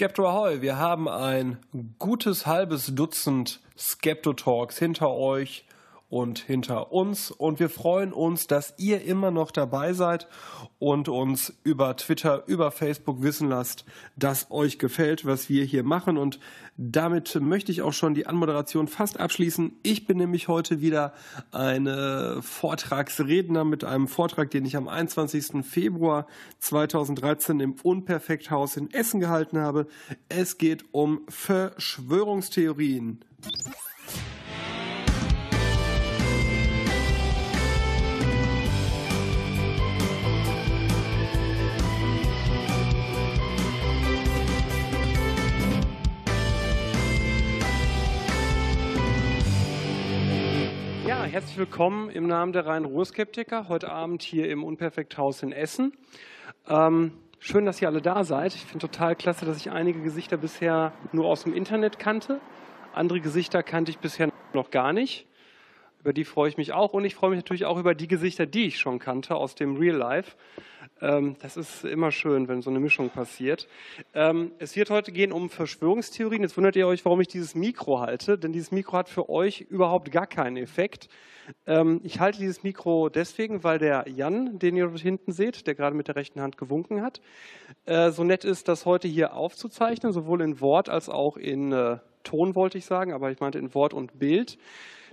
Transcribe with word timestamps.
Skepto 0.00 0.26
Ahoy, 0.26 0.62
wir 0.62 0.78
haben 0.78 1.10
ein 1.10 1.58
gutes 1.98 2.46
halbes 2.46 2.94
Dutzend 2.94 3.60
Skepto-Talks 3.76 4.78
hinter 4.78 5.10
euch 5.10 5.66
und 6.10 6.40
hinter 6.40 6.92
uns. 6.92 7.30
Und 7.30 7.60
wir 7.60 7.70
freuen 7.70 8.12
uns, 8.12 8.46
dass 8.48 8.74
ihr 8.76 9.02
immer 9.04 9.30
noch 9.30 9.52
dabei 9.52 9.92
seid 9.92 10.28
und 10.78 11.08
uns 11.08 11.54
über 11.62 11.96
Twitter, 11.96 12.42
über 12.46 12.70
Facebook 12.72 13.22
wissen 13.22 13.48
lasst, 13.48 13.84
dass 14.16 14.50
euch 14.50 14.78
gefällt, 14.78 15.24
was 15.24 15.48
wir 15.48 15.64
hier 15.64 15.84
machen. 15.84 16.18
Und 16.18 16.40
damit 16.76 17.38
möchte 17.40 17.70
ich 17.70 17.82
auch 17.82 17.92
schon 17.92 18.14
die 18.14 18.26
Anmoderation 18.26 18.88
fast 18.88 19.20
abschließen. 19.20 19.72
Ich 19.82 20.06
bin 20.06 20.18
nämlich 20.18 20.48
heute 20.48 20.80
wieder 20.80 21.14
eine 21.52 22.38
Vortragsredner 22.42 23.64
mit 23.64 23.84
einem 23.84 24.08
Vortrag, 24.08 24.50
den 24.50 24.64
ich 24.64 24.76
am 24.76 24.88
21. 24.88 25.64
Februar 25.64 26.26
2013 26.58 27.60
im 27.60 27.74
Unperfekthaus 27.82 28.76
in 28.76 28.90
Essen 28.90 29.20
gehalten 29.20 29.58
habe. 29.58 29.86
Es 30.28 30.58
geht 30.58 30.86
um 30.92 31.20
Verschwörungstheorien. 31.28 33.20
Herzlich 51.24 51.58
willkommen 51.58 52.08
im 52.08 52.26
Namen 52.26 52.52
der 52.52 52.66
Rhein-Ruhr-Skeptiker 52.66 53.68
heute 53.68 53.90
Abend 53.90 54.22
hier 54.22 54.48
im 54.48 54.64
Unperfekthaus 54.64 55.42
in 55.42 55.52
Essen. 55.52 55.92
Ähm, 56.66 57.12
schön, 57.38 57.66
dass 57.66 57.80
ihr 57.82 57.88
alle 57.88 58.00
da 58.00 58.24
seid. 58.24 58.54
Ich 58.54 58.64
finde 58.64 58.86
total 58.86 59.14
klasse, 59.14 59.44
dass 59.44 59.58
ich 59.58 59.70
einige 59.70 60.00
Gesichter 60.00 60.38
bisher 60.38 60.92
nur 61.12 61.26
aus 61.26 61.42
dem 61.44 61.54
Internet 61.54 61.98
kannte. 61.98 62.40
Andere 62.94 63.20
Gesichter 63.20 63.62
kannte 63.62 63.90
ich 63.90 63.98
bisher 63.98 64.30
noch 64.54 64.70
gar 64.70 64.92
nicht. 64.92 65.26
Über 66.00 66.14
die 66.14 66.24
freue 66.24 66.48
ich 66.48 66.56
mich 66.56 66.72
auch 66.72 66.94
und 66.94 67.04
ich 67.04 67.14
freue 67.14 67.30
mich 67.30 67.38
natürlich 67.38 67.66
auch 67.66 67.78
über 67.78 67.94
die 67.94 68.08
Gesichter, 68.08 68.46
die 68.46 68.64
ich 68.64 68.78
schon 68.78 68.98
kannte 68.98 69.36
aus 69.36 69.54
dem 69.54 69.76
Real 69.76 69.96
Life. 69.96 70.36
Ähm, 71.00 71.36
das 71.40 71.56
ist 71.56 71.84
immer 71.84 72.10
schön, 72.10 72.48
wenn 72.48 72.60
so 72.60 72.70
eine 72.70 72.80
Mischung 72.80 73.10
passiert. 73.10 73.66
Ähm, 74.14 74.52
es 74.58 74.76
wird 74.76 74.90
heute 74.90 75.12
gehen 75.12 75.32
um 75.32 75.48
Verschwörungstheorien. 75.48 76.42
Jetzt 76.42 76.56
wundert 76.56 76.76
ihr 76.76 76.86
euch, 76.86 77.04
warum 77.04 77.20
ich 77.20 77.28
dieses 77.28 77.54
Mikro 77.54 78.00
halte, 78.00 78.38
denn 78.38 78.52
dieses 78.52 78.70
Mikro 78.70 78.98
hat 78.98 79.08
für 79.08 79.28
euch 79.30 79.62
überhaupt 79.62 80.12
gar 80.12 80.26
keinen 80.26 80.56
Effekt. 80.56 81.08
Ähm, 81.66 82.00
ich 82.04 82.20
halte 82.20 82.38
dieses 82.38 82.62
Mikro 82.62 83.08
deswegen, 83.08 83.64
weil 83.64 83.78
der 83.78 84.04
Jan, 84.08 84.58
den 84.58 84.76
ihr 84.76 84.86
dort 84.86 85.00
hinten 85.00 85.32
seht, 85.32 85.66
der 85.66 85.74
gerade 85.74 85.96
mit 85.96 86.08
der 86.08 86.16
rechten 86.16 86.40
Hand 86.40 86.58
gewunken 86.58 87.02
hat, 87.02 87.20
äh, 87.86 88.10
so 88.10 88.22
nett 88.22 88.44
ist, 88.44 88.68
das 88.68 88.84
heute 88.84 89.08
hier 89.08 89.34
aufzuzeichnen, 89.34 90.12
sowohl 90.12 90.42
in 90.42 90.60
Wort 90.60 90.88
als 90.88 91.08
auch 91.08 91.36
in 91.36 91.72
äh, 91.72 91.98
Ton, 92.22 92.54
wollte 92.54 92.76
ich 92.76 92.84
sagen, 92.84 93.14
aber 93.14 93.30
ich 93.30 93.40
meinte 93.40 93.58
in 93.58 93.74
Wort 93.74 93.94
und 93.94 94.18
Bild. 94.18 94.58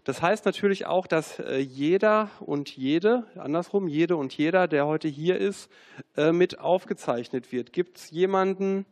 Das 0.07 0.21
heißt 0.21 0.45
natürlich 0.45 0.85
auch, 0.85 1.05
dass 1.05 1.37
äh, 1.39 1.57
jeder 1.57 2.31
und 2.39 2.69
jede, 2.77 3.25
andersrum, 3.35 3.89
jede 3.89 4.15
und 4.15 4.31
jeder, 4.37 4.69
der 4.69 4.87
heute 4.87 5.09
hier 5.09 5.37
ist, 5.37 5.69
äh, 6.15 6.31
mit 6.31 6.59
aufgezeichnet 6.59 7.51
wird. 7.51 7.73
Gibt 7.73 7.97
es 7.97 8.09
jemanden, 8.11 8.85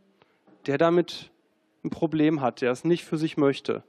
der 0.68 0.78
damit 0.78 1.32
ein 1.86 1.90
Problem 1.90 2.42
hat, 2.42 2.60
der 2.60 2.74
es 2.74 2.84
nicht 2.84 3.06
für 3.06 3.18
sich 3.18 3.38
möchte? 3.38 3.82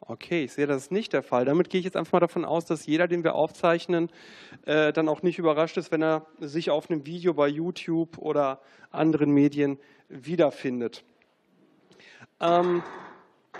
Okay, 0.00 0.44
ich 0.44 0.52
sehe, 0.52 0.66
das 0.66 0.82
ist 0.82 0.92
nicht 0.92 1.14
der 1.14 1.22
Fall. 1.22 1.46
Damit 1.46 1.70
gehe 1.70 1.78
ich 1.78 1.86
jetzt 1.86 1.96
einfach 1.96 2.12
mal 2.12 2.20
davon 2.20 2.44
aus, 2.44 2.66
dass 2.66 2.84
jeder, 2.84 3.08
den 3.08 3.24
wir 3.24 3.34
aufzeichnen, 3.34 4.10
äh, 4.66 4.92
dann 4.92 5.08
auch 5.08 5.22
nicht 5.22 5.38
überrascht 5.38 5.78
ist, 5.78 5.90
wenn 5.90 6.02
er 6.02 6.26
sich 6.38 6.70
auf 6.70 6.90
einem 6.90 7.06
Video 7.06 7.32
bei 7.32 7.48
YouTube 7.48 8.18
oder 8.18 8.60
anderen 8.90 9.30
Medien 9.30 9.78
wiederfindet. 10.10 11.02
Ähm, 12.40 12.82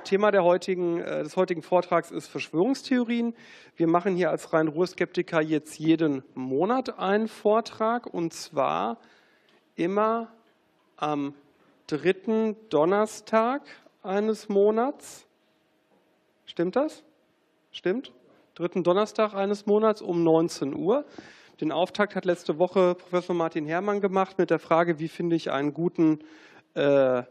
Thema 0.04 0.30
der 0.30 0.44
heutigen, 0.44 1.00
äh, 1.00 1.22
des 1.22 1.36
heutigen 1.36 1.62
Vortrags 1.62 2.10
ist 2.10 2.28
Verschwörungstheorien. 2.28 3.34
Wir 3.76 3.88
machen 3.88 4.14
hier 4.14 4.30
als 4.30 4.52
Rhein-Ruhr-Skeptiker 4.52 5.40
jetzt 5.40 5.78
jeden 5.78 6.22
Monat 6.34 6.98
einen 6.98 7.28
Vortrag 7.28 8.06
und 8.06 8.32
zwar 8.32 8.98
immer 9.74 10.28
am 10.96 11.34
dritten 11.86 12.56
Donnerstag 12.68 13.62
eines 14.02 14.48
Monats. 14.48 15.26
Stimmt 16.46 16.76
das? 16.76 17.02
Stimmt? 17.72 18.12
Dritten 18.54 18.84
Donnerstag 18.84 19.34
eines 19.34 19.66
Monats 19.66 20.00
um 20.00 20.22
19 20.22 20.74
Uhr. 20.74 21.04
Den 21.60 21.72
Auftakt 21.72 22.14
hat 22.14 22.24
letzte 22.24 22.58
Woche 22.58 22.94
Professor 22.94 23.34
Martin 23.34 23.66
Herrmann 23.66 24.00
gemacht 24.00 24.38
mit 24.38 24.50
der 24.50 24.58
Frage, 24.58 24.98
wie 24.98 25.08
finde 25.08 25.36
ich 25.36 25.50
einen 25.50 25.72
guten 25.72 26.20
äh, 26.74 27.22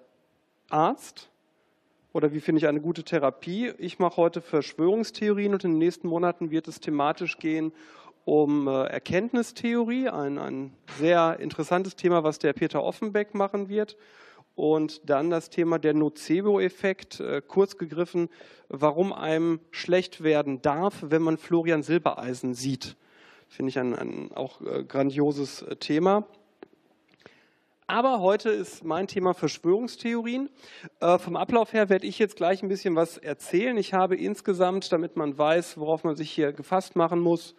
Arzt? 0.69 1.29
Oder 2.13 2.31
wie 2.31 2.39
finde 2.39 2.59
ich 2.59 2.67
eine 2.67 2.79
gute 2.79 3.03
Therapie. 3.03 3.73
Ich 3.77 3.99
mache 3.99 4.17
heute 4.17 4.39
Verschwörungstheorien 4.39 5.53
und 5.53 5.63
in 5.65 5.71
den 5.71 5.79
nächsten 5.79 6.07
Monaten 6.07 6.51
wird 6.51 6.67
es 6.67 6.79
thematisch 6.79 7.37
gehen 7.37 7.73
um 8.25 8.67
äh, 8.67 8.85
Erkenntnistheorie, 8.85 10.09
ein, 10.09 10.37
ein 10.37 10.73
sehr 10.97 11.37
interessantes 11.39 11.95
Thema, 11.95 12.23
was 12.23 12.39
der 12.39 12.53
Peter 12.53 12.83
Offenbeck 12.83 13.33
machen 13.33 13.69
wird. 13.69 13.97
Und 14.55 15.09
dann 15.09 15.29
das 15.29 15.49
Thema 15.49 15.79
der 15.79 15.93
Nocebo-Effekt, 15.93 17.19
äh, 17.19 17.41
kurz 17.45 17.77
gegriffen, 17.77 18.29
warum 18.69 19.11
einem 19.11 19.59
schlecht 19.71 20.23
werden 20.23 20.61
darf, 20.61 21.03
wenn 21.07 21.23
man 21.23 21.37
Florian 21.37 21.83
Silbereisen 21.83 22.53
sieht. 22.53 22.95
Finde 23.47 23.71
ich 23.71 23.79
ein, 23.79 23.95
ein 23.95 24.31
auch 24.33 24.61
äh, 24.61 24.83
grandioses 24.83 25.65
Thema. 25.79 26.27
Aber 27.87 28.21
heute 28.21 28.49
ist 28.49 28.85
mein 28.85 29.07
Thema 29.07 29.33
Verschwörungstheorien. 29.33 30.49
Äh, 31.01 31.17
vom 31.17 31.35
Ablauf 31.35 31.73
her 31.73 31.89
werde 31.89 32.07
ich 32.07 32.17
jetzt 32.17 32.37
gleich 32.37 32.63
ein 32.63 32.69
bisschen 32.69 32.95
was 32.95 33.17
erzählen. 33.17 33.75
Ich 33.77 33.93
habe 33.93 34.15
insgesamt, 34.15 34.91
damit 34.93 35.17
man 35.17 35.37
weiß, 35.37 35.77
worauf 35.77 36.05
man 36.05 36.15
sich 36.15 36.31
hier 36.31 36.53
gefasst 36.53 36.95
machen 36.95 37.19
muss, 37.19 37.55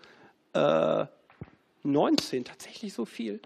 äh, 0.55 1.05
19, 1.83 2.45
tatsächlich 2.45 2.95
so 2.95 3.05
viel. 3.05 3.41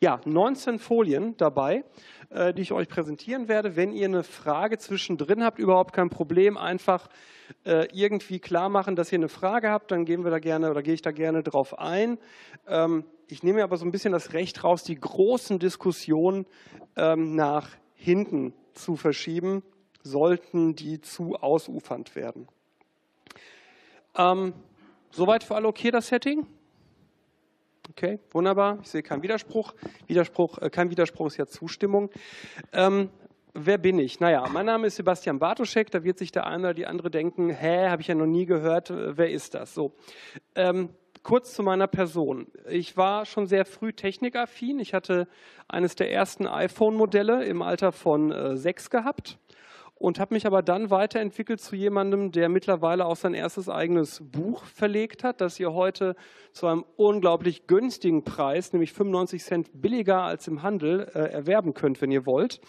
Ja, 0.00 0.20
19 0.26 0.78
Folien 0.78 1.34
dabei, 1.38 1.82
äh, 2.28 2.52
die 2.52 2.62
ich 2.62 2.72
euch 2.72 2.88
präsentieren 2.88 3.48
werde. 3.48 3.74
Wenn 3.74 3.92
ihr 3.92 4.06
eine 4.06 4.22
Frage 4.22 4.76
zwischendrin 4.76 5.42
habt, 5.42 5.58
überhaupt 5.58 5.94
kein 5.94 6.10
Problem, 6.10 6.58
einfach 6.58 7.08
äh, 7.64 7.88
irgendwie 7.92 8.38
klar 8.38 8.68
machen, 8.68 8.96
dass 8.96 9.12
ihr 9.12 9.18
eine 9.18 9.28
Frage 9.28 9.70
habt, 9.70 9.90
dann 9.90 10.04
gehen 10.04 10.24
wir 10.24 10.30
da 10.30 10.38
gerne 10.38 10.70
oder 10.70 10.82
gehe 10.82 10.94
ich 10.94 11.02
da 11.02 11.10
gerne 11.10 11.42
drauf 11.42 11.78
ein. 11.78 12.18
Ähm, 12.66 13.04
ich 13.28 13.42
nehme 13.42 13.62
aber 13.62 13.76
so 13.76 13.84
ein 13.84 13.90
bisschen 13.90 14.12
das 14.12 14.32
Recht 14.32 14.64
raus, 14.64 14.82
die 14.82 14.94
großen 14.94 15.58
Diskussionen 15.58 16.46
ähm, 16.96 17.34
nach 17.34 17.70
hinten 17.94 18.54
zu 18.72 18.96
verschieben, 18.96 19.62
sollten 20.02 20.74
die 20.74 21.00
zu 21.00 21.36
ausufernd 21.36 22.14
werden. 22.14 22.48
Ähm, 24.16 24.54
soweit 25.10 25.44
für 25.44 25.56
alle 25.56 25.68
okay 25.68 25.90
das 25.90 26.08
Setting? 26.08 26.46
Okay, 27.90 28.18
wunderbar. 28.30 28.78
Ich 28.82 28.88
sehe 28.88 29.02
keinen 29.02 29.22
Widerspruch. 29.22 29.74
Widerspruch 30.06 30.58
äh, 30.58 30.70
kein 30.70 30.90
Widerspruch 30.90 31.28
ist 31.28 31.36
ja 31.36 31.46
Zustimmung. 31.46 32.10
Ähm, 32.72 33.10
wer 33.54 33.78
bin 33.78 33.98
ich? 33.98 34.20
Naja, 34.20 34.46
mein 34.52 34.66
Name 34.66 34.86
ist 34.86 34.96
Sebastian 34.96 35.38
Bartoschek. 35.38 35.90
Da 35.90 36.04
wird 36.04 36.18
sich 36.18 36.32
der 36.32 36.46
eine 36.46 36.64
oder 36.64 36.74
die 36.74 36.86
andere 36.86 37.10
denken, 37.10 37.50
hä, 37.50 37.88
habe 37.88 38.02
ich 38.02 38.08
ja 38.08 38.14
noch 38.14 38.26
nie 38.26 38.46
gehört. 38.46 38.90
Wer 38.90 39.30
ist 39.30 39.54
das? 39.54 39.74
So. 39.74 39.94
Ähm, 40.54 40.90
kurz 41.22 41.54
zu 41.54 41.62
meiner 41.62 41.86
Person. 41.86 42.46
Ich 42.68 42.96
war 42.96 43.26
schon 43.26 43.46
sehr 43.46 43.64
früh 43.64 43.92
technikaffin. 43.92 44.78
Ich 44.78 44.94
hatte 44.94 45.28
eines 45.68 45.94
der 45.94 46.10
ersten 46.12 46.46
iPhone-Modelle 46.46 47.44
im 47.44 47.62
Alter 47.62 47.92
von 47.92 48.32
äh, 48.32 48.56
sechs 48.56 48.90
gehabt 48.90 49.38
und 49.98 50.20
habe 50.20 50.34
mich 50.34 50.46
aber 50.46 50.62
dann 50.62 50.90
weiterentwickelt 50.90 51.60
zu 51.60 51.74
jemandem, 51.74 52.30
der 52.32 52.48
mittlerweile 52.48 53.04
auch 53.06 53.16
sein 53.16 53.34
erstes 53.34 53.68
eigenes 53.68 54.20
Buch 54.22 54.64
verlegt 54.64 55.24
hat, 55.24 55.40
das 55.40 55.58
ihr 55.58 55.72
heute 55.72 56.14
zu 56.52 56.66
einem 56.66 56.84
unglaublich 56.96 57.66
günstigen 57.66 58.24
Preis, 58.24 58.72
nämlich 58.72 58.92
95 58.92 59.42
Cent 59.42 59.70
billiger 59.74 60.22
als 60.22 60.46
im 60.48 60.62
Handel, 60.62 61.10
äh, 61.14 61.18
erwerben 61.32 61.74
könnt, 61.74 62.00
wenn 62.00 62.10
ihr 62.10 62.26
wollt. 62.26 62.60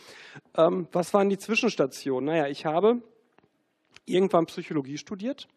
Ähm, 0.58 0.88
was 0.92 1.14
waren 1.14 1.30
die 1.30 1.38
Zwischenstationen? 1.38 2.26
Naja, 2.26 2.48
ich 2.48 2.66
habe 2.66 3.02
irgendwann 4.06 4.48
Psychologie 4.48 4.98
studiert, 4.98 5.48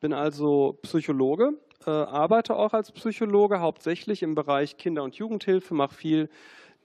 bin 0.00 0.12
also 0.12 0.78
Psychologe 0.82 1.54
äh, 1.86 1.90
arbeite 1.90 2.56
auch 2.56 2.74
als 2.74 2.92
Psychologe, 2.92 3.60
hauptsächlich 3.60 4.22
im 4.22 4.34
Bereich 4.34 4.76
Kinder- 4.76 5.02
und 5.02 5.14
Jugendhilfe, 5.16 5.74
mache 5.74 5.94
viel 5.94 6.28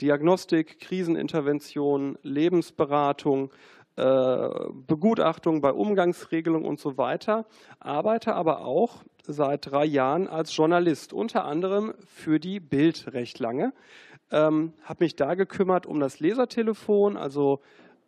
Diagnostik, 0.01 0.79
Krisenintervention, 0.79 2.17
Lebensberatung, 2.21 3.51
äh, 3.97 4.50
Begutachtung 4.88 5.62
bei 5.62 5.71
Umgangsregelungen 5.71 6.68
und 6.68 6.80
so 6.81 6.97
weiter, 6.97 7.45
arbeite 7.80 8.36
aber 8.36 8.65
auch 8.65 9.03
seit 9.24 9.71
drei 9.71 9.86
Jahren 9.86 10.27
als 10.27 10.56
Journalist, 10.56 11.13
unter 11.13 11.45
anderem 11.45 11.94
für 12.06 12.39
die 12.39 12.59
Bild 12.59 13.13
recht 13.13 13.39
lange. 13.39 13.74
Ähm, 14.31 14.74
habe 14.83 15.06
mich 15.06 15.15
da 15.15 15.36
gekümmert 15.36 15.86
um 15.86 16.01
das 16.01 16.19
Lesertelefon, 16.19 17.15
also 17.15 17.62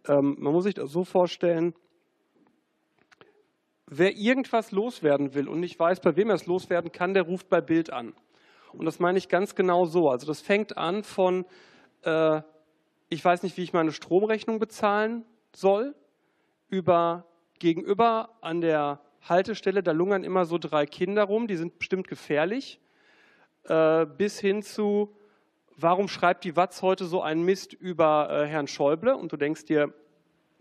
ähm, 0.08 0.36
man 0.40 0.52
muss 0.52 0.66
sich 0.66 0.74
das 0.74 0.92
so 0.92 1.06
vorstellen, 1.06 1.74
wer 3.86 4.16
irgendwas 4.18 4.72
loswerden 4.72 5.36
will 5.36 5.48
und 5.48 5.62
nicht 5.62 5.80
weiß, 5.80 6.02
bei 6.02 6.18
wem 6.18 6.30
er 6.30 6.36
es 6.36 6.48
loswerden 6.48 6.92
kann, 6.92 7.14
der 7.14 7.24
ruft 7.24 7.48
bei 7.48 7.62
Bild 7.62 7.94
an. 7.94 8.14
Und 8.74 8.86
das 8.86 9.00
meine 9.00 9.18
ich 9.18 9.30
ganz 9.30 9.56
genau 9.56 9.86
so. 9.86 10.10
Also 10.10 10.28
das 10.28 10.42
fängt 10.42 10.78
an 10.78 11.04
von, 11.04 11.46
äh, 12.04 12.42
ich 13.08 13.24
weiß 13.24 13.44
nicht, 13.44 13.56
wie 13.56 13.64
ich 13.64 13.72
meine 13.72 13.94
Stromrechnung 13.94 14.60
bezahlen 14.60 15.24
soll, 15.58 15.96
über 16.70 17.26
gegenüber 17.60 18.30
an 18.42 18.62
der 18.62 19.00
Haltestelle, 19.22 19.82
da 19.82 19.92
lungern 19.92 20.24
immer 20.24 20.46
so 20.46 20.58
drei 20.58 20.86
Kinder 20.86 21.24
rum, 21.24 21.48
die 21.48 21.56
sind 21.56 21.80
bestimmt 21.80 22.08
gefährlich, 22.08 22.80
äh, 23.64 24.06
bis 24.06 24.40
hin 24.40 24.62
zu, 24.62 25.16
warum 25.76 26.08
schreibt 26.08 26.44
die 26.44 26.56
Watz 26.56 26.82
heute 26.82 27.06
so 27.06 27.22
einen 27.22 27.44
Mist 27.44 27.74
über 27.74 28.30
äh, 28.30 28.46
Herrn 28.46 28.68
Schäuble? 28.68 29.16
Und 29.16 29.32
du 29.32 29.38
denkst 29.38 29.66
dir, 29.66 29.94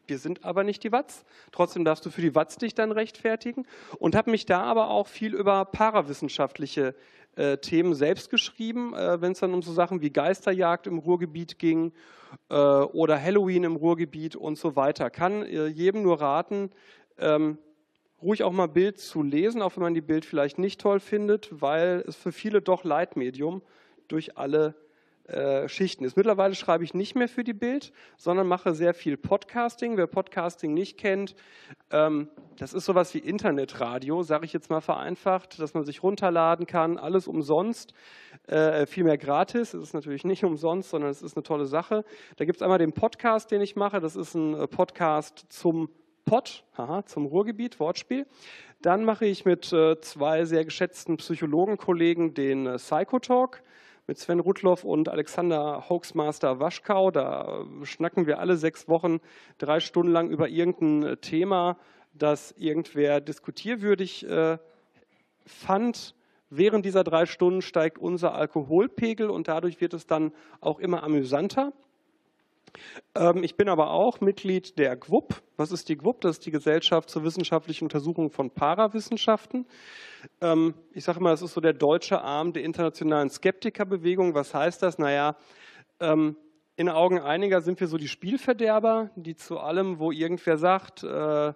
wir 0.07 0.19
sind 0.19 0.45
aber 0.45 0.65
nicht 0.65 0.83
die 0.85 0.93
Watz. 0.93 1.25
Trotzdem 1.53 1.85
darfst 1.85 2.07
du 2.07 2.11
für 2.11 2.23
die 2.23 2.35
Watz 2.35 2.57
dich 2.57 2.75
dann 2.75 2.93
rechtfertigen. 2.93 3.67
Und 3.99 4.15
habe 4.15 4.31
mich 4.31 4.47
da 4.47 4.63
aber 4.63 4.89
auch 4.89 5.09
viel 5.09 5.35
über 5.35 5.65
parawissenschaftliche 5.65 6.95
äh, 7.37 7.59
Themen 7.59 7.95
selbst 7.95 8.31
geschrieben, 8.31 8.95
äh, 8.95 9.21
wenn 9.21 9.33
es 9.33 9.41
dann 9.41 9.55
um 9.55 9.63
so 9.63 9.73
Sachen 9.73 10.01
wie 10.01 10.11
Geisterjagd 10.11 10.87
im 10.87 10.99
Ruhrgebiet 10.99 11.59
ging 11.59 11.93
äh, 12.49 12.55
oder 12.55 13.23
Halloween 13.23 13.65
im 13.65 13.77
Ruhrgebiet 13.77 14.37
und 14.37 14.59
so 14.59 14.77
weiter. 14.77 15.11
Kann 15.11 15.43
äh, 15.43 15.67
jedem 15.67 16.03
nur 16.03 16.21
raten, 16.21 16.71
ähm, 17.19 17.59
ruhig 18.23 18.43
auch 18.43 18.53
mal 18.53 18.69
Bild 18.69 18.99
zu 18.99 19.23
lesen, 19.23 19.63
auch 19.63 19.77
wenn 19.77 19.83
man 19.83 19.95
die 19.95 20.01
Bild 20.01 20.25
vielleicht 20.25 20.59
nicht 20.59 20.81
toll 20.81 21.01
findet, 21.01 21.49
weil 21.61 22.05
es 22.07 22.17
für 22.17 22.33
viele 22.33 22.63
doch 22.63 22.85
Leitmedium 22.85 23.63
durch 24.09 24.39
alle 24.39 24.75
äh, 25.29 25.69
Schichten 25.69 26.05
ist. 26.05 26.17
Mittlerweile 26.17 26.55
schreibe 26.55 26.85
ich 26.85 26.95
nicht 26.95 27.17
mehr 27.17 27.29
für 27.29 27.43
die 27.43 27.53
Bild, 27.53 27.93
sondern 28.17 28.47
mache 28.47 28.75
sehr 28.75 28.95
viel 28.95 29.17
Podcasting. 29.17 29.97
Wer 29.97 30.07
Podcasting 30.07 30.73
nicht 30.73 30.99
kennt, 30.99 31.35
ähm, 31.91 32.29
das 32.59 32.73
ist 32.73 32.85
sowas 32.85 33.13
wie 33.13 33.19
Internetradio, 33.19 34.23
sage 34.23 34.45
ich 34.45 34.53
jetzt 34.53 34.71
mal 34.71 34.81
vereinfacht, 34.81 35.59
dass 35.59 35.75
man 35.75 35.85
sich 35.85 36.03
runterladen 36.03 36.67
kann, 36.67 36.97
alles 36.97 37.27
umsonst, 37.29 37.93
äh, 38.47 38.87
vielmehr 38.87 39.19
gratis. 39.19 39.75
Es 39.75 39.83
ist 39.83 39.95
natürlich 39.95 40.25
nicht 40.25 40.45
umsonst, 40.45 40.91
sondern 40.91 41.11
es 41.11 41.23
ist 41.23 41.37
eine 41.37 41.43
tolle 41.43 41.67
Sache. 41.67 42.05
Da 42.37 42.45
gibt 42.45 42.57
es 42.57 42.63
einmal 42.63 42.79
den 42.79 42.93
Podcast, 42.93 43.51
den 43.51 43.61
ich 43.61 43.77
mache. 43.77 44.01
Das 44.01 44.17
ist 44.17 44.35
ein 44.35 44.55
äh, 44.55 44.67
Podcast 44.69 45.47
zum 45.49 45.89
Pott, 46.25 46.65
haha, 46.77 47.05
zum 47.05 47.27
Ruhrgebiet, 47.27 47.79
Wortspiel. 47.79 48.27
Dann 48.83 49.05
mache 49.05 49.27
ich 49.27 49.45
mit 49.45 49.73
äh, 49.73 50.01
zwei 50.01 50.45
sehr 50.45 50.65
geschätzten 50.65 51.17
Psychologenkollegen 51.17 52.35
den 52.35 52.67
äh, 52.67 52.77
Psychotalk 52.77 53.63
mit 54.07 54.19
Sven 54.19 54.41
Rudloff 54.41 54.85
und 54.85 55.09
Alexander 55.09 55.89
Hoaxmaster 55.89 56.61
Waschkau. 56.61 57.11
Da 57.11 57.65
schnacken 57.83 58.27
wir 58.27 58.39
alle 58.39 58.57
sechs 58.57 58.89
Wochen 58.89 59.19
drei 59.59 59.81
Stunden 59.81 60.13
lang 60.13 60.31
über 60.31 60.49
irgendein 60.49 61.21
Thema, 61.21 61.77
das 62.13 62.53
irgendwer 62.53 63.21
diskutierwürdig 63.21 64.29
äh, 64.29 64.59
fand. 65.45 66.15
Während 66.49 66.85
dieser 66.85 67.03
drei 67.03 67.27
Stunden 67.27 67.63
steigt 67.63 67.99
unser 67.99 68.35
Alkoholpegel 68.35 69.29
und 69.29 69.49
dadurch 69.49 69.81
wird 69.81 69.95
es 69.95 70.07
dann 70.07 70.33
auch 70.61 70.79
immer 70.79 71.03
amüsanter. 71.03 71.73
Ähm, 73.15 73.43
ich 73.43 73.57
bin 73.57 73.69
aber 73.69 73.91
auch 73.91 74.21
Mitglied 74.21 74.79
der 74.79 74.97
GWUP. 74.97 75.43
Was 75.57 75.73
ist 75.73 75.89
die 75.89 75.97
GWUP? 75.97 76.21
Das 76.21 76.37
ist 76.37 76.47
die 76.47 76.51
Gesellschaft 76.51 77.11
zur 77.11 77.25
wissenschaftlichen 77.25 77.85
Untersuchung 77.85 78.31
von 78.31 78.51
Parawissenschaften. 78.51 79.67
Ähm, 80.41 80.75
ich 80.93 81.05
sage 81.05 81.21
mal, 81.21 81.31
das 81.31 81.43
ist 81.43 81.55
so 81.55 81.61
der 81.61 81.73
deutsche 81.73 82.21
Arm 82.21 82.53
der 82.53 82.65
internationalen 82.65 83.31
Skeptikerbewegung. 83.31 84.35
Was 84.35 84.55
heißt 84.55 84.83
das? 84.83 84.99
Naja, 84.99 85.37
ähm, 86.01 86.37
in 86.77 86.89
Augen 86.89 87.21
einiger 87.21 87.63
sind 87.63 87.81
wir 87.81 87.87
so 87.87 87.97
die 87.97 88.09
Spielverderber, 88.09 89.11
die 89.17 89.35
zu 89.35 89.59
allem, 89.59 89.99
wo 89.99 90.13
irgendwer 90.13 90.59
sagt, 90.59 91.03
äh, 91.03 91.55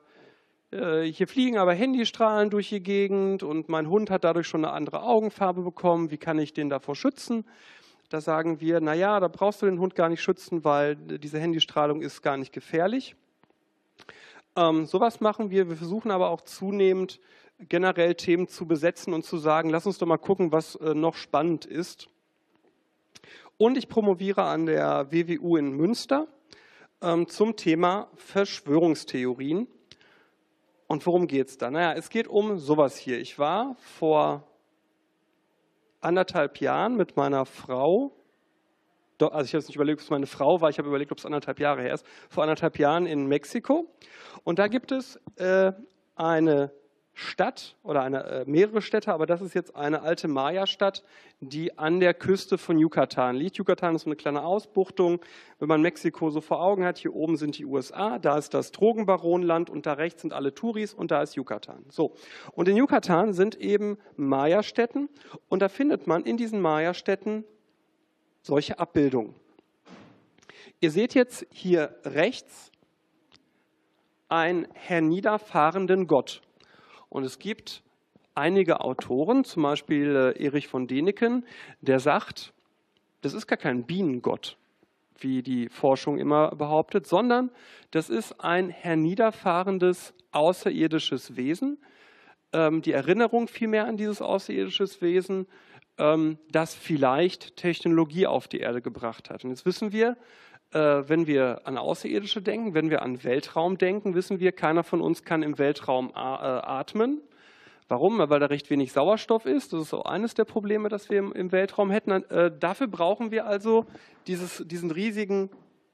äh, 0.72 1.02
hier 1.12 1.26
fliegen 1.26 1.58
aber 1.58 1.74
Handystrahlen 1.74 2.48
durch 2.48 2.68
die 2.68 2.82
Gegend 2.82 3.42
und 3.42 3.68
mein 3.68 3.88
Hund 3.88 4.10
hat 4.10 4.24
dadurch 4.24 4.46
schon 4.46 4.64
eine 4.64 4.72
andere 4.72 5.02
Augenfarbe 5.02 5.62
bekommen, 5.62 6.10
wie 6.10 6.18
kann 6.18 6.38
ich 6.38 6.52
den 6.52 6.68
davor 6.68 6.94
schützen? 6.94 7.44
Da 8.10 8.20
sagen 8.20 8.60
wir, 8.60 8.80
naja, 8.80 9.20
da 9.20 9.28
brauchst 9.28 9.62
du 9.62 9.66
den 9.66 9.78
Hund 9.78 9.94
gar 9.94 10.08
nicht 10.08 10.20
schützen, 10.20 10.64
weil 10.64 10.96
diese 10.96 11.38
Handystrahlung 11.38 12.02
ist 12.02 12.22
gar 12.22 12.36
nicht 12.36 12.52
gefährlich. 12.52 13.14
Ähm, 14.56 14.84
sowas 14.86 15.20
machen 15.20 15.52
wir. 15.52 15.68
Wir 15.68 15.76
versuchen 15.76 16.10
aber 16.10 16.30
auch 16.30 16.40
zunehmend 16.40 17.20
generell 17.68 18.16
Themen 18.16 18.48
zu 18.48 18.66
besetzen 18.66 19.14
und 19.14 19.24
zu 19.24 19.36
sagen, 19.38 19.70
lass 19.70 19.86
uns 19.86 19.98
doch 19.98 20.08
mal 20.08 20.16
gucken, 20.16 20.50
was 20.50 20.74
äh, 20.74 20.92
noch 20.92 21.14
spannend 21.14 21.66
ist. 21.66 22.08
Und 23.58 23.78
ich 23.78 23.88
promoviere 23.88 24.42
an 24.42 24.66
der 24.66 25.12
WWU 25.12 25.56
in 25.56 25.70
Münster 25.70 26.26
ähm, 27.02 27.28
zum 27.28 27.54
Thema 27.54 28.10
Verschwörungstheorien. 28.16 29.68
Und 30.88 31.06
worum 31.06 31.28
geht 31.28 31.46
es 31.46 31.58
da? 31.58 31.70
Naja, 31.70 31.92
es 31.92 32.10
geht 32.10 32.26
um 32.26 32.58
sowas 32.58 32.96
hier. 32.96 33.20
Ich 33.20 33.38
war 33.38 33.76
vor 33.78 34.49
anderthalb 36.00 36.58
Jahren 36.60 36.96
mit 36.96 37.16
meiner 37.16 37.46
Frau, 37.46 38.12
also 39.18 39.44
ich 39.44 39.50
habe 39.50 39.58
jetzt 39.58 39.68
nicht 39.68 39.76
überlegt, 39.76 40.00
ob 40.00 40.04
es 40.04 40.10
meine 40.10 40.26
Frau 40.26 40.60
war, 40.60 40.70
ich 40.70 40.78
habe 40.78 40.88
überlegt, 40.88 41.12
ob 41.12 41.18
es 41.18 41.26
anderthalb 41.26 41.60
Jahre 41.60 41.82
her 41.82 41.94
ist, 41.94 42.06
vor 42.28 42.42
anderthalb 42.42 42.78
Jahren 42.78 43.06
in 43.06 43.26
Mexiko. 43.26 43.86
Und 44.44 44.58
da 44.58 44.68
gibt 44.68 44.92
es 44.92 45.16
äh, 45.36 45.72
eine 46.16 46.72
Stadt 47.12 47.76
oder 47.82 48.02
eine, 48.02 48.24
äh, 48.24 48.44
mehrere 48.46 48.80
Städte, 48.80 49.12
aber 49.12 49.26
das 49.26 49.42
ist 49.42 49.54
jetzt 49.54 49.76
eine 49.76 50.02
alte 50.02 50.28
Maya-Stadt, 50.28 51.02
die 51.40 51.76
an 51.78 52.00
der 52.00 52.14
Küste 52.14 52.56
von 52.56 52.78
Yucatan 52.78 53.36
liegt. 53.36 53.56
Yucatan 53.56 53.94
ist 53.94 54.06
eine 54.06 54.16
kleine 54.16 54.44
Ausbuchtung. 54.44 55.20
Wenn 55.58 55.68
man 55.68 55.82
Mexiko 55.82 56.30
so 56.30 56.40
vor 56.40 56.62
Augen 56.62 56.84
hat, 56.84 56.98
hier 56.98 57.14
oben 57.14 57.36
sind 57.36 57.58
die 57.58 57.66
USA, 57.66 58.18
da 58.18 58.38
ist 58.38 58.54
das 58.54 58.72
Drogenbaronland 58.72 59.68
und 59.70 59.86
da 59.86 59.94
rechts 59.94 60.22
sind 60.22 60.32
alle 60.32 60.54
Touris 60.54 60.94
und 60.94 61.10
da 61.10 61.22
ist 61.22 61.36
Yucatan. 61.36 61.84
So. 61.90 62.14
Und 62.52 62.68
in 62.68 62.76
Yucatan 62.76 63.32
sind 63.32 63.56
eben 63.60 63.98
Maya-Städten 64.16 65.08
und 65.48 65.60
da 65.60 65.68
findet 65.68 66.06
man 66.06 66.24
in 66.24 66.36
diesen 66.36 66.60
Maya-Städten 66.60 67.44
solche 68.42 68.78
Abbildungen. 68.78 69.34
Ihr 70.80 70.90
seht 70.90 71.14
jetzt 71.14 71.46
hier 71.50 71.94
rechts 72.04 72.70
einen 74.28 74.68
herniederfahrenden 74.72 76.06
Gott. 76.06 76.40
Und 77.10 77.24
es 77.24 77.38
gibt 77.38 77.82
einige 78.34 78.80
Autoren, 78.80 79.44
zum 79.44 79.64
Beispiel 79.64 80.34
äh, 80.36 80.42
Erich 80.42 80.68
von 80.68 80.86
Däniken, 80.86 81.44
der 81.82 82.00
sagt, 82.00 82.54
das 83.20 83.34
ist 83.34 83.46
gar 83.46 83.58
kein 83.58 83.84
Bienengott, 83.84 84.56
wie 85.18 85.42
die 85.42 85.68
Forschung 85.68 86.18
immer 86.18 86.54
behauptet, 86.54 87.06
sondern 87.06 87.50
das 87.90 88.08
ist 88.08 88.40
ein 88.40 88.70
herniederfahrendes 88.70 90.14
außerirdisches 90.32 91.36
Wesen. 91.36 91.78
Ähm, 92.52 92.80
die 92.80 92.92
Erinnerung 92.92 93.48
vielmehr 93.48 93.86
an 93.86 93.96
dieses 93.96 94.22
außerirdisches 94.22 95.02
Wesen, 95.02 95.46
ähm, 95.98 96.38
das 96.50 96.74
vielleicht 96.74 97.56
Technologie 97.56 98.26
auf 98.26 98.48
die 98.48 98.60
Erde 98.60 98.80
gebracht 98.80 99.30
hat. 99.30 99.44
Und 99.44 99.50
jetzt 99.50 99.66
wissen 99.66 99.92
wir, 99.92 100.16
wenn 100.72 101.26
wir 101.26 101.62
an 101.64 101.76
Außerirdische 101.78 102.42
denken, 102.42 102.74
wenn 102.74 102.90
wir 102.90 103.02
an 103.02 103.24
Weltraum 103.24 103.76
denken, 103.76 104.14
wissen 104.14 104.38
wir, 104.38 104.52
keiner 104.52 104.84
von 104.84 105.00
uns 105.00 105.24
kann 105.24 105.42
im 105.42 105.58
Weltraum 105.58 106.10
äh, 106.10 106.18
atmen. 106.18 107.20
Warum? 107.90 108.20
Weil 108.20 108.38
da 108.38 108.46
recht 108.46 108.70
wenig 108.70 108.92
Sauerstoff 108.92 109.46
ist. 109.46 109.72
Das 109.72 109.82
ist 109.82 109.94
auch 109.94 110.04
eines 110.04 110.34
der 110.34 110.44
Probleme, 110.44 110.88
das 110.88 111.10
wir 111.10 111.18
im, 111.34 111.50
Weltraum 111.50 111.90
hätten. 111.90 112.12
Äh, 112.12 112.52
dafür 112.56 112.86
brauchen 112.86 113.32
wir 113.32 113.46
also 113.46 113.84
dieses, 114.28 114.62
diesen 114.64 114.92
riesigen, 114.92 115.50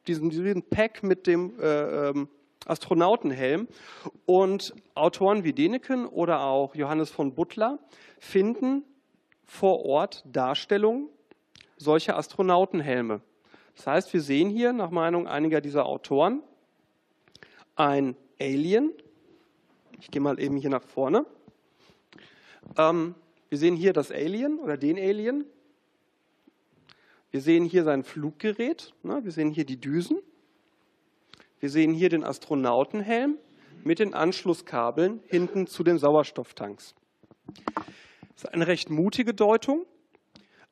diesen, 0.07 0.29
diesen 0.29 0.63
Pack 0.63 1.03
mit 1.03 1.27
dem 1.27 1.59
äh, 1.59 2.09
ähm, 2.11 2.29
Astronautenhelm. 2.67 3.67
Und 4.27 4.75
Autoren 4.95 5.43
wie 5.43 5.55
Deneken 5.55 6.05
oder 6.05 6.43
auch 6.43 6.75
Johannes 6.75 7.11
von 7.11 7.35
Butler 7.35 7.79
finden 8.19 8.85
vor 9.47 9.87
Ort 9.87 10.23
Darstellungen 10.31 11.09
solcher 11.79 12.19
Astronautenhelme. 12.19 13.23
Das 13.77 13.87
heißt, 13.87 14.13
wir 14.13 14.21
sehen 14.21 14.49
hier 14.49 14.73
nach 14.73 14.91
Meinung 14.91 15.29
einiger 15.29 15.61
dieser 15.61 15.87
Autoren 15.87 16.43
ein 17.77 18.17
Alien. 18.41 18.93
Ich 20.01 20.11
gehe 20.11 20.21
mal 20.21 20.41
eben 20.41 20.57
hier 20.57 20.71
nach 20.71 20.83
vorne. 20.83 21.27
Ähm, 22.77 23.15
wir 23.49 23.59
sehen 23.59 23.77
hier 23.77 23.93
das 23.93 24.11
Alien 24.11 24.59
oder 24.59 24.77
den 24.77 24.97
Alien. 24.97 25.45
Wir 27.31 27.41
sehen 27.41 27.65
hier 27.65 27.85
sein 27.85 28.03
Fluggerät. 28.03 28.95
Ne? 29.03 29.23
Wir 29.23 29.33
sehen 29.33 29.51
hier 29.51 29.65
die 29.65 29.81
Düsen. 29.81 30.19
Wir 31.61 31.71
sehen 31.71 31.93
hier 31.93 32.09
den 32.09 32.25
Astronautenhelm 32.25 33.37
mit 33.85 33.99
den 33.99 34.15
Anschlusskabeln 34.15 35.21
hinten 35.27 35.67
zu 35.67 35.85
den 35.85 35.99
Sauerstofftanks. 35.99 36.95
Das 38.35 38.45
ist 38.45 38.53
eine 38.53 38.67
recht 38.67 38.91
mutige 38.91 39.33
Deutung. 39.33 39.87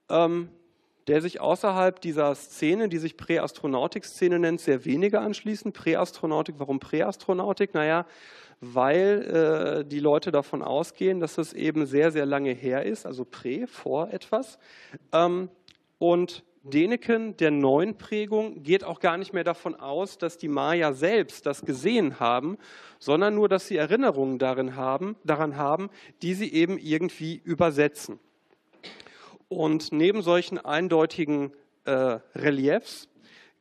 Ähm, 0.08 0.49
der 1.06 1.20
sich 1.20 1.40
außerhalb 1.40 2.00
dieser 2.00 2.34
Szene, 2.34 2.88
die 2.88 2.99
sich 2.99 3.16
Präastronautik-Szene 3.16 4.38
nennt, 4.38 4.61
sehr 4.61 4.84
wenige 4.84 5.20
anschließen. 5.20 5.73
Präastronautik, 5.73 6.56
warum 6.58 6.80
Präastronautik? 6.80 7.75
Naja, 7.75 8.06
weil 8.61 9.82
äh, 9.82 9.88
die 9.88 10.00
Leute 10.00 10.32
davon 10.32 10.62
ausgehen, 10.62 11.20
dass 11.20 11.38
es 11.38 11.52
eben 11.52 11.87
sehr, 11.87 12.11
sehr 12.11 12.26
lange 12.26 12.52
her 12.52 12.84
ist, 12.84 13.06
also 13.06 13.25
prä, 13.25 13.66
vor 13.66 14.11
etwas. 14.12 14.58
Ähm, 15.12 15.50
und 15.99 16.44
Deneken 16.66 17.37
der 17.37 17.50
neuen 17.50 17.99
Prägung 17.99 18.62
geht 18.62 18.84
auch 18.84 18.99
gar 18.99 19.18
nicht 19.18 19.34
mehr 19.34 19.44
davon 19.44 19.75
aus, 19.75 20.16
dass 20.16 20.38
die 20.38 20.49
Maya 20.49 20.94
selbst 20.94 21.44
das 21.44 21.61
gesehen 21.66 22.20
haben, 22.20 22.56
sondern 22.99 23.34
nur, 23.34 23.50
dass 23.50 23.68
sie 23.68 23.76
Erinnerungen 23.76 24.38
darin 24.38 24.75
haben, 24.75 25.16
daran 25.25 25.58
haben, 25.58 25.90
die 26.23 26.32
sie 26.32 26.50
eben 26.50 26.78
irgendwie 26.78 27.37
übersetzen. 27.37 28.18
Und 29.54 29.92
neben 29.92 30.20
solchen 30.20 30.58
eindeutigen 30.58 31.52
äh, 31.84 32.18
Reliefs 32.34 33.08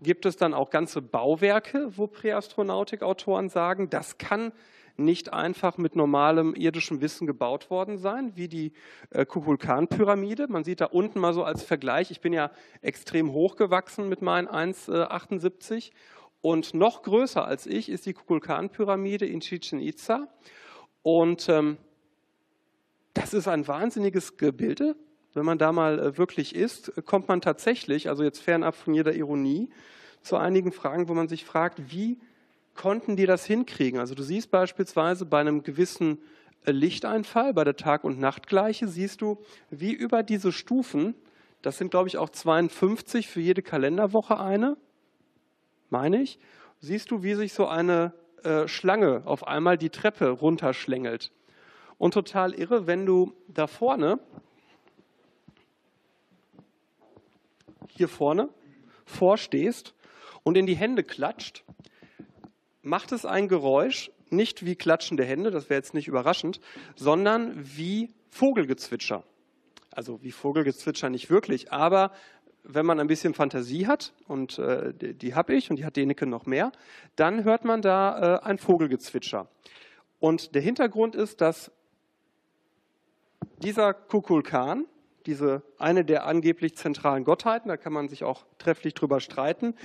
gibt 0.01 0.25
es 0.25 0.37
dann 0.37 0.55
auch 0.55 0.71
ganze 0.71 1.03
Bauwerke, 1.03 1.95
wo 1.95 2.07
Präastronautik-Autoren 2.07 3.49
sagen, 3.49 3.91
das 3.91 4.17
kann 4.17 4.53
nicht 4.97 5.33
einfach 5.33 5.77
mit 5.77 5.95
normalem 5.95 6.55
irdischem 6.55 6.99
Wissen 6.99 7.27
gebaut 7.27 7.69
worden 7.69 7.99
sein, 7.99 8.31
wie 8.35 8.47
die 8.47 8.73
äh, 9.11 9.23
Kukulkan-Pyramide. 9.23 10.47
Man 10.47 10.63
sieht 10.63 10.81
da 10.81 10.85
unten 10.85 11.19
mal 11.19 11.33
so 11.33 11.43
als 11.43 11.61
Vergleich, 11.61 12.09
ich 12.09 12.21
bin 12.21 12.33
ja 12.33 12.49
extrem 12.81 13.31
hochgewachsen 13.31 14.09
mit 14.09 14.23
meinen 14.23 14.47
1,78 14.47 15.91
und 16.41 16.73
noch 16.73 17.03
größer 17.03 17.45
als 17.45 17.67
ich 17.67 17.89
ist 17.89 18.07
die 18.07 18.13
Kukulkan-Pyramide 18.13 19.27
in 19.27 19.41
Chichen 19.41 19.79
Itza. 19.79 20.27
Und 21.03 21.49
ähm, 21.49 21.77
das 23.13 23.35
ist 23.35 23.47
ein 23.47 23.67
wahnsinniges 23.67 24.37
Gebilde. 24.37 24.95
Wenn 25.33 25.45
man 25.45 25.57
da 25.57 25.71
mal 25.71 25.99
äh, 25.99 26.17
wirklich 26.17 26.55
ist, 26.55 26.93
kommt 27.05 27.27
man 27.27 27.41
tatsächlich, 27.41 28.09
also 28.09 28.23
jetzt 28.23 28.39
fernab 28.39 28.75
von 28.75 28.93
jeder 28.93 29.13
Ironie, 29.13 29.69
zu 30.21 30.37
einigen 30.37 30.71
Fragen, 30.71 31.09
wo 31.09 31.13
man 31.13 31.27
sich 31.27 31.43
fragt, 31.43 31.91
wie 31.91 32.17
konnten 32.75 33.15
die 33.15 33.25
das 33.25 33.45
hinkriegen? 33.45 33.99
Also 33.99 34.15
du 34.15 34.23
siehst 34.23 34.51
beispielsweise 34.51 35.25
bei 35.25 35.39
einem 35.39 35.63
gewissen 35.63 36.19
äh, 36.65 36.71
Lichteinfall, 36.71 37.53
bei 37.53 37.63
der 37.63 37.75
Tag- 37.75 38.03
und 38.03 38.19
Nachtgleiche, 38.19 38.87
siehst 38.87 39.21
du, 39.21 39.39
wie 39.69 39.91
über 39.91 40.23
diese 40.23 40.51
Stufen, 40.51 41.15
das 41.61 41.77
sind 41.77 41.91
glaube 41.91 42.07
ich 42.07 42.17
auch 42.17 42.29
52 42.29 43.27
für 43.27 43.41
jede 43.41 43.61
Kalenderwoche 43.61 44.39
eine, 44.39 44.77
meine 45.89 46.21
ich, 46.21 46.39
siehst 46.79 47.11
du, 47.11 47.23
wie 47.23 47.35
sich 47.35 47.53
so 47.53 47.67
eine 47.67 48.13
äh, 48.43 48.67
Schlange 48.67 49.23
auf 49.25 49.47
einmal 49.47 49.77
die 49.77 49.89
Treppe 49.89 50.29
runterschlängelt. 50.29 51.31
Und 51.97 52.13
total 52.13 52.53
irre, 52.53 52.87
wenn 52.87 53.05
du 53.05 53.33
da 53.47 53.67
vorne, 53.67 54.19
hier 57.95 58.07
vorne, 58.07 58.49
vorstehst 59.05 59.93
und 60.43 60.57
in 60.57 60.65
die 60.65 60.75
Hände 60.75 61.03
klatscht, 61.03 61.63
macht 62.81 63.11
es 63.11 63.25
ein 63.25 63.47
Geräusch, 63.47 64.11
nicht 64.29 64.65
wie 64.65 64.75
klatschende 64.75 65.23
Hände, 65.23 65.51
das 65.51 65.69
wäre 65.69 65.79
jetzt 65.79 65.93
nicht 65.93 66.07
überraschend, 66.07 66.59
sondern 66.95 67.53
wie 67.55 68.13
Vogelgezwitscher. 68.29 69.23
Also 69.91 70.21
wie 70.23 70.31
Vogelgezwitscher 70.31 71.09
nicht 71.09 71.29
wirklich, 71.29 71.71
aber 71.71 72.11
wenn 72.63 72.85
man 72.85 72.99
ein 72.99 73.07
bisschen 73.07 73.33
Fantasie 73.33 73.87
hat, 73.87 74.13
und 74.27 74.57
äh, 74.57 74.93
die, 74.93 75.13
die 75.13 75.35
habe 75.35 75.53
ich 75.53 75.69
und 75.69 75.77
die 75.77 75.85
hat 75.85 75.97
Deneke 75.97 76.25
noch 76.25 76.45
mehr, 76.45 76.71
dann 77.15 77.43
hört 77.43 77.65
man 77.65 77.81
da 77.81 78.37
äh, 78.37 78.43
ein 78.43 78.57
Vogelgezwitscher. 78.57 79.47
Und 80.19 80.55
der 80.55 80.61
Hintergrund 80.61 81.15
ist, 81.15 81.41
dass 81.41 81.71
dieser 83.61 83.93
Kukulkan, 83.93 84.85
diese 85.25 85.63
eine 85.77 86.05
der 86.05 86.25
angeblich 86.25 86.75
zentralen 86.75 87.23
Gottheiten, 87.23 87.69
da 87.69 87.77
kann 87.77 87.93
man 87.93 88.09
sich 88.09 88.23
auch 88.23 88.45
trefflich 88.57 88.93
drüber 88.93 89.19
streiten, 89.19 89.75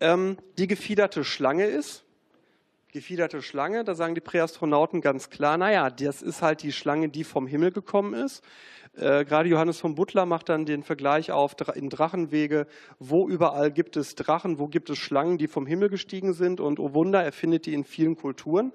ähm, 0.00 0.36
die 0.58 0.66
gefiederte 0.66 1.24
Schlange 1.24 1.66
ist. 1.66 2.04
Gefiederte 2.92 3.42
Schlange, 3.42 3.84
da 3.84 3.94
sagen 3.94 4.14
die 4.14 4.20
Präastronauten 4.20 5.00
ganz 5.00 5.28
klar, 5.28 5.58
naja, 5.58 5.90
das 5.90 6.22
ist 6.22 6.40
halt 6.40 6.62
die 6.62 6.72
Schlange, 6.72 7.08
die 7.08 7.24
vom 7.24 7.46
Himmel 7.46 7.72
gekommen 7.72 8.14
ist. 8.14 8.42
Äh, 8.96 9.26
gerade 9.26 9.48
Johannes 9.50 9.78
von 9.78 9.94
Butler 9.94 10.24
macht 10.24 10.48
dann 10.48 10.64
den 10.64 10.82
Vergleich 10.82 11.30
auf 11.30 11.54
in 11.74 11.90
Drachenwege, 11.90 12.66
wo 12.98 13.28
überall 13.28 13.70
gibt 13.70 13.96
es 13.96 14.14
Drachen, 14.14 14.58
wo 14.58 14.68
gibt 14.68 14.88
es 14.88 14.96
Schlangen, 14.96 15.36
die 15.36 15.48
vom 15.48 15.66
Himmel 15.66 15.90
gestiegen 15.90 16.32
sind 16.32 16.60
und 16.60 16.80
oh 16.80 16.94
Wunder, 16.94 17.22
er 17.22 17.32
findet 17.32 17.66
die 17.66 17.74
in 17.74 17.84
vielen 17.84 18.16
Kulturen 18.16 18.72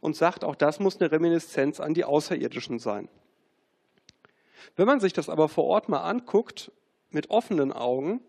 und 0.00 0.14
sagt, 0.14 0.44
auch 0.44 0.54
das 0.54 0.78
muss 0.78 1.00
eine 1.00 1.10
Reminiszenz 1.10 1.80
an 1.80 1.94
die 1.94 2.04
Außerirdischen 2.04 2.78
sein. 2.78 3.08
Wenn 4.76 4.86
man 4.86 5.00
sich 5.00 5.12
das 5.12 5.28
aber 5.28 5.48
vor 5.48 5.64
Ort 5.64 5.88
mal 5.88 6.02
anguckt, 6.02 6.72
mit 7.10 7.30
offenen 7.30 7.72
Augen, 7.72 8.20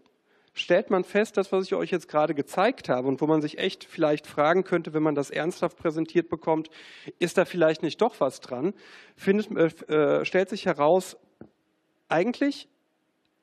stellt 0.54 0.90
man 0.90 1.04
fest, 1.04 1.38
dass 1.38 1.52
was 1.52 1.66
ich 1.66 1.76
euch 1.76 1.92
jetzt 1.92 2.08
gerade 2.08 2.34
gezeigt 2.34 2.88
habe 2.88 3.08
und 3.08 3.20
wo 3.20 3.28
man 3.28 3.42
sich 3.42 3.58
echt 3.58 3.84
vielleicht 3.84 4.26
fragen 4.26 4.64
könnte, 4.64 4.94
wenn 4.94 5.04
man 5.04 5.16
das 5.16 5.30
ernsthaft 5.30 5.78
präsentiert 5.78 6.30
bekommt, 6.30 6.70
ist 7.20 7.38
da 7.38 7.46
vielleicht 7.46 7.84
nicht 7.84 8.02
doch 8.02 8.20
was 8.20 8.40
dran, 8.40 8.74
findet, 9.18 9.90
äh, 9.90 10.24
stellt 10.24 10.50
sich 10.50 10.66
heraus, 10.66 11.18
eigentlich 12.08 12.70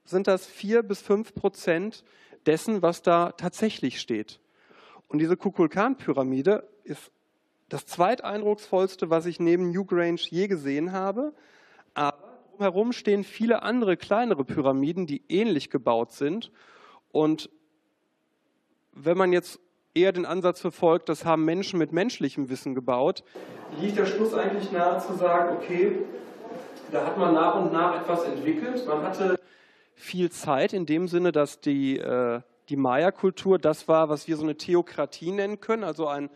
sind 0.04 0.26
das 0.26 0.46
vier 0.46 0.82
bis 0.82 1.02
fünf 1.02 1.34
Prozent 1.34 2.02
dessen, 2.46 2.82
was 2.82 3.02
da 3.02 3.32
tatsächlich 3.32 4.00
steht. 4.00 4.40
Und 5.08 5.18
diese 5.18 5.36
Kukulkan-Pyramide 5.36 6.66
ist 6.84 7.10
das 7.68 7.86
zweiteindrucksvollste, 7.86 9.10
was 9.10 9.26
ich 9.26 9.38
neben 9.38 9.70
Newgrange 9.70 10.20
je 10.30 10.48
gesehen 10.48 10.92
habe. 10.92 11.34
Aber 11.94 12.31
drumherum 12.62 12.92
stehen 12.92 13.24
viele 13.24 13.62
andere 13.62 13.96
kleinere 13.96 14.44
Pyramiden, 14.44 15.06
die 15.06 15.22
ähnlich 15.28 15.68
gebaut 15.68 16.12
sind. 16.12 16.52
Und 17.10 17.50
wenn 18.92 19.18
man 19.18 19.32
jetzt 19.32 19.58
eher 19.94 20.12
den 20.12 20.24
Ansatz 20.24 20.60
verfolgt, 20.60 21.08
das 21.08 21.24
haben 21.24 21.44
Menschen 21.44 21.78
mit 21.78 21.92
menschlichem 21.92 22.48
Wissen 22.48 22.74
gebaut, 22.74 23.24
liegt 23.80 23.98
der 23.98 24.06
Schluss 24.06 24.32
eigentlich 24.32 24.70
nahe 24.70 25.00
zu 25.00 25.14
sagen, 25.14 25.56
okay, 25.56 25.98
da 26.92 27.04
hat 27.04 27.18
man 27.18 27.34
nach 27.34 27.56
und 27.56 27.72
nach 27.72 28.00
etwas 28.00 28.24
entwickelt. 28.24 28.86
Man 28.86 29.02
hatte 29.02 29.40
viel 29.94 30.30
Zeit 30.30 30.72
in 30.72 30.86
dem 30.86 31.08
Sinne, 31.08 31.32
dass 31.32 31.60
die, 31.60 31.98
äh, 31.98 32.40
die 32.68 32.76
Maya-Kultur 32.76 33.58
das 33.58 33.88
war, 33.88 34.08
was 34.08 34.28
wir 34.28 34.36
so 34.36 34.44
eine 34.44 34.56
Theokratie 34.56 35.32
nennen 35.32 35.60
können, 35.60 35.84
also 35.84 36.06
ein 36.06 36.30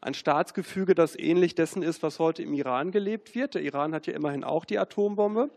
ein 0.00 0.14
Staatsgefüge, 0.14 0.94
das 0.94 1.18
ähnlich 1.18 1.54
dessen 1.54 1.82
ist, 1.82 2.02
was 2.02 2.18
heute 2.18 2.42
im 2.42 2.54
Iran 2.54 2.90
gelebt 2.90 3.34
wird. 3.34 3.54
Der 3.54 3.62
Iran 3.62 3.94
hat 3.94 4.06
ja 4.06 4.14
immerhin 4.14 4.44
auch 4.44 4.64
die 4.64 4.78
Atombombe. 4.78 5.50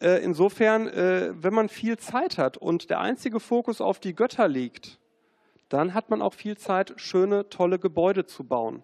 Äh, 0.00 0.22
insofern, 0.22 0.88
äh, 0.88 1.32
wenn 1.34 1.54
man 1.54 1.68
viel 1.68 1.96
Zeit 1.98 2.38
hat 2.38 2.56
und 2.56 2.90
der 2.90 3.00
einzige 3.00 3.40
Fokus 3.40 3.80
auf 3.80 4.00
die 4.00 4.14
Götter 4.14 4.48
liegt, 4.48 4.98
dann 5.68 5.94
hat 5.94 6.10
man 6.10 6.22
auch 6.22 6.34
viel 6.34 6.56
Zeit, 6.56 6.94
schöne, 6.96 7.48
tolle 7.48 7.78
Gebäude 7.78 8.26
zu 8.26 8.44
bauen. 8.44 8.82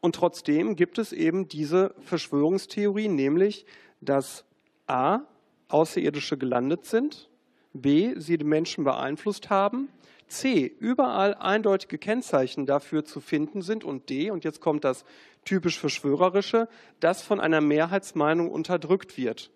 Und 0.00 0.16
trotzdem 0.16 0.76
gibt 0.76 0.98
es 0.98 1.12
eben 1.12 1.48
diese 1.48 1.94
Verschwörungstheorie, 2.00 3.08
nämlich, 3.08 3.64
dass 4.00 4.44
A, 4.86 5.20
Außerirdische 5.68 6.36
gelandet 6.36 6.84
sind, 6.84 7.30
B, 7.72 8.14
sie 8.18 8.36
die 8.36 8.44
Menschen 8.44 8.84
beeinflusst 8.84 9.48
haben 9.50 9.88
C, 10.26 10.66
überall 10.78 11.34
eindeutige 11.34 11.98
Kennzeichen 11.98 12.66
dafür 12.66 13.04
zu 13.04 13.20
finden 13.20 13.62
sind 13.62 13.84
und 13.84 14.08
D, 14.08 14.30
und 14.30 14.44
jetzt 14.44 14.60
kommt 14.60 14.84
das 14.84 15.04
typisch 15.44 15.78
Verschwörerische, 15.78 16.68
das 17.00 17.22
von 17.22 17.40
einer 17.40 17.60
Mehrheitsmeinung 17.60 18.50
unterdrückt 18.50 19.16
wird. 19.16 19.50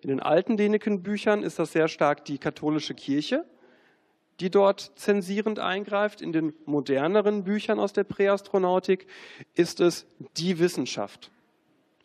In 0.00 0.08
den 0.08 0.20
alten 0.20 0.56
Däniken-Büchern 0.56 1.42
ist 1.42 1.58
das 1.58 1.72
sehr 1.72 1.88
stark 1.88 2.24
die 2.24 2.38
katholische 2.38 2.94
Kirche, 2.94 3.44
die 4.40 4.50
dort 4.50 4.92
zensierend 4.96 5.58
eingreift. 5.58 6.20
In 6.20 6.32
den 6.32 6.52
moderneren 6.66 7.44
Büchern 7.44 7.78
aus 7.78 7.92
der 7.92 8.04
Präastronautik 8.04 9.06
ist 9.54 9.80
es 9.80 10.06
die 10.36 10.58
Wissenschaft. 10.58 11.30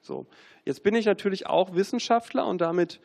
So. 0.01 0.27
Jetzt 0.65 0.83
bin 0.83 0.95
ich 0.95 1.05
natürlich 1.05 1.47
auch 1.47 1.73
Wissenschaftler 1.73 2.45
und 2.45 2.61
damit 2.61 2.99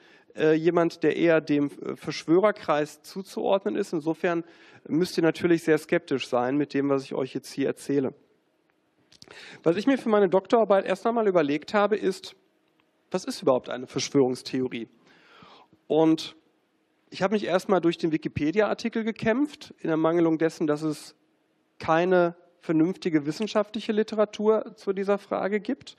jemand, 0.55 1.03
der 1.03 1.17
eher 1.17 1.41
dem 1.41 1.71
äh, 1.81 1.97
Verschwörerkreis 1.97 3.03
zuzuordnen 3.03 3.77
ist. 3.77 3.93
Insofern 3.93 4.45
müsst 4.87 5.17
ihr 5.17 5.23
natürlich 5.23 5.63
sehr 5.63 5.79
skeptisch 5.79 6.29
sein 6.29 6.57
mit 6.57 6.75
dem, 6.75 6.89
was 6.89 7.05
ich 7.05 7.15
euch 7.15 7.35
jetzt 7.35 7.53
hier 7.53 7.67
erzähle. 7.67 8.15
Was 9.63 9.77
ich 9.77 9.87
mir 9.87 9.97
für 9.97 10.09
meine 10.09 10.29
Doktorarbeit 10.29 10.85
erst 10.85 11.07
einmal 11.07 11.29
überlegt 11.29 11.73
habe, 11.73 11.97
ist, 11.97 12.37
was 13.11 13.25
ist 13.25 13.43
überhaupt 13.43 13.69
eine 13.71 13.87
Verschwörungstheorie? 13.87 14.89
Und 15.87 16.37
ich 17.11 17.23
habe 17.23 17.35
mich 17.35 17.45
erstmal 17.45 17.81
durch 17.81 17.97
den 17.97 18.11
Wikipedia-Artikel 18.11 19.05
gekämpft, 19.05 19.73
in 19.79 19.89
Ermangelung 19.89 20.39
dessen, 20.39 20.67
dass 20.67 20.83
es 20.83 21.15
keine 21.79 22.35
vernünftige 22.61 23.27
wissenschaftliche 23.27 23.93
Literatur 23.93 24.75
zu 24.75 24.93
dieser 24.93 25.19
Frage 25.19 25.61
gibt. 25.61 25.97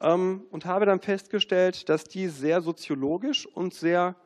Ähm, 0.00 0.46
und 0.50 0.64
habe 0.64 0.86
dann 0.86 1.00
festgestellt, 1.00 1.88
dass 1.88 2.04
die 2.04 2.28
sehr 2.28 2.60
soziologisch 2.60 3.46
und 3.46 3.74
sehr 3.74 4.16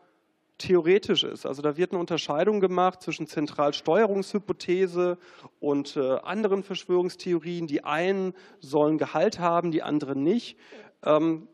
theoretisch 0.59 1.25
ist. 1.25 1.45
Also 1.45 1.61
da 1.63 1.77
wird 1.77 1.93
eine 1.93 2.01
Unterscheidung 2.01 2.61
gemacht 2.61 3.03
zwischen 3.03 3.27
Zentralsteuerungshypothese 3.27 5.19
und 5.61 5.97
äh, 5.97 6.19
anderen 6.19 6.63
Verschwörungstheorien. 6.63 7.67
Die 7.67 7.85
einen 7.85 8.35
sollen 8.61 8.99
Gehalt 8.99 9.39
haben, 9.39 9.71
die 9.73 9.83
anderen 9.83 10.23
nicht. 10.23 10.57
Ähm, 11.05 11.49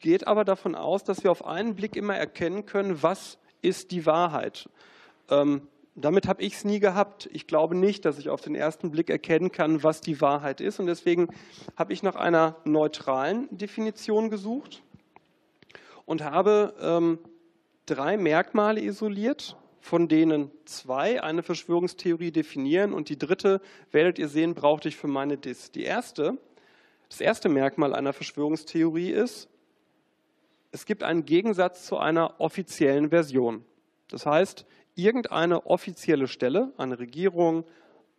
geht 0.00 0.26
aber 0.26 0.44
davon 0.44 0.74
aus, 0.74 1.04
dass 1.04 1.22
wir 1.22 1.30
auf 1.30 1.46
einen 1.46 1.74
Blick 1.74 1.94
immer 1.94 2.16
erkennen 2.16 2.66
können, 2.66 3.02
was 3.02 3.38
ist 3.62 3.90
die 3.90 4.06
Wahrheit. 4.06 4.68
Ähm, 5.28 5.68
damit 5.94 6.28
habe 6.28 6.42
ich 6.42 6.54
es 6.54 6.64
nie 6.64 6.80
gehabt. 6.80 7.28
Ich 7.32 7.46
glaube 7.46 7.74
nicht, 7.74 8.04
dass 8.04 8.18
ich 8.18 8.28
auf 8.28 8.40
den 8.40 8.54
ersten 8.54 8.90
Blick 8.90 9.10
erkennen 9.10 9.52
kann, 9.52 9.82
was 9.82 10.00
die 10.00 10.20
Wahrheit 10.20 10.60
ist. 10.60 10.80
Und 10.80 10.86
deswegen 10.86 11.28
habe 11.76 11.92
ich 11.92 12.02
nach 12.02 12.14
einer 12.14 12.56
neutralen 12.64 13.48
Definition 13.56 14.30
gesucht 14.30 14.82
und 16.06 16.22
habe 16.22 16.74
ähm, 16.80 17.18
drei 17.86 18.16
Merkmale 18.16 18.80
isoliert, 18.82 19.56
von 19.80 20.08
denen 20.08 20.50
zwei 20.64 21.22
eine 21.22 21.42
Verschwörungstheorie 21.42 22.30
definieren 22.30 22.92
und 22.92 23.08
die 23.08 23.18
dritte, 23.18 23.60
werdet 23.90 24.18
ihr 24.18 24.28
sehen, 24.28 24.54
brauchte 24.54 24.88
ich 24.88 24.96
für 24.96 25.08
meine 25.08 25.38
Dis. 25.38 25.72
Die 25.72 25.84
erste, 25.84 26.38
das 27.08 27.20
erste 27.20 27.48
Merkmal 27.48 27.94
einer 27.94 28.12
Verschwörungstheorie 28.12 29.10
ist, 29.10 29.48
es 30.72 30.84
gibt 30.84 31.02
einen 31.02 31.24
Gegensatz 31.24 31.86
zu 31.86 31.98
einer 31.98 32.40
offiziellen 32.40 33.10
Version. 33.10 33.64
Das 34.08 34.26
heißt, 34.26 34.66
irgendeine 35.02 35.66
offizielle 35.66 36.28
Stelle, 36.28 36.72
eine 36.76 36.98
Regierung, 36.98 37.64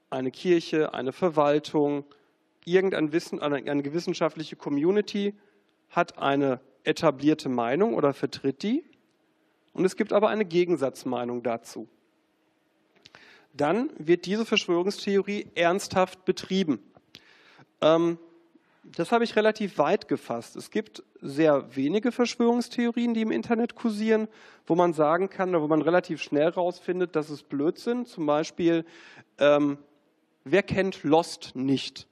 eine 0.10 0.32
Kirche, 0.32 0.94
eine 0.94 1.12
Verwaltung, 1.14 2.06
irgendeine 2.66 3.12
Wissen, 3.12 3.40
eine, 3.40 3.58
eine 3.70 3.94
wissenschaftliche 3.94 4.56
Community 4.56 5.34
hat 5.90 6.18
eine 6.18 6.60
etablierte 6.84 7.50
Meinung 7.50 7.94
oder 7.94 8.14
vertritt 8.14 8.64
die. 8.64 8.84
Und 9.74 9.86
es 9.86 9.96
gibt 9.96 10.14
aber 10.14 10.30
eine 10.30 10.46
Gegensatzmeinung 10.46 11.44
dazu. 11.44 11.88
Dann 13.54 13.90
wird 13.98 14.26
diese 14.26 14.46
Verschwörungstheorie 14.46 15.48
ernsthaft 15.56 16.26
betrieben. 16.26 16.80
Ähm, 17.82 18.18
das 18.84 19.12
habe 19.12 19.24
ich 19.24 19.36
relativ 19.36 19.78
weit 19.78 20.08
gefasst. 20.08 20.56
Es 20.56 20.72
gibt 20.72 21.04
sehr 21.22 21.76
wenige 21.76 22.12
Verschwörungstheorien, 22.12 23.14
die 23.14 23.22
im 23.22 23.32
Internet 23.32 23.76
kursieren, 23.76 24.28
wo 24.66 24.76
man 24.76 24.94
sagen 24.94 25.30
kann 25.30 25.50
oder 25.50 25.62
wo 25.62 25.68
man 25.68 25.82
relativ 25.82 26.22
schnell 26.22 26.46
herausfindet, 26.46 27.16
dass 27.16 27.30
es 27.30 27.44
Blödsinn. 27.44 28.06
Zum 28.06 28.26
Beispiel, 28.26 28.86
ähm, 29.38 29.78
wer 30.44 30.64
kennt 30.64 31.04
Lost 31.04 31.56
nicht? 31.56 32.08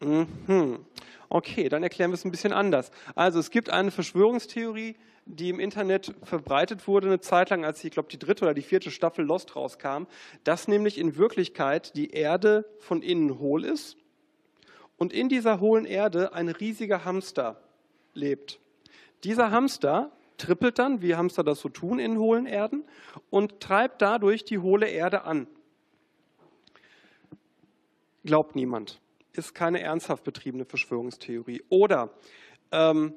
Mhm. 0.00 0.84
Okay, 1.28 1.68
dann 1.68 1.82
erklären 1.82 2.10
wir 2.10 2.14
es 2.14 2.24
ein 2.24 2.30
bisschen 2.30 2.52
anders. 2.52 2.90
Also 3.14 3.38
es 3.38 3.50
gibt 3.50 3.70
eine 3.70 3.90
Verschwörungstheorie, 3.90 4.96
die 5.26 5.50
im 5.50 5.60
Internet 5.60 6.14
verbreitet 6.22 6.88
wurde 6.88 7.06
eine 7.06 7.20
Zeit 7.20 7.50
lang, 7.50 7.64
als 7.64 7.84
ich 7.84 7.92
glaube 7.92 8.08
die 8.08 8.18
dritte 8.18 8.44
oder 8.44 8.54
die 8.54 8.62
vierte 8.62 8.90
Staffel 8.90 9.24
Lost 9.24 9.54
rauskam, 9.54 10.06
dass 10.42 10.68
nämlich 10.68 10.98
in 10.98 11.16
Wirklichkeit 11.16 11.94
die 11.96 12.10
Erde 12.10 12.64
von 12.78 13.02
innen 13.02 13.38
hohl 13.38 13.64
ist 13.64 13.96
und 14.98 15.12
in 15.12 15.28
dieser 15.28 15.60
hohlen 15.60 15.86
Erde 15.86 16.34
ein 16.34 16.48
riesiger 16.48 17.04
Hamster 17.04 17.60
lebt. 18.14 18.60
Dieser 19.24 19.50
Hamster 19.50 20.12
trippelt 20.36 20.78
dann, 20.78 21.02
wie 21.02 21.16
Hamster 21.16 21.42
das 21.42 21.60
so 21.60 21.68
tun 21.68 21.98
in 21.98 22.18
hohlen 22.18 22.46
Erden, 22.46 22.84
und 23.30 23.60
treibt 23.60 24.02
dadurch 24.02 24.44
die 24.44 24.58
hohle 24.58 24.88
Erde 24.88 25.22
an. 25.22 25.46
Glaubt 28.24 28.54
niemand. 28.54 29.00
Ist 29.32 29.54
keine 29.54 29.80
ernsthaft 29.80 30.24
betriebene 30.24 30.64
Verschwörungstheorie. 30.64 31.62
Oder 31.68 32.10
ähm, 32.72 33.14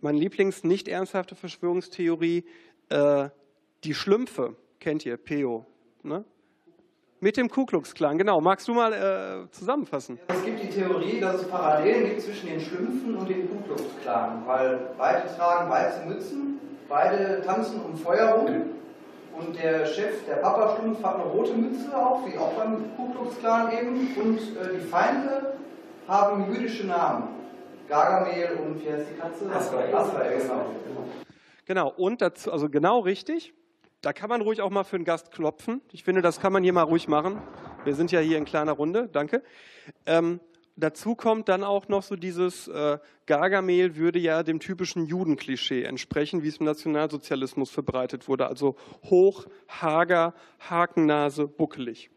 meine 0.00 0.18
Lieblings 0.18 0.64
nicht 0.64 0.88
ernsthafte 0.88 1.34
Verschwörungstheorie, 1.34 2.44
äh, 2.88 3.28
die 3.84 3.94
Schlümpfe, 3.94 4.56
kennt 4.80 5.06
ihr, 5.06 5.16
Peo, 5.16 5.66
ne? 6.02 6.24
Mit 7.20 7.36
dem 7.36 7.48
Ku 7.48 7.66
Klux 7.66 7.94
Klan, 7.94 8.16
genau. 8.16 8.40
Magst 8.40 8.68
du 8.68 8.74
mal 8.74 8.92
äh, 8.92 9.50
zusammenfassen? 9.50 10.20
Es 10.28 10.44
gibt 10.44 10.62
die 10.62 10.68
Theorie, 10.68 11.18
dass 11.18 11.42
es 11.42 11.48
Parallelen 11.48 12.04
gibt 12.10 12.20
zwischen 12.20 12.46
den 12.48 12.60
Schlümpfen 12.60 13.16
und 13.16 13.28
dem 13.28 13.48
Ku 13.48 13.56
Klux 13.66 13.82
Klan, 14.02 14.44
weil 14.46 14.90
beide 14.96 15.28
tragen 15.36 15.68
weiße 15.68 16.06
Mützen, 16.06 16.60
beide 16.88 17.42
tanzen 17.44 17.80
um 17.82 17.96
Feuer 17.96 18.34
rum 18.34 18.62
und 19.36 19.60
der 19.60 19.84
Chef, 19.84 20.24
der 20.28 20.36
Papa 20.36 20.76
Schlumpf, 20.76 21.02
hat 21.02 21.16
eine 21.16 21.24
rote 21.24 21.54
Mütze 21.54 21.96
auch, 21.96 22.24
wie 22.24 22.38
auch 22.38 22.52
beim 22.52 22.84
Ku 22.96 23.10
Klux 23.10 23.36
Klan 23.40 23.72
eben 23.72 24.14
und 24.16 24.38
äh, 24.38 24.76
die 24.76 24.86
Feinde 24.86 25.54
haben 26.06 26.54
jüdische 26.54 26.86
Namen. 26.86 27.30
Gargamel 27.88 28.58
und 28.64 28.84
wie 28.84 28.92
heißt 28.92 29.06
die 29.12 29.18
Katze? 29.18 29.50
Asrael. 29.52 29.92
Asrael, 29.92 30.38
genau. 30.38 30.66
Genau, 31.64 31.92
und 31.96 32.20
dazu, 32.20 32.52
also 32.52 32.68
genau 32.68 33.00
richtig. 33.00 33.54
Da 34.00 34.12
kann 34.12 34.28
man 34.28 34.40
ruhig 34.40 34.60
auch 34.60 34.70
mal 34.70 34.84
für 34.84 34.96
einen 34.96 35.04
Gast 35.04 35.32
klopfen. 35.32 35.80
Ich 35.90 36.04
finde, 36.04 36.22
das 36.22 36.38
kann 36.38 36.52
man 36.52 36.62
hier 36.62 36.72
mal 36.72 36.82
ruhig 36.82 37.08
machen. 37.08 37.42
Wir 37.84 37.94
sind 37.94 38.12
ja 38.12 38.20
hier 38.20 38.38
in 38.38 38.44
kleiner 38.44 38.72
Runde. 38.72 39.08
Danke. 39.12 39.42
Ähm, 40.06 40.38
dazu 40.76 41.16
kommt 41.16 41.48
dann 41.48 41.64
auch 41.64 41.88
noch 41.88 42.04
so 42.04 42.14
dieses 42.14 42.68
äh, 42.68 42.98
Gargamel 43.26 43.96
würde 43.96 44.20
ja 44.20 44.44
dem 44.44 44.60
typischen 44.60 45.04
Judenklischee 45.06 45.82
entsprechen, 45.82 46.44
wie 46.44 46.48
es 46.48 46.58
im 46.58 46.66
Nationalsozialismus 46.66 47.70
verbreitet 47.70 48.28
wurde. 48.28 48.46
Also 48.46 48.76
hoch, 49.04 49.46
hager, 49.68 50.32
Hakennase, 50.60 51.48
buckelig. 51.48 52.10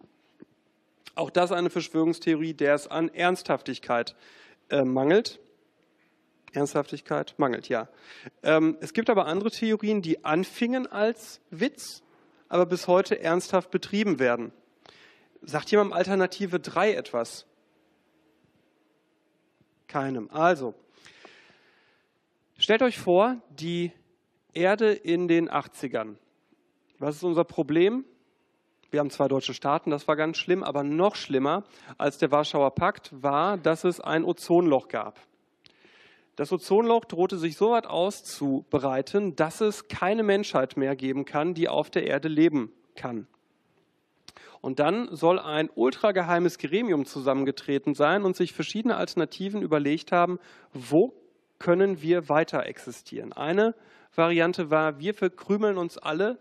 Auch 1.15 1.31
das 1.31 1.51
eine 1.51 1.71
Verschwörungstheorie, 1.71 2.53
der 2.53 2.75
es 2.75 2.87
an 2.87 3.09
Ernsthaftigkeit 3.09 4.15
äh, 4.69 4.83
mangelt. 4.83 5.39
Ernsthaftigkeit 6.53 7.35
mangelt, 7.37 7.69
ja. 7.69 7.87
Ähm, 8.43 8.77
es 8.81 8.93
gibt 8.93 9.09
aber 9.09 9.25
andere 9.25 9.51
Theorien, 9.51 10.01
die 10.01 10.25
anfingen 10.25 10.87
als 10.87 11.41
Witz, 11.49 12.03
aber 12.49 12.65
bis 12.65 12.87
heute 12.87 13.19
ernsthaft 13.21 13.71
betrieben 13.71 14.19
werden. 14.19 14.51
Sagt 15.41 15.71
jemand 15.71 15.93
Alternative 15.93 16.59
3 16.59 16.93
etwas? 16.93 17.45
Keinem. 19.87 20.29
Also, 20.31 20.73
stellt 22.57 22.81
euch 22.81 22.99
vor, 22.99 23.37
die 23.49 23.91
Erde 24.53 24.91
in 24.91 25.27
den 25.27 25.49
80ern. 25.49 26.15
Was 26.99 27.15
ist 27.15 27.23
unser 27.23 27.43
Problem? 27.43 28.05
Wir 28.91 28.99
haben 28.99 29.09
zwei 29.09 29.29
deutsche 29.29 29.53
Staaten, 29.53 29.89
das 29.89 30.07
war 30.09 30.17
ganz 30.17 30.37
schlimm, 30.37 30.63
aber 30.63 30.83
noch 30.83 31.15
schlimmer 31.15 31.63
als 31.97 32.17
der 32.17 32.29
Warschauer 32.31 32.75
Pakt 32.75 33.09
war, 33.13 33.57
dass 33.57 33.85
es 33.85 34.01
ein 34.01 34.25
Ozonloch 34.25 34.89
gab. 34.89 35.17
Das 36.41 36.51
Ozonloch 36.51 37.05
drohte 37.05 37.37
sich 37.37 37.55
so 37.55 37.69
weit 37.69 37.85
auszubreiten, 37.85 39.35
dass 39.35 39.61
es 39.61 39.89
keine 39.89 40.23
Menschheit 40.23 40.75
mehr 40.75 40.95
geben 40.95 41.23
kann, 41.23 41.53
die 41.53 41.69
auf 41.69 41.91
der 41.91 42.07
Erde 42.07 42.29
leben 42.29 42.71
kann. 42.95 43.27
Und 44.59 44.79
dann 44.79 45.15
soll 45.15 45.37
ein 45.37 45.69
ultrageheimes 45.69 46.57
Gremium 46.57 47.05
zusammengetreten 47.05 47.93
sein 47.93 48.23
und 48.23 48.35
sich 48.35 48.53
verschiedene 48.53 48.95
Alternativen 48.95 49.61
überlegt 49.61 50.11
haben, 50.11 50.39
wo 50.73 51.13
können 51.59 52.01
wir 52.01 52.27
weiter 52.27 52.65
existieren. 52.65 53.33
Eine 53.33 53.75
Variante 54.15 54.71
war, 54.71 54.97
wir 54.99 55.13
verkrümeln 55.13 55.77
uns 55.77 55.99
alle 55.99 56.39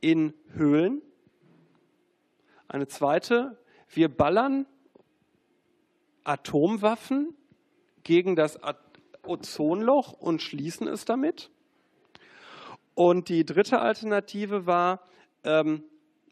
in 0.00 0.34
Höhlen. 0.54 1.02
Eine 2.68 2.86
zweite, 2.86 3.58
wir 3.88 4.08
ballern 4.08 4.66
Atomwaffen 6.22 7.34
gegen 8.04 8.36
das 8.36 8.56
Ozonloch 9.26 10.12
und 10.12 10.42
schließen 10.42 10.88
es 10.88 11.04
damit. 11.04 11.50
Und 12.94 13.28
die 13.28 13.44
dritte 13.44 13.80
Alternative 13.80 14.66
war, 14.66 15.00
ähm, 15.44 15.84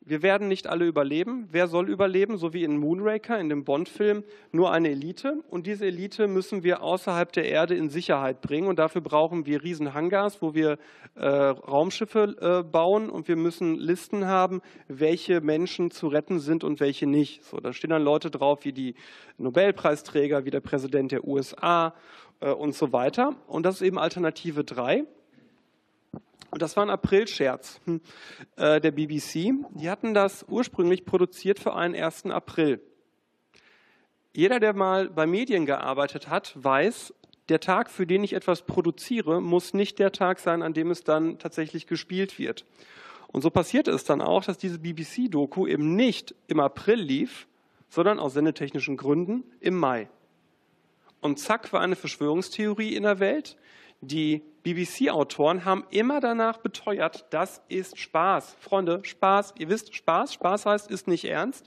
wir 0.03 0.22
werden 0.22 0.48
nicht 0.48 0.66
alle 0.66 0.87
überleben. 0.87 1.46
Wer 1.53 1.68
soll 1.68 1.88
überleben? 1.88 2.38
So 2.38 2.53
wie 2.53 2.64
in 2.64 2.79
Moonraker, 2.79 3.38
in 3.38 3.48
dem 3.48 3.64
Bond-Film, 3.64 4.24
nur 4.50 4.72
eine 4.72 4.90
Elite. 4.90 5.44
Und 5.48 5.66
diese 5.66 5.87
Elite 5.87 6.26
müssen 6.26 6.64
wir 6.64 6.83
außerhalb 6.83 7.31
der 7.33 7.44
Erde 7.44 7.74
in 7.76 7.90
Sicherheit 7.90 8.40
bringen. 8.40 8.66
Und 8.66 8.79
dafür 8.79 9.03
brauchen 9.03 9.46
wir 9.46 9.62
riesen 9.62 9.92
Hangars, 9.92 10.40
wo 10.40 10.55
wir 10.55 10.79
äh, 11.14 11.26
Raumschiffe 11.29 12.37
äh, 12.40 12.68
bauen. 12.68 13.11
Und 13.11 13.29
wir 13.29 13.37
müssen 13.37 13.76
Listen 13.76 14.26
haben, 14.26 14.62
welche 14.88 15.42
Menschen 15.42 15.90
zu 15.90 16.09
retten 16.09 16.40
sind 16.40 16.64
und 16.64 16.81
welche 16.81 17.07
nicht. 17.07 17.44
So, 17.44 17.59
da 17.59 17.72
stehen 17.72 17.90
dann 17.90 18.03
Leute 18.03 18.31
drauf 18.31 18.64
wie 18.64 18.72
die 18.72 18.94
Nobelpreisträger, 19.37 20.44
wie 20.44 20.50
der 20.50 20.61
Präsident 20.61 21.12
der 21.12 21.24
USA 21.24 21.94
äh, 22.40 22.50
und 22.50 22.74
so 22.74 22.92
weiter. 22.92 23.35
Und 23.46 23.64
das 23.64 23.76
ist 23.76 23.83
eben 23.83 23.98
Alternative 23.98 24.64
3. 24.64 25.05
Und 26.50 26.62
das 26.62 26.76
war 26.76 26.85
ein 26.85 26.90
Aprilscherz 26.90 27.81
hm, 27.85 28.00
äh, 28.57 28.81
der 28.81 28.90
BBC. 28.90 29.55
Die 29.74 29.88
hatten 29.88 30.14
das 30.14 30.44
ursprünglich 30.48 31.05
produziert 31.05 31.61
für 31.61 31.74
einen 31.74 31.94
1. 31.94 32.26
April. 32.26 32.81
Jeder, 34.33 34.61
der 34.61 34.74
mal 34.74 35.09
bei 35.09 35.26
Medien 35.26 35.66
gearbeitet 35.66 36.29
hat, 36.29 36.53
weiß, 36.57 37.14
der 37.48 37.61
Tag, 37.61 37.90
für 37.90 38.07
den 38.07 38.22
ich 38.22 38.33
etwas 38.33 38.62
produziere, 38.62 39.40
muss 39.40 39.74
nicht 39.74 39.98
der 39.98 40.12
Tag 40.12 40.38
sein, 40.38 40.62
an 40.62 40.72
dem 40.72 40.90
es 40.90 41.03
dann 41.03 41.38
tatsächlich 41.38 41.87
gespielt 41.87 42.38
wird. 42.38 42.64
Und 43.29 43.42
so 43.42 43.50
passierte 43.50 43.90
es 43.90 44.05
dann 44.05 44.20
auch, 44.20 44.44
dass 44.44 44.59
diese 44.59 44.79
BBC-Doku 44.79 45.66
eben 45.66 45.94
nicht 45.94 46.35
im 46.46 46.61
April 46.61 47.00
lief, 47.00 47.48
sondern 47.88 48.18
aus 48.18 48.35
sendetechnischen 48.35 48.96
Gründen 48.96 49.44
im 49.61 49.76
Mai. 49.76 50.09
Und 51.20 51.38
zack 51.38 51.72
war 51.72 51.80
eine 51.80 51.96
Verschwörungstheorie 51.96 52.94
in 52.94 53.02
der 53.02 53.20
Welt. 53.20 53.56
Die 54.00 54.42
BBC-Autoren 54.62 55.64
haben 55.64 55.85
immer 55.90 56.20
danach 56.20 56.59
beteuert, 56.59 57.26
das 57.30 57.62
ist 57.68 57.98
Spaß. 57.98 58.56
Freunde, 58.59 59.00
Spaß, 59.02 59.54
ihr 59.59 59.68
wisst, 59.68 59.94
Spaß, 59.94 60.35
Spaß 60.35 60.66
heißt, 60.66 60.90
ist 60.90 61.06
nicht 61.06 61.26
ernst. 61.26 61.66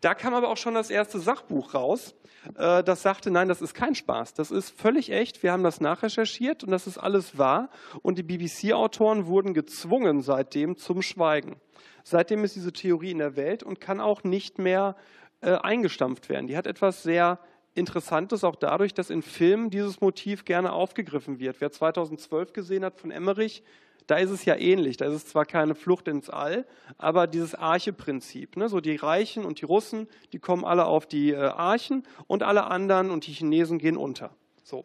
Da 0.00 0.14
kam 0.14 0.34
aber 0.34 0.48
auch 0.48 0.56
schon 0.56 0.74
das 0.74 0.90
erste 0.90 1.18
Sachbuch 1.18 1.74
raus, 1.74 2.14
äh, 2.56 2.82
das 2.82 3.02
sagte, 3.02 3.30
nein, 3.30 3.48
das 3.48 3.62
ist 3.62 3.74
kein 3.74 3.94
Spaß, 3.94 4.34
das 4.34 4.50
ist 4.50 4.70
völlig 4.70 5.10
echt, 5.10 5.42
wir 5.42 5.52
haben 5.52 5.62
das 5.62 5.80
nachrecherchiert 5.80 6.64
und 6.64 6.70
das 6.70 6.86
ist 6.86 6.98
alles 6.98 7.38
wahr. 7.38 7.70
Und 8.02 8.18
die 8.18 8.24
BBC-Autoren 8.24 9.26
wurden 9.26 9.54
gezwungen 9.54 10.22
seitdem 10.22 10.76
zum 10.76 11.02
Schweigen. 11.02 11.56
Seitdem 12.04 12.42
ist 12.42 12.56
diese 12.56 12.72
Theorie 12.72 13.12
in 13.12 13.18
der 13.18 13.36
Welt 13.36 13.62
und 13.62 13.80
kann 13.80 14.00
auch 14.00 14.24
nicht 14.24 14.58
mehr 14.58 14.96
äh, 15.40 15.52
eingestampft 15.52 16.28
werden. 16.28 16.48
Die 16.48 16.56
hat 16.56 16.66
etwas 16.66 17.02
sehr 17.02 17.38
interessant 17.74 18.32
ist 18.32 18.44
auch 18.44 18.56
dadurch, 18.56 18.94
dass 18.94 19.10
in 19.10 19.22
Filmen 19.22 19.70
dieses 19.70 20.00
Motiv 20.00 20.44
gerne 20.44 20.72
aufgegriffen 20.72 21.38
wird. 21.38 21.60
Wer 21.60 21.72
2012 21.72 22.52
gesehen 22.52 22.84
hat 22.84 22.98
von 22.98 23.10
Emmerich, 23.10 23.62
da 24.06 24.16
ist 24.16 24.30
es 24.30 24.44
ja 24.44 24.56
ähnlich. 24.56 24.96
Da 24.96 25.06
ist 25.06 25.14
es 25.14 25.26
zwar 25.26 25.46
keine 25.46 25.74
Flucht 25.74 26.08
ins 26.08 26.28
All, 26.28 26.66
aber 26.98 27.26
dieses 27.26 27.54
Arche-Prinzip. 27.54 28.56
Ne? 28.56 28.68
So 28.68 28.80
die 28.80 28.96
Reichen 28.96 29.44
und 29.44 29.60
die 29.60 29.64
Russen, 29.64 30.08
die 30.32 30.38
kommen 30.38 30.64
alle 30.64 30.86
auf 30.86 31.06
die 31.06 31.30
äh, 31.30 31.36
Archen 31.36 32.04
und 32.26 32.42
alle 32.42 32.64
anderen 32.64 33.10
und 33.10 33.26
die 33.26 33.32
Chinesen 33.32 33.78
gehen 33.78 33.96
unter. 33.96 34.34
So. 34.62 34.84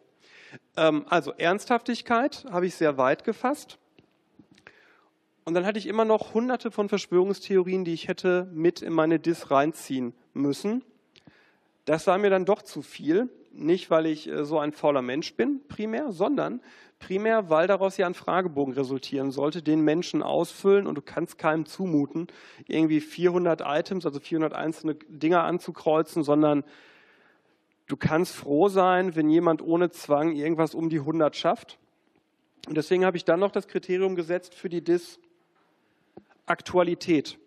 Ähm, 0.75 1.05
also 1.09 1.33
Ernsthaftigkeit 1.33 2.45
habe 2.49 2.67
ich 2.67 2.75
sehr 2.75 2.97
weit 2.97 3.23
gefasst. 3.23 3.77
Und 5.45 5.53
dann 5.53 5.65
hatte 5.65 5.79
ich 5.79 5.87
immer 5.87 6.03
noch 6.03 6.33
hunderte 6.33 6.71
von 6.71 6.89
Verschwörungstheorien, 6.89 7.85
die 7.85 7.93
ich 7.93 8.09
hätte 8.09 8.49
mit 8.51 8.81
in 8.81 8.91
meine 8.91 9.17
DIS 9.17 9.49
reinziehen 9.49 10.13
müssen. 10.33 10.83
Das 11.87 12.05
war 12.05 12.17
mir 12.17 12.29
dann 12.29 12.43
doch 12.43 12.61
zu 12.61 12.81
viel. 12.81 13.29
Nicht, 13.53 13.89
weil 13.89 14.07
ich 14.07 14.27
äh, 14.27 14.43
so 14.43 14.59
ein 14.59 14.73
fauler 14.73 15.01
Mensch 15.01 15.33
bin, 15.35 15.61
primär, 15.69 16.11
sondern 16.11 16.61
primär, 16.99 17.49
weil 17.49 17.65
daraus 17.65 17.95
ja 17.95 18.05
ein 18.05 18.13
Fragebogen 18.13 18.73
resultieren 18.73 19.31
sollte, 19.31 19.63
den 19.63 19.81
Menschen 19.81 20.21
ausfüllen 20.21 20.85
und 20.85 20.95
du 20.95 21.01
kannst 21.01 21.37
keinem 21.37 21.65
zumuten, 21.65 22.27
irgendwie 22.67 22.99
400 22.99 23.61
Items, 23.65 24.05
also 24.05 24.19
400 24.19 24.53
einzelne 24.53 24.95
Dinge 24.95 25.39
anzukreuzen, 25.39 26.23
sondern 26.23 26.65
du 27.87 27.95
kannst 27.95 28.35
froh 28.35 28.67
sein, 28.67 29.15
wenn 29.15 29.29
jemand 29.29 29.61
ohne 29.61 29.89
Zwang 29.89 30.35
irgendwas 30.35 30.75
um 30.75 30.89
die 30.89 30.99
100 30.99 31.37
schafft. 31.37 31.79
Und 32.67 32.75
deswegen 32.75 33.05
habe 33.05 33.15
ich 33.15 33.23
dann 33.23 33.39
noch 33.39 33.51
das 33.51 33.69
Kriterium 33.69 34.15
gesetzt 34.15 34.53
für 34.53 34.67
die 34.67 34.83
DIS 34.83 35.19
Aktualität. 36.45 37.39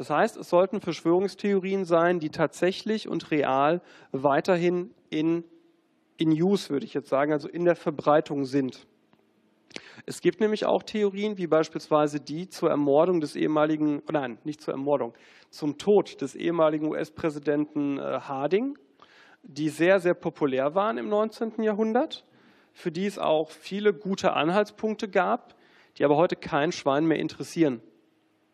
Das 0.00 0.08
heißt, 0.08 0.38
es 0.38 0.48
sollten 0.48 0.80
Verschwörungstheorien 0.80 1.84
sein, 1.84 2.20
die 2.20 2.30
tatsächlich 2.30 3.06
und 3.06 3.30
real 3.30 3.82
weiterhin 4.12 4.94
in, 5.10 5.44
in 6.16 6.30
Use, 6.30 6.70
würde 6.70 6.86
ich 6.86 6.94
jetzt 6.94 7.10
sagen, 7.10 7.34
also 7.34 7.50
in 7.50 7.66
der 7.66 7.76
Verbreitung 7.76 8.46
sind. 8.46 8.86
Es 10.06 10.22
gibt 10.22 10.40
nämlich 10.40 10.64
auch 10.64 10.82
Theorien, 10.84 11.36
wie 11.36 11.46
beispielsweise 11.46 12.18
die 12.18 12.48
zur 12.48 12.70
Ermordung 12.70 13.20
des 13.20 13.36
ehemaligen, 13.36 14.00
nein, 14.10 14.38
nicht 14.42 14.62
zur 14.62 14.72
Ermordung, 14.72 15.12
zum 15.50 15.76
Tod 15.76 16.22
des 16.22 16.34
ehemaligen 16.34 16.86
US-Präsidenten 16.86 17.98
äh, 17.98 18.20
Harding, 18.20 18.78
die 19.42 19.68
sehr, 19.68 20.00
sehr 20.00 20.14
populär 20.14 20.74
waren 20.74 20.96
im 20.96 21.10
19. 21.10 21.62
Jahrhundert, 21.62 22.24
für 22.72 22.90
die 22.90 23.04
es 23.04 23.18
auch 23.18 23.50
viele 23.50 23.92
gute 23.92 24.32
Anhaltspunkte 24.32 25.10
gab, 25.10 25.56
die 25.98 26.06
aber 26.06 26.16
heute 26.16 26.36
kein 26.36 26.72
Schwein 26.72 27.04
mehr 27.04 27.18
interessieren. 27.18 27.82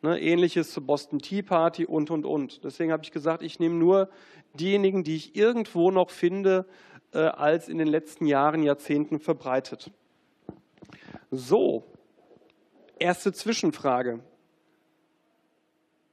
Ne, 0.07 0.21
ähnliches 0.21 0.71
zur 0.71 0.87
Boston 0.87 1.19
Tea 1.19 1.43
Party 1.43 1.85
und, 1.85 2.13
und, 2.13 2.25
und. 2.25 2.63
Deswegen 2.63 2.93
habe 2.93 3.03
ich 3.03 3.11
gesagt, 3.11 3.43
ich 3.43 3.59
nehme 3.59 3.75
nur 3.75 4.09
diejenigen, 4.55 5.03
die 5.03 5.17
ich 5.17 5.35
irgendwo 5.35 5.91
noch 5.91 6.11
finde, 6.11 6.65
äh, 7.13 7.19
als 7.19 7.69
in 7.69 7.79
den 7.79 7.89
letzten 7.89 8.27
Jahren, 8.27 8.63
Jahrzehnten 8.63 9.19
verbreitet. 9.19 9.91
So, 11.33 11.83
erste 13.01 13.33
Zwischenfrage. 13.33 14.21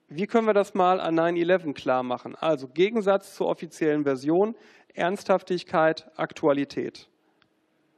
Wie 0.10 0.26
können 0.26 0.48
wir 0.48 0.56
das 0.56 0.74
mal 0.74 1.00
an 1.00 1.20
9-11 1.20 1.76
klar 1.76 2.02
machen? 2.02 2.34
Also 2.34 2.68
Gegensatz 2.68 3.36
zur 3.36 3.46
offiziellen 3.46 4.06
Version, 4.06 4.56
Ernsthaftigkeit, 4.96 6.10
Aktualität. 6.16 7.10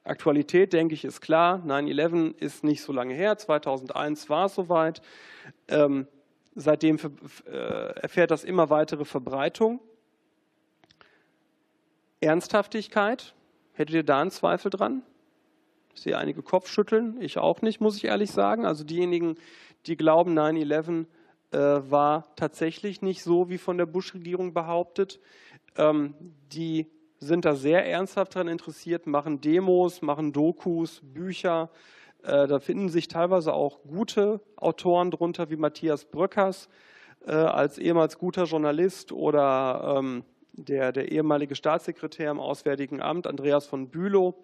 Aktualität, 0.06 0.72
denke 0.72 0.94
ich, 0.94 1.04
ist 1.04 1.20
klar. 1.20 1.63
9-11 1.65 2.38
ist 2.38 2.63
nicht 2.63 2.82
so 2.82 2.94
lange 2.94 3.13
her. 3.13 3.38
2001 3.38 4.30
war 4.30 4.46
es 4.46 4.56
soweit. 4.56 5.02
Ähm, 5.68 6.08
seitdem 6.54 6.98
äh, 7.48 7.52
erfährt 8.00 8.32
das 8.32 8.44
immer 8.44 8.70
weitere 8.70 9.04
Verbreitung. 9.04 9.80
Ernsthaftigkeit, 12.22 13.36
hättet 13.74 13.96
ihr 13.96 14.04
da 14.04 14.22
einen 14.22 14.32
Zweifel 14.32 14.70
dran? 14.70 15.04
Ich 15.94 16.02
sehe 16.02 16.18
einige 16.18 16.41
Kopfschütteln, 16.41 17.22
ich 17.22 17.38
auch 17.38 17.62
nicht, 17.62 17.82
muss 17.82 17.98
ich 17.98 18.06
ehrlich 18.06 18.32
sagen. 18.32 18.65
Also 18.65 18.84
diejenigen, 18.84 19.38
die 19.86 19.98
glauben, 19.98 20.38
9-11 20.38 21.06
äh, 21.52 21.58
war 21.89 22.36
tatsächlich 22.36 23.02
nicht 23.02 23.24
so, 23.24 23.50
wie 23.50 23.58
von 23.58 23.78
der 23.78 23.86
Bush-Regierung 23.86 24.54
behauptet, 24.54 25.20
ähm, 25.78 26.13
die 26.52 26.88
sind 27.26 27.46
da 27.46 27.56
sehr 27.56 27.86
ernsthaft 27.86 28.36
daran 28.36 28.48
interessiert, 28.48 29.08
machen 29.08 29.42
Demos, 29.42 30.02
machen 30.02 30.32
Dokus, 30.32 31.02
Bücher. 31.04 31.70
Äh, 32.24 32.48
da 32.48 32.60
finden 32.60 32.90
sich 32.90 33.08
teilweise 33.08 33.54
auch 33.54 33.80
gute 33.84 34.40
Autoren 34.56 35.12
drunter, 35.12 35.50
wie 35.50 35.58
Matthias 35.58 36.06
Bröckers 36.06 36.70
äh, 37.26 37.32
als 37.32 37.78
ehemals 37.78 38.18
guter 38.18 38.46
Journalist 38.46 39.12
oder 39.12 39.98
ähm, 39.98 40.24
der, 40.54 40.92
der 40.92 41.12
ehemalige 41.12 41.56
Staatssekretär 41.56 42.32
im 42.32 42.40
Auswärtigen 42.40 43.02
Amt, 43.02 43.28
Andreas 43.28 43.66
von 43.66 43.90
Bülow. 43.90 44.36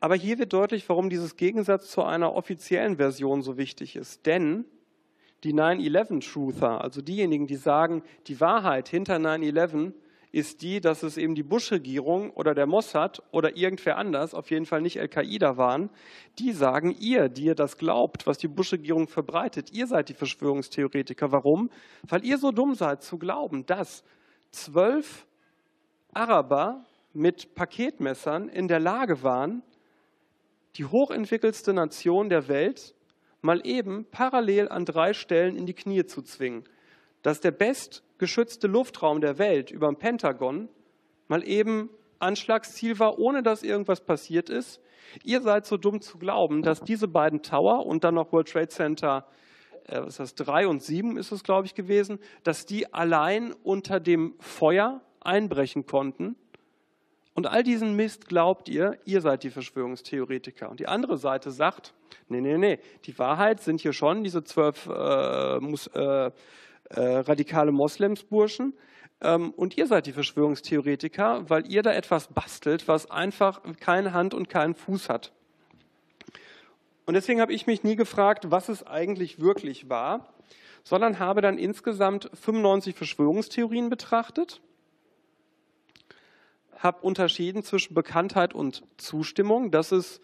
Aber 0.00 0.14
hier 0.14 0.38
wird 0.38 0.52
deutlich, 0.52 0.88
warum 0.88 1.10
dieses 1.10 1.36
Gegensatz 1.36 1.90
zu 1.90 2.04
einer 2.04 2.34
offiziellen 2.34 2.96
Version 2.96 3.42
so 3.42 3.56
wichtig 3.56 3.96
ist. 3.96 4.26
Denn 4.26 4.64
die 5.44 5.54
9-11-Truther, 5.54 6.80
also 6.82 7.00
diejenigen, 7.00 7.46
die 7.46 7.56
sagen, 7.56 8.02
die 8.26 8.40
Wahrheit 8.40 8.88
hinter 8.88 9.16
9-11 9.16 9.92
ist 10.30 10.62
die, 10.62 10.80
dass 10.80 11.02
es 11.02 11.16
eben 11.16 11.34
die 11.34 11.42
Bush-Regierung 11.42 12.30
oder 12.32 12.54
der 12.54 12.66
Mossad 12.66 13.22
oder 13.30 13.56
irgendwer 13.56 13.96
anders, 13.96 14.34
auf 14.34 14.50
jeden 14.50 14.66
Fall 14.66 14.82
nicht 14.82 15.00
Al-Qaida 15.00 15.56
waren, 15.56 15.90
die 16.38 16.52
sagen, 16.52 16.94
ihr, 16.98 17.28
die 17.28 17.44
ihr 17.44 17.54
das 17.54 17.78
glaubt, 17.78 18.26
was 18.26 18.38
die 18.38 18.48
Bush-Regierung 18.48 19.08
verbreitet, 19.08 19.72
ihr 19.72 19.86
seid 19.86 20.10
die 20.10 20.14
Verschwörungstheoretiker. 20.14 21.32
Warum? 21.32 21.70
Weil 22.06 22.24
ihr 22.24 22.36
so 22.38 22.52
dumm 22.52 22.74
seid 22.74 23.02
zu 23.02 23.16
glauben, 23.16 23.64
dass 23.64 24.04
zwölf 24.50 25.26
Araber 26.12 26.84
mit 27.14 27.54
Paketmessern 27.54 28.48
in 28.48 28.68
der 28.68 28.80
Lage 28.80 29.22
waren, 29.22 29.62
die 30.76 30.84
hochentwickelste 30.84 31.72
Nation 31.72 32.28
der 32.28 32.48
Welt 32.48 32.94
mal 33.40 33.66
eben 33.66 34.06
parallel 34.10 34.68
an 34.68 34.84
drei 34.84 35.12
Stellen 35.12 35.56
in 35.56 35.66
die 35.66 35.74
Knie 35.74 36.04
zu 36.06 36.22
zwingen. 36.22 36.64
Dass 37.22 37.40
der 37.40 37.50
bestgeschützte 37.50 38.66
Luftraum 38.66 39.20
der 39.20 39.38
Welt 39.38 39.70
über 39.70 39.86
dem 39.88 39.96
Pentagon 39.96 40.68
mal 41.28 41.46
eben 41.46 41.90
Anschlagsziel 42.18 42.98
war, 42.98 43.18
ohne 43.18 43.42
dass 43.42 43.62
irgendwas 43.62 44.00
passiert 44.00 44.50
ist. 44.50 44.80
Ihr 45.24 45.40
seid 45.40 45.66
so 45.66 45.76
dumm 45.76 46.00
zu 46.00 46.18
glauben, 46.18 46.62
dass 46.62 46.80
diese 46.80 47.08
beiden 47.08 47.42
Tower 47.42 47.86
und 47.86 48.04
dann 48.04 48.14
noch 48.14 48.32
World 48.32 48.50
Trade 48.50 48.68
Center 48.68 49.26
äh, 49.84 50.02
was 50.02 50.16
das, 50.16 50.34
drei 50.34 50.66
und 50.66 50.82
sieben 50.82 51.16
ist 51.16 51.32
es, 51.32 51.44
glaube 51.44 51.66
ich, 51.66 51.74
gewesen, 51.74 52.18
dass 52.42 52.66
die 52.66 52.92
allein 52.92 53.52
unter 53.62 54.00
dem 54.00 54.34
Feuer 54.38 55.00
einbrechen 55.20 55.86
konnten 55.86 56.36
und 57.38 57.46
all 57.46 57.62
diesen 57.62 57.94
Mist 57.94 58.26
glaubt 58.26 58.68
ihr, 58.68 58.98
ihr 59.04 59.20
seid 59.20 59.44
die 59.44 59.50
Verschwörungstheoretiker. 59.50 60.68
Und 60.68 60.80
die 60.80 60.88
andere 60.88 61.18
Seite 61.18 61.52
sagt, 61.52 61.94
nee, 62.28 62.40
nee, 62.40 62.58
nee, 62.58 62.78
die 63.04 63.18
Wahrheit 63.18 63.60
sind 63.60 63.80
hier 63.80 63.92
schon 63.92 64.24
diese 64.24 64.44
zwölf 64.44 64.86
äh, 64.86 65.58
Mus, 65.60 65.86
äh, 65.88 66.00
äh, 66.00 66.30
radikale 66.90 67.72
Moslemsburschen. 67.72 68.74
Ähm, 69.20 69.50
und 69.50 69.76
ihr 69.76 69.86
seid 69.86 70.06
die 70.06 70.12
Verschwörungstheoretiker, 70.12 71.48
weil 71.48 71.70
ihr 71.70 71.82
da 71.82 71.92
etwas 71.92 72.28
bastelt, 72.28 72.88
was 72.88 73.10
einfach 73.10 73.62
keine 73.80 74.12
Hand 74.12 74.34
und 74.34 74.48
keinen 74.48 74.74
Fuß 74.74 75.08
hat. 75.08 75.32
Und 77.06 77.14
deswegen 77.14 77.40
habe 77.40 77.52
ich 77.52 77.66
mich 77.66 77.84
nie 77.84 77.96
gefragt, 77.96 78.50
was 78.50 78.68
es 78.68 78.86
eigentlich 78.86 79.40
wirklich 79.40 79.88
war, 79.88 80.32
sondern 80.84 81.18
habe 81.18 81.40
dann 81.40 81.58
insgesamt 81.58 82.30
95 82.34 82.94
Verschwörungstheorien 82.94 83.88
betrachtet 83.88 84.60
habe 86.78 87.00
unterschieden 87.02 87.62
zwischen 87.62 87.94
Bekanntheit 87.94 88.54
und 88.54 88.82
Zustimmung. 88.96 89.70
Das 89.70 89.92
ist 89.92 90.20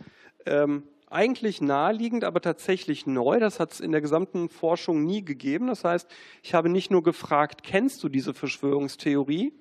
ähm, 0.47 0.85
eigentlich 1.15 1.61
naheliegend, 1.61 2.25
aber 2.25 2.41
tatsächlich 2.41 3.07
neu. 3.07 3.39
Das 3.39 3.61
hat 3.61 3.73
es 3.73 3.81
in 3.81 3.93
der 3.93 4.01
gesamten 4.01 4.49
Forschung 4.49 5.05
nie 5.05 5.25
gegeben. 5.25 5.69
Das 5.69 5.85
heißt, 5.85 6.11
ich 6.43 6.55
habe 6.55 6.69
nicht 6.69 6.91
nur 6.91 7.03
gefragt, 7.03 7.63
kennst 7.63 8.03
du 8.03 8.09
diese 8.09 8.35
Verschwörungstheorie? 8.35 9.53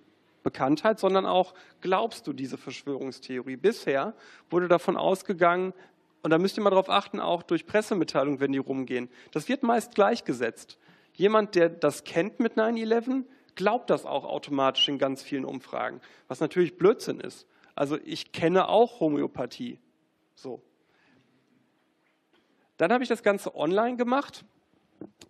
Bekanntheit, 0.44 1.00
sondern 1.00 1.26
auch, 1.26 1.54
glaubst 1.80 2.28
du 2.28 2.34
diese 2.34 2.58
Verschwörungstheorie? 2.58 3.56
Bisher 3.56 4.14
wurde 4.50 4.68
davon 4.68 4.98
ausgegangen, 4.98 5.74
und 6.22 6.32
da 6.32 6.38
müsst 6.38 6.58
ihr 6.58 6.64
mal 6.64 6.70
darauf 6.70 6.90
achten, 6.90 7.20
auch 7.20 7.44
durch 7.44 7.66
Pressemitteilungen, 7.66 8.40
wenn 8.40 8.52
die 8.52 8.58
rumgehen, 8.58 9.10
das 9.32 9.48
wird 9.48 9.64
meist 9.64 9.96
gleichgesetzt. 9.96 10.78
Jemand, 11.14 11.56
der 11.56 11.70
das 11.70 12.04
kennt 12.04 12.40
mit 12.40 12.56
9-11, 12.56 13.24
glaubt 13.56 13.90
das 13.90 14.06
auch 14.06 14.26
automatisch 14.26 14.88
in 14.90 14.98
ganz 14.98 15.22
vielen 15.22 15.46
Umfragen, 15.46 16.02
was 16.28 16.40
natürlich 16.40 16.78
Blödsinn 16.78 17.20
ist. 17.20 17.48
Also 17.76 17.98
ich 18.04 18.32
kenne 18.32 18.68
auch 18.68 19.00
Homöopathie. 19.00 19.80
So. 20.36 20.62
Dann 22.78 22.92
habe 22.92 23.04
ich 23.04 23.10
das 23.10 23.24
Ganze 23.24 23.56
online 23.56 23.98
gemacht. 23.98 24.46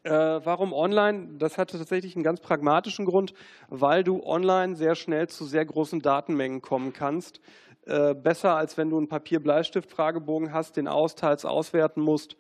Äh, 0.04 0.12
warum 0.12 0.74
online? 0.74 1.38
Das 1.38 1.58
hatte 1.58 1.78
tatsächlich 1.78 2.16
einen 2.16 2.24
ganz 2.24 2.40
pragmatischen 2.40 3.06
Grund, 3.06 3.34
weil 3.70 4.04
du 4.04 4.24
online 4.24 4.76
sehr 4.76 4.96
schnell 4.96 5.28
zu 5.28 5.46
sehr 5.46 5.66
großen 5.66 6.00
Datenmengen 6.00 6.62
kommen 6.62 6.94
kannst. 6.94 7.42
Äh, 7.86 8.14
besser 8.14 8.56
als 8.56 8.78
wenn 8.78 8.90
du 8.90 8.98
einen 8.98 9.10
Papier-Bleistift-Fragebogen 9.10 10.54
hast, 10.54 10.78
den 10.78 10.88
austeils 10.88 11.44
auswerten 11.44 12.02
musst. 12.02 12.38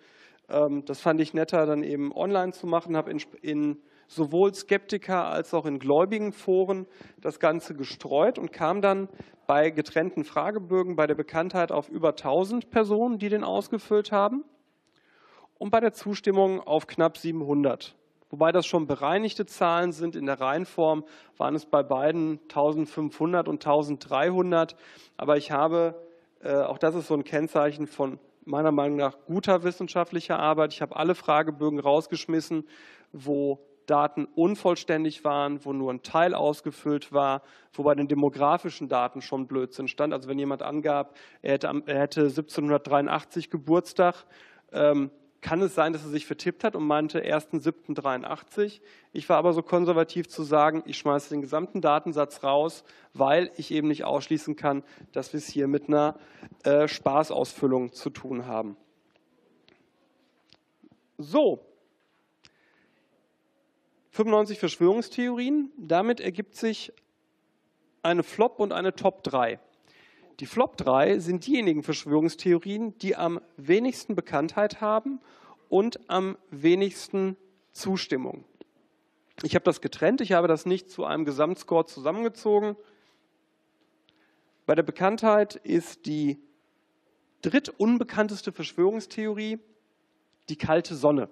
Ähm, 0.49 0.85
das 0.85 1.01
fand 1.01 1.19
ich 1.19 1.33
netter, 1.33 1.65
dann 1.65 1.83
eben 1.83 2.13
online 2.13 2.53
zu 2.53 2.65
machen, 2.65 2.95
habe 2.95 3.11
in, 3.11 3.21
in 3.41 3.77
sowohl 4.07 4.53
Skeptiker 4.53 5.25
als 5.25 5.53
auch 5.53 5.65
in 5.65 5.79
gläubigen 5.79 6.31
Foren 6.31 6.87
das 7.19 7.39
Ganze 7.39 7.75
gestreut 7.75 8.39
und 8.39 8.53
kam 8.53 8.81
dann 8.81 9.09
bei 9.47 9.69
getrennten 9.69 10.23
Fragebögen 10.23 10.95
bei 10.95 11.07
der 11.07 11.15
Bekanntheit 11.15 11.73
auf 11.73 11.89
über 11.89 12.09
1000 12.09 12.69
Personen, 12.69 13.17
die 13.17 13.29
den 13.29 13.43
ausgefüllt 13.43 14.13
haben 14.13 14.45
und 15.63 15.69
bei 15.69 15.79
der 15.79 15.93
Zustimmung 15.93 16.59
auf 16.59 16.87
knapp 16.87 17.17
700. 17.17 17.95
Wobei 18.29 18.51
das 18.51 18.65
schon 18.65 18.85
bereinigte 18.85 19.45
Zahlen 19.45 19.93
sind. 19.93 20.17
In 20.17 20.25
der 20.25 20.41
Reihenform 20.41 21.05
waren 21.37 21.55
es 21.55 21.65
bei 21.65 21.83
beiden 21.83 22.41
1500 22.49 23.47
und 23.47 23.65
1300. 23.65 24.75
Aber 25.15 25.37
ich 25.37 25.51
habe, 25.51 25.95
äh, 26.41 26.53
auch 26.53 26.77
das 26.77 26.95
ist 26.95 27.07
so 27.07 27.13
ein 27.13 27.23
Kennzeichen 27.23 27.87
von 27.87 28.19
meiner 28.43 28.73
Meinung 28.73 28.97
nach 28.97 29.15
guter 29.25 29.63
wissenschaftlicher 29.63 30.37
Arbeit. 30.37 30.73
Ich 30.73 30.81
habe 30.81 30.97
alle 30.97 31.15
Fragebögen 31.15 31.79
rausgeschmissen, 31.79 32.67
wo 33.13 33.65
Daten 33.85 34.25
unvollständig 34.35 35.23
waren, 35.23 35.63
wo 35.63 35.71
nur 35.71 35.93
ein 35.93 36.03
Teil 36.03 36.33
ausgefüllt 36.33 37.13
war, 37.13 37.41
wo 37.71 37.83
bei 37.83 37.95
den 37.95 38.09
demografischen 38.09 38.89
Daten 38.89 39.21
schon 39.21 39.47
Blödsinn 39.47 39.87
stand. 39.87 40.11
Also 40.13 40.27
wenn 40.27 40.39
jemand 40.39 40.61
angab, 40.61 41.15
er 41.41 41.53
hätte, 41.53 41.67
er 41.85 41.99
hätte 42.01 42.23
1783 42.23 43.49
Geburtstag, 43.49 44.25
ähm, 44.73 45.09
kann 45.43 45.61
es 45.61 45.75
sein, 45.75 45.93
dass 45.93 46.03
er 46.03 46.09
sich 46.09 46.25
vertippt 46.25 46.63
hat 46.63 46.75
und 46.75 46.87
meinte 46.87 47.21
1.7.83. 47.21 48.81
Ich 49.11 49.29
war 49.29 49.37
aber 49.37 49.53
so 49.53 49.61
konservativ 49.61 50.27
zu 50.27 50.41
sagen, 50.41 50.81
ich 50.87 50.97
schmeiße 50.97 51.29
den 51.29 51.41
gesamten 51.41 51.81
Datensatz 51.81 52.43
raus, 52.43 52.83
weil 53.13 53.51
ich 53.57 53.69
eben 53.69 53.89
nicht 53.89 54.05
ausschließen 54.05 54.55
kann, 54.55 54.83
dass 55.11 55.33
wir 55.33 55.37
es 55.37 55.47
hier 55.47 55.67
mit 55.67 55.89
einer 55.89 56.17
äh, 56.63 56.87
Spaßausfüllung 56.87 57.91
zu 57.91 58.09
tun 58.09 58.47
haben. 58.47 58.77
So, 61.19 61.63
95 64.11 64.59
Verschwörungstheorien. 64.59 65.71
Damit 65.77 66.19
ergibt 66.19 66.55
sich 66.55 66.93
eine 68.01 68.23
Flop 68.23 68.59
und 68.59 68.71
eine 68.71 68.95
Top 68.95 69.23
3. 69.23 69.59
Die 70.43 70.47
Flop 70.47 70.75
3 70.75 71.19
sind 71.19 71.47
diejenigen 71.47 71.83
Verschwörungstheorien, 71.83 72.97
die 72.97 73.15
am 73.15 73.39
wenigsten 73.55 74.13
Bekanntheit 74.13 74.81
haben 74.81 75.21
und 75.69 76.01
am 76.09 76.37
wenigsten 76.51 77.37
Zustimmung. 77.71 78.43
Ich 79.41 79.55
habe 79.55 79.63
das 79.63 79.79
getrennt, 79.79 80.19
ich 80.19 80.33
habe 80.33 80.49
das 80.49 80.65
nicht 80.65 80.89
zu 80.89 81.05
einem 81.05 81.23
Gesamtscore 81.23 81.85
zusammengezogen. 81.85 82.75
Bei 84.65 84.75
der 84.75 84.83
Bekanntheit 84.83 85.55
ist 85.55 86.07
die 86.07 86.41
drittunbekannteste 87.41 88.51
Verschwörungstheorie 88.51 89.59
die 90.49 90.57
kalte 90.57 90.95
Sonne. 90.95 91.29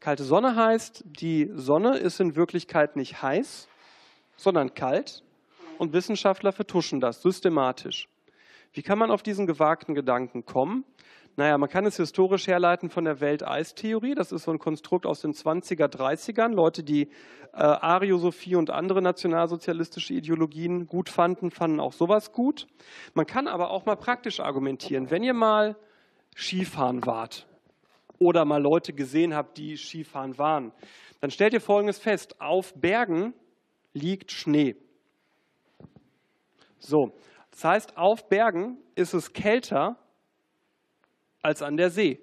Kalte 0.00 0.24
Sonne 0.24 0.56
heißt, 0.56 1.04
die 1.06 1.50
Sonne 1.54 1.96
ist 1.96 2.20
in 2.20 2.36
Wirklichkeit 2.36 2.96
nicht 2.96 3.22
heiß, 3.22 3.66
sondern 4.36 4.74
kalt 4.74 5.24
und 5.78 5.92
Wissenschaftler 5.92 6.52
vertuschen 6.52 7.00
das 7.00 7.22
systematisch. 7.22 8.08
Wie 8.72 8.82
kann 8.82 8.98
man 8.98 9.10
auf 9.10 9.22
diesen 9.22 9.46
gewagten 9.46 9.94
Gedanken 9.94 10.44
kommen? 10.44 10.84
Naja, 11.36 11.56
man 11.56 11.68
kann 11.68 11.86
es 11.86 11.96
historisch 11.96 12.48
herleiten 12.48 12.90
von 12.90 13.04
der 13.04 13.20
Welteistheorie. 13.20 14.14
Das 14.14 14.32
ist 14.32 14.42
so 14.42 14.50
ein 14.50 14.58
Konstrukt 14.58 15.06
aus 15.06 15.20
den 15.20 15.32
20er, 15.32 15.86
30ern. 15.86 16.52
Leute, 16.52 16.82
die 16.82 17.02
äh, 17.52 17.62
Ariosophie 17.62 18.56
und 18.56 18.70
andere 18.70 19.00
nationalsozialistische 19.00 20.14
Ideologien 20.14 20.86
gut 20.86 21.08
fanden, 21.08 21.50
fanden 21.50 21.78
auch 21.78 21.92
sowas 21.92 22.32
gut. 22.32 22.66
Man 23.14 23.24
kann 23.24 23.46
aber 23.46 23.70
auch 23.70 23.86
mal 23.86 23.96
praktisch 23.96 24.40
argumentieren. 24.40 25.10
Wenn 25.10 25.22
ihr 25.22 25.34
mal 25.34 25.76
Skifahren 26.36 27.06
wart, 27.06 27.48
oder 28.18 28.44
mal 28.44 28.60
Leute 28.62 28.92
gesehen 28.92 29.34
habt, 29.34 29.58
die 29.58 29.76
Skifahren 29.76 30.38
waren, 30.38 30.72
dann 31.20 31.30
stellt 31.30 31.52
ihr 31.52 31.60
Folgendes 31.60 31.98
fest. 31.98 32.40
Auf 32.40 32.74
Bergen 32.74 33.34
liegt 33.92 34.32
Schnee. 34.32 34.76
So, 36.78 37.12
das 37.50 37.64
heißt, 37.64 37.96
auf 37.96 38.28
Bergen 38.28 38.78
ist 38.94 39.14
es 39.14 39.32
kälter 39.32 39.96
als 41.42 41.62
an 41.62 41.76
der 41.76 41.90
See. 41.90 42.20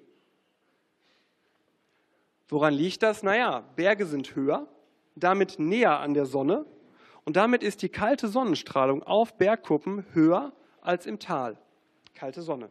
Woran 2.48 2.74
liegt 2.74 3.02
das? 3.02 3.22
Naja, 3.22 3.60
Berge 3.74 4.06
sind 4.06 4.34
höher, 4.36 4.68
damit 5.16 5.58
näher 5.58 5.98
an 5.98 6.14
der 6.14 6.26
Sonne 6.26 6.64
und 7.24 7.36
damit 7.36 7.62
ist 7.64 7.82
die 7.82 7.88
kalte 7.88 8.28
Sonnenstrahlung 8.28 9.02
auf 9.02 9.36
Bergkuppen 9.36 10.06
höher 10.12 10.52
als 10.80 11.06
im 11.06 11.18
Tal. 11.18 11.58
Kalte 12.14 12.40
Sonne. 12.40 12.70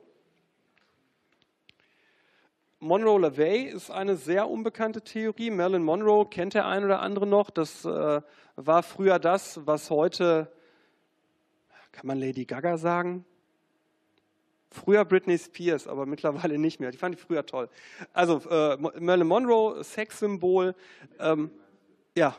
Monroe 2.79 3.19
LaVey 3.19 3.65
ist 3.65 3.91
eine 3.91 4.15
sehr 4.15 4.47
unbekannte 4.47 5.01
Theorie. 5.01 5.49
Marilyn 5.49 5.83
Monroe 5.83 6.25
kennt 6.29 6.53
der 6.53 6.67
ein 6.67 6.85
oder 6.85 7.01
andere 7.01 7.27
noch. 7.27 7.49
Das 7.49 7.83
äh, 7.83 8.21
war 8.55 8.83
früher 8.83 9.19
das, 9.19 9.65
was 9.65 9.89
heute, 9.89 10.51
kann 11.95 12.07
man 12.07 12.19
Lady 12.19 12.45
Gaga 12.45 12.77
sagen? 12.77 13.25
Früher 14.69 15.05
Britney 15.05 15.37
Spears, 15.37 15.87
aber 15.87 16.05
mittlerweile 16.05 16.57
nicht 16.57 16.79
mehr. 16.79 16.91
Die 16.91 16.97
fand 16.97 17.15
ich 17.15 17.21
früher 17.21 17.45
toll. 17.45 17.69
Also 18.13 18.41
äh, 18.49 18.77
Marilyn 18.77 19.27
Monroe, 19.27 19.83
Sexsymbol. 19.83 20.75
Ähm, 21.19 21.49
ja. 22.15 22.35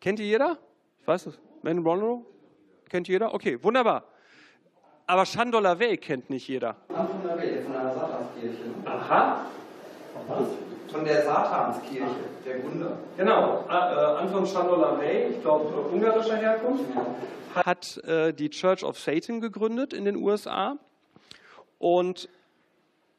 Kennt 0.00 0.20
ihr 0.20 0.26
jeder? 0.26 0.58
Ich 1.00 1.06
weiß 1.06 1.26
es. 1.26 1.38
Marilyn 1.62 1.82
Monroe? 1.82 2.24
Kennt 2.88 3.08
jeder? 3.08 3.32
Okay, 3.32 3.58
wunderbar. 3.62 4.04
Aber 5.06 5.24
Chandon 5.24 5.62
LaVey 5.62 5.96
kennt 5.96 6.30
nicht 6.30 6.48
jeder. 6.48 6.76
Anton 6.88 7.22
LaVey 7.26 7.62
von 7.62 7.72
der 7.72 7.94
Satanskirche. 7.94 8.56
Aha. 8.84 9.46
Von 10.88 11.04
der 11.04 11.22
Satanskirche, 11.22 12.06
der 12.44 12.58
Gründer. 12.58 12.98
Genau, 13.16 13.64
äh, 13.68 13.72
Anton 13.72 14.44
Chandon 14.46 14.80
LaVey, 14.80 15.28
ich 15.30 15.42
glaube 15.42 15.88
ungarischer 15.90 16.36
Herkunft, 16.36 16.84
hat 17.54 17.98
äh, 18.04 18.32
die 18.32 18.50
Church 18.50 18.84
of 18.84 18.98
Satan 18.98 19.40
gegründet 19.40 19.92
in 19.92 20.04
den 20.04 20.16
USA. 20.16 20.78
Und 21.78 22.28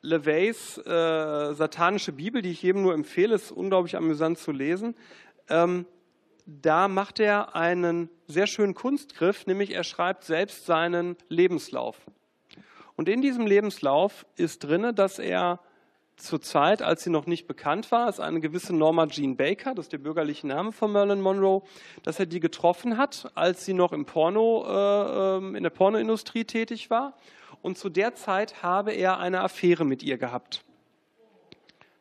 LaVeys 0.01 0.77
äh, 0.79 1.53
satanische 1.53 2.11
Bibel, 2.11 2.41
die 2.41 2.51
ich 2.51 2.61
jedem 2.61 2.81
nur 2.81 2.93
empfehle, 2.93 3.35
ist 3.35 3.51
unglaublich 3.51 3.95
amüsant 3.95 4.37
zu 4.37 4.51
lesen. 4.51 4.95
Ähm, 5.49 5.85
da 6.45 6.87
macht 6.87 7.19
er 7.19 7.55
einen 7.55 8.09
sehr 8.27 8.47
schönen 8.47 8.73
Kunstgriff, 8.73 9.45
nämlich 9.45 9.71
er 9.71 9.83
schreibt 9.83 10.25
selbst 10.25 10.65
seinen 10.65 11.15
Lebenslauf. 11.29 11.97
Und 12.95 13.07
in 13.07 13.21
diesem 13.21 13.47
Lebenslauf 13.47 14.25
ist 14.35 14.59
drin, 14.59 14.93
dass 14.93 15.19
er 15.19 15.59
zur 16.15 16.41
Zeit, 16.41 16.81
als 16.81 17.03
sie 17.03 17.09
noch 17.09 17.25
nicht 17.25 17.47
bekannt 17.47 17.91
war, 17.91 18.07
ist 18.07 18.19
eine 18.19 18.39
gewisse 18.39 18.75
Norma 18.75 19.07
Jean 19.07 19.35
Baker, 19.35 19.73
das 19.73 19.85
ist 19.85 19.93
der 19.93 19.97
bürgerliche 19.97 20.47
Name 20.47 20.71
von 20.71 20.91
Marilyn 20.91 21.21
Monroe, 21.21 21.63
dass 22.03 22.19
er 22.19 22.25
die 22.25 22.39
getroffen 22.39 22.97
hat, 22.97 23.31
als 23.35 23.65
sie 23.65 23.73
noch 23.73 23.93
im 23.93 24.05
Porno, 24.05 24.65
äh, 24.67 25.37
ähm, 25.37 25.55
in 25.55 25.63
der 25.63 25.69
Pornoindustrie 25.69 26.45
tätig 26.45 26.89
war. 26.89 27.17
Und 27.61 27.77
zu 27.77 27.89
der 27.89 28.13
Zeit 28.13 28.61
habe 28.61 28.91
er 28.91 29.19
eine 29.19 29.41
Affäre 29.41 29.85
mit 29.85 30.03
ihr 30.03 30.17
gehabt. 30.17 30.63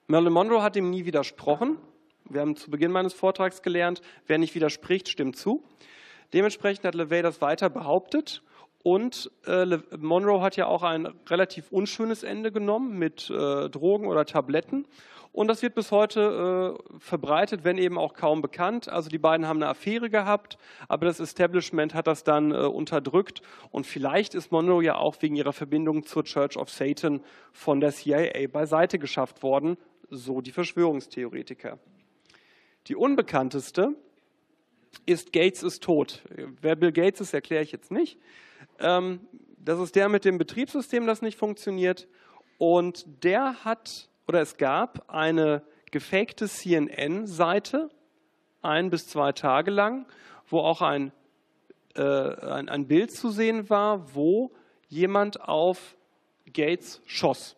Marilyn 0.06 0.32
Monroe 0.32 0.62
hat 0.62 0.76
ihm 0.76 0.90
nie 0.90 1.04
widersprochen. 1.04 1.78
Wir 2.28 2.40
haben 2.40 2.56
zu 2.56 2.70
Beginn 2.70 2.92
meines 2.92 3.14
Vortrags 3.14 3.62
gelernt, 3.62 4.02
wer 4.26 4.38
nicht 4.38 4.54
widerspricht, 4.54 5.08
stimmt 5.08 5.36
zu. 5.36 5.62
Dementsprechend 6.32 6.84
hat 6.84 6.94
LeVay 6.94 7.22
das 7.22 7.40
weiter 7.40 7.70
behauptet. 7.70 8.42
Und 8.82 9.30
äh, 9.46 9.78
Monroe 9.96 10.40
hat 10.40 10.56
ja 10.56 10.66
auch 10.66 10.82
ein 10.82 11.06
relativ 11.28 11.70
unschönes 11.70 12.22
Ende 12.24 12.50
genommen 12.50 12.98
mit 12.98 13.30
äh, 13.30 13.68
Drogen 13.70 14.06
oder 14.06 14.24
Tabletten. 14.24 14.86
Und 15.32 15.48
das 15.48 15.62
wird 15.62 15.74
bis 15.74 15.90
heute 15.90 16.76
äh, 16.78 16.98
verbreitet, 16.98 17.64
wenn 17.64 17.78
eben 17.78 17.96
auch 17.96 18.12
kaum 18.12 18.42
bekannt. 18.42 18.90
Also 18.90 19.08
die 19.08 19.18
beiden 19.18 19.46
haben 19.48 19.62
eine 19.62 19.68
Affäre 19.68 20.10
gehabt, 20.10 20.58
aber 20.88 21.06
das 21.06 21.20
Establishment 21.20 21.94
hat 21.94 22.06
das 22.06 22.22
dann 22.22 22.52
äh, 22.52 22.56
unterdrückt. 22.56 23.40
Und 23.70 23.86
vielleicht 23.86 24.34
ist 24.34 24.52
Monroe 24.52 24.84
ja 24.84 24.96
auch 24.96 25.16
wegen 25.20 25.34
ihrer 25.34 25.54
Verbindung 25.54 26.04
zur 26.04 26.24
Church 26.24 26.58
of 26.58 26.68
Satan 26.68 27.22
von 27.52 27.80
der 27.80 27.92
CIA 27.92 28.46
beiseite 28.48 28.98
geschafft 28.98 29.42
worden, 29.42 29.78
so 30.10 30.42
die 30.42 30.52
Verschwörungstheoretiker. 30.52 31.78
Die 32.88 32.96
unbekannteste 32.96 33.94
ist 35.06 35.32
Gates 35.32 35.62
ist 35.62 35.82
tot. 35.82 36.22
Wer 36.60 36.76
Bill 36.76 36.92
Gates 36.92 37.22
ist, 37.22 37.32
erkläre 37.32 37.62
ich 37.62 37.72
jetzt 37.72 37.90
nicht. 37.90 38.18
Ähm, 38.78 39.20
das 39.58 39.78
ist 39.78 39.94
der 39.94 40.08
mit 40.08 40.24
dem 40.24 40.38
Betriebssystem, 40.38 41.06
das 41.06 41.22
nicht 41.22 41.38
funktioniert. 41.38 42.08
Und 42.58 43.06
der 43.24 43.64
hat, 43.64 44.08
oder 44.26 44.40
es 44.40 44.56
gab 44.56 45.08
eine 45.08 45.62
gefakte 45.90 46.48
CNN-Seite, 46.48 47.90
ein 48.62 48.90
bis 48.90 49.08
zwei 49.08 49.32
Tage 49.32 49.70
lang, 49.70 50.06
wo 50.48 50.60
auch 50.60 50.82
ein, 50.82 51.12
äh, 51.94 52.02
ein, 52.02 52.68
ein 52.68 52.86
Bild 52.86 53.12
zu 53.12 53.30
sehen 53.30 53.68
war, 53.70 54.14
wo 54.14 54.52
jemand 54.88 55.40
auf 55.40 55.96
Gates 56.52 57.00
schoss 57.06 57.56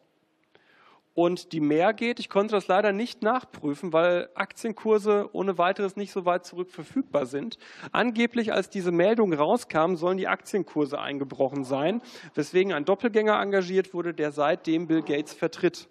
und 1.14 1.52
die 1.52 1.60
mehr 1.60 1.94
geht. 1.94 2.18
Ich 2.18 2.28
konnte 2.28 2.54
das 2.54 2.66
leider 2.66 2.92
nicht 2.92 3.22
nachprüfen, 3.22 3.92
weil 3.92 4.28
Aktienkurse 4.34 5.30
ohne 5.32 5.58
weiteres 5.58 5.96
nicht 5.96 6.12
so 6.12 6.24
weit 6.24 6.44
zurück 6.44 6.70
verfügbar 6.70 7.26
sind. 7.26 7.56
Angeblich, 7.92 8.52
als 8.52 8.68
diese 8.68 8.90
Meldung 8.90 9.32
rauskam, 9.32 9.94
sollen 9.94 10.18
die 10.18 10.28
Aktienkurse 10.28 11.00
eingebrochen 11.00 11.64
sein, 11.64 12.02
weswegen 12.34 12.72
ein 12.72 12.84
Doppelgänger 12.84 13.40
engagiert 13.40 13.94
wurde, 13.94 14.12
der 14.12 14.32
seitdem 14.32 14.88
Bill 14.88 15.02
Gates 15.02 15.32
vertritt. 15.32 15.88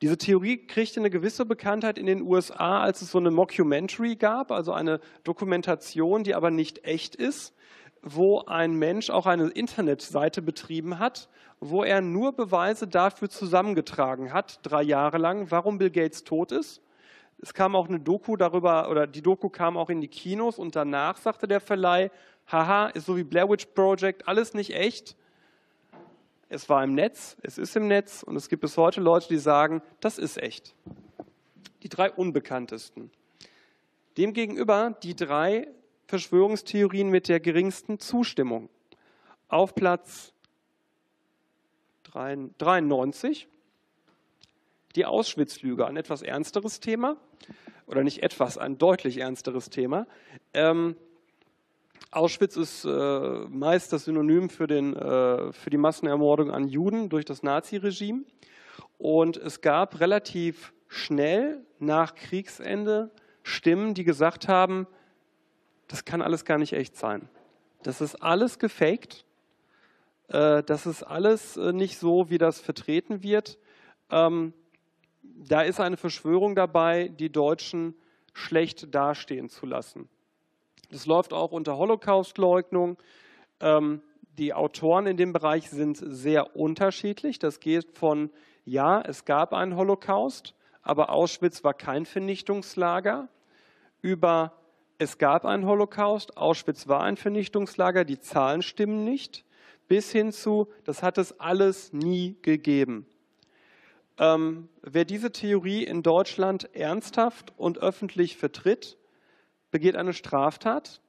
Diese 0.00 0.16
Theorie 0.16 0.64
kriegte 0.66 1.00
eine 1.00 1.10
gewisse 1.10 1.44
Bekanntheit 1.44 1.98
in 1.98 2.06
den 2.06 2.22
USA, 2.22 2.80
als 2.80 3.02
es 3.02 3.10
so 3.10 3.18
eine 3.18 3.32
Mockumentary 3.32 4.14
gab, 4.14 4.52
also 4.52 4.72
eine 4.72 5.00
Dokumentation, 5.24 6.22
die 6.22 6.36
aber 6.36 6.52
nicht 6.52 6.84
echt 6.84 7.16
ist, 7.16 7.52
wo 8.00 8.44
ein 8.46 8.74
Mensch 8.74 9.10
auch 9.10 9.26
eine 9.26 9.48
Internetseite 9.48 10.40
betrieben 10.40 11.00
hat, 11.00 11.28
wo 11.60 11.82
er 11.82 12.00
nur 12.00 12.32
Beweise 12.32 12.86
dafür 12.86 13.28
zusammengetragen 13.28 14.32
hat, 14.32 14.60
drei 14.62 14.82
Jahre 14.82 15.18
lang, 15.18 15.50
warum 15.50 15.78
Bill 15.78 15.90
Gates 15.90 16.24
tot 16.24 16.52
ist. 16.52 16.82
Es 17.40 17.54
kam 17.54 17.76
auch 17.76 17.88
eine 17.88 18.00
Doku 18.00 18.36
darüber, 18.36 18.90
oder 18.90 19.06
die 19.06 19.22
Doku 19.22 19.48
kam 19.48 19.76
auch 19.76 19.90
in 19.90 20.00
die 20.00 20.08
Kinos 20.08 20.58
und 20.58 20.74
danach 20.74 21.16
sagte 21.16 21.46
der 21.46 21.60
Verleih, 21.60 22.10
haha, 22.50 22.88
ist 22.88 23.06
so 23.06 23.16
wie 23.16 23.24
Blair 23.24 23.48
Witch 23.48 23.66
Project, 23.66 24.26
alles 24.26 24.54
nicht 24.54 24.74
echt. 24.74 25.16
Es 26.48 26.68
war 26.68 26.82
im 26.82 26.94
Netz, 26.94 27.36
es 27.42 27.58
ist 27.58 27.76
im 27.76 27.88
Netz 27.88 28.22
und 28.22 28.34
es 28.34 28.48
gibt 28.48 28.62
bis 28.62 28.76
heute 28.76 29.00
Leute, 29.00 29.28
die 29.28 29.38
sagen, 29.38 29.82
das 30.00 30.18
ist 30.18 30.38
echt. 30.38 30.74
Die 31.82 31.88
drei 31.88 32.10
unbekanntesten. 32.10 33.10
Demgegenüber 34.16 34.96
die 35.02 35.14
drei 35.14 35.68
Verschwörungstheorien 36.06 37.08
mit 37.08 37.28
der 37.28 37.38
geringsten 37.38 38.00
Zustimmung. 38.00 38.70
Auf 39.48 39.74
Platz 39.74 40.32
93 42.12 43.48
die 44.96 45.06
Auschwitz-Lüge, 45.06 45.86
ein 45.86 45.96
etwas 45.96 46.22
ernsteres 46.22 46.80
Thema 46.80 47.16
oder 47.86 48.02
nicht 48.02 48.22
etwas, 48.22 48.58
ein 48.58 48.78
deutlich 48.78 49.18
ernsteres 49.18 49.70
Thema. 49.70 50.06
Ähm, 50.54 50.96
Auschwitz 52.10 52.56
ist 52.56 52.84
äh, 52.84 52.88
meist 53.48 53.92
das 53.92 54.04
Synonym 54.04 54.48
für, 54.48 54.66
den, 54.66 54.96
äh, 54.96 55.52
für 55.52 55.70
die 55.70 55.76
Massenermordung 55.76 56.50
an 56.50 56.68
Juden 56.68 57.08
durch 57.08 57.24
das 57.24 57.42
Naziregime. 57.42 58.24
Und 58.96 59.36
es 59.36 59.60
gab 59.60 60.00
relativ 60.00 60.72
schnell 60.88 61.64
nach 61.78 62.14
Kriegsende 62.14 63.10
Stimmen, 63.42 63.94
die 63.94 64.04
gesagt 64.04 64.48
haben, 64.48 64.86
das 65.86 66.04
kann 66.04 66.22
alles 66.22 66.44
gar 66.44 66.58
nicht 66.58 66.72
echt 66.72 66.96
sein. 66.96 67.28
Das 67.82 68.00
ist 68.00 68.16
alles 68.16 68.58
gefaked. 68.58 69.24
Äh, 70.28 70.62
das 70.62 70.86
ist 70.86 71.02
alles 71.02 71.56
äh, 71.56 71.72
nicht 71.72 71.98
so, 71.98 72.30
wie 72.30 72.38
das 72.38 72.60
vertreten 72.60 73.22
wird. 73.22 73.58
Ähm, 74.10 74.52
da 75.22 75.62
ist 75.62 75.80
eine 75.80 75.96
Verschwörung 75.96 76.54
dabei, 76.54 77.08
die 77.08 77.30
Deutschen 77.30 77.94
schlecht 78.32 78.94
dastehen 78.94 79.48
zu 79.48 79.66
lassen. 79.66 80.08
Das 80.90 81.06
läuft 81.06 81.32
auch 81.32 81.52
unter 81.52 81.76
Holocaust-Leugnung. 81.76 82.96
Ähm, 83.60 84.02
die 84.38 84.54
Autoren 84.54 85.06
in 85.06 85.16
dem 85.16 85.32
Bereich 85.32 85.68
sind 85.68 85.96
sehr 85.96 86.56
unterschiedlich. 86.56 87.38
Das 87.38 87.60
geht 87.60 87.98
von, 87.98 88.30
ja, 88.64 89.00
es 89.00 89.24
gab 89.24 89.52
einen 89.52 89.76
Holocaust, 89.76 90.54
aber 90.82 91.10
Auschwitz 91.10 91.64
war 91.64 91.74
kein 91.74 92.06
Vernichtungslager, 92.06 93.28
über, 94.00 94.52
es 94.98 95.18
gab 95.18 95.44
einen 95.44 95.66
Holocaust, 95.66 96.36
Auschwitz 96.36 96.86
war 96.86 97.02
ein 97.02 97.16
Vernichtungslager, 97.16 98.04
die 98.04 98.20
Zahlen 98.20 98.62
stimmen 98.62 99.04
nicht, 99.04 99.44
bis 99.88 100.12
hin 100.12 100.32
zu, 100.32 100.68
das 100.84 101.02
hat 101.02 101.18
es 101.18 101.40
alles 101.40 101.92
nie 101.92 102.36
gegeben. 102.42 103.06
Ähm, 104.18 104.68
wer 104.82 105.04
diese 105.04 105.32
Theorie 105.32 105.84
in 105.84 106.02
Deutschland 106.02 106.74
ernsthaft 106.74 107.52
und 107.56 107.78
öffentlich 107.78 108.36
vertritt, 108.36 108.98
begeht 109.70 109.96
eine 109.96 110.12
Straftat, 110.12 111.00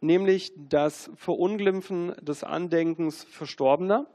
nämlich 0.00 0.52
das 0.56 1.10
Verunglimpfen 1.16 2.14
des 2.20 2.42
Andenkens 2.42 3.24
Verstorbener. 3.24 4.06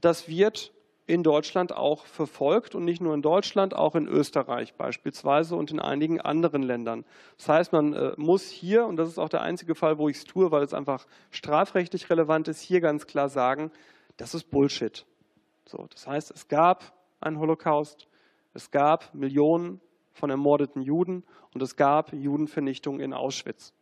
Das 0.00 0.28
wird 0.28 0.73
in 1.06 1.22
Deutschland 1.22 1.72
auch 1.72 2.06
verfolgt 2.06 2.74
und 2.74 2.84
nicht 2.84 3.02
nur 3.02 3.12
in 3.12 3.20
Deutschland, 3.20 3.74
auch 3.74 3.94
in 3.94 4.08
Österreich 4.08 4.74
beispielsweise 4.74 5.54
und 5.54 5.70
in 5.70 5.78
einigen 5.78 6.20
anderen 6.20 6.62
Ländern. 6.62 7.04
Das 7.36 7.48
heißt, 7.48 7.72
man 7.72 7.92
äh, 7.92 8.12
muss 8.16 8.48
hier, 8.48 8.86
und 8.86 8.96
das 8.96 9.08
ist 9.08 9.18
auch 9.18 9.28
der 9.28 9.42
einzige 9.42 9.74
Fall, 9.74 9.98
wo 9.98 10.08
ich 10.08 10.16
es 10.16 10.24
tue, 10.24 10.50
weil 10.50 10.62
es 10.62 10.72
einfach 10.72 11.06
strafrechtlich 11.30 12.08
relevant 12.08 12.48
ist, 12.48 12.60
hier 12.60 12.80
ganz 12.80 13.06
klar 13.06 13.28
sagen, 13.28 13.70
das 14.16 14.34
ist 14.34 14.50
Bullshit. 14.50 15.04
So, 15.66 15.86
das 15.90 16.06
heißt, 16.06 16.30
es 16.30 16.48
gab 16.48 16.94
einen 17.20 17.38
Holocaust, 17.38 18.08
es 18.54 18.70
gab 18.70 19.14
Millionen 19.14 19.80
von 20.12 20.30
ermordeten 20.30 20.80
Juden 20.80 21.24
und 21.52 21.62
es 21.62 21.76
gab 21.76 22.12
Judenvernichtung 22.12 23.00
in 23.00 23.12
Auschwitz. 23.12 23.74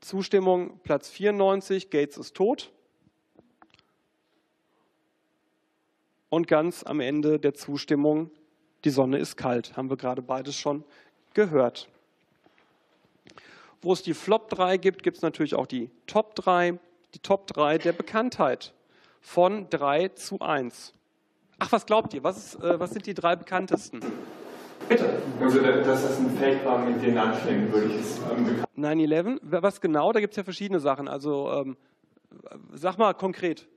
Zustimmung 0.00 0.80
Platz 0.82 1.10
94, 1.10 1.90
Gates 1.90 2.16
ist 2.16 2.34
tot. 2.34 2.72
Und 6.32 6.48
ganz 6.48 6.82
am 6.82 7.00
Ende 7.00 7.38
der 7.38 7.52
Zustimmung, 7.52 8.30
die 8.84 8.90
Sonne 8.90 9.18
ist 9.18 9.36
kalt, 9.36 9.76
haben 9.76 9.90
wir 9.90 9.98
gerade 9.98 10.22
beides 10.22 10.56
schon 10.56 10.82
gehört. 11.34 11.90
Wo 13.82 13.92
es 13.92 14.02
die 14.02 14.14
Flop 14.14 14.48
3 14.48 14.78
gibt, 14.78 15.02
gibt 15.02 15.18
es 15.18 15.22
natürlich 15.22 15.54
auch 15.54 15.66
die 15.66 15.90
Top 16.06 16.34
3, 16.36 16.78
die 17.12 17.18
Top 17.18 17.48
3 17.48 17.76
der 17.76 17.92
Bekanntheit 17.92 18.72
von 19.20 19.68
3 19.68 20.08
zu 20.08 20.40
1. 20.40 20.94
Ach, 21.58 21.70
was 21.70 21.84
glaubt 21.84 22.14
ihr? 22.14 22.24
Was, 22.24 22.38
ist, 22.38 22.64
äh, 22.64 22.80
was 22.80 22.92
sind 22.92 23.04
die 23.04 23.12
drei 23.12 23.36
bekanntesten? 23.36 24.00
Bitte. 24.88 25.20
Also, 25.38 25.60
dass 25.60 25.84
das 25.84 26.18
ein 26.18 26.30
Fake 26.38 26.64
war 26.64 26.78
mit 26.78 27.02
den 27.02 27.18
Anschlägen, 27.18 27.70
würde 27.70 27.88
ich 27.88 28.00
es 28.00 28.18
ähm, 28.34 28.64
9-11, 28.78 29.38
was 29.42 29.82
genau? 29.82 30.10
Da 30.12 30.20
gibt 30.20 30.32
es 30.32 30.38
ja 30.38 30.44
verschiedene 30.44 30.80
Sachen. 30.80 31.08
Also, 31.08 31.52
ähm, 31.52 31.76
sag 32.72 32.96
mal 32.96 33.12
konkret. 33.12 33.68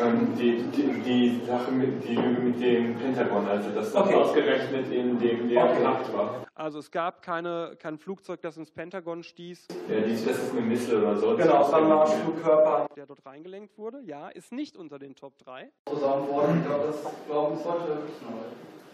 Ähm, 0.00 0.36
die, 0.38 0.62
die, 0.74 1.00
die, 1.00 1.40
Sache 1.46 1.70
mit, 1.70 2.02
die 2.06 2.14
Lüge 2.14 2.40
mit 2.40 2.60
dem 2.60 2.96
Pentagon, 2.96 3.46
also 3.46 3.70
dass 3.70 3.92
das 3.92 4.02
okay. 4.02 4.14
ausgerechnet 4.14 4.92
in 4.92 5.18
dem 5.18 5.48
der 5.48 5.64
okay. 5.64 5.84
war. 6.12 6.44
Also 6.54 6.78
es 6.78 6.90
gab 6.90 7.22
keine, 7.22 7.76
kein 7.78 7.98
Flugzeug, 7.98 8.40
das 8.42 8.56
ins 8.56 8.70
Pentagon 8.70 9.22
stieß. 9.22 9.66
Ja, 9.88 10.00
die, 10.00 10.12
das 10.12 10.38
ist 10.38 10.52
eine 10.52 10.60
Missile 10.60 10.98
oder 10.98 11.16
so. 11.16 11.36
Genau, 11.36 11.62
es 11.64 11.72
war 11.72 11.78
ein 11.78 11.88
Marschflugkörper. 11.88 12.86
Der 12.96 13.06
dort 13.06 13.24
reingelenkt 13.26 13.76
wurde, 13.76 14.00
ja, 14.04 14.28
ist 14.28 14.52
nicht 14.52 14.76
unter 14.76 14.98
den 14.98 15.14
Top 15.14 15.38
3. 15.38 15.70
Zusammen 15.88 16.28
worden, 16.28 16.58
ich 16.60 16.66
glaube, 16.66 16.86
das 16.86 16.96
glauben 17.26 17.56
es 17.56 17.64
heute 17.64 17.98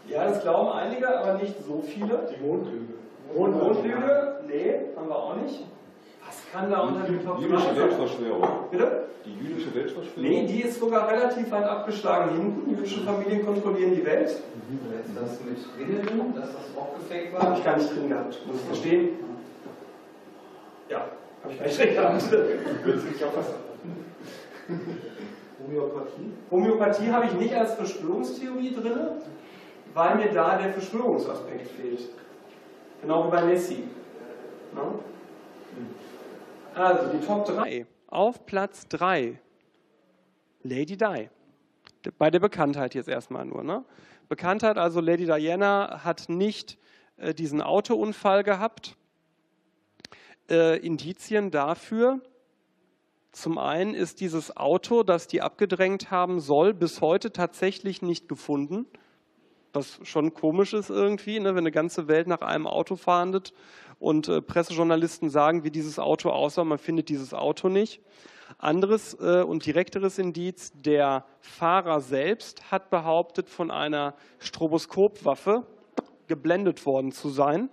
Ja, 0.09 0.25
das 0.25 0.43
glauben 0.43 0.73
einige, 0.73 1.19
aber 1.19 1.35
nicht 1.35 1.55
so 1.65 1.83
viele. 1.83 2.29
Die 2.35 2.45
Mondlüge. 2.45 2.95
Mondlüge? 3.35 4.41
Nee, 4.47 4.75
haben 4.97 5.09
wir 5.09 5.17
auch 5.17 5.37
nicht. 5.37 5.65
Kann 6.53 6.71
da 6.71 6.81
unter 6.81 7.07
dem 7.07 7.25
Top 7.25 7.39
3 7.39 7.43
Jüdische 7.43 7.77
Weltverschwörung. 7.77 8.49
Bitte? 8.71 9.05
Die 9.25 9.35
jüdische 9.35 9.75
Weltverschwörung? 9.75 10.23
Nee, 10.23 10.47
die 10.47 10.63
ist 10.63 10.81
sogar 10.81 11.09
relativ 11.09 11.51
weit 11.51 11.65
abgeschlagen 11.65 12.37
hinten. 12.37 12.71
Jüdische 12.71 13.03
Familien 13.03 13.45
kontrollieren 13.45 13.95
die 13.95 14.05
Welt. 14.05 14.29
Mhm. 14.69 14.93
Ist 15.01 15.17
das 15.17 15.39
mit 15.45 15.59
Winnetou, 15.79 16.33
dass 16.35 16.53
das 16.53 16.77
auch 16.77 16.95
gefaked 16.95 17.33
war? 17.33 17.43
Habe 17.43 17.59
ich 17.59 17.65
gar 17.65 17.77
nicht 17.77 17.95
drin 17.95 18.09
gehabt, 18.09 18.47
muss 18.47 18.57
ich 18.57 18.63
verstehen. 18.63 19.09
Ja, 20.89 21.07
habe 21.45 21.53
ich 21.53 21.59
gar 21.59 22.15
nicht 22.15 22.33
drin 22.33 22.47
gehabt. 22.47 22.83
Kürzlich 22.83 23.25
auch 23.25 23.37
was. 23.37 23.55
Homöopathie? 25.63 26.33
Homöopathie 26.51 27.11
habe 27.11 27.27
ich 27.27 27.33
nicht 27.35 27.55
als 27.55 27.75
Verschwörungstheorie 27.75 28.75
drin, 28.75 28.99
weil 29.95 30.17
mir 30.17 30.33
da 30.33 30.59
der 30.59 30.73
Verschwörungsaspekt 30.73 31.69
fehlt. 31.69 32.09
Genau 33.03 33.27
wie 33.27 33.31
bei 33.31 33.43
Nessie. 33.43 33.85
No? 34.75 35.01
Also 36.75 37.11
die 37.17 37.25
Top 37.25 37.47
3. 37.47 37.87
Auf 38.09 38.47
Platz 38.47 38.87
3 38.89 39.39
Lady 40.63 40.97
Di. 40.97 41.29
Bei 42.19 42.31
der 42.31 42.41
Bekanntheit 42.41 42.95
jetzt 42.95 43.09
erstmal 43.09 43.45
nur. 43.45 43.63
Ne? 43.63 43.85
Bekanntheit, 44.29 44.79
also 44.79 45.01
Lady 45.01 45.27
Diana 45.27 46.01
hat 46.05 46.29
nicht 46.29 46.79
äh, 47.17 47.35
diesen 47.35 47.61
Autounfall 47.61 48.43
gehabt. 48.43 48.97
Äh, 50.49 50.79
Indizien 50.79 51.51
dafür. 51.51 52.21
Zum 53.33 53.59
einen 53.59 53.95
ist 53.95 54.21
dieses 54.21 54.57
Auto, 54.57 55.03
das 55.03 55.29
die 55.29 55.41
abgedrängt 55.41 56.11
haben 56.11 56.41
soll, 56.41 56.75
bis 56.75 57.01
heute 57.01 57.33
tatsächlich 57.33 58.03
nicht 58.03 58.29
gefunden. 58.29 58.87
Was 59.73 60.01
schon 60.03 60.35
komisch 60.35 60.73
ist 60.73 60.91
irgendwie, 60.91 61.39
ne, 61.39 61.51
wenn 61.51 61.59
eine 61.59 61.71
ganze 61.71 62.09
Welt 62.09 62.27
nach 62.27 62.41
einem 62.41 62.67
Auto 62.67 62.97
fahndet 62.97 63.53
und 64.01 64.29
äh, 64.29 64.43
Pressejournalisten 64.43 65.31
sagen, 65.31 65.63
wie 65.63 65.71
dieses 65.71 66.01
Auto 66.01 66.31
aussah, 66.31 66.65
man 66.65 66.79
findet 66.79 67.09
dieses 67.09 67.33
Auto 67.33 67.69
nicht. 67.69 68.01
Anderes 68.59 69.15
äh, 69.21 69.43
und 69.43 69.65
direkteres 69.65 70.19
Indiz, 70.19 70.73
der 70.75 71.25
Fahrer 71.41 72.01
selbst 72.01 72.73
hat 72.73 72.91
behauptet, 72.91 73.49
von 73.49 73.71
einer 73.71 74.15
Stroboskopwaffe 74.39 75.67
geblendet 76.27 76.85
worden 76.87 77.13
zu 77.13 77.29
sein. 77.29 77.69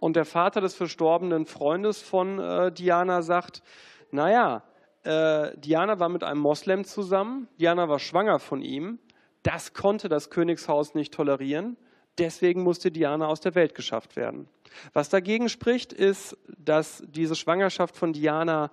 Und 0.00 0.16
der 0.16 0.24
Vater 0.24 0.60
des 0.60 0.74
verstorbenen 0.74 1.46
Freundes 1.46 2.02
von 2.02 2.38
äh, 2.38 2.72
Diana 2.72 3.22
sagt, 3.22 3.62
naja, 4.10 4.64
äh, 5.04 5.56
Diana 5.58 6.00
war 6.00 6.08
mit 6.08 6.24
einem 6.24 6.40
Moslem 6.40 6.84
zusammen, 6.84 7.48
Diana 7.58 7.88
war 7.88 7.98
schwanger 7.98 8.38
von 8.38 8.62
ihm, 8.62 8.98
das 9.42 9.72
konnte 9.72 10.08
das 10.08 10.28
Königshaus 10.28 10.94
nicht 10.94 11.14
tolerieren. 11.14 11.76
Deswegen 12.18 12.62
musste 12.62 12.90
Diana 12.90 13.26
aus 13.26 13.40
der 13.40 13.54
Welt 13.54 13.74
geschafft 13.74 14.16
werden. 14.16 14.48
Was 14.92 15.08
dagegen 15.08 15.48
spricht, 15.48 15.92
ist, 15.92 16.36
dass 16.58 17.02
diese 17.06 17.36
Schwangerschaft 17.36 17.96
von 17.96 18.12
Diana 18.12 18.70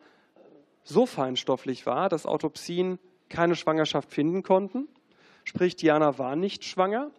so 0.84 1.06
feinstofflich 1.06 1.86
war, 1.86 2.10
dass 2.10 2.26
Autopsien 2.26 3.00
keine 3.30 3.56
Schwangerschaft 3.56 4.12
finden 4.12 4.43
konnten. 4.43 4.88
Sprich, 5.43 5.76
Diana 5.76 6.18
war 6.18 6.36
nicht 6.36 6.64
schwanger. 6.64 7.12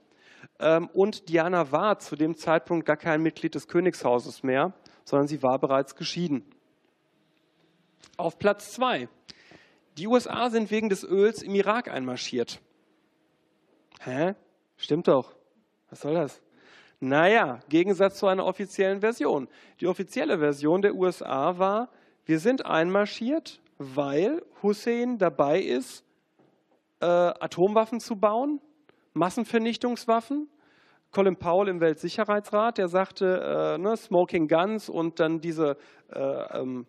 Ähm, 0.59 0.89
und 0.93 1.29
Diana 1.29 1.73
war 1.73 1.99
zu 1.99 2.17
dem 2.17 2.37
Zeitpunkt 2.37 2.87
gar 2.87 2.97
kein 2.97 3.23
Mitglied 3.23 3.55
des 3.55 3.69
Königshauses 3.69 4.43
mehr, 4.43 4.73
sondern 5.05 5.29
sie 5.29 5.43
war 5.43 5.59
bereits 5.59 5.95
geschieden. 5.95 6.45
Auf 8.17 8.39
Platz 8.39 8.73
zwei. 8.73 9.09
Die 9.99 10.07
USA 10.07 10.51
sind 10.51 10.71
wegen 10.71 10.89
des 10.89 11.05
Öls 11.05 11.43
im 11.43 11.55
Irak 11.55 11.89
einmarschiert. 11.89 12.61
Hä? 14.01 14.35
Stimmt 14.77 15.09
doch. 15.09 15.35
Was 15.91 16.01
soll 16.01 16.15
das? 16.15 16.43
Naja, 16.99 17.61
Gegensatz 17.69 18.19
zu 18.19 18.27
einer 18.27 18.45
offiziellen 18.45 19.01
Version. 19.01 19.49
Die 19.81 19.87
offizielle 19.87 20.39
Version 20.39 20.83
der 20.83 20.95
USA 20.95 21.59
war, 21.59 21.89
Wir 22.29 22.41
sind 22.41 22.67
einmarschiert, 22.67 23.61
weil 23.79 24.43
Hussein 24.61 25.17
dabei 25.17 25.61
ist, 25.61 26.05
äh, 27.01 27.07
Atomwaffen 27.07 28.01
zu 28.01 28.17
bauen, 28.17 28.61
Massenvernichtungswaffen. 29.13 30.49
Colin 31.13 31.37
Powell 31.37 31.69
im 31.69 31.81
Weltsicherheitsrat, 31.81 32.79
der 32.79 32.89
sagte, 32.89 33.77
äh, 33.77 33.79
ne, 33.79 33.97
Smoking 33.97 34.49
Guns 34.49 34.89
und 34.89 35.21
dann 35.21 35.41
diese 35.41 35.77
äh, 36.13 36.59
ähm, 36.59 36.85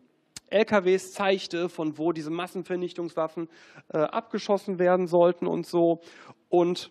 LKWs 0.50 1.14
zeigte, 1.14 1.70
von 1.70 1.98
wo 1.98 2.12
diese 2.12 2.32
Massenvernichtungswaffen 2.32 3.48
äh, 3.94 4.00
abgeschossen 4.00 4.80
werden 4.80 5.06
sollten 5.06 5.46
und 5.46 5.68
so. 5.68 6.00
Und 6.50 6.90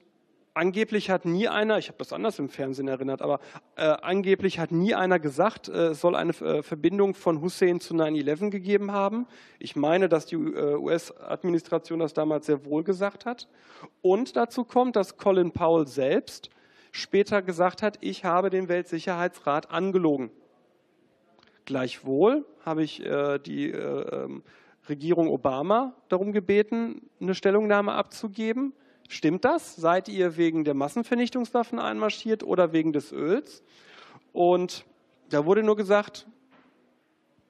angeblich 0.57 1.11
hat 1.11 1.25
nie 1.25 1.49
einer, 1.49 1.79
ich 1.79 1.89
habe 1.89 1.99
das 1.99 2.13
anders 2.13 2.39
im 2.39 2.49
Fernsehen 2.49 2.89
erinnert, 2.89 3.23
aber 3.23 3.41
äh, 3.77 3.83
angeblich 3.85 4.59
hat 4.59 4.73
nie 4.73 4.95
einer 4.95 5.19
gesagt, 5.19 5.69
äh, 5.69 5.89
es 5.89 6.01
soll 6.01 6.17
eine 6.17 6.33
äh, 6.33 6.63
Verbindung 6.63 7.15
von 7.15 7.41
Hussein 7.43 7.79
zu 7.79 7.95
9-11 7.95 8.51
gegeben 8.51 8.93
haben. 8.93 9.27
Ich 9.59 9.77
meine, 9.77 10.09
dass 10.09 10.27
die 10.27 10.37
äh, 10.37 10.77
US-Administration 10.77 12.01
das 12.01 12.15
damals 12.15 12.47
sehr 12.47 12.65
wohl 12.65 12.85
gesagt 12.85 13.27
hat. 13.27 13.49
Und 14.01 14.37
dazu 14.37 14.65
kommt, 14.65 14.97
dass 14.97 15.19
Colin 15.19 15.53
Powell 15.53 15.87
selbst 15.87 16.51
später 16.91 17.43
gesagt 17.43 17.83
hat, 17.83 17.99
ich 18.01 18.25
habe 18.25 18.49
den 18.49 18.69
Weltsicherheitsrat 18.69 19.71
angelogen. 19.71 20.31
Gleichwohl 21.67 22.47
habe 22.65 22.83
ich 22.83 23.05
äh, 23.05 23.39
die 23.39 23.71
äh, 23.71 24.25
ähm, 24.25 24.43
Regierung 24.89 25.29
Obama 25.29 25.95
darum 26.09 26.33
gebeten, 26.33 27.03
eine 27.21 27.35
Stellungnahme 27.35 27.93
abzugeben. 27.93 28.73
Stimmt 29.09 29.45
das? 29.45 29.77
Seid 29.77 30.09
ihr 30.09 30.37
wegen 30.37 30.65
der 30.65 30.75
Massenvernichtungswaffen 30.75 31.79
einmarschiert 31.79 32.43
oder 32.43 32.73
wegen 32.73 32.93
des 32.93 33.13
Öls? 33.13 33.63
Und 34.33 34.85
da 35.31 35.45
wurde 35.45 35.63
nur 35.63 35.77
gesagt, 35.77 36.27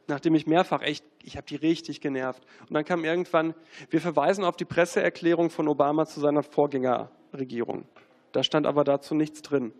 nachdem 0.06 0.34
ich 0.34 0.46
mehrfach 0.46 0.82
echt, 0.82 1.04
ich 1.22 1.36
habe 1.36 1.46
die 1.46 1.56
richtig 1.56 2.00
genervt. 2.00 2.44
Und 2.68 2.74
dann 2.74 2.84
kam 2.84 3.04
irgendwann, 3.04 3.54
wir 3.90 4.00
verweisen 4.00 4.44
auf 4.44 4.56
die 4.56 4.64
Presseerklärung 4.64 5.50
von 5.50 5.68
Obama 5.68 6.06
zu 6.06 6.20
seiner 6.20 6.42
Vorgängerregierung. 6.42 7.86
Da 8.32 8.42
stand 8.42 8.66
aber 8.66 8.84
dazu 8.84 9.14
nichts 9.14 9.42
drin. 9.42 9.72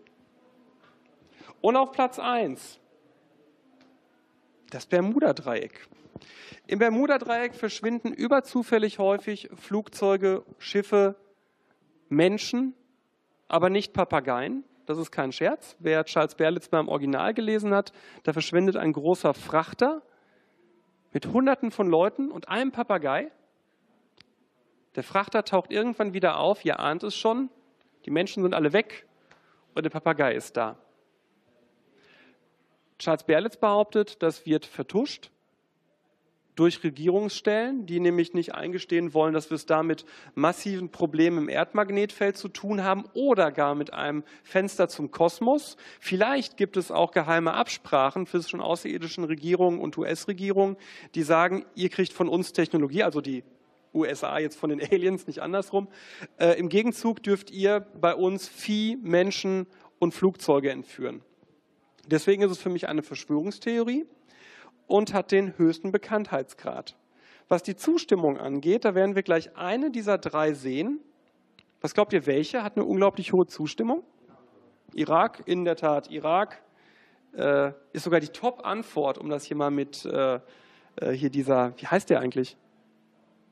Und 1.61 1.75
auf 1.75 1.91
Platz 1.91 2.19
1 2.19 2.79
das 4.69 4.85
Bermuda-Dreieck. 4.85 5.87
Im 6.65 6.79
Bermuda-Dreieck 6.79 7.55
verschwinden 7.55 8.11
überzufällig 8.11 8.99
häufig 8.99 9.49
Flugzeuge, 9.55 10.43
Schiffe, 10.57 11.15
Menschen, 12.09 12.73
aber 13.47 13.69
nicht 13.69 13.93
Papageien. 13.93 14.63
Das 14.85 14.97
ist 14.97 15.11
kein 15.11 15.31
Scherz. 15.31 15.75
Wer 15.79 16.05
Charles 16.05 16.35
Berlitz 16.35 16.69
beim 16.69 16.87
Original 16.87 17.33
gelesen 17.33 17.73
hat, 17.73 17.91
da 18.23 18.33
verschwindet 18.33 18.77
ein 18.77 18.93
großer 18.93 19.33
Frachter 19.33 20.01
mit 21.11 21.27
Hunderten 21.27 21.71
von 21.71 21.87
Leuten 21.87 22.31
und 22.31 22.47
einem 22.47 22.71
Papagei. 22.71 23.31
Der 24.95 25.03
Frachter 25.03 25.43
taucht 25.43 25.71
irgendwann 25.71 26.13
wieder 26.13 26.37
auf, 26.37 26.63
ihr 26.63 26.79
ahnt 26.79 27.03
es 27.03 27.15
schon. 27.15 27.49
Die 28.05 28.11
Menschen 28.11 28.43
sind 28.43 28.53
alle 28.53 28.73
weg 28.73 29.05
und 29.75 29.83
der 29.83 29.89
Papagei 29.89 30.33
ist 30.33 30.55
da. 30.57 30.77
Charles 32.97 33.23
Berlitz 33.23 33.57
behauptet, 33.57 34.23
das 34.23 34.45
wird 34.45 34.65
vertuscht 34.65 35.31
durch 36.57 36.83
Regierungsstellen, 36.83 37.85
die 37.85 37.99
nämlich 37.99 38.33
nicht 38.33 38.55
eingestehen 38.55 39.13
wollen, 39.13 39.33
dass 39.33 39.51
wir 39.51 39.55
es 39.55 39.67
da 39.67 39.83
mit 39.83 40.05
massiven 40.33 40.89
Problemen 40.89 41.37
im 41.37 41.49
Erdmagnetfeld 41.49 42.35
zu 42.35 42.47
tun 42.47 42.83
haben 42.83 43.05
oder 43.13 43.51
gar 43.51 43.75
mit 43.75 43.93
einem 43.93 44.23
Fenster 44.43 44.89
zum 44.89 45.11
Kosmos. 45.11 45.77
Vielleicht 45.99 46.57
gibt 46.57 46.75
es 46.75 46.91
auch 46.91 47.11
geheime 47.11 47.53
Absprachen 47.53 48.25
zwischen 48.25 48.59
außerirdischen 48.59 49.23
Regierungen 49.23 49.79
und 49.79 49.97
US-Regierungen, 49.99 50.77
die 51.13 51.21
sagen, 51.21 51.63
ihr 51.75 51.89
kriegt 51.89 52.11
von 52.11 52.27
uns 52.27 52.53
Technologie, 52.53 53.03
also 53.03 53.21
die 53.21 53.43
USA 53.93 54.39
jetzt 54.39 54.57
von 54.57 54.71
den 54.71 54.81
Aliens, 54.91 55.27
nicht 55.27 55.43
andersrum. 55.43 55.87
Äh, 56.39 56.59
Im 56.59 56.69
Gegenzug 56.69 57.21
dürft 57.21 57.51
ihr 57.51 57.81
bei 58.01 58.15
uns 58.15 58.47
Vieh, 58.47 58.97
Menschen 58.97 59.67
und 59.99 60.15
Flugzeuge 60.15 60.71
entführen. 60.71 61.21
Deswegen 62.07 62.41
ist 62.41 62.51
es 62.51 62.57
für 62.57 62.69
mich 62.69 62.87
eine 62.87 63.03
Verschwörungstheorie 63.03 64.07
und 64.87 65.13
hat 65.13 65.31
den 65.31 65.57
höchsten 65.57 65.91
Bekanntheitsgrad. 65.91 66.95
Was 67.49 67.63
die 67.63 67.75
Zustimmung 67.75 68.37
angeht, 68.37 68.83
da 68.85 68.95
werden 68.95 69.15
wir 69.15 69.23
gleich 69.23 69.55
eine 69.55 69.91
dieser 69.91 70.17
drei 70.17 70.53
sehen. 70.53 70.99
Was 71.81 71.93
glaubt 71.93 72.11
ihr, 72.13 72.25
welche 72.25 72.63
hat 72.63 72.75
eine 72.75 72.85
unglaublich 72.85 73.31
hohe 73.31 73.45
Zustimmung? 73.45 74.03
Irak, 74.93 75.43
in 75.45 75.63
der 75.63 75.75
Tat. 75.75 76.09
Irak 76.09 76.61
äh, 77.33 77.71
ist 77.93 78.03
sogar 78.03 78.19
die 78.19 78.29
Top-Antwort, 78.29 79.17
um 79.17 79.29
das 79.29 79.43
hier 79.43 79.55
mal 79.55 79.71
mit 79.71 80.05
äh, 80.05 80.39
äh 80.95 81.11
hier 81.11 81.29
dieser, 81.29 81.73
wie 81.77 81.87
heißt 81.87 82.09
der 82.09 82.19
eigentlich? 82.19 82.57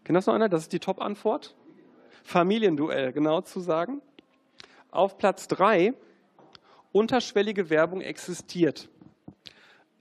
Kennt 0.03 0.17
das 0.17 0.25
noch 0.25 0.33
einer? 0.33 0.49
Das 0.49 0.61
ist 0.61 0.73
die 0.73 0.79
Top-Antwort. 0.79 1.55
Familienduell, 2.23 3.11
genau 3.11 3.41
zu 3.41 3.59
sagen. 3.59 4.01
Auf 4.91 5.17
Platz 5.17 5.47
drei, 5.47 5.93
unterschwellige 6.91 7.69
Werbung 7.69 8.01
existiert. 8.01 8.89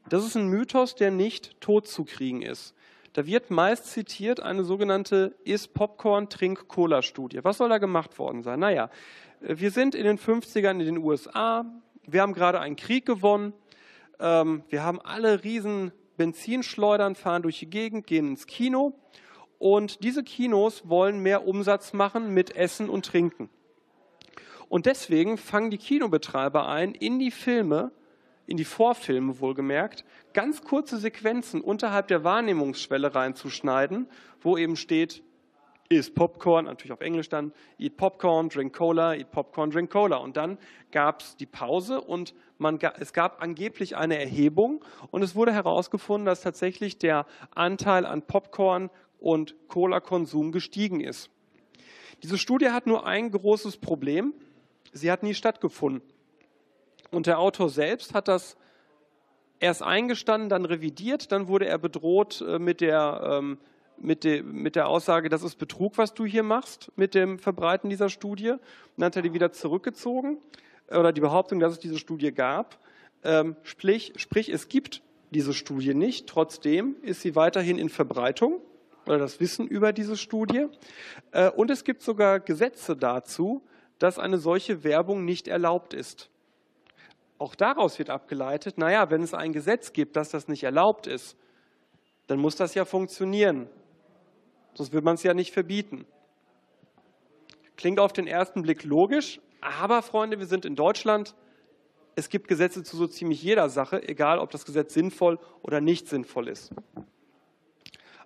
Das 0.08 0.24
ist 0.24 0.36
ein 0.36 0.48
Mythos, 0.48 0.94
der 0.94 1.10
nicht 1.10 1.60
totzukriegen 1.62 2.42
ist. 2.42 2.74
Da 3.14 3.26
wird 3.26 3.50
meist 3.50 3.86
zitiert 3.86 4.40
eine 4.40 4.64
sogenannte 4.64 5.34
Is 5.44 5.66
Popcorn 5.66 6.28
Trink 6.28 6.68
Cola 6.68 7.00
Studie. 7.00 7.42
Was 7.42 7.58
soll 7.58 7.70
da 7.70 7.78
gemacht 7.78 8.18
worden 8.18 8.42
sein? 8.42 8.60
Naja, 8.60 8.90
wir 9.40 9.70
sind 9.70 9.94
in 9.94 10.04
den 10.04 10.18
50ern 10.18 10.72
in 10.72 10.78
den 10.80 10.98
USA. 10.98 11.64
Wir 12.06 12.20
haben 12.20 12.34
gerade 12.34 12.60
einen 12.60 12.76
Krieg 12.76 13.06
gewonnen. 13.06 13.54
Ähm, 14.18 14.62
wir 14.68 14.82
haben 14.82 15.00
alle 15.00 15.42
riesen 15.42 15.92
Benzinschleudern, 16.18 17.14
fahren 17.14 17.42
durch 17.42 17.60
die 17.60 17.70
Gegend, 17.70 18.06
gehen 18.06 18.28
ins 18.28 18.46
Kino. 18.46 18.92
Und 19.58 20.04
diese 20.04 20.22
Kinos 20.22 20.86
wollen 20.88 21.20
mehr 21.20 21.46
Umsatz 21.46 21.94
machen 21.94 22.34
mit 22.34 22.54
Essen 22.56 22.90
und 22.90 23.06
Trinken. 23.06 23.48
Und 24.68 24.84
deswegen 24.84 25.38
fangen 25.38 25.70
die 25.70 25.78
Kinobetreiber 25.78 26.68
ein, 26.68 26.94
in 26.94 27.18
die 27.18 27.30
Filme 27.30 27.90
in 28.46 28.56
die 28.56 28.64
Vorfilme 28.64 29.40
wohlgemerkt, 29.40 30.04
ganz 30.32 30.62
kurze 30.62 30.98
Sequenzen 30.98 31.60
unterhalb 31.60 32.08
der 32.08 32.24
Wahrnehmungsschwelle 32.24 33.14
reinzuschneiden, 33.14 34.08
wo 34.40 34.56
eben 34.56 34.76
steht, 34.76 35.22
ist 35.88 36.14
Popcorn, 36.14 36.64
natürlich 36.64 36.92
auf 36.92 37.00
Englisch 37.00 37.28
dann, 37.28 37.52
eat 37.78 37.96
Popcorn, 37.96 38.48
drink 38.48 38.74
Cola, 38.74 39.14
eat 39.14 39.30
Popcorn, 39.30 39.70
drink 39.70 39.90
Cola. 39.90 40.16
Und 40.16 40.36
dann 40.36 40.58
gab 40.92 41.20
es 41.20 41.36
die 41.36 41.46
Pause 41.46 42.00
und 42.00 42.34
man, 42.58 42.78
es 42.98 43.12
gab 43.12 43.42
angeblich 43.42 43.96
eine 43.96 44.18
Erhebung 44.18 44.84
und 45.10 45.22
es 45.22 45.34
wurde 45.34 45.52
herausgefunden, 45.52 46.26
dass 46.26 46.40
tatsächlich 46.40 46.98
der 46.98 47.26
Anteil 47.54 48.06
an 48.06 48.22
Popcorn 48.22 48.90
und 49.18 49.54
Cola-Konsum 49.68 50.52
gestiegen 50.52 51.00
ist. 51.00 51.30
Diese 52.22 52.38
Studie 52.38 52.70
hat 52.70 52.86
nur 52.86 53.06
ein 53.06 53.30
großes 53.30 53.76
Problem. 53.76 54.32
Sie 54.92 55.10
hat 55.10 55.22
nie 55.22 55.34
stattgefunden. 55.34 56.13
Und 57.14 57.26
der 57.26 57.38
Autor 57.38 57.68
selbst 57.68 58.14
hat 58.14 58.28
das 58.28 58.56
erst 59.60 59.82
eingestanden, 59.82 60.48
dann 60.48 60.64
revidiert, 60.64 61.32
dann 61.32 61.48
wurde 61.48 61.66
er 61.66 61.78
bedroht 61.78 62.44
äh, 62.46 62.58
mit 62.58 62.80
der, 62.80 63.40
ähm, 63.40 63.58
mit, 63.96 64.24
de, 64.24 64.42
mit 64.42 64.76
der 64.76 64.88
Aussage, 64.88 65.28
das 65.28 65.42
ist 65.42 65.56
Betrug, 65.56 65.96
was 65.96 66.14
du 66.14 66.26
hier 66.26 66.42
machst, 66.42 66.90
mit 66.96 67.14
dem 67.14 67.38
Verbreiten 67.38 67.88
dieser 67.88 68.08
Studie. 68.08 68.50
Und 68.50 68.60
dann 68.96 69.06
hat 69.06 69.16
er 69.16 69.22
die 69.22 69.32
wieder 69.32 69.52
zurückgezogen 69.52 70.38
äh, 70.88 70.98
oder 70.98 71.12
die 71.12 71.20
Behauptung, 71.20 71.60
dass 71.60 71.72
es 71.72 71.78
diese 71.78 71.98
Studie 71.98 72.32
gab. 72.32 72.78
Ähm, 73.22 73.56
sprich, 73.62 74.12
sprich, 74.16 74.48
es 74.50 74.68
gibt 74.68 75.02
diese 75.30 75.54
Studie 75.54 75.94
nicht. 75.94 76.26
Trotzdem 76.26 76.96
ist 77.02 77.22
sie 77.22 77.34
weiterhin 77.34 77.78
in 77.78 77.88
Verbreitung 77.88 78.60
oder 79.06 79.18
das 79.18 79.40
Wissen 79.40 79.66
über 79.66 79.92
diese 79.92 80.16
Studie. 80.16 80.66
Äh, 81.32 81.50
und 81.50 81.70
es 81.70 81.84
gibt 81.84 82.02
sogar 82.02 82.40
Gesetze 82.40 82.96
dazu, 82.96 83.62
dass 83.98 84.18
eine 84.18 84.38
solche 84.38 84.84
Werbung 84.84 85.24
nicht 85.24 85.48
erlaubt 85.48 85.94
ist. 85.94 86.30
Auch 87.38 87.54
daraus 87.54 87.98
wird 87.98 88.10
abgeleitet, 88.10 88.78
naja, 88.78 89.10
wenn 89.10 89.22
es 89.22 89.34
ein 89.34 89.52
Gesetz 89.52 89.92
gibt, 89.92 90.16
dass 90.16 90.30
das 90.30 90.48
nicht 90.48 90.62
erlaubt 90.62 91.06
ist, 91.06 91.36
dann 92.26 92.38
muss 92.38 92.56
das 92.56 92.74
ja 92.74 92.84
funktionieren. 92.84 93.68
Sonst 94.74 94.92
will 94.92 95.02
man 95.02 95.14
es 95.14 95.22
ja 95.22 95.34
nicht 95.34 95.52
verbieten. 95.52 96.06
Klingt 97.76 97.98
auf 97.98 98.12
den 98.12 98.26
ersten 98.26 98.62
Blick 98.62 98.84
logisch, 98.84 99.40
aber 99.60 100.02
Freunde, 100.02 100.38
wir 100.38 100.46
sind 100.46 100.64
in 100.64 100.76
Deutschland. 100.76 101.34
Es 102.16 102.28
gibt 102.28 102.46
Gesetze 102.46 102.84
zu 102.84 102.96
so 102.96 103.06
ziemlich 103.08 103.42
jeder 103.42 103.68
Sache, 103.68 104.06
egal 104.08 104.38
ob 104.38 104.50
das 104.50 104.64
Gesetz 104.64 104.94
sinnvoll 104.94 105.38
oder 105.62 105.80
nicht 105.80 106.08
sinnvoll 106.08 106.48
ist. 106.48 106.72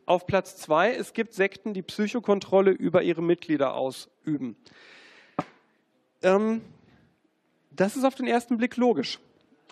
Auf 0.04 0.26
Platz 0.26 0.56
zwei, 0.56 0.94
es 0.94 1.12
gibt 1.12 1.32
Sekten, 1.32 1.74
die 1.74 1.82
Psychokontrolle 1.82 2.70
über 2.70 3.02
ihre 3.02 3.22
Mitglieder 3.22 3.74
ausüben. 3.74 4.56
Ähm, 6.22 6.62
das 7.78 7.96
ist 7.96 8.04
auf 8.04 8.16
den 8.16 8.26
ersten 8.26 8.56
Blick 8.56 8.76
logisch. 8.76 9.20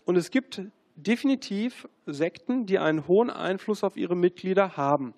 Und 0.05 0.17
es 0.17 0.31
gibt 0.31 0.63
definitiv 0.95 1.89
Sekten, 2.07 2.65
die 2.65 2.79
einen 2.79 3.09
hohen 3.09 3.31
Einfluss 3.31 3.83
auf 3.83 3.97
ihre 3.97 4.17
Mitglieder 4.17 4.77
haben. 4.77 5.13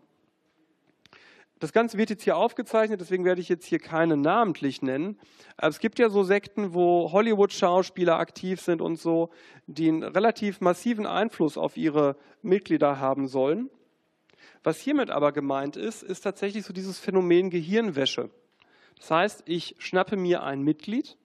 Das 1.59 1.73
Ganze 1.73 1.99
wird 1.99 2.09
jetzt 2.09 2.23
hier 2.23 2.37
aufgezeichnet, 2.37 3.01
deswegen 3.01 3.25
werde 3.25 3.41
ich 3.41 3.49
jetzt 3.49 3.67
hier 3.67 3.79
keine 3.79 4.17
namentlich 4.17 4.81
nennen. 4.81 5.19
Aber 5.57 5.69
es 5.69 5.81
gibt 5.81 5.99
ja 5.99 6.09
so 6.09 6.23
Sekten, 6.23 6.73
wo 6.73 7.11
Hollywood-Schauspieler 7.13 8.19
aktiv 8.19 8.61
sind 8.61 8.81
und 8.81 8.97
so, 8.97 9.31
die 9.67 9.89
einen 9.89 10.05
relativ 10.05 10.61
massiven 10.61 11.07
Einfluss 11.07 11.59
auf 11.59 11.77
ihre 11.77 12.17
Mitglieder 12.43 13.01
haben 13.01 13.27
sollen. 13.27 13.71
Was 14.63 14.81
hiermit 14.81 15.11
aber 15.11 15.33
gemeint 15.33 15.77
ist, 15.77 16.03
ist 16.03 16.21
tatsächlich 16.21 16.65
so 16.65 16.73
dieses 16.73 16.99
Phänomen 16.99 17.51
Gehirnwäsche. 17.51 18.31
Das 18.99 19.11
heißt, 19.11 19.43
ich 19.47 19.75
schnappe 19.79 20.17
mir 20.17 20.43
ein 20.45 20.63
Mitglied, 20.63 21.19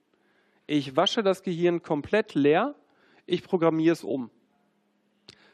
ich 0.68 0.96
wasche 0.96 1.24
das 1.24 1.44
Gehirn 1.44 1.84
komplett 1.84 2.36
leer, 2.36 2.76
ich 3.26 3.44
programmiere 3.44 3.94
es 3.94 4.04
um. 4.04 4.30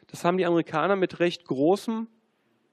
Das 0.07 0.23
haben 0.23 0.37
die 0.37 0.45
Amerikaner 0.45 0.95
mit 0.95 1.19
recht 1.19 1.45
großem 1.45 2.07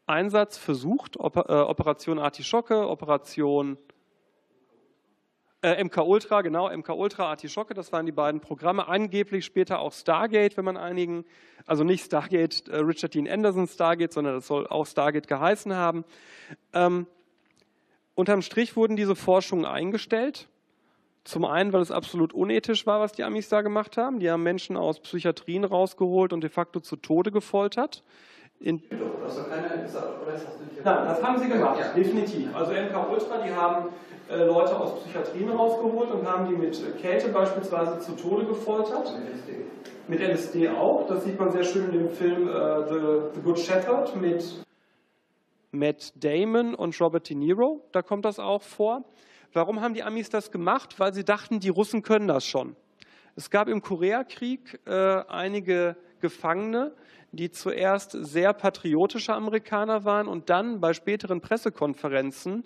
Einsatz 0.07 0.57
versucht. 0.57 1.17
Äh, 1.17 1.21
Operation 1.21 2.19
Artischocke, 2.19 2.89
Operation 2.89 3.77
äh, 5.63 5.83
MK 5.83 5.99
Ultra, 5.99 6.43
genau, 6.43 6.71
MK 6.71 6.91
Ultra, 6.91 7.31
Artischocke, 7.31 7.75
das 7.75 7.93
waren 7.93 8.07
die 8.07 8.13
beiden 8.13 8.41
Programme. 8.41 8.89
Angeblich 8.89 9.45
später 9.45 9.81
auch 9.81 9.93
Stargate, 9.93 10.57
wenn 10.57 10.65
man 10.65 10.77
einigen, 10.77 11.25
also 11.67 11.83
nicht 11.83 12.05
Stargate, 12.05 12.69
äh, 12.69 12.77
Richard 12.77 13.15
Dean 13.15 13.29
Anderson 13.29 13.67
Stargate, 13.67 14.13
sondern 14.13 14.35
das 14.35 14.47
soll 14.47 14.67
auch 14.67 14.87
Stargate 14.87 15.27
geheißen 15.27 15.75
haben. 15.75 16.05
Ähm, 16.73 17.07
unterm 18.15 18.43
Strich 18.43 18.77
wurden 18.77 18.97
diese 18.97 19.17
Forschungen 19.17 19.65
eingestellt. 19.65 20.49
Zum 21.27 21.45
einen, 21.45 21.73
weil 21.73 21.81
es 21.81 21.91
absolut 21.91 22.33
unethisch 22.33 22.87
war, 22.87 23.01
was 23.01 23.11
die 23.11 23.25
Amis 23.25 23.49
da 23.49 23.63
gemacht 23.63 23.97
haben. 23.97 24.21
Die 24.21 24.31
haben 24.31 24.45
Menschen 24.45 24.77
aus 24.77 25.01
Psychiatrien 25.01 25.65
rausgeholt 25.65 26.33
und 26.33 26.41
de 26.43 26.51
facto 26.51 26.79
zu 26.79 26.95
Tode 26.95 27.33
gefoltert. 27.33 28.05
In 28.61 28.81
also 29.25 29.43
keine, 29.43 29.85
ist 29.85 29.93
das, 29.97 30.05
Nein, 30.85 31.09
das 31.09 31.23
haben 31.23 31.39
sie 31.39 31.49
gemacht, 31.49 31.81
ja. 31.81 31.93
definitiv. 31.95 32.55
Also 32.55 32.71
MK 32.71 33.11
Ultra, 33.11 33.39
die 33.45 33.53
haben 33.53 33.89
äh, 34.31 34.45
Leute 34.45 34.79
aus 34.79 35.01
Psychiatrien 35.01 35.51
rausgeholt 35.51 36.13
und 36.13 36.31
haben 36.31 36.49
die 36.49 36.55
mit 36.55 36.81
Kälte 37.01 37.31
beispielsweise 37.31 37.99
zu 37.99 38.13
Tode 38.13 38.47
gefoltert. 38.47 39.13
Mit 40.07 40.21
LSD 40.21 40.69
auch. 40.69 41.09
Das 41.09 41.25
sieht 41.25 41.41
man 41.41 41.51
sehr 41.51 41.65
schön 41.65 41.87
in 41.87 42.05
dem 42.05 42.11
Film 42.11 42.47
äh, 42.47 42.89
The, 42.89 43.35
The 43.35 43.41
Good 43.41 43.59
Shepherd 43.59 44.15
mit 44.15 44.65
Matt 45.73 46.13
Damon 46.15 46.77
und 46.77 46.99
Robert 47.01 47.29
De 47.29 47.37
Niro. 47.37 47.81
Da 47.91 48.03
kommt 48.03 48.25
das 48.25 48.39
auch 48.39 48.63
vor. 48.63 49.03
Warum 49.57 49.81
haben 49.81 49.95
die 49.95 50.03
Amis 50.03 50.29
das 50.29 50.51
gemacht? 50.51 51.01
Weil 51.01 51.15
sie 51.15 51.25
dachten, 51.25 51.61
die 51.61 51.71
Russen 51.71 52.03
können 52.03 52.29
das 52.29 52.45
schon. 52.45 52.77
Es 53.37 53.49
gab 53.49 53.69
im 53.69 53.81
Koreakrieg 53.81 54.79
äh, 54.85 54.91
einige 55.29 55.97
Gefangene, 56.21 56.93
die 57.33 57.51
zuerst 57.51 58.11
sehr 58.13 58.53
patriotische 58.53 59.33
Amerikaner 59.33 60.05
waren 60.05 60.29
und 60.29 60.51
dann 60.51 60.79
bei 60.79 60.93
späteren 60.93 61.41
Pressekonferenzen 61.41 62.65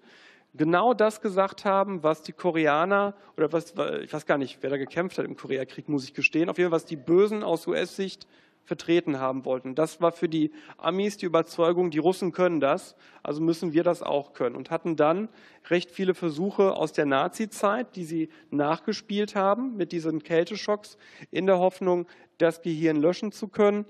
genau 0.54 0.92
das 0.92 1.20
gesagt 1.20 1.64
haben, 1.64 2.02
was 2.02 2.22
die 2.22 2.32
Koreaner 2.32 3.14
oder 3.36 3.52
was, 3.52 3.72
ich 4.02 4.12
weiß 4.12 4.26
gar 4.26 4.36
nicht, 4.36 4.58
wer 4.60 4.70
da 4.70 4.76
gekämpft 4.76 5.16
hat 5.18 5.26
im 5.26 5.36
Koreakrieg, 5.36 5.88
muss 5.88 6.02
ich 6.02 6.12
gestehen, 6.12 6.48
auf 6.48 6.58
jeden 6.58 6.70
Fall, 6.70 6.76
was 6.76 6.86
die 6.86 6.96
Bösen 6.96 7.44
aus 7.44 7.68
US-Sicht 7.68 8.26
vertreten 8.64 9.18
haben 9.18 9.44
wollten. 9.44 9.74
Das 9.74 10.00
war 10.00 10.12
für 10.12 10.28
die 10.28 10.52
Amis 10.78 11.16
die 11.16 11.26
Überzeugung, 11.26 11.90
die 11.90 11.98
Russen 11.98 12.32
können 12.32 12.60
das, 12.60 12.94
also 13.22 13.40
müssen 13.40 13.72
wir 13.72 13.82
das 13.82 14.02
auch 14.02 14.32
können. 14.32 14.56
Und 14.56 14.70
hatten 14.70 14.96
dann 14.96 15.28
recht 15.68 15.90
viele 15.90 16.14
Versuche 16.14 16.74
aus 16.74 16.92
der 16.92 17.06
Nazi-Zeit, 17.06 17.96
die 17.96 18.04
sie 18.04 18.28
nachgespielt 18.50 19.34
haben 19.34 19.76
mit 19.76 19.92
diesen 19.92 20.22
Kälteschocks, 20.22 20.98
in 21.30 21.46
der 21.46 21.58
Hoffnung, 21.58 22.06
das 22.38 22.62
Gehirn 22.62 22.96
löschen 22.96 23.32
zu 23.32 23.48
können. 23.48 23.84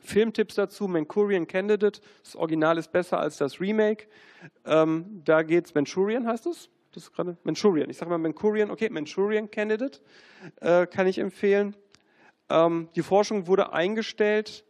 Filmtipps 0.00 0.54
dazu, 0.54 0.88
Manchurian 0.88 1.46
Candidate, 1.46 2.00
das 2.22 2.36
Original 2.36 2.78
ist 2.78 2.92
besser 2.92 3.18
als 3.18 3.36
das 3.36 3.60
Remake. 3.60 4.06
Ähm, 4.64 5.22
da 5.24 5.42
geht 5.42 5.66
es, 5.66 5.74
Manchurian 5.74 6.26
heißt 6.26 6.46
es? 6.46 6.70
Das 6.92 7.04
ist 7.04 7.12
gerade 7.12 7.36
Manchurian. 7.44 7.90
Ich 7.90 7.98
sage 7.98 8.10
mal 8.10 8.16
Manchurian, 8.16 8.70
okay, 8.70 8.88
Manchurian 8.88 9.50
Candidate 9.50 10.00
äh, 10.60 10.86
kann 10.86 11.06
ich 11.06 11.18
empfehlen. 11.18 11.76
Ähm, 12.48 12.88
die 12.94 13.02
Forschung 13.02 13.46
wurde 13.46 13.72
eingestellt 13.72 14.64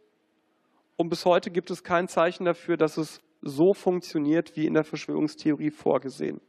und 0.95 1.09
bis 1.09 1.25
heute 1.25 1.51
gibt 1.51 1.69
es 1.69 1.83
kein 1.83 2.07
Zeichen 2.07 2.45
dafür, 2.45 2.77
dass 2.77 2.97
es 2.97 3.21
so 3.41 3.73
funktioniert 3.73 4.55
wie 4.55 4.65
in 4.65 4.73
der 4.73 4.83
Verschwörungstheorie 4.83 5.69
vorgesehen. 5.69 6.41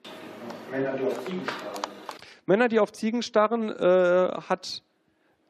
Männer, 0.71 0.97
die 0.97 1.05
auf 1.05 1.25
Ziegen 1.25 1.45
starren. 1.45 1.83
Männer, 2.47 2.69
die 2.69 2.81
auf 2.81 2.93
Ziegen 2.93 3.23
starren, 3.23 3.69
äh, 3.69 4.41
hat 4.49 4.83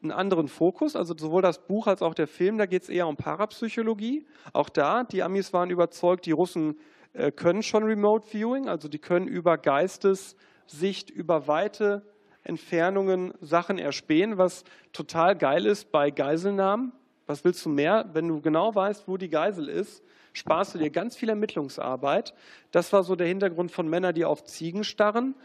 einen 0.01 0.11
anderen 0.11 0.47
Fokus. 0.47 0.95
Also 0.95 1.13
sowohl 1.17 1.41
das 1.41 1.65
Buch 1.65 1.87
als 1.87 2.01
auch 2.01 2.13
der 2.13 2.27
Film, 2.27 2.57
da 2.57 2.65
geht 2.65 2.83
es 2.83 2.89
eher 2.89 3.07
um 3.07 3.15
Parapsychologie. 3.15 4.25
Auch 4.53 4.69
da, 4.69 5.03
die 5.03 5.23
Amis 5.23 5.53
waren 5.53 5.69
überzeugt, 5.69 6.25
die 6.25 6.31
Russen 6.31 6.77
äh, 7.13 7.31
können 7.31 7.63
schon 7.63 7.83
Remote 7.83 8.27
Viewing, 8.27 8.67
also 8.67 8.87
die 8.87 8.99
können 8.99 9.27
über 9.27 9.57
Geistessicht, 9.57 11.09
über 11.09 11.47
weite 11.47 12.03
Entfernungen 12.43 13.33
Sachen 13.41 13.77
erspähen, 13.77 14.37
was 14.37 14.63
total 14.93 15.35
geil 15.35 15.65
ist 15.65 15.91
bei 15.91 16.11
Geiselnahmen. 16.11 16.93
Was 17.27 17.43
willst 17.43 17.63
du 17.65 17.69
mehr? 17.69 18.09
Wenn 18.13 18.27
du 18.27 18.41
genau 18.41 18.73
weißt, 18.73 19.07
wo 19.07 19.17
die 19.17 19.29
Geisel 19.29 19.69
ist, 19.69 20.03
sparst 20.33 20.73
du 20.73 20.79
dir 20.79 20.89
ganz 20.89 21.15
viel 21.15 21.29
Ermittlungsarbeit. 21.29 22.33
Das 22.71 22.91
war 22.91 23.03
so 23.03 23.15
der 23.15 23.27
Hintergrund 23.27 23.71
von 23.71 23.87
Männern, 23.87 24.15
die 24.15 24.25
auf 24.25 24.43
Ziegen 24.45 24.83
starren. 24.83 25.35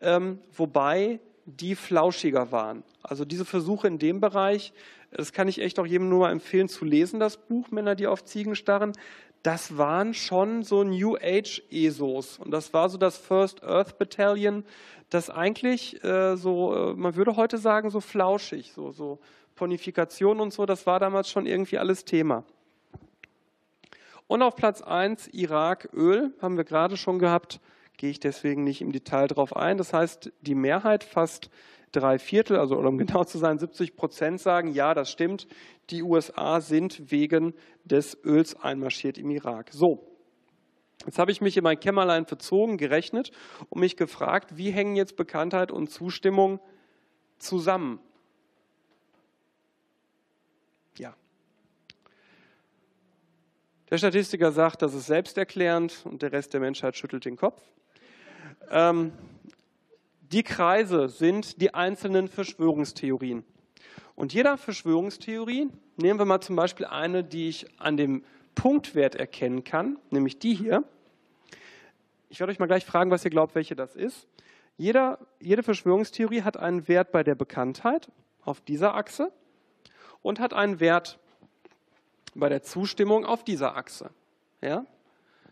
Ähm, 0.00 0.38
wobei 0.56 1.20
die 1.46 1.74
flauschiger 1.74 2.50
waren. 2.52 2.82
Also 3.02 3.24
diese 3.24 3.44
Versuche 3.44 3.86
in 3.86 3.98
dem 3.98 4.20
Bereich, 4.20 4.72
das 5.10 5.32
kann 5.32 5.48
ich 5.48 5.60
echt 5.60 5.78
auch 5.78 5.86
jedem 5.86 6.08
nur 6.08 6.20
mal 6.20 6.32
empfehlen 6.32 6.68
zu 6.68 6.84
lesen, 6.84 7.20
das 7.20 7.36
Buch 7.36 7.70
Männer, 7.70 7.94
die 7.94 8.06
auf 8.06 8.24
Ziegen 8.24 8.56
starren. 8.56 8.92
Das 9.44 9.76
waren 9.76 10.14
schon 10.14 10.62
so 10.62 10.84
New 10.84 11.16
Age 11.16 11.62
ESOs 11.70 12.38
und 12.38 12.50
das 12.50 12.72
war 12.72 12.88
so 12.88 12.96
das 12.96 13.18
First 13.18 13.62
Earth 13.62 13.98
Battalion, 13.98 14.64
das 15.10 15.28
eigentlich 15.28 16.02
äh, 16.02 16.34
so, 16.36 16.74
äh, 16.74 16.94
man 16.94 17.14
würde 17.14 17.36
heute 17.36 17.58
sagen, 17.58 17.90
so 17.90 18.00
flauschig, 18.00 18.72
so, 18.72 18.90
so 18.90 19.18
Ponifikation 19.54 20.40
und 20.40 20.54
so, 20.54 20.64
das 20.64 20.86
war 20.86 20.98
damals 20.98 21.28
schon 21.28 21.44
irgendwie 21.44 21.76
alles 21.76 22.06
Thema. 22.06 22.42
Und 24.28 24.40
auf 24.40 24.56
Platz 24.56 24.80
1 24.80 25.28
Irak, 25.34 25.90
Öl, 25.92 26.32
haben 26.40 26.56
wir 26.56 26.64
gerade 26.64 26.96
schon 26.96 27.18
gehabt 27.18 27.60
gehe 27.96 28.10
ich 28.10 28.20
deswegen 28.20 28.64
nicht 28.64 28.80
im 28.80 28.92
Detail 28.92 29.26
darauf 29.28 29.56
ein. 29.56 29.76
Das 29.76 29.92
heißt, 29.92 30.32
die 30.40 30.54
Mehrheit, 30.54 31.04
fast 31.04 31.50
drei 31.92 32.18
Viertel, 32.18 32.58
also 32.58 32.76
um 32.76 32.98
genau 32.98 33.24
zu 33.24 33.38
sein, 33.38 33.58
70 33.58 33.96
Prozent 33.96 34.40
sagen, 34.40 34.72
ja, 34.72 34.94
das 34.94 35.10
stimmt, 35.10 35.46
die 35.90 36.02
USA 36.02 36.60
sind 36.60 37.10
wegen 37.10 37.54
des 37.84 38.18
Öls 38.24 38.54
einmarschiert 38.56 39.18
im 39.18 39.30
Irak. 39.30 39.70
So, 39.72 40.14
Jetzt 41.04 41.18
habe 41.18 41.30
ich 41.30 41.40
mich 41.40 41.56
in 41.56 41.64
mein 41.64 41.78
Kämmerlein 41.78 42.24
verzogen, 42.24 42.78
gerechnet 42.78 43.30
und 43.68 43.80
mich 43.80 43.96
gefragt, 43.96 44.56
wie 44.56 44.70
hängen 44.70 44.96
jetzt 44.96 45.16
Bekanntheit 45.16 45.70
und 45.70 45.90
Zustimmung 45.90 46.60
zusammen? 47.38 48.00
Ja. 50.96 51.14
Der 53.90 53.98
Statistiker 53.98 54.52
sagt, 54.52 54.80
das 54.80 54.94
ist 54.94 55.06
selbsterklärend 55.06 56.06
und 56.06 56.22
der 56.22 56.32
Rest 56.32 56.54
der 56.54 56.60
Menschheit 56.60 56.96
schüttelt 56.96 57.26
den 57.26 57.36
Kopf. 57.36 57.62
Ähm, 58.70 59.12
die 60.20 60.42
Kreise 60.42 61.08
sind 61.08 61.60
die 61.60 61.74
einzelnen 61.74 62.28
Verschwörungstheorien. 62.28 63.44
Und 64.16 64.32
jeder 64.32 64.56
Verschwörungstheorie, 64.56 65.68
nehmen 65.96 66.18
wir 66.18 66.26
mal 66.26 66.40
zum 66.40 66.56
Beispiel 66.56 66.86
eine, 66.86 67.24
die 67.24 67.48
ich 67.48 67.66
an 67.80 67.96
dem 67.96 68.24
Punktwert 68.54 69.14
erkennen 69.14 69.64
kann, 69.64 69.98
nämlich 70.10 70.38
die 70.38 70.54
hier. 70.54 70.84
Ich 72.28 72.40
werde 72.40 72.52
euch 72.52 72.58
mal 72.58 72.66
gleich 72.66 72.84
fragen, 72.84 73.10
was 73.10 73.24
ihr 73.24 73.30
glaubt, 73.30 73.54
welche 73.54 73.76
das 73.76 73.96
ist. 73.96 74.26
Jeder, 74.76 75.18
jede 75.40 75.62
Verschwörungstheorie 75.62 76.42
hat 76.42 76.56
einen 76.56 76.88
Wert 76.88 77.12
bei 77.12 77.22
der 77.22 77.34
Bekanntheit 77.34 78.10
auf 78.42 78.60
dieser 78.60 78.94
Achse 78.94 79.32
und 80.22 80.40
hat 80.40 80.52
einen 80.52 80.80
Wert 80.80 81.18
bei 82.34 82.48
der 82.48 82.62
Zustimmung 82.62 83.24
auf 83.24 83.44
dieser 83.44 83.76
Achse. 83.76 84.10
Ja? 84.60 84.84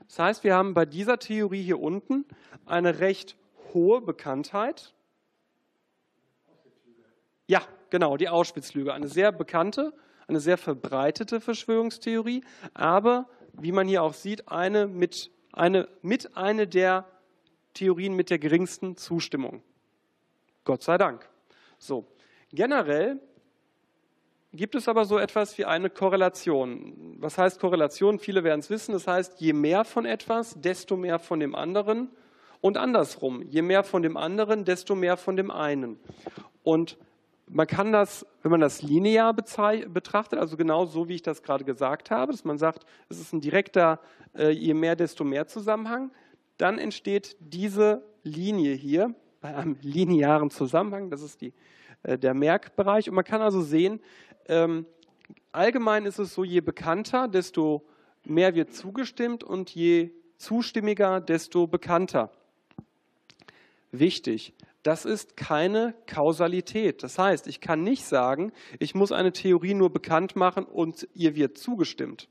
Das 0.08 0.18
heißt, 0.18 0.44
wir 0.44 0.54
haben 0.54 0.74
bei 0.74 0.84
dieser 0.84 1.18
Theorie 1.18 1.62
hier 1.62 1.80
unten 1.80 2.24
eine 2.66 2.98
recht 2.98 3.36
hohe 3.72 4.00
Bekanntheit. 4.00 4.94
Ja, 7.46 7.62
genau, 7.90 8.16
die 8.16 8.28
Auschwitz-Lüge. 8.28 8.92
Eine 8.92 9.08
sehr 9.08 9.32
bekannte, 9.32 9.92
eine 10.26 10.40
sehr 10.40 10.58
verbreitete 10.58 11.40
Verschwörungstheorie, 11.40 12.44
aber 12.74 13.28
wie 13.54 13.72
man 13.72 13.88
hier 13.88 14.02
auch 14.02 14.14
sieht, 14.14 14.48
eine 14.48 14.86
mit, 14.86 15.30
eine, 15.52 15.88
mit 16.02 16.36
eine 16.36 16.66
der 16.66 17.06
Theorien 17.74 18.14
mit 18.14 18.30
der 18.30 18.38
geringsten 18.38 18.96
Zustimmung. 18.96 19.62
Gott 20.64 20.82
sei 20.82 20.98
Dank. 20.98 21.28
So, 21.78 22.06
generell 22.52 23.20
gibt 24.52 24.74
es 24.74 24.88
aber 24.88 25.04
so 25.04 25.18
etwas 25.18 25.56
wie 25.58 25.64
eine 25.64 25.90
Korrelation. 25.90 27.16
Was 27.18 27.38
heißt 27.38 27.60
Korrelation? 27.60 28.18
Viele 28.18 28.44
werden 28.44 28.60
es 28.60 28.70
wissen. 28.70 28.92
Das 28.92 29.06
heißt, 29.06 29.40
je 29.40 29.52
mehr 29.52 29.84
von 29.84 30.04
etwas, 30.04 30.60
desto 30.60 30.96
mehr 30.96 31.18
von 31.18 31.40
dem 31.40 31.54
anderen. 31.54 32.10
Und 32.60 32.76
andersrum, 32.76 33.42
je 33.42 33.62
mehr 33.62 33.82
von 33.82 34.02
dem 34.02 34.16
anderen, 34.16 34.64
desto 34.64 34.94
mehr 34.94 35.16
von 35.16 35.36
dem 35.36 35.50
einen. 35.50 35.98
Und 36.62 36.96
man 37.48 37.66
kann 37.66 37.92
das, 37.92 38.24
wenn 38.42 38.50
man 38.50 38.60
das 38.60 38.82
linear 38.82 39.34
betrachtet, 39.34 40.38
also 40.38 40.56
genau 40.56 40.86
so, 40.86 41.08
wie 41.08 41.16
ich 41.16 41.22
das 41.22 41.42
gerade 41.42 41.64
gesagt 41.64 42.10
habe, 42.10 42.32
dass 42.32 42.44
man 42.44 42.58
sagt, 42.58 42.86
es 43.08 43.20
ist 43.20 43.32
ein 43.32 43.40
direkter, 43.40 44.00
äh, 44.34 44.50
je 44.50 44.74
mehr, 44.74 44.96
desto 44.96 45.24
mehr 45.24 45.46
Zusammenhang, 45.48 46.12
dann 46.56 46.78
entsteht 46.78 47.36
diese 47.40 48.04
Linie 48.22 48.74
hier 48.74 49.14
bei 49.40 49.54
einem 49.54 49.76
linearen 49.82 50.50
Zusammenhang, 50.50 51.10
das 51.10 51.20
ist 51.20 51.40
die, 51.40 51.52
äh, 52.04 52.16
der 52.16 52.34
Merkbereich. 52.34 53.08
Und 53.08 53.16
man 53.16 53.24
kann 53.24 53.42
also 53.42 53.60
sehen, 53.60 54.00
ähm, 54.48 54.86
allgemein 55.52 56.06
ist 56.06 56.18
es 56.18 56.34
so, 56.34 56.44
je 56.44 56.60
bekannter, 56.60 57.28
desto 57.28 57.86
mehr 58.24 58.54
wird 58.54 58.74
zugestimmt 58.74 59.44
und 59.44 59.70
je 59.70 60.10
zustimmiger, 60.36 61.20
desto 61.20 61.66
bekannter. 61.66 62.30
Wichtig, 63.90 64.54
das 64.82 65.04
ist 65.04 65.36
keine 65.36 65.94
Kausalität. 66.06 67.02
Das 67.02 67.18
heißt, 67.18 67.46
ich 67.46 67.60
kann 67.60 67.82
nicht 67.82 68.04
sagen, 68.04 68.52
ich 68.78 68.94
muss 68.94 69.12
eine 69.12 69.32
Theorie 69.32 69.74
nur 69.74 69.92
bekannt 69.92 70.34
machen 70.34 70.64
und 70.64 71.08
ihr 71.14 71.36
wird 71.36 71.58
zugestimmt. 71.58 72.28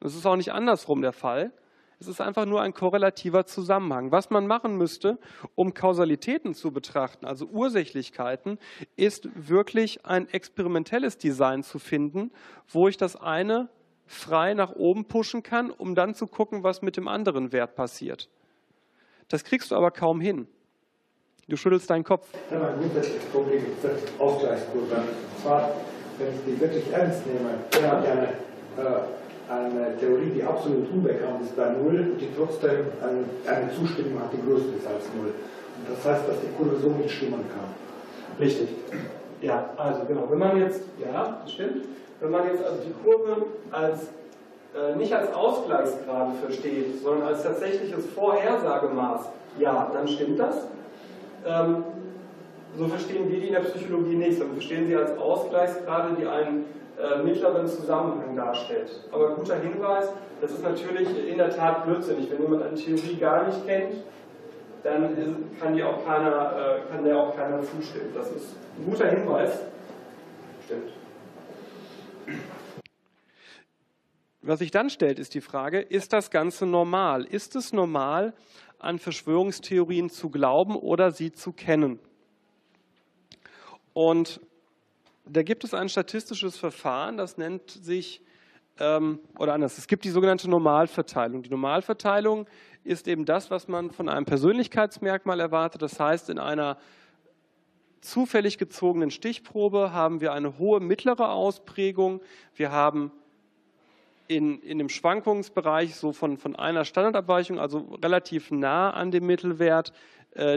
Das 0.00 0.14
ist 0.14 0.26
auch 0.26 0.36
nicht 0.36 0.52
andersrum 0.52 1.00
der 1.00 1.12
Fall. 1.12 1.52
Es 1.98 2.08
ist 2.08 2.20
einfach 2.20 2.44
nur 2.44 2.60
ein 2.60 2.74
korrelativer 2.74 3.46
Zusammenhang. 3.46 4.12
Was 4.12 4.28
man 4.28 4.46
machen 4.46 4.76
müsste, 4.76 5.18
um 5.54 5.72
Kausalitäten 5.72 6.54
zu 6.54 6.70
betrachten, 6.70 7.24
also 7.24 7.46
Ursächlichkeiten, 7.46 8.58
ist 8.96 9.28
wirklich 9.34 10.04
ein 10.04 10.28
experimentelles 10.28 11.16
Design 11.16 11.62
zu 11.62 11.78
finden, 11.78 12.32
wo 12.68 12.88
ich 12.88 12.98
das 12.98 13.16
eine 13.16 13.70
frei 14.06 14.54
nach 14.54 14.72
oben 14.72 15.06
pushen 15.06 15.42
kann, 15.42 15.70
um 15.70 15.94
dann 15.94 16.14
zu 16.14 16.26
gucken, 16.26 16.62
was 16.62 16.82
mit 16.82 16.96
dem 16.96 17.08
anderen 17.08 17.52
Wert 17.52 17.74
passiert. 17.74 18.28
Das 19.28 19.42
kriegst 19.42 19.70
du 19.70 19.74
aber 19.74 19.90
kaum 19.90 20.20
hin. 20.20 20.46
Du 21.48 21.56
schüttelst 21.56 21.88
deinen 21.90 22.04
Kopf. 22.04 22.28
Ja, 22.50 22.58
mein 22.58 22.78
grundsätzliches 22.78 23.24
Problem 23.26 23.64
ist 23.64 23.84
das 23.84 24.20
Ausgleichskurve. 24.20 24.96
Und 24.96 25.42
zwar, 25.42 25.70
wenn 26.18 26.28
ich 26.34 26.40
die 26.44 26.60
wirklich 26.60 26.92
ernst 26.92 27.22
nehme, 27.26 27.54
ja 27.80 27.98
eine, 27.98 28.28
äh, 28.76 29.25
eine 29.48 29.96
Theorie, 29.98 30.30
die 30.34 30.42
absolut 30.42 30.90
unbekannt 30.92 31.42
ist 31.42 31.56
bei 31.56 31.70
Null 31.70 32.16
die 32.20 32.28
trotzdem 32.36 32.86
eine, 33.00 33.56
eine 33.56 33.72
Zustimmung 33.72 34.20
hat, 34.20 34.32
die 34.32 34.42
größer 34.42 34.76
ist 34.76 34.86
als 34.86 35.04
Null. 35.16 35.32
Und 35.78 35.96
das 35.96 36.04
heißt, 36.04 36.28
dass 36.28 36.36
die 36.40 36.52
Kurve 36.56 36.76
so 36.80 36.88
nicht 36.90 37.14
stimmen 37.14 37.44
kann. 37.48 38.40
Richtig. 38.40 38.68
Ja, 39.40 39.70
also 39.76 40.02
genau. 40.06 40.26
Wenn 40.30 40.38
man 40.38 40.58
jetzt, 40.58 40.82
ja, 40.98 41.38
das 41.42 41.52
stimmt. 41.52 41.84
Wenn 42.20 42.30
man 42.30 42.46
jetzt 42.46 42.64
also 42.64 42.78
die 42.82 42.94
Kurve 43.04 43.46
als 43.70 44.08
äh, 44.74 44.96
nicht 44.96 45.14
als 45.14 45.32
Ausgleichsgrade 45.32 46.32
versteht, 46.42 47.02
sondern 47.02 47.28
als 47.28 47.42
tatsächliches 47.42 48.06
Vorhersagemaß, 48.06 49.28
ja, 49.58 49.90
dann 49.92 50.08
stimmt 50.08 50.38
das. 50.38 50.66
Ähm, 51.46 51.84
so 52.76 52.86
verstehen 52.88 53.30
wir 53.30 53.40
die 53.40 53.46
in 53.46 53.52
der 53.54 53.60
Psychologie 53.60 54.16
nicht, 54.16 54.38
sondern 54.38 54.56
verstehen 54.56 54.86
sie 54.86 54.96
als 54.96 55.16
Ausgleichsgrade, 55.18 56.16
die 56.20 56.26
einen 56.26 56.64
äh, 56.98 57.22
mittleren 57.22 57.66
Zusammenhang 57.66 58.34
darstellt. 58.34 58.90
Aber 59.12 59.34
guter 59.34 59.56
Hinweis, 59.56 60.08
das 60.40 60.52
ist 60.52 60.62
natürlich 60.62 61.08
in 61.28 61.36
der 61.36 61.50
Tat 61.50 61.84
blödsinnig. 61.84 62.30
Wenn 62.30 62.42
jemand 62.42 62.62
eine 62.62 62.74
Theorie 62.74 63.16
gar 63.16 63.46
nicht 63.46 63.66
kennt, 63.66 63.96
dann 64.82 65.16
kann, 65.60 65.74
die 65.74 65.82
auch 65.82 66.04
keiner, 66.06 66.80
äh, 66.86 66.90
kann 66.90 67.04
der 67.04 67.18
auch 67.18 67.36
keiner 67.36 67.60
zustimmen. 67.60 68.12
Das 68.14 68.30
ist 68.30 68.54
ein 68.78 68.90
guter 68.90 69.08
Hinweis. 69.08 69.60
Stimmt. 70.64 70.92
Was 74.42 74.60
sich 74.60 74.70
dann 74.70 74.90
stellt, 74.90 75.18
ist 75.18 75.34
die 75.34 75.40
Frage, 75.40 75.80
ist 75.80 76.12
das 76.12 76.30
Ganze 76.30 76.66
normal? 76.66 77.24
Ist 77.24 77.56
es 77.56 77.72
normal, 77.72 78.32
an 78.78 78.98
Verschwörungstheorien 78.98 80.08
zu 80.08 80.30
glauben 80.30 80.76
oder 80.76 81.10
sie 81.10 81.32
zu 81.32 81.52
kennen? 81.52 81.98
Und 83.92 84.40
da 85.28 85.42
gibt 85.42 85.64
es 85.64 85.74
ein 85.74 85.88
statistisches 85.88 86.56
Verfahren, 86.56 87.16
das 87.16 87.36
nennt 87.36 87.70
sich, 87.70 88.22
ähm, 88.78 89.18
oder 89.38 89.54
anders, 89.54 89.78
es 89.78 89.86
gibt 89.86 90.04
die 90.04 90.10
sogenannte 90.10 90.48
Normalverteilung. 90.48 91.42
Die 91.42 91.50
Normalverteilung 91.50 92.46
ist 92.84 93.08
eben 93.08 93.24
das, 93.24 93.50
was 93.50 93.68
man 93.68 93.90
von 93.90 94.08
einem 94.08 94.24
Persönlichkeitsmerkmal 94.24 95.40
erwartet. 95.40 95.82
Das 95.82 95.98
heißt, 95.98 96.30
in 96.30 96.38
einer 96.38 96.78
zufällig 98.00 98.58
gezogenen 98.58 99.10
Stichprobe 99.10 99.92
haben 99.92 100.20
wir 100.20 100.32
eine 100.32 100.58
hohe 100.58 100.78
mittlere 100.80 101.30
Ausprägung. 101.30 102.20
Wir 102.54 102.70
haben 102.70 103.10
in, 104.28 104.60
in 104.62 104.78
dem 104.78 104.88
Schwankungsbereich 104.88 105.96
so 105.96 106.12
von, 106.12 106.36
von 106.36 106.54
einer 106.56 106.84
Standardabweichung, 106.84 107.58
also 107.58 107.78
relativ 108.02 108.50
nah 108.50 108.90
an 108.90 109.10
dem 109.10 109.26
Mittelwert, 109.26 109.92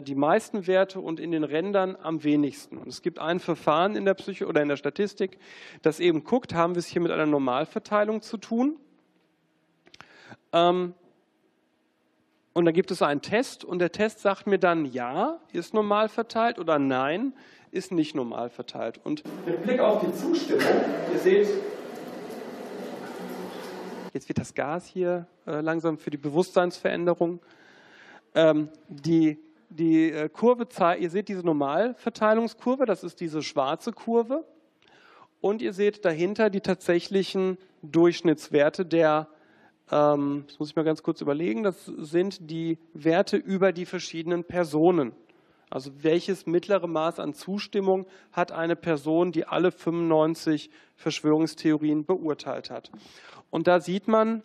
die 0.02 0.16
meisten 0.16 0.68
Werte 0.68 1.00
und 1.00 1.20
in 1.20 1.32
den 1.32 1.46
Rändern 1.46 1.96
am 2.02 2.24
wenigsten. 2.24 2.78
Und 2.78 2.90
es 2.90 3.02
gibt 3.02 3.20
ein 3.20 3.40
Verfahren 3.40 3.96
in 3.96 4.04
der 4.04 4.14
Psyche 4.14 4.46
oder 4.46 4.62
in 4.62 4.68
der 4.68 4.76
Statistik, 4.76 5.40
das 5.82 6.00
eben 6.02 6.26
guckt, 6.26 6.54
haben 6.54 6.76
wir 6.76 6.80
es 6.80 6.88
hier 6.88 7.02
mit 7.02 7.12
einer 7.12 7.26
Normalverteilung 7.26 8.22
zu 8.22 8.38
tun. 8.38 8.78
Ähm, 10.52 10.94
und 12.54 12.66
dann 12.66 12.74
gibt 12.74 12.92
es 12.92 13.02
einen 13.02 13.22
Test 13.22 13.64
und 13.64 13.80
der 13.80 13.92
Test 13.92 14.20
sagt 14.20 14.48
mir 14.48 14.60
dann, 14.60 14.86
ja, 14.86 15.40
ist 15.54 15.74
normal 15.74 16.10
verteilt 16.10 16.60
oder 16.60 16.78
nein, 16.78 17.34
ist 17.72 17.92
nicht 17.92 18.16
normal 18.16 18.50
verteilt. 18.50 19.00
Und 19.04 19.24
mit 19.46 19.64
Blick 19.64 19.80
auf 19.80 20.04
die 20.04 20.12
Zustimmung, 20.14 20.68
ihr 21.14 21.20
seht, 21.20 21.48
Jetzt 24.12 24.28
wird 24.28 24.40
das 24.40 24.56
Gas 24.56 24.88
hier 24.88 25.28
äh, 25.46 25.62
langsam 25.62 26.00
für 26.00 26.10
die 26.10 26.18
Bewusstseinsveränderung. 26.18 27.40
Ähm, 28.34 28.70
die, 28.88 29.38
die 29.70 30.12
äh, 30.12 30.30
Kurve 30.30 30.68
zeigt, 30.68 31.02
ihr 31.02 31.10
seht 31.10 31.30
diese 31.30 31.44
Normalverteilungskurve, 31.44 32.86
das 32.86 33.04
ist 33.04 33.20
diese 33.20 33.42
schwarze 33.42 33.92
Kurve. 33.92 34.46
Und 35.42 35.62
ihr 35.62 35.74
seht 35.74 36.04
dahinter 36.04 36.50
die 36.50 36.62
tatsächlichen 36.62 37.58
Durchschnittswerte 37.82 38.86
der, 38.86 39.30
ähm, 39.92 40.44
das 40.48 40.60
muss 40.60 40.70
ich 40.70 40.76
mal 40.76 40.84
ganz 40.84 41.02
kurz 41.02 41.22
überlegen, 41.22 41.64
das 41.64 41.86
sind 41.86 42.50
die 42.50 42.78
Werte 42.94 43.38
über 43.38 43.72
die 43.72 43.86
verschiedenen 43.86 44.44
Personen. 44.44 45.14
Also 45.70 45.92
welches 46.02 46.48
mittlere 46.48 46.88
Maß 46.88 47.20
an 47.20 47.34
Zustimmung 47.34 48.08
hat 48.32 48.52
eine 48.52 48.76
Person, 48.76 49.32
die 49.32 49.46
alle 49.46 49.72
95 49.72 50.72
Verschwörungstheorien 50.96 52.06
beurteilt 52.06 52.72
hat. 52.72 52.92
Und 53.52 53.68
da 53.68 53.80
sieht 53.80 54.08
man, 54.08 54.42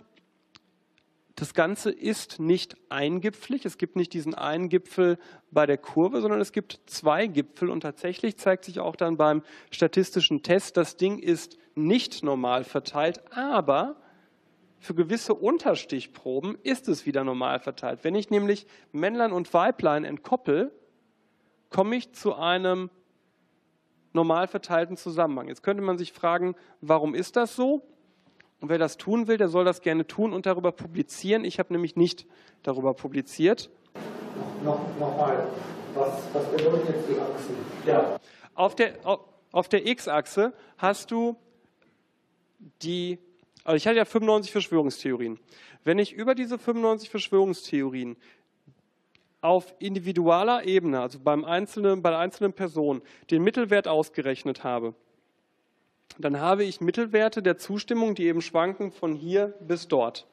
das 1.37 1.53
Ganze 1.53 1.91
ist 1.91 2.39
nicht 2.39 2.77
eingipflig. 2.91 3.65
Es 3.65 3.77
gibt 3.77 3.97
nicht 3.97 4.13
diesen 4.13 4.35
einen 4.35 4.69
Gipfel 4.69 5.19
bei 5.51 5.67
der 5.67 5.79
Kurve, 5.79 6.21
sondern 6.21 6.41
es 6.41 6.53
gibt 6.53 6.81
zwei 6.87 7.27
Gipfel. 7.27 7.71
Und 7.71 7.81
tatsächlich 7.81 8.37
zeigt 8.37 8.65
sich 8.65 8.79
auch 8.79 8.95
dann 8.95 9.17
beim 9.17 9.43
statistischen 9.71 10.43
Test, 10.43 10.77
das 10.77 10.97
Ding 10.97 11.19
ist 11.19 11.59
nicht 11.75 12.23
normal 12.23 12.63
verteilt, 12.63 13.21
aber 13.33 13.97
für 14.79 14.95
gewisse 14.95 15.35
Unterstichproben 15.35 16.57
ist 16.63 16.89
es 16.89 17.05
wieder 17.05 17.25
normal 17.25 17.59
verteilt. 17.59 18.01
Wenn 18.03 18.15
ich 18.15 18.31
nämlich 18.31 18.67
Männlein 18.93 19.33
und 19.33 19.53
Weiblein 19.53 20.05
entkoppel, 20.05 20.73
komme 21.71 21.97
ich 21.97 22.13
zu 22.13 22.37
einem 22.37 22.91
normal 24.13 24.47
verteilten 24.47 24.97
Zusammenhang. 24.97 25.49
Jetzt 25.49 25.65
könnte 25.65 25.83
man 25.83 25.99
sich 25.99 26.13
fragen, 26.13 26.55
warum 26.81 27.15
ist 27.15 27.35
das 27.35 27.57
so? 27.57 27.83
Und 28.65 28.71
wer 28.71 28.79
das 28.79 28.97
tun 28.97 29.29
will, 29.29 29.37
der 29.37 29.49
soll 29.49 29.67
das 29.67 29.83
gerne 29.83 30.07
tun 30.07 30.33
und 30.33 30.47
darüber 30.47 30.73
publizieren. 30.73 31.45
Ich 31.45 31.59
habe 31.59 31.71
nämlich 31.75 31.97
nicht 31.97 32.25
darüber 32.63 32.95
publiziert. 32.95 33.69
Noch, 34.65 34.81
Nochmal, 34.99 35.49
was, 35.95 36.15
was 36.33 36.51
bedeuten 36.51 36.89
jetzt 36.89 37.07
die 37.07 37.21
Achsen? 37.21 37.57
Ja. 37.87 38.19
Auf 38.55 38.75
der, 38.75 38.95
auf 39.53 39.69
der 39.69 39.87
X-Achse 39.87 40.55
hast 40.79 41.11
du 41.11 41.37
die, 42.81 43.19
also 43.65 43.77
ich 43.77 43.87
hatte 43.87 43.99
ja 43.99 44.07
95 44.07 44.51
Verschwörungstheorien. 44.51 45.39
Wenn 45.85 45.99
ich 45.99 46.15
über 46.15 46.35
diese 46.35 46.59
95 46.59 47.11
Verschwörungstheorien 47.11 48.17
auf 49.43 49.75
individualer 49.79 50.65
Ebene, 50.65 51.03
also 51.03 51.19
beim 51.19 51.45
einzelnen, 51.45 52.01
bei 52.01 52.09
der 52.09 52.19
einzelnen 52.19 52.55
Person, 52.55 53.03
den 53.31 53.43
Mittelwert 53.43 53.89
ausgerechnet 53.89 54.65
habe, 54.65 54.95
dann 56.19 56.41
habe 56.41 56.65
ich 56.65 56.81
Mittelwerte 56.81 57.43
der 57.43 57.59
Zustimmung, 57.59 58.15
die 58.15 58.27
eben 58.27 58.41
schwanken 58.41 58.93
von 58.93 59.15
hier 59.15 59.55
bis 59.61 59.89
dort. 59.89 60.27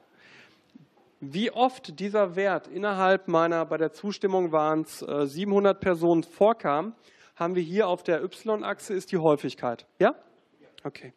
Wie 1.20 1.52
oft 1.52 2.00
dieser 2.00 2.36
Wert 2.36 2.68
innerhalb 2.68 3.28
meiner, 3.28 3.66
bei 3.66 3.78
der 3.78 3.92
Zustimmung 3.92 4.52
waren 4.52 4.82
es 4.82 5.00
700 5.00 5.80
Personen 5.80 6.24
vorkam, 6.24 6.94
haben 7.36 7.56
wir 7.56 7.64
hier 7.64 7.88
auf 7.88 8.04
der 8.04 8.24
Y-Achse 8.24 8.94
ist 8.94 9.12
die 9.12 9.18
Häufigkeit. 9.18 9.86
Ja? 10.00 10.16
Okay. 10.84 11.14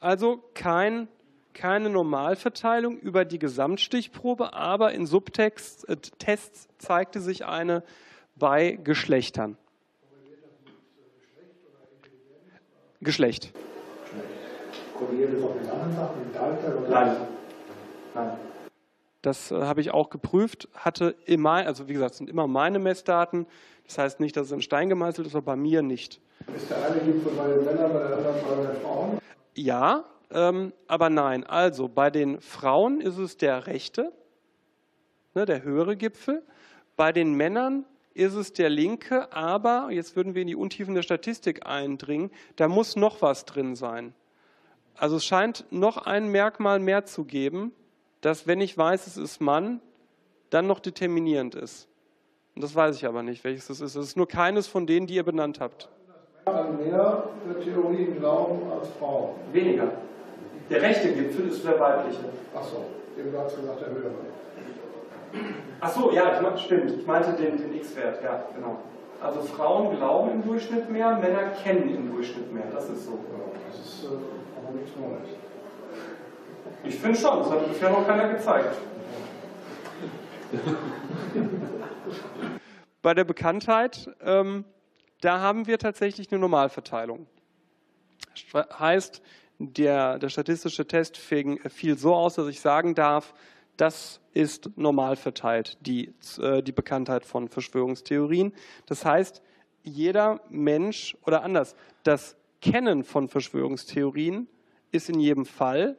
Also 0.00 0.42
kein 0.54 1.08
keine 1.56 1.88
Normalverteilung 1.88 2.98
über 2.98 3.24
die 3.24 3.38
Gesamtstichprobe, 3.38 4.52
aber 4.52 4.92
in 4.92 5.06
Subtests 5.06 5.84
äh, 5.84 5.96
Tests 5.96 6.68
zeigte 6.78 7.20
sich 7.20 7.46
eine 7.46 7.82
bei 8.36 8.72
Geschlechtern. 8.72 9.56
Geschlecht. 9.56 9.62
Korreliert 10.10 10.44
das 10.44 10.50
auch 10.60 10.74
mit 10.74 10.74
anderen 11.40 11.62
Sachen, 11.72 12.00
mit 12.02 12.10
Alter? 12.42 12.95
Oder? 16.76 16.88
Nein. 16.88 17.16
Nein. 18.14 18.30
Das 19.22 19.50
äh, 19.50 19.62
habe 19.62 19.80
ich 19.80 19.90
auch 19.90 20.10
geprüft, 20.10 20.68
hatte 20.74 21.14
immer, 21.24 21.66
also 21.66 21.88
wie 21.88 21.92
gesagt, 21.92 22.14
sind 22.14 22.30
immer 22.30 22.46
meine 22.46 22.78
Messdaten. 22.78 23.46
Das 23.86 23.98
heißt 23.98 24.20
nicht, 24.20 24.36
dass 24.36 24.46
es 24.46 24.52
in 24.52 24.62
Stein 24.62 24.88
gemeißelt 24.88 25.26
ist, 25.26 25.34
aber 25.34 25.46
bei 25.46 25.56
mir 25.56 25.82
nicht. 25.82 26.20
Ist 26.54 26.70
der 26.70 26.76
eine 26.84 27.00
Gipfel 27.00 27.32
bei 27.36 27.48
den 27.48 27.64
Männern, 27.64 27.92
bei 27.92 27.98
der 27.98 28.16
anderen 28.16 28.36
bei 28.46 28.72
den 28.72 28.82
Frauen? 28.82 29.18
Ja, 29.54 30.04
ähm, 30.30 30.72
aber 30.86 31.10
nein, 31.10 31.44
also 31.44 31.88
bei 31.88 32.10
den 32.10 32.40
Frauen 32.40 33.00
ist 33.00 33.18
es 33.18 33.36
der 33.36 33.66
rechte, 33.66 34.12
ne, 35.34 35.44
der 35.44 35.62
höhere 35.62 35.96
Gipfel. 35.96 36.42
Bei 36.96 37.12
den 37.12 37.34
Männern 37.34 37.84
ist 38.16 38.34
es 38.34 38.52
der 38.52 38.70
linke, 38.70 39.32
aber 39.32 39.88
jetzt 39.90 40.16
würden 40.16 40.34
wir 40.34 40.42
in 40.42 40.48
die 40.48 40.56
Untiefen 40.56 40.94
der 40.94 41.02
Statistik 41.02 41.66
eindringen, 41.66 42.30
da 42.56 42.68
muss 42.68 42.96
noch 42.96 43.22
was 43.22 43.44
drin 43.44 43.76
sein. 43.76 44.14
Also 44.96 45.16
es 45.16 45.24
scheint 45.24 45.66
noch 45.70 45.98
ein 45.98 46.28
Merkmal 46.28 46.78
mehr 46.78 47.04
zu 47.04 47.24
geben, 47.24 47.72
das, 48.22 48.46
wenn 48.46 48.60
ich 48.60 48.76
weiß, 48.76 49.06
es 49.06 49.16
ist 49.16 49.40
Mann, 49.40 49.80
dann 50.50 50.66
noch 50.66 50.80
determinierend 50.80 51.54
ist. 51.54 51.88
Und 52.54 52.64
das 52.64 52.74
weiß 52.74 52.96
ich 52.96 53.06
aber 53.06 53.22
nicht, 53.22 53.44
welches 53.44 53.68
es 53.68 53.80
ist. 53.82 53.94
Es 53.94 54.08
ist 54.08 54.16
nur 54.16 54.26
keines 54.26 54.66
von 54.66 54.86
denen, 54.86 55.06
die 55.06 55.14
ihr 55.14 55.24
benannt 55.24 55.60
habt. 55.60 55.90
An 56.46 56.78
mehr 56.78 57.24
Theorien 57.62 58.18
glauben 58.18 58.70
als 58.70 58.88
Frauen. 58.98 59.34
Weniger. 59.52 59.92
Der 60.70 60.80
rechte 60.80 61.12
Gipfel 61.12 61.48
ist 61.48 61.64
der 61.64 61.78
weibliche. 61.78 62.24
Achso, 62.54 62.86
eben 63.18 63.30
du 63.30 63.38
hast 63.38 63.56
gesagt, 63.56 63.80
der 63.82 63.90
höhere. 63.90 64.14
Ach 65.80 65.90
so, 65.90 66.12
ja, 66.12 66.40
ich, 66.54 66.62
stimmt. 66.62 66.90
Ich 66.90 67.06
meinte 67.06 67.32
den, 67.32 67.58
den 67.58 67.74
X-Wert, 67.76 68.22
ja, 68.22 68.44
genau. 68.54 68.78
Also 69.20 69.40
Frauen 69.42 69.96
glauben 69.96 70.30
im 70.30 70.42
Durchschnitt 70.44 70.90
mehr, 70.90 71.16
Männer 71.16 71.50
kennen 71.62 71.94
im 71.94 72.14
Durchschnitt 72.14 72.52
mehr. 72.52 72.66
Das 72.72 72.88
ist 72.88 73.06
so. 73.06 73.12
Ja, 73.12 73.18
das 73.70 73.78
ist 73.80 74.04
äh, 74.04 74.08
aber 74.08 74.72
nichts 74.74 74.96
Neues. 74.96 75.28
Ich 76.84 76.96
finde 76.96 77.18
schon, 77.18 77.38
das 77.40 77.50
hat 77.50 77.68
bisher 77.68 77.90
noch 77.90 78.06
keiner 78.06 78.28
gezeigt. 78.28 78.76
Bei 83.02 83.14
der 83.14 83.24
Bekanntheit, 83.24 84.08
ähm, 84.20 84.64
da 85.20 85.40
haben 85.40 85.66
wir 85.66 85.78
tatsächlich 85.78 86.30
eine 86.30 86.40
Normalverteilung. 86.40 87.26
Heißt, 88.54 89.22
der, 89.58 90.18
der 90.18 90.28
statistische 90.28 90.86
Test 90.86 91.16
fiel 91.16 91.96
so 91.96 92.14
aus, 92.14 92.34
dass 92.34 92.48
ich 92.48 92.60
sagen 92.60 92.94
darf, 92.94 93.34
das 93.76 94.20
ist 94.32 94.70
normal 94.76 95.16
verteilt, 95.16 95.78
die, 95.80 96.12
äh, 96.38 96.62
die 96.62 96.72
Bekanntheit 96.72 97.24
von 97.24 97.48
Verschwörungstheorien. 97.48 98.52
Das 98.86 99.04
heißt, 99.04 99.42
jeder 99.82 100.40
Mensch 100.48 101.16
oder 101.24 101.42
anders, 101.42 101.76
das 102.02 102.36
Kennen 102.60 103.04
von 103.04 103.28
Verschwörungstheorien 103.28 104.48
ist 104.90 105.08
in 105.08 105.20
jedem 105.20 105.46
Fall 105.46 105.98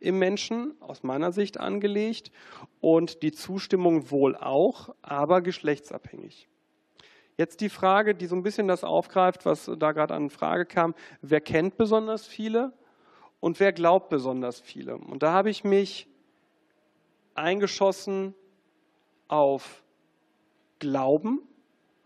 im 0.00 0.18
Menschen 0.18 0.74
aus 0.80 1.02
meiner 1.02 1.32
Sicht 1.32 1.58
angelegt 1.58 2.30
und 2.80 3.22
die 3.22 3.32
Zustimmung 3.32 4.10
wohl 4.10 4.36
auch, 4.36 4.94
aber 5.02 5.42
geschlechtsabhängig. 5.42 6.48
Jetzt 7.36 7.60
die 7.60 7.68
Frage, 7.68 8.14
die 8.14 8.26
so 8.26 8.36
ein 8.36 8.42
bisschen 8.42 8.68
das 8.68 8.84
aufgreift, 8.84 9.44
was 9.44 9.70
da 9.78 9.92
gerade 9.92 10.14
an 10.14 10.30
Frage 10.30 10.66
kam, 10.66 10.94
wer 11.20 11.40
kennt 11.40 11.76
besonders 11.76 12.26
viele 12.26 12.72
und 13.40 13.60
wer 13.60 13.72
glaubt 13.72 14.08
besonders 14.08 14.60
viele? 14.60 14.96
Und 14.96 15.22
da 15.22 15.32
habe 15.32 15.50
ich 15.50 15.64
mich 15.64 16.08
eingeschossen 17.38 18.34
auf 19.28 19.82
Glauben, 20.78 21.40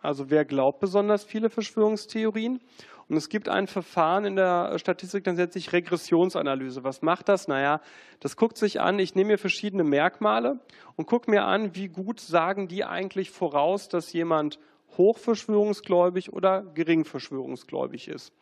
also 0.00 0.30
wer 0.30 0.44
glaubt 0.44 0.80
besonders 0.80 1.24
viele 1.24 1.50
Verschwörungstheorien 1.50 2.60
und 3.08 3.16
es 3.16 3.28
gibt 3.28 3.48
ein 3.48 3.66
Verfahren 3.66 4.24
in 4.24 4.36
der 4.36 4.78
Statistik, 4.78 5.24
das 5.24 5.36
nennt 5.36 5.52
sich 5.52 5.72
Regressionsanalyse. 5.72 6.82
Was 6.82 7.02
macht 7.02 7.28
das? 7.28 7.46
Naja, 7.46 7.80
das 8.20 8.36
guckt 8.36 8.56
sich 8.56 8.80
an, 8.80 8.98
ich 8.98 9.14
nehme 9.14 9.32
mir 9.32 9.38
verschiedene 9.38 9.84
Merkmale 9.84 10.58
und 10.96 11.06
gucke 11.06 11.30
mir 11.30 11.44
an, 11.44 11.74
wie 11.76 11.88
gut 11.88 12.20
sagen 12.20 12.68
die 12.68 12.84
eigentlich 12.84 13.30
voraus, 13.30 13.88
dass 13.88 14.12
jemand 14.12 14.58
hochverschwörungsgläubig 14.96 16.32
oder 16.32 16.62
geringverschwörungsgläubig 16.62 18.08
ist. 18.08 18.32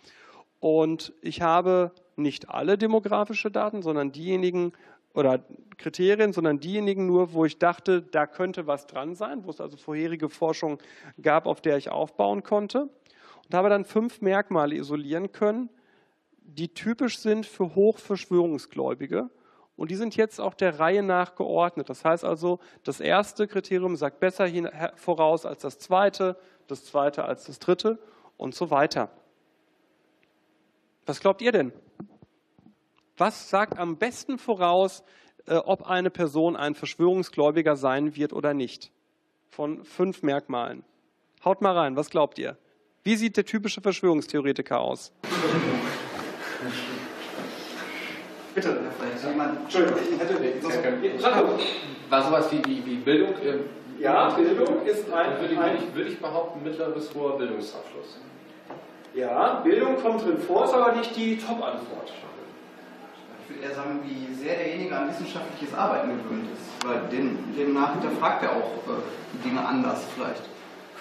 Und 0.60 1.12
ich 1.22 1.42
habe 1.42 1.92
nicht 2.16 2.48
alle 2.48 2.78
demografische 2.78 3.50
Daten, 3.50 3.82
sondern 3.82 4.12
diejenigen 4.12 4.72
oder 5.14 5.44
Kriterien, 5.76 6.32
sondern 6.32 6.60
diejenigen 6.60 7.06
nur, 7.06 7.32
wo 7.32 7.44
ich 7.44 7.58
dachte, 7.58 8.02
da 8.02 8.26
könnte 8.26 8.66
was 8.66 8.86
dran 8.86 9.14
sein, 9.14 9.44
wo 9.44 9.50
es 9.50 9.60
also 9.60 9.76
vorherige 9.76 10.28
Forschung 10.28 10.78
gab, 11.20 11.46
auf 11.46 11.60
der 11.60 11.76
ich 11.76 11.90
aufbauen 11.90 12.42
konnte 12.42 12.88
und 13.50 13.54
habe 13.54 13.68
dann 13.68 13.84
fünf 13.84 14.20
Merkmale 14.20 14.76
isolieren 14.76 15.32
können, 15.32 15.70
die 16.42 16.72
typisch 16.72 17.18
sind 17.18 17.46
für 17.46 17.74
Hochverschwörungsgläubige. 17.74 19.28
Und 19.76 19.90
die 19.90 19.96
sind 19.96 20.14
jetzt 20.14 20.40
auch 20.40 20.54
der 20.54 20.78
Reihe 20.78 21.02
nach 21.02 21.34
geordnet. 21.34 21.88
Das 21.88 22.04
heißt 22.04 22.24
also, 22.24 22.60
das 22.84 23.00
erste 23.00 23.48
Kriterium 23.48 23.96
sagt 23.96 24.20
besser 24.20 24.46
voraus 24.94 25.46
als 25.46 25.62
das 25.62 25.78
zweite, 25.78 26.36
das 26.66 26.84
zweite 26.84 27.24
als 27.24 27.44
das 27.44 27.58
dritte 27.58 27.98
und 28.36 28.54
so 28.54 28.70
weiter. 28.70 29.10
Was 31.06 31.20
glaubt 31.20 31.42
ihr 31.42 31.50
denn? 31.50 31.72
Was 33.20 33.50
sagt 33.50 33.78
am 33.78 33.98
besten 33.98 34.38
voraus, 34.38 35.04
äh, 35.46 35.56
ob 35.56 35.86
eine 35.86 36.08
Person 36.08 36.56
ein 36.56 36.74
Verschwörungsgläubiger 36.74 37.76
sein 37.76 38.16
wird 38.16 38.32
oder 38.32 38.54
nicht? 38.54 38.90
Von 39.50 39.84
fünf 39.84 40.22
Merkmalen. 40.22 40.84
Haut 41.44 41.60
mal 41.60 41.76
rein, 41.76 41.96
was 41.96 42.08
glaubt 42.08 42.38
ihr? 42.38 42.56
Wie 43.02 43.16
sieht 43.16 43.36
der 43.36 43.44
typische 43.44 43.82
Verschwörungstheoretiker 43.82 44.80
aus? 44.80 45.12
Bitte, 48.54 48.80
Herr 48.84 48.92
Frey. 48.92 49.10
Entschuldigung, 49.64 49.98
ich 50.14 50.18
hätte 50.18 51.22
War 52.08 52.22
sowas 52.24 52.50
wie, 52.52 52.64
wie, 52.64 52.86
wie 52.86 52.96
Bildung? 52.96 53.34
Ja, 53.98 54.30
Bildung 54.30 54.86
ist 54.86 55.12
ein. 55.12 55.38
Würde, 55.42 55.56
würde, 55.58 55.76
ich, 55.76 55.94
würde 55.94 56.08
ich 56.08 56.18
behaupten, 56.18 56.62
mittlerer 56.64 56.92
bis 56.92 57.14
hoher 57.14 57.36
Bildungsabschluss. 57.36 58.16
Ja, 59.12 59.60
Bildung 59.60 59.96
kommt 60.00 60.24
drin 60.24 60.38
vor, 60.38 60.64
ist 60.64 60.72
aber 60.72 60.92
nicht 60.92 61.14
die 61.14 61.36
Top-Antwort. 61.36 62.12
Ich 63.50 63.56
würde 63.56 63.68
eher 63.68 63.74
sagen, 63.74 64.00
wie 64.04 64.32
sehr 64.34 64.56
derjenige 64.56 64.96
an 64.96 65.08
wissenschaftliches 65.08 65.74
Arbeiten 65.74 66.10
gewöhnt 66.10 66.48
ist. 66.52 66.86
Weil 66.86 67.00
demnach 67.56 67.94
hinterfragt 67.94 68.44
er 68.44 68.50
auch 68.52 68.72
äh, 68.86 69.44
Dinge 69.44 69.66
anders 69.66 70.04
vielleicht. 70.14 70.42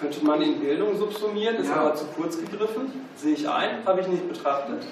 Könnte 0.00 0.24
man 0.24 0.42
in 0.42 0.58
Bildung 0.58 0.96
subsumieren, 0.98 1.56
ist 1.56 1.68
ja. 1.68 1.76
aber 1.76 1.94
zu 1.94 2.06
kurz 2.06 2.38
gegriffen. 2.38 3.06
Sehe 3.14 3.34
ich 3.34 3.48
ein, 3.48 3.84
habe 3.84 4.00
ich 4.00 4.08
nicht 4.08 4.28
betrachtet. 4.28 4.84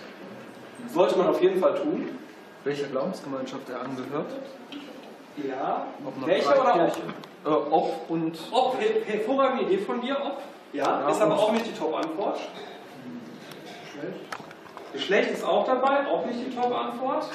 Sollte 0.93 1.19
man 1.19 1.29
auf 1.29 1.43
jeden 1.43 1.61
Fall 1.61 1.75
tun. 1.75 2.09
Welcher 2.65 2.87
Glaubensgemeinschaft 2.87 3.69
er 3.71 3.81
angehört? 3.81 4.33
Ja. 5.49 5.87
Welche 6.25 6.49
oder 6.49 6.93
ob? 7.45 7.71
Äh, 7.71 7.73
ob 7.73 8.11
und. 8.11 8.39
Ob, 8.53 8.77
hervorragende 9.07 9.65
Idee 9.65 9.79
von 9.79 10.01
dir, 10.01 10.17
ob. 10.23 10.43
Ja, 10.73 11.01
ja 11.01 11.11
ist 11.11 11.21
aber 11.21 11.39
auch 11.39 11.53
nicht 11.53 11.67
die 11.67 11.77
Top-Antwort. 11.79 12.39
Geschlecht. 13.85 14.48
Geschlecht 14.93 15.31
ist 15.31 15.45
auch 15.45 15.67
dabei, 15.67 16.07
auch 16.07 16.25
nicht 16.27 16.39
die 16.47 16.55
Top-Antwort. 16.55 17.27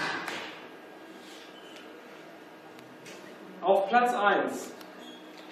Auf 3.61 3.87
Platz 3.89 4.13
1 4.13 4.73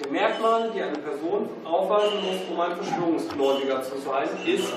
der 0.04 0.12
Merkmale, 0.12 0.72
die 0.74 0.82
eine 0.82 0.98
Person 0.98 1.50
aufweisen 1.64 2.24
muss, 2.26 2.38
um 2.50 2.60
ein 2.60 2.76
Verschwörungsgläubiger 2.76 3.84
zu 3.84 4.00
sein, 4.00 4.28
ist, 4.46 4.74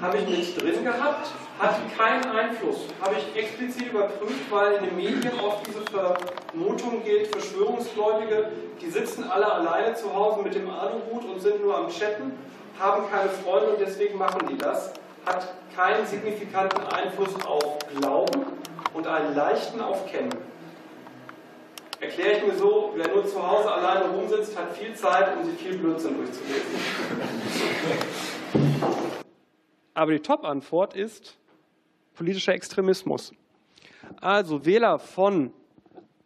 habe 0.00 0.18
ich 0.18 0.28
nicht 0.28 0.60
drin 0.60 0.84
gehabt, 0.84 1.28
hat 1.58 1.76
keinen 1.96 2.24
Einfluss. 2.36 2.86
Habe 3.00 3.16
ich 3.16 3.40
explizit 3.40 3.92
überprüft, 3.92 4.50
weil 4.50 4.74
in 4.74 4.84
den 4.84 4.96
Medien 4.96 5.38
oft 5.40 5.66
diese 5.66 5.82
Vermutung 5.82 7.04
gilt, 7.04 7.28
Verschwörungsgläubige, 7.28 8.50
die 8.80 8.90
sitzen 8.90 9.24
alle 9.30 9.52
alleine 9.52 9.94
zu 9.94 10.12
Hause 10.12 10.42
mit 10.42 10.54
dem 10.54 10.68
Aluhut 10.68 11.24
und 11.24 11.40
sind 11.40 11.62
nur 11.62 11.76
am 11.76 11.88
Chatten, 11.88 12.32
haben 12.80 13.08
keine 13.10 13.28
Freunde 13.28 13.74
und 13.74 13.80
deswegen 13.80 14.18
machen 14.18 14.48
die 14.48 14.56
das. 14.56 14.92
Hat 15.26 15.54
keinen 15.76 16.06
signifikanten 16.06 16.82
Einfluss 16.88 17.34
auf 17.46 17.78
Glauben 17.94 18.46
und 18.94 19.06
einen 19.06 19.34
leichten 19.34 19.80
auf 19.80 20.10
Kennen 20.10 20.30
erkläre 22.00 22.38
ich 22.38 22.46
mir 22.46 22.58
so, 22.58 22.92
wer 22.96 23.08
nur 23.08 23.26
zu 23.26 23.46
Hause 23.46 23.70
alleine 23.70 24.06
rumsitzt, 24.06 24.58
hat 24.58 24.76
viel 24.76 24.94
Zeit, 24.94 25.36
um 25.36 25.44
sich 25.44 25.56
viel 25.56 25.76
Blödsinn 25.78 26.16
durchzulesen. 26.16 26.62
Aber 29.94 30.12
die 30.12 30.20
Top-Antwort 30.20 30.94
ist 30.94 31.36
politischer 32.14 32.54
Extremismus. 32.54 33.32
Also 34.20 34.64
Wähler 34.64 34.98
von, 34.98 35.52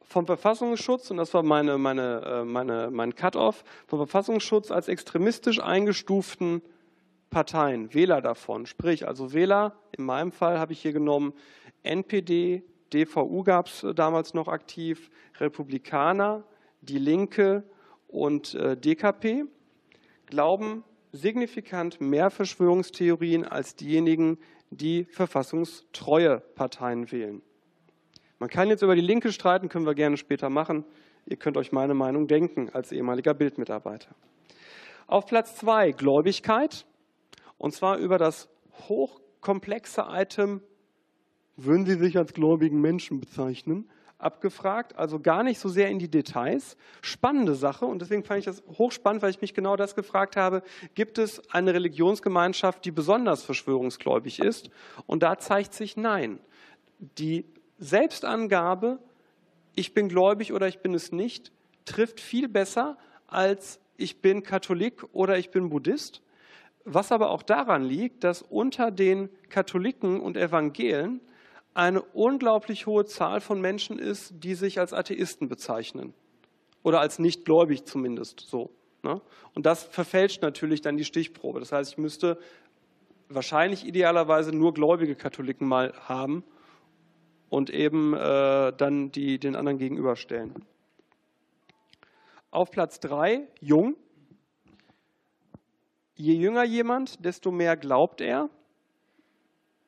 vom 0.05 0.26
Verfassungsschutz, 0.26 1.11
und 1.11 1.16
das 1.16 1.34
war 1.34 1.42
meine, 1.42 1.78
meine, 1.78 2.22
äh, 2.24 2.44
meine, 2.44 2.90
mein 2.90 3.14
Cut-off, 3.14 3.64
vom 3.86 3.98
Verfassungsschutz 3.98 4.70
als 4.70 4.88
extremistisch 4.88 5.61
eingestuften 5.61 6.62
Parteien, 7.30 7.92
Wähler 7.94 8.20
davon, 8.20 8.66
sprich 8.66 9.09
also 9.09 9.32
Wähler, 9.32 9.76
in 9.96 10.05
meinem 10.05 10.30
Fall 10.30 10.59
habe 10.59 10.72
ich 10.72 10.80
hier 10.80 10.92
genommen 10.92 11.32
NPD, 11.82 12.62
DVU 12.92 13.42
gab 13.42 13.66
es 13.66 13.82
äh, 13.82 13.94
damals 13.94 14.34
noch 14.34 14.48
aktiv, 14.48 15.11
Republikaner, 15.40 16.44
Die 16.80 16.98
Linke 16.98 17.64
und 18.09 18.55
äh, 18.55 18.76
DKP, 18.76 19.46
glauben 20.26 20.84
signifikant 21.12 22.00
mehr 22.00 22.30
Verschwörungstheorien 22.30 23.44
als 23.44 23.76
diejenigen, 23.76 24.38
die 24.70 25.05
verfassungstreue 25.05 26.40
Parteien 26.40 27.11
wählen. 27.11 27.42
Man 28.45 28.51
kann 28.51 28.68
jetzt 28.68 28.82
über 28.82 28.95
die 28.95 29.01
Linke 29.01 29.32
streiten, 29.32 29.70
können 29.70 29.86
wir 29.86 29.95
gerne 29.95 30.18
später 30.18 30.51
machen. 30.51 30.84
Ihr 31.24 31.38
könnt 31.38 31.57
euch 31.57 31.72
meine 31.72 31.95
Meinung 31.95 32.26
denken 32.26 32.68
als 32.74 32.92
ehemaliger 32.92 33.32
Bildmitarbeiter. 33.32 34.14
Auf 35.07 35.24
Platz 35.24 35.57
zwei 35.57 35.92
Gläubigkeit, 35.92 36.84
und 37.57 37.72
zwar 37.72 37.97
über 37.97 38.18
das 38.18 38.51
hochkomplexe 38.86 40.05
Item 40.11 40.61
würden 41.57 41.86
Sie 41.86 41.95
sich 41.95 42.18
als 42.18 42.34
gläubigen 42.34 42.82
Menschen 42.82 43.18
bezeichnen? 43.18 43.88
abgefragt, 44.18 44.97
also 44.97 45.20
gar 45.20 45.42
nicht 45.42 45.59
so 45.59 45.68
sehr 45.68 45.88
in 45.88 45.99
die 45.99 46.11
Details. 46.11 46.76
Spannende 47.03 47.55
Sache 47.55 47.84
und 47.84 48.01
deswegen 48.01 48.24
fand 48.24 48.40
ich 48.40 48.45
das 48.45 48.62
hochspannend, 48.78 49.22
weil 49.22 49.30
ich 49.30 49.40
mich 49.40 49.55
genau 49.55 49.76
das 49.76 49.95
gefragt 49.95 50.36
habe. 50.36 50.62
Gibt 50.95 51.18
es 51.18 51.42
eine 51.51 51.74
Religionsgemeinschaft, 51.74 52.84
die 52.84 52.90
besonders 52.90 53.42
verschwörungsgläubig 53.42 54.38
ist? 54.38 54.70
Und 55.07 55.22
da 55.22 55.36
zeigt 55.38 55.74
sich 55.74 55.97
nein. 55.97 56.38
Die 57.18 57.45
Selbstangabe, 57.79 58.99
ich 59.75 59.95
bin 59.95 60.09
gläubig 60.09 60.53
oder 60.53 60.68
ich 60.68 60.81
bin 60.81 60.95
es 60.95 61.12
nicht, 61.12 61.53
trifft 61.85 62.20
viel 62.20 62.49
besser 62.49 62.97
als 63.27 63.81
ich 63.97 64.20
bin 64.20 64.43
Katholik 64.43 65.05
oder 65.12 65.39
ich 65.39 65.51
bin 65.51 65.70
Buddhist. 65.70 66.22
Was 66.85 67.12
aber 67.12 67.31
auch 67.31 67.43
daran 67.43 67.83
liegt, 67.83 68.25
dass 68.25 68.43
unter 68.43 68.91
den 68.91 69.31
Katholiken 69.49 70.20
und 70.20 70.37
Evangelen 70.37 71.20
eine 71.72 72.03
unglaublich 72.03 72.87
hohe 72.87 73.05
Zahl 73.05 73.41
von 73.41 73.61
Menschen 73.61 73.99
ist, 73.99 74.35
die 74.45 74.55
sich 74.55 74.79
als 74.79 74.93
Atheisten 74.93 75.49
bezeichnen. 75.49 76.14
Oder 76.83 77.01
als 77.01 77.18
nicht 77.18 77.45
gläubig 77.45 77.85
zumindest 77.85 78.41
so. 78.41 78.70
Ne? 79.03 79.20
Und 79.55 79.66
das 79.66 79.85
verfälscht 79.85 80.43
natürlich 80.43 80.83
dann 80.83 80.97
die 80.97 81.05
Stichprobe. 81.05 81.59
Das 81.59 81.72
heißt, 81.72 81.93
ich 81.93 81.99
müsste 81.99 82.39
wahrscheinlich 83.29 83.87
idealerweise 83.87 84.53
nur 84.53 84.75
gläubige 84.75 85.16
Katholiken 85.16 85.66
mal 85.66 85.95
haben 86.07 86.45
und 87.55 87.70
eben 87.70 88.14
äh, 88.14 88.72
dann 88.76 89.11
die 89.11 89.38
den 89.38 89.57
anderen 89.57 89.78
gegenüberstellen. 89.78 90.66
Auf 92.50 92.70
Platz 92.70 93.00
drei 93.00 93.48
jung. 93.61 93.96
Je 96.16 96.34
jünger 96.34 96.64
jemand, 96.64 97.24
desto 97.24 97.50
mehr 97.50 97.76
glaubt 97.76 98.20
er 98.20 98.48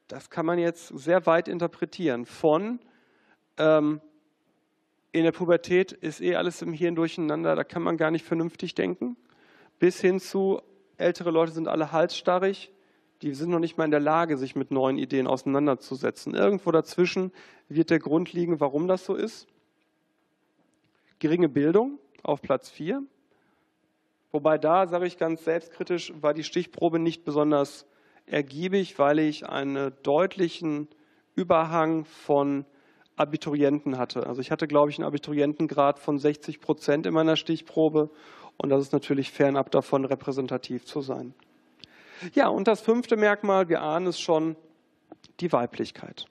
das 0.09 0.31
kann 0.31 0.47
man 0.47 0.59
jetzt 0.59 0.89
sehr 0.89 1.27
weit 1.27 1.49
interpretieren. 1.49 2.27
Von 2.27 2.81
ähm, 3.59 4.01
in 5.13 5.25
der 5.25 5.33
Pubertät 5.33 5.93
ist 5.93 6.21
eh 6.21 6.37
alles 6.37 6.63
im 6.63 6.73
Hirn 6.73 6.95
durcheinander, 6.95 7.57
da 7.57 7.65
kann 7.65 7.83
man 7.83 7.97
gar 7.97 8.11
nicht 8.11 8.25
vernünftig 8.25 8.75
denken, 8.75 9.17
bis 9.79 10.01
hin 10.01 10.21
zu 10.21 10.61
ältere 10.97 11.31
Leute 11.31 11.53
sind 11.53 11.69
alle 11.69 11.93
halsstarrig, 11.93 12.73
die 13.23 13.33
sind 13.35 13.51
noch 13.51 13.59
nicht 13.59 13.79
mal 13.79 13.85
in 13.85 13.91
der 13.91 14.01
Lage, 14.01 14.37
sich 14.37 14.57
mit 14.57 14.71
neuen 14.71 14.99
Ideen 14.99 15.27
auseinanderzusetzen. 15.27 16.35
Irgendwo 16.35 16.71
dazwischen 16.71 17.33
wird 17.69 17.91
der 17.91 17.99
Grund 17.99 18.33
liegen, 18.33 18.61
warum 18.61 18.89
das 18.89 19.05
so 19.05 19.15
ist. 19.15 19.47
Geringe 21.19 21.49
Bildung 21.49 21.99
auf 22.23 22.43
Platz 22.43 22.69
4. 22.71 23.03
Wobei 24.33 24.59
da, 24.59 24.87
sage 24.87 25.07
ich 25.07 25.17
ganz 25.17 25.45
selbstkritisch, 25.45 26.13
war 26.21 26.35
die 26.35 26.45
Stichprobe 26.45 26.99
nicht 26.99 27.25
besonders 27.25 27.87
ergiebig, 28.27 28.99
weil 28.99 29.19
ich 29.19 29.49
einen 29.49 29.93
deutlichen 30.03 30.89
Überhang 31.35 32.05
von 32.05 32.67
Abiturienten 33.17 33.97
hatte. 33.97 34.27
Also 34.27 34.43
ich 34.43 34.51
hatte, 34.51 34.67
glaube 34.67 34.91
ich, 34.91 34.99
einen 34.99 35.07
Abiturientengrad 35.07 35.99
von 35.99 36.19
60 36.19 36.61
Prozent 36.61 37.07
in 37.07 37.15
meiner 37.15 37.37
Stichprobe 37.37 38.11
und 38.59 38.69
das 38.69 38.83
ist 38.83 38.93
natürlich 38.93 39.31
fernab 39.31 39.71
davon, 39.71 40.05
repräsentativ 40.05 40.85
zu 40.85 41.01
sein. 41.01 41.35
Ja, 42.35 42.49
und 42.49 42.69
das 42.69 42.81
fünfte 42.81 43.17
Merkmal, 43.17 43.69
wir 43.69 43.83
ahnen 43.83 44.07
es 44.07 44.21
schon, 44.21 44.57
die 45.41 45.53
Weiblichkeit. 45.53 46.27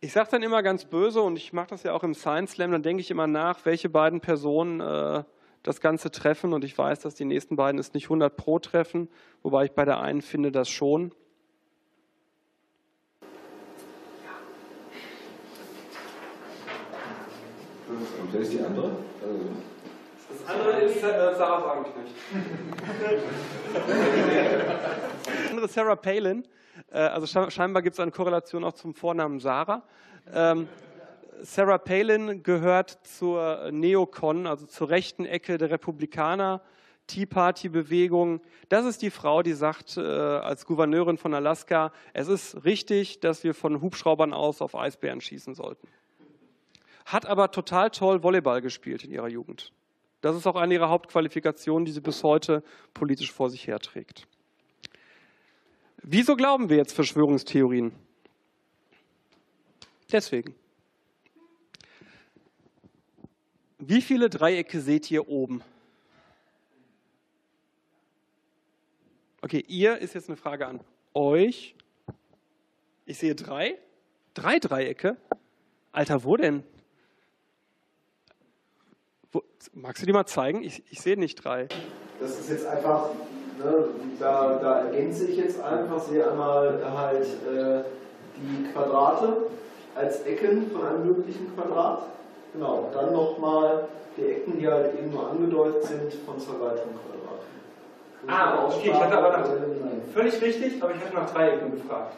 Ich 0.00 0.12
sage 0.12 0.28
dann 0.30 0.42
immer 0.42 0.62
ganz 0.62 0.86
böse 0.86 1.20
und 1.20 1.36
ich 1.36 1.52
mache 1.52 1.68
das 1.68 1.82
ja 1.82 1.92
auch 1.92 2.02
im 2.02 2.14
Science 2.14 2.52
Slam, 2.52 2.72
dann 2.72 2.82
denke 2.82 3.02
ich 3.02 3.10
immer 3.10 3.26
nach, 3.26 3.64
welche 3.64 3.90
beiden 3.90 4.20
Personen 4.20 4.80
äh, 4.80 5.24
das 5.62 5.80
Ganze 5.80 6.10
treffen. 6.10 6.52
Und 6.52 6.64
ich 6.64 6.76
weiß, 6.76 7.00
dass 7.00 7.14
die 7.14 7.24
nächsten 7.24 7.56
beiden 7.56 7.78
es 7.78 7.92
nicht 7.92 8.04
100 8.04 8.34
pro 8.34 8.58
treffen, 8.58 9.08
wobei 9.42 9.66
ich 9.66 9.72
bei 9.72 9.84
der 9.84 10.00
einen 10.00 10.22
finde 10.22 10.52
das 10.52 10.70
schon. 10.70 11.12
Und 17.88 18.32
wer 18.32 18.40
ist 18.40 18.52
die 18.52 18.60
andere? 18.60 18.96
Also 19.22 19.44
das 20.40 20.54
andere 20.54 20.80
ist 20.80 20.96
äh, 21.02 21.34
Sarah 21.36 21.64
Wagenknecht. 21.64 22.14
das 23.74 25.50
andere 25.50 25.66
ist 25.66 25.74
Sarah 25.74 25.96
Palin. 25.96 26.46
Äh, 26.90 26.98
also 26.98 27.50
scheinbar 27.50 27.82
gibt 27.82 27.94
es 27.94 28.00
eine 28.00 28.10
Korrelation 28.10 28.64
auch 28.64 28.72
zum 28.72 28.94
Vornamen 28.94 29.40
Sarah. 29.40 29.82
Ähm, 30.32 30.68
Sarah 31.42 31.78
Palin 31.78 32.42
gehört 32.42 32.98
zur 33.02 33.70
Neocon, 33.70 34.46
also 34.46 34.66
zur 34.66 34.90
rechten 34.90 35.24
Ecke 35.24 35.58
der 35.58 35.70
Republikaner. 35.70 36.60
Tea 37.06 37.26
Party-Bewegung. 37.26 38.40
Das 38.68 38.86
ist 38.86 39.02
die 39.02 39.10
Frau, 39.10 39.42
die 39.42 39.54
sagt 39.54 39.96
äh, 39.96 40.00
als 40.00 40.64
Gouverneurin 40.64 41.18
von 41.18 41.34
Alaska, 41.34 41.92
es 42.12 42.28
ist 42.28 42.64
richtig, 42.64 43.18
dass 43.18 43.42
wir 43.42 43.52
von 43.52 43.80
Hubschraubern 43.80 44.32
aus 44.32 44.62
auf 44.62 44.76
Eisbären 44.76 45.20
schießen 45.20 45.56
sollten. 45.56 45.88
Hat 47.06 47.26
aber 47.26 47.50
total 47.50 47.90
toll 47.90 48.22
Volleyball 48.22 48.60
gespielt 48.60 49.02
in 49.02 49.10
ihrer 49.10 49.26
Jugend. 49.26 49.72
Das 50.20 50.36
ist 50.36 50.46
auch 50.46 50.56
eine 50.56 50.74
ihrer 50.74 50.88
Hauptqualifikationen, 50.90 51.86
die 51.86 51.92
sie 51.92 52.00
bis 52.00 52.22
heute 52.22 52.62
politisch 52.92 53.32
vor 53.32 53.50
sich 53.50 53.66
herträgt. 53.66 54.26
Wieso 56.02 56.36
glauben 56.36 56.68
wir 56.68 56.76
jetzt 56.76 56.92
Verschwörungstheorien? 56.92 57.92
Deswegen. 60.12 60.54
Wie 63.78 64.02
viele 64.02 64.28
Dreiecke 64.28 64.80
seht 64.80 65.10
ihr 65.10 65.28
oben? 65.28 65.62
Okay, 69.42 69.64
ihr 69.68 69.98
ist 69.98 70.14
jetzt 70.14 70.28
eine 70.28 70.36
Frage 70.36 70.66
an 70.66 70.80
euch. 71.14 71.74
Ich 73.06 73.18
sehe 73.18 73.34
drei. 73.34 73.78
Drei 74.34 74.58
Dreiecke? 74.58 75.16
Alter, 75.92 76.24
wo 76.24 76.36
denn? 76.36 76.62
Wo, 79.32 79.42
magst 79.74 80.02
du 80.02 80.06
die 80.06 80.12
mal 80.12 80.26
zeigen? 80.26 80.62
Ich, 80.62 80.82
ich 80.90 81.00
sehe 81.00 81.16
nicht 81.16 81.44
drei. 81.44 81.68
Das 82.20 82.38
ist 82.38 82.50
jetzt 82.50 82.66
einfach, 82.66 83.10
ne, 83.58 83.84
da, 84.18 84.58
da 84.60 84.78
ergänze 84.80 85.26
ich 85.26 85.36
jetzt 85.36 85.62
einfach, 85.62 86.00
sehe 86.00 86.28
einmal 86.28 86.80
halt 86.96 87.24
äh, 87.24 87.84
die 88.36 88.72
Quadrate 88.72 89.36
als 89.94 90.22
Ecken 90.22 90.70
von 90.70 90.86
einem 90.86 91.06
möglichen 91.06 91.54
Quadrat. 91.54 92.02
Genau, 92.52 92.90
dann 92.92 93.12
nochmal 93.12 93.88
die 94.16 94.24
Ecken, 94.24 94.58
die 94.58 94.66
halt 94.66 94.98
eben 94.98 95.10
nur 95.12 95.30
angedeutet 95.30 95.84
sind 95.84 96.12
von 96.26 96.38
zwei 96.38 96.54
weiteren 96.54 96.90
Quadraten. 96.90 97.46
Ah, 98.26 98.66
okay, 98.66 98.90
ich 98.90 99.00
hatte 99.00 99.16
aber 99.16 99.38
nach, 99.38 99.48
völlig 100.12 100.42
richtig, 100.42 100.82
aber 100.82 100.92
ich 100.94 101.00
hatte 101.00 101.14
nach 101.14 101.30
Dreiecken 101.30 101.70
gefragt. 101.70 102.14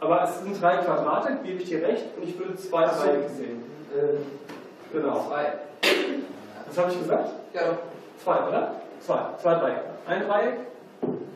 Aber 0.00 0.22
es 0.22 0.40
sind 0.40 0.62
drei 0.62 0.76
Quadrate, 0.76 1.38
gebe 1.42 1.60
ich 1.60 1.68
dir 1.68 1.82
recht, 1.82 2.04
und 2.16 2.22
ich 2.22 2.38
würde 2.38 2.54
zwei. 2.56 2.84
Dreiecke 2.84 3.28
sehen. 3.30 3.64
Ähm, 3.96 4.18
genau. 4.92 5.26
Zwei. 5.26 5.52
Was 6.66 6.78
habe 6.78 6.92
ich 6.92 6.98
gesagt? 6.98 7.30
Ja. 7.54 7.78
Zwei, 8.22 8.48
oder? 8.48 8.74
Zwei. 9.00 9.20
Zwei 9.40 9.54
Dreiecke. 9.54 9.84
Ein 10.06 10.26
Dreieck 10.26 10.58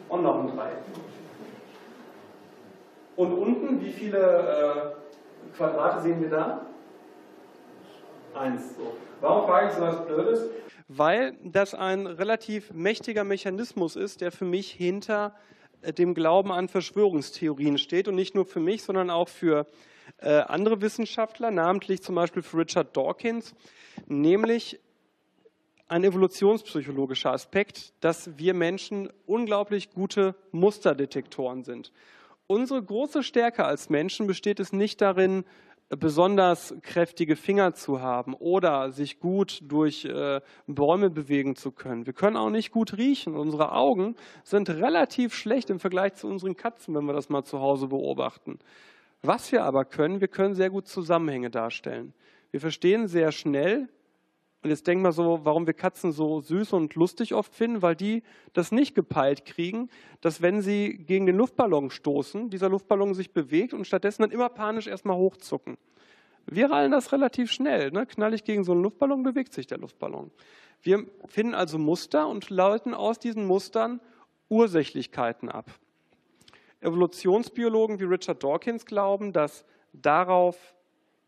und 0.08 0.22
noch 0.22 0.40
ein 0.40 0.46
Dreieck. 0.48 0.78
Und 3.16 3.32
unten, 3.32 3.80
wie 3.80 3.92
viele 3.92 4.18
äh, 4.18 5.56
Quadrate 5.56 6.02
sehen 6.02 6.20
wir 6.20 6.30
da? 6.30 6.66
Eins. 8.34 8.76
So. 8.76 8.96
Warum 9.20 9.46
frage 9.46 9.68
ich 9.68 9.74
so 9.74 9.82
was 9.82 10.06
Blödes? 10.06 10.50
Weil 10.88 11.34
das 11.44 11.74
ein 11.74 12.06
relativ 12.06 12.72
mächtiger 12.72 13.24
Mechanismus 13.24 13.96
ist, 13.96 14.20
der 14.20 14.32
für 14.32 14.44
mich 14.44 14.70
hinter 14.72 15.34
äh, 15.82 15.92
dem 15.92 16.14
Glauben 16.14 16.50
an 16.50 16.68
Verschwörungstheorien 16.68 17.78
steht. 17.78 18.08
Und 18.08 18.14
nicht 18.14 18.34
nur 18.34 18.46
für 18.46 18.60
mich, 18.60 18.82
sondern 18.82 19.10
auch 19.10 19.28
für 19.28 19.66
äh, 20.18 20.40
andere 20.40 20.80
Wissenschaftler, 20.80 21.50
namentlich 21.50 22.02
zum 22.02 22.14
Beispiel 22.14 22.42
für 22.42 22.58
Richard 22.58 22.96
Dawkins, 22.96 23.54
nämlich 24.06 24.80
ein 25.88 26.04
evolutionspsychologischer 26.04 27.32
Aspekt, 27.32 27.92
dass 28.00 28.38
wir 28.38 28.54
Menschen 28.54 29.10
unglaublich 29.26 29.90
gute 29.90 30.34
Musterdetektoren 30.50 31.64
sind. 31.64 31.92
Unsere 32.46 32.82
große 32.82 33.22
Stärke 33.22 33.64
als 33.64 33.90
Menschen 33.90 34.26
besteht 34.26 34.58
es 34.58 34.72
nicht 34.72 35.00
darin, 35.00 35.44
besonders 35.98 36.74
kräftige 36.82 37.36
Finger 37.36 37.74
zu 37.74 38.00
haben 38.00 38.34
oder 38.34 38.90
sich 38.90 39.20
gut 39.20 39.60
durch 39.62 40.04
äh, 40.06 40.40
Bäume 40.66 41.10
bewegen 41.10 41.54
zu 41.56 41.70
können. 41.70 42.06
Wir 42.06 42.14
können 42.14 42.36
auch 42.36 42.50
nicht 42.50 42.70
gut 42.70 42.96
riechen. 42.96 43.36
Unsere 43.36 43.72
Augen 43.72 44.16
sind 44.42 44.70
relativ 44.70 45.34
schlecht 45.34 45.68
im 45.70 45.78
Vergleich 45.78 46.14
zu 46.14 46.28
unseren 46.28 46.56
Katzen, 46.56 46.94
wenn 46.94 47.04
wir 47.04 47.12
das 47.12 47.28
mal 47.28 47.44
zu 47.44 47.60
Hause 47.60 47.88
beobachten. 47.88 48.58
Was 49.22 49.52
wir 49.52 49.64
aber 49.64 49.84
können, 49.84 50.20
wir 50.20 50.28
können 50.28 50.54
sehr 50.54 50.70
gut 50.70 50.88
Zusammenhänge 50.88 51.50
darstellen. 51.50 52.12
Wir 52.50 52.60
verstehen 52.60 53.06
sehr 53.06 53.32
schnell, 53.32 53.88
und 54.62 54.70
jetzt 54.70 54.86
denken 54.86 55.02
wir 55.02 55.12
so, 55.12 55.40
warum 55.42 55.66
wir 55.66 55.74
Katzen 55.74 56.12
so 56.12 56.40
süß 56.40 56.72
und 56.72 56.94
lustig 56.94 57.34
oft 57.34 57.52
finden, 57.52 57.82
weil 57.82 57.96
die 57.96 58.22
das 58.52 58.70
nicht 58.70 58.94
gepeilt 58.94 59.44
kriegen, 59.44 59.90
dass 60.20 60.40
wenn 60.40 60.62
sie 60.62 60.98
gegen 60.98 61.26
den 61.26 61.36
Luftballon 61.36 61.90
stoßen, 61.90 62.48
dieser 62.48 62.68
Luftballon 62.68 63.14
sich 63.14 63.32
bewegt 63.32 63.74
und 63.74 63.86
stattdessen 63.86 64.22
dann 64.22 64.30
immer 64.30 64.48
panisch 64.48 64.86
erstmal 64.86 65.16
hochzucken. 65.16 65.78
Wir 66.46 66.70
rallen 66.70 66.92
das 66.92 67.12
relativ 67.12 67.50
schnell. 67.50 67.90
Ne? 67.90 68.06
Knall 68.06 68.34
ich 68.34 68.44
gegen 68.44 68.62
so 68.62 68.72
einen 68.72 68.82
Luftballon, 68.82 69.24
bewegt 69.24 69.52
sich 69.52 69.66
der 69.66 69.78
Luftballon. 69.78 70.30
Wir 70.80 71.06
finden 71.26 71.54
also 71.54 71.78
Muster 71.78 72.28
und 72.28 72.48
leiten 72.50 72.94
aus 72.94 73.18
diesen 73.18 73.46
Mustern 73.46 74.00
Ursächlichkeiten 74.48 75.48
ab. 75.48 75.72
Evolutionsbiologen 76.82 78.00
wie 78.00 78.04
Richard 78.04 78.42
Dawkins 78.42 78.86
glauben, 78.86 79.32
dass 79.32 79.64
darauf 79.92 80.74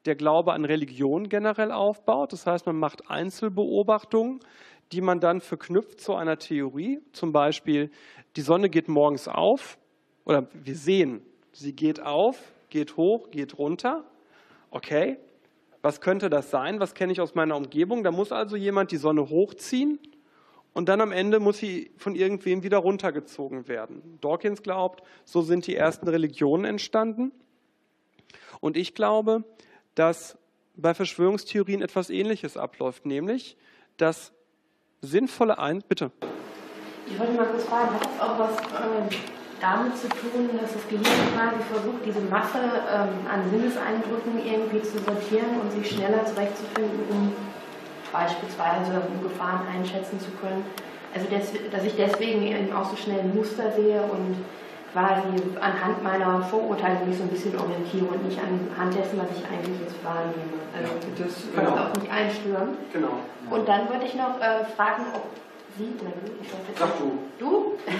der 0.05 0.16
Glaube 0.16 0.52
an 0.52 0.64
Religion 0.64 1.28
generell 1.28 1.72
aufbaut. 1.72 2.32
Das 2.32 2.46
heißt, 2.46 2.66
man 2.66 2.76
macht 2.76 3.11
Einzelbeobachtungen, 3.11 4.40
die 4.92 5.00
man 5.00 5.20
dann 5.20 5.40
verknüpft 5.40 6.00
zu 6.00 6.14
einer 6.14 6.38
Theorie. 6.38 7.00
Zum 7.12 7.32
Beispiel, 7.32 7.90
die 8.36 8.42
Sonne 8.42 8.68
geht 8.68 8.88
morgens 8.88 9.28
auf 9.28 9.78
oder 10.24 10.48
wir 10.52 10.76
sehen, 10.76 11.22
sie 11.52 11.72
geht 11.72 12.00
auf, 12.00 12.38
geht 12.68 12.96
hoch, 12.96 13.30
geht 13.30 13.59
runter. 13.59 14.05
Okay, 14.70 15.18
was 15.82 16.00
könnte 16.00 16.30
das 16.30 16.50
sein? 16.50 16.80
Was 16.80 16.94
kenne 16.94 17.12
ich 17.12 17.20
aus 17.20 17.34
meiner 17.34 17.57
Umgebung? 17.57 18.02
Da 18.02 18.11
muss 18.11 18.32
also 18.32 18.57
jemand 18.57 18.90
die 18.90 18.96
Sonne 18.96 19.28
hochziehen 19.28 19.98
und 20.75 20.89
dann 20.89 21.01
am 21.01 21.12
Ende 21.12 21.41
muss 21.41 21.59
sie 21.59 21.93
von 21.97 22.16
irgendwem 22.16 22.62
wieder 22.62 22.79
runtergezogen 22.79 23.68
werden. 23.68 24.18
Dawkins 24.20 24.62
glaubt, 24.62 25.03
so 25.25 25.41
sind 25.41 25.66
die 25.66 25.77
ersten 25.77 26.09
Religionen 26.09 26.64
entstanden. 26.64 27.33
Und 28.61 28.77
ich 28.77 28.95
glaube, 28.95 29.45
dass 29.95 30.37
bei 30.77 30.93
Verschwörungstheorien 30.93 31.81
etwas 31.81 32.11
Ähnliches 32.11 32.57
abläuft, 32.57 33.07
nämlich 33.07 33.57
dass 33.97 34.33
sinnvolle 35.01 35.59
Ein... 35.59 35.83
Bitte. 35.89 36.11
Ich 37.07 37.18
wollte 37.18 37.35
mal 37.35 37.47
kurz 37.47 37.64
fragen, 37.64 37.95
hat 37.95 38.05
das 38.05 38.20
auch 38.20 38.39
was 38.39 38.57
äh, 38.59 39.16
damit 39.61 39.97
zu 39.97 40.09
tun, 40.09 40.51
dass 40.61 40.72
das 40.72 40.89
Gehirn 40.89 41.05
quasi 41.05 41.62
versucht, 41.70 42.05
diese 42.05 42.20
Masse 42.22 42.59
ähm, 42.59 43.27
an 43.31 43.49
Sinneseindrücken 43.51 44.45
irgendwie 44.45 44.83
zu 44.83 44.99
sortieren 44.99 45.61
und 45.61 45.70
sich 45.70 45.89
schneller 45.89 46.25
zurechtzufinden, 46.25 47.01
um 47.11 47.33
beispielsweise 48.15 49.03
um 49.11 49.23
Gefahren 49.23 49.67
einschätzen 49.67 50.21
zu 50.21 50.31
können? 50.39 50.65
Also, 51.15 51.27
des, 51.27 51.53
dass 51.71 51.85
ich 51.85 51.97
deswegen 51.97 52.43
eben 52.43 52.73
auch 52.73 52.85
so 52.85 52.97
schnell 52.97 53.23
Muster 53.25 53.71
sehe 53.73 54.03
und 54.03 54.37
quasi 54.95 55.43
anhand 55.61 56.03
meiner 56.03 56.43
Vorurteile 56.43 57.05
mich 57.05 57.19
so 57.19 57.25
ein 57.25 57.29
bisschen 57.29 57.59
orientiere 57.59 58.07
und 58.07 58.25
nicht 58.27 58.39
anhand 58.39 58.95
dessen, 58.95 59.19
was 59.19 59.27
ich 59.37 59.43
eigentlich 59.45 59.81
jetzt 59.83 59.99
wahrnehme. 60.05 60.62
Also 60.71 60.95
ja, 60.95 61.25
das 61.27 61.35
genau. 61.55 61.83
auch 61.83 61.95
nicht 61.95 62.11
einstören. 62.11 62.79
Genau. 62.93 63.19
Und 63.51 63.69
dann 63.69 63.89
wollte 63.91 64.07
ich 64.07 64.15
noch 64.15 64.39
äh, 64.41 64.65
fragen, 64.77 65.05
ob 65.15 65.27
Sie 65.77 65.91
du, 65.99 66.07
ich 66.41 66.53
weiß 66.53 66.79
Sag 66.79 66.99
du. 66.99 67.19
Du? 67.39 67.75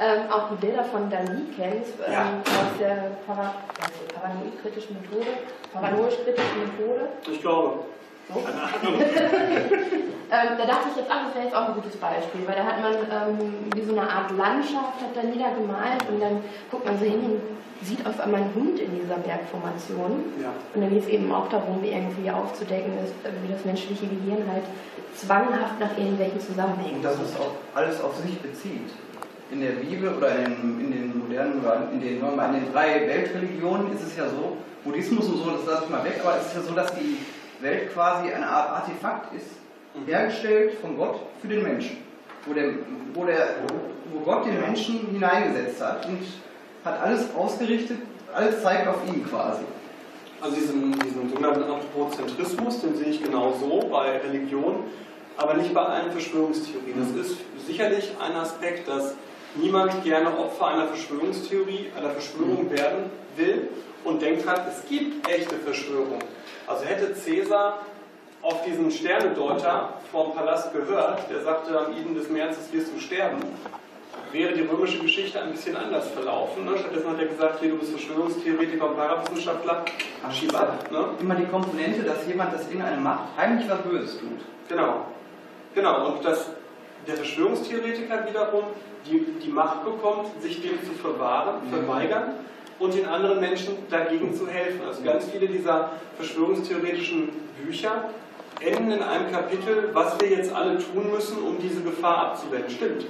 ähm, 0.00 0.22
auch 0.32 0.50
die 0.50 0.66
Bilder 0.66 0.82
von 0.82 1.08
Dali 1.08 1.46
kennst, 1.56 1.94
ähm, 2.04 2.12
ja. 2.12 2.42
aus 2.44 2.78
der 2.80 3.12
Para 3.24 3.54
paranoid-kritischen 4.14 4.96
Methode, 5.00 5.30
paranoisch-kritischen 5.72 6.58
Methode. 6.66 7.08
Ich 7.30 7.40
glaube. 7.40 7.84
So. 8.28 8.38
ähm, 10.32 10.50
da 10.58 10.64
dachte 10.66 10.88
ich 10.90 10.96
jetzt, 10.96 11.10
ach, 11.10 11.26
das 11.26 11.34
wäre 11.34 11.44
jetzt 11.46 11.56
auch 11.56 11.68
ein 11.68 11.74
gutes 11.74 11.96
Beispiel, 11.96 12.46
weil 12.46 12.56
da 12.56 12.64
hat 12.64 12.80
man 12.80 12.94
ähm, 12.94 13.54
wie 13.74 13.82
so 13.82 13.98
eine 13.98 14.08
Art 14.08 14.30
Landschaft, 14.30 15.02
hat 15.02 15.14
da 15.14 15.22
niedergemalt 15.22 16.08
und 16.08 16.20
dann 16.20 16.42
guckt 16.70 16.86
man 16.86 16.98
so 16.98 17.04
hin 17.04 17.20
und 17.20 17.40
sieht 17.82 18.06
auf 18.06 18.18
einmal 18.20 18.42
einen 18.42 18.54
Hund 18.54 18.78
in 18.78 18.94
dieser 18.94 19.16
Bergformation. 19.16 20.24
Ja. 20.40 20.54
Und 20.74 20.80
dann 20.80 20.90
geht 20.90 21.02
es 21.02 21.08
eben 21.08 21.32
auch 21.32 21.48
darum, 21.48 21.82
irgendwie 21.82 22.30
aufzudecken, 22.30 22.92
dass, 22.96 23.10
wie 23.42 23.52
das 23.52 23.64
menschliche 23.64 24.06
Gehirn 24.06 24.46
halt 24.50 24.64
zwanghaft 25.16 25.80
nach 25.80 25.96
irgendwelchen 25.98 26.40
Zusammenhängen. 26.40 26.96
Und 26.96 27.04
dass 27.04 27.18
es 27.18 27.34
auch 27.36 27.52
alles 27.74 28.00
auf 28.00 28.16
sich 28.16 28.40
bezieht. 28.40 28.90
In 29.50 29.60
der 29.60 29.72
Bibel 29.72 30.14
oder 30.14 30.34
in, 30.36 30.80
in 30.80 30.92
den 30.92 31.18
modernen, 31.18 31.60
in 31.92 32.00
den, 32.00 32.22
in 32.22 32.52
den 32.54 32.72
drei 32.72 33.06
Weltreligionen 33.06 33.92
ist 33.92 34.06
es 34.06 34.16
ja 34.16 34.24
so, 34.24 34.56
Buddhismus 34.82 35.26
und 35.26 35.44
so, 35.44 35.50
das 35.50 35.66
lasse 35.66 35.84
ich 35.84 35.90
mal 35.90 36.04
weg, 36.04 36.20
aber 36.22 36.38
es 36.40 36.46
ist 36.46 36.56
ja 36.56 36.62
so, 36.62 36.72
dass 36.72 36.94
die 36.94 37.18
Welt 37.62 37.92
quasi 37.92 38.32
eine 38.32 38.46
Art 38.46 38.70
Artefakt 38.70 39.34
ist, 39.34 39.46
mhm. 39.94 40.06
hergestellt 40.06 40.74
von 40.80 40.96
Gott 40.96 41.20
für 41.40 41.48
den 41.48 41.62
Menschen. 41.62 41.98
Wo, 42.44 42.52
der, 42.54 42.70
wo, 43.14 43.24
der, 43.24 43.56
wo 44.12 44.20
Gott 44.20 44.46
den 44.46 44.60
Menschen 44.60 45.06
hineingesetzt 45.12 45.80
hat 45.80 46.06
und 46.06 46.20
hat 46.84 47.00
alles 47.00 47.26
ausgerichtet, 47.36 47.98
alles 48.34 48.62
zeigt 48.62 48.88
auf 48.88 48.96
ihn 49.06 49.24
quasi. 49.28 49.62
Also 50.40 50.56
diesen, 50.56 50.98
diesen 50.98 51.30
sogenannten 51.30 51.62
Anthropozentrismus, 51.62 52.80
den 52.80 52.96
sehe 52.96 53.08
ich 53.08 53.22
genau 53.22 53.52
so 53.60 53.86
bei 53.88 54.18
Religion, 54.18 54.84
aber 55.36 55.54
nicht 55.54 55.72
bei 55.72 55.82
allen 55.82 56.10
Verschwörungstheorien. 56.10 56.98
Das 56.98 57.26
ist 57.26 57.38
sicherlich 57.64 58.12
ein 58.20 58.34
Aspekt, 58.34 58.88
dass 58.88 59.14
niemand 59.54 60.02
gerne 60.02 60.36
Opfer 60.36 60.66
einer 60.66 60.88
Verschwörungstheorie, 60.88 61.90
einer 61.96 62.10
Verschwörung 62.10 62.70
werden 62.72 63.10
will 63.36 63.68
und 64.04 64.20
denkt 64.20 64.46
hat, 64.48 64.66
es 64.68 64.88
gibt 64.88 65.28
echte 65.28 65.54
Verschwörungen. 65.56 66.18
Also 66.66 66.84
hätte 66.84 67.14
Cäsar 67.14 67.78
auf 68.42 68.64
diesen 68.64 68.90
Sternedeuter 68.90 69.94
vom 70.10 70.34
Palast 70.34 70.72
gehört, 70.72 71.30
der 71.30 71.42
sagte, 71.42 71.78
am 71.78 71.92
Iden 71.92 72.14
des 72.14 72.28
Märzes 72.28 72.72
wirst 72.72 72.92
du 72.94 73.00
sterben, 73.00 73.40
wäre 74.32 74.52
die 74.52 74.62
römische 74.62 74.98
Geschichte 74.98 75.40
ein 75.40 75.52
bisschen 75.52 75.76
anders 75.76 76.08
verlaufen. 76.10 76.64
Ne? 76.64 76.76
Stattdessen 76.78 77.10
hat 77.10 77.18
er 77.18 77.26
gesagt, 77.26 77.60
hier, 77.60 77.70
du 77.70 77.78
bist 77.78 77.92
Verschwörungstheoretiker 77.92 78.88
und 78.88 78.96
Parawissenschaftler. 78.96 79.84
Schieb 80.32 80.58
ab. 80.58 80.90
Ne? 80.90 81.04
Immer 81.20 81.34
die 81.34 81.46
Komponente, 81.46 82.02
dass 82.02 82.26
jemand, 82.26 82.54
das 82.54 82.66
irgendeine 82.66 83.00
Macht, 83.00 83.24
heimlich 83.36 83.68
was 83.68 83.80
Böses 83.82 84.18
tut. 84.18 84.40
Genau. 84.68 85.06
Genau, 85.74 86.06
und 86.06 86.24
dass 86.24 86.50
der 87.06 87.16
Verschwörungstheoretiker 87.16 88.26
wiederum 88.26 88.64
die, 89.06 89.26
die 89.42 89.50
Macht 89.50 89.84
bekommt, 89.84 90.28
sich 90.42 90.62
dem 90.62 90.82
zu 90.84 90.92
verwahren, 90.92 91.56
mhm. 91.64 91.70
verweigern 91.70 92.34
und 92.82 92.94
den 92.94 93.06
anderen 93.06 93.38
Menschen 93.38 93.74
dagegen 93.88 94.34
zu 94.34 94.48
helfen. 94.48 94.80
Also 94.84 95.02
ganz 95.02 95.26
viele 95.26 95.46
dieser 95.46 95.92
verschwörungstheoretischen 96.16 97.28
Bücher 97.64 98.10
enden 98.60 98.90
in 98.90 99.02
einem 99.02 99.30
Kapitel, 99.30 99.90
was 99.92 100.20
wir 100.20 100.28
jetzt 100.28 100.52
alle 100.52 100.78
tun 100.78 101.10
müssen, 101.12 101.38
um 101.38 101.58
diese 101.60 101.80
Gefahr 101.82 102.32
abzuwenden. 102.32 102.70
Stimmt. 102.70 103.06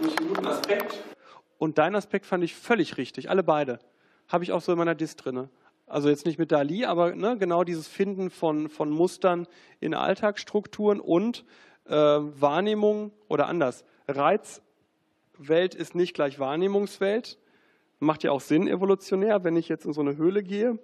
Ich 0.00 0.18
einen 0.18 0.28
guten 0.28 0.46
Aspekt. 0.46 0.98
Und 1.58 1.78
dein 1.78 1.94
Aspekt 1.94 2.26
fand 2.26 2.42
ich 2.42 2.56
völlig 2.56 2.96
richtig, 2.96 3.30
alle 3.30 3.44
beide. 3.44 3.78
Habe 4.26 4.42
ich 4.42 4.50
auch 4.50 4.60
so 4.60 4.72
in 4.72 4.78
meiner 4.78 4.96
Dist 4.96 5.24
drin. 5.24 5.48
Also 5.86 6.08
jetzt 6.08 6.26
nicht 6.26 6.38
mit 6.38 6.50
Dali, 6.50 6.84
aber 6.84 7.14
ne, 7.14 7.38
genau 7.38 7.62
dieses 7.62 7.86
Finden 7.86 8.30
von, 8.30 8.68
von 8.68 8.90
Mustern 8.90 9.46
in 9.78 9.94
Alltagsstrukturen 9.94 10.98
und 10.98 11.44
äh, 11.86 11.92
Wahrnehmung 11.94 13.12
oder 13.28 13.46
anders. 13.46 13.84
Reizwelt 14.08 15.74
ist 15.76 15.94
nicht 15.94 16.14
gleich 16.14 16.40
Wahrnehmungswelt. 16.40 17.38
Macht 18.04 18.22
ja 18.22 18.32
auch 18.32 18.40
Sinn 18.40 18.68
evolutionär, 18.68 19.44
wenn 19.44 19.56
ich 19.56 19.68
jetzt 19.68 19.86
in 19.86 19.92
so 19.92 20.02
eine 20.02 20.16
Höhle 20.16 20.42
gehe 20.42 20.78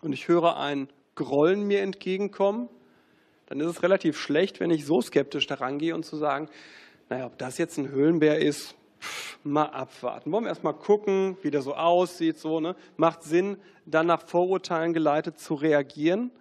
und 0.00 0.12
ich 0.12 0.26
höre 0.26 0.56
ein 0.56 0.88
Grollen 1.14 1.66
mir 1.66 1.82
entgegenkommen, 1.82 2.68
dann 3.46 3.60
ist 3.60 3.66
es 3.66 3.82
relativ 3.82 4.18
schlecht, 4.18 4.58
wenn 4.58 4.70
ich 4.70 4.86
so 4.86 5.00
skeptisch 5.00 5.46
daran 5.46 5.78
gehe 5.78 5.94
und 5.94 6.04
zu 6.04 6.16
sagen, 6.16 6.48
naja, 7.08 7.26
ob 7.26 7.38
das 7.38 7.58
jetzt 7.58 7.78
ein 7.78 7.88
Höhlenbär 7.90 8.38
ist, 8.38 8.74
pff, 9.00 9.38
mal 9.44 9.66
abwarten. 9.66 10.32
Wollen 10.32 10.44
wir 10.44 10.48
erst 10.48 10.64
mal 10.64 10.72
gucken, 10.72 11.36
wie 11.42 11.50
der 11.50 11.62
so 11.62 11.74
aussieht, 11.74 12.38
so, 12.38 12.58
ne? 12.58 12.74
Macht 12.96 13.22
Sinn, 13.22 13.58
dann 13.84 14.06
nach 14.06 14.22
Vorurteilen 14.22 14.92
geleitet 14.92 15.38
zu 15.38 15.54
reagieren. 15.54 16.32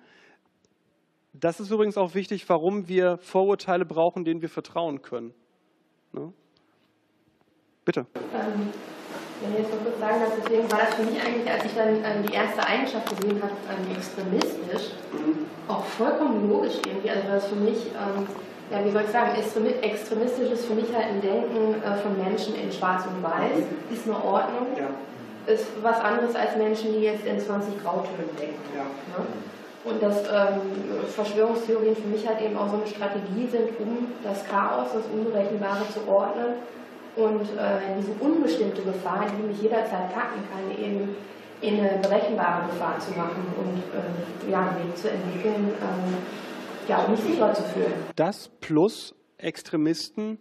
Das 1.34 1.60
ist 1.60 1.70
übrigens 1.70 1.98
auch 1.98 2.16
wichtig, 2.16 2.48
warum 2.48 2.88
wir 2.88 3.18
Vorurteile 3.18 3.86
brauchen, 3.86 4.24
denen 4.24 4.42
wir 4.42 4.50
vertrauen 4.50 5.02
können. 5.02 5.34
Ne? 6.14 6.34
Bitte. 7.84 8.08
Ähm, 8.34 8.72
wenn 9.42 9.52
ich 9.52 9.60
jetzt 9.60 9.72
noch 9.74 9.84
kurz 9.84 10.00
sagen 10.00 10.20
darf, 10.22 10.32
deswegen 10.40 10.72
war 10.72 10.80
das 10.80 10.96
für 10.96 11.04
mich 11.04 11.20
eigentlich, 11.20 11.50
als 11.52 11.66
ich 11.66 11.76
dann 11.76 12.00
ähm, 12.00 12.24
die 12.24 12.34
erste 12.34 12.64
Eigenschaft 12.64 13.08
gesehen 13.10 13.42
habe, 13.44 13.56
ähm, 13.68 13.84
extremistisch, 13.92 14.96
mhm. 15.12 15.46
auch 15.68 15.84
vollkommen 15.84 16.48
logisch 16.48 16.80
irgendwie. 16.88 17.10
Also 17.10 17.28
das 17.28 17.48
für 17.48 17.60
mich, 17.60 17.92
ähm, 17.92 18.28
ja, 18.72 18.84
wie 18.84 18.92
soll 18.92 19.04
ich 19.04 19.12
sagen, 19.12 19.36
extremistisch 19.36 20.50
ist 20.52 20.66
für 20.66 20.74
mich 20.74 20.88
halt 20.96 21.12
ein 21.12 21.22
Denken 21.22 21.76
äh, 21.84 22.00
von 22.00 22.16
Menschen 22.16 22.56
in 22.56 22.72
Schwarz 22.72 23.04
und 23.06 23.22
Weiß, 23.22 23.60
mhm. 23.60 23.94
ist 23.94 24.08
eine 24.08 24.16
Ordnung. 24.24 24.68
Ja. 24.80 24.88
Ist 25.52 25.68
was 25.84 26.00
anderes 26.00 26.34
als 26.34 26.56
Menschen, 26.56 26.94
die 26.94 27.06
jetzt 27.06 27.24
in 27.26 27.40
20 27.40 27.84
Grautönen 27.84 28.34
denken. 28.40 28.66
Ja. 28.74 28.82
Ne? 29.14 29.26
Und 29.84 30.02
dass 30.02 30.26
ähm, 30.26 31.06
Verschwörungstheorien 31.14 31.96
für 31.96 32.08
mich 32.08 32.28
halt 32.28 32.42
eben 32.42 32.58
auch 32.58 32.68
so 32.68 32.78
eine 32.78 32.88
Strategie 32.88 33.46
sind, 33.52 33.78
um 33.78 34.08
das 34.24 34.44
Chaos, 34.50 34.88
das 34.96 35.04
Unberechenbare 35.14 35.86
zu 35.94 36.10
ordnen 36.10 36.56
und 37.16 37.42
äh, 37.42 37.80
diese 37.98 38.12
unbestimmte 38.20 38.82
Gefahr, 38.82 39.26
die 39.30 39.48
mich 39.48 39.62
jederzeit 39.62 40.14
packen 40.14 40.42
kann, 40.52 40.72
eben 40.78 41.16
in 41.62 41.80
eine 41.80 42.00
berechenbare 42.00 42.68
Gefahr 42.68 43.00
zu 43.00 43.12
machen 43.12 43.46
und 43.58 43.78
äh, 44.48 44.52
ja, 44.52 44.70
einen 44.70 44.88
Weg 44.88 44.98
zu 44.98 45.10
entwickeln, 45.10 45.70
äh, 45.70 46.90
ja, 46.90 47.04
um 47.04 47.12
mich 47.12 47.22
sicher 47.22 47.54
zu 47.54 47.64
fühlen. 47.64 47.94
Das 48.16 48.50
plus 48.60 49.16
Extremisten, 49.38 50.38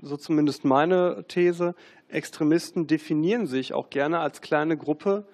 so 0.00 0.16
zumindest 0.16 0.64
meine 0.64 1.24
These, 1.28 1.74
Extremisten 2.08 2.86
definieren 2.86 3.46
sich 3.46 3.74
auch 3.74 3.90
gerne 3.90 4.20
als 4.20 4.40
kleine 4.40 4.76
Gruppe 4.76 5.26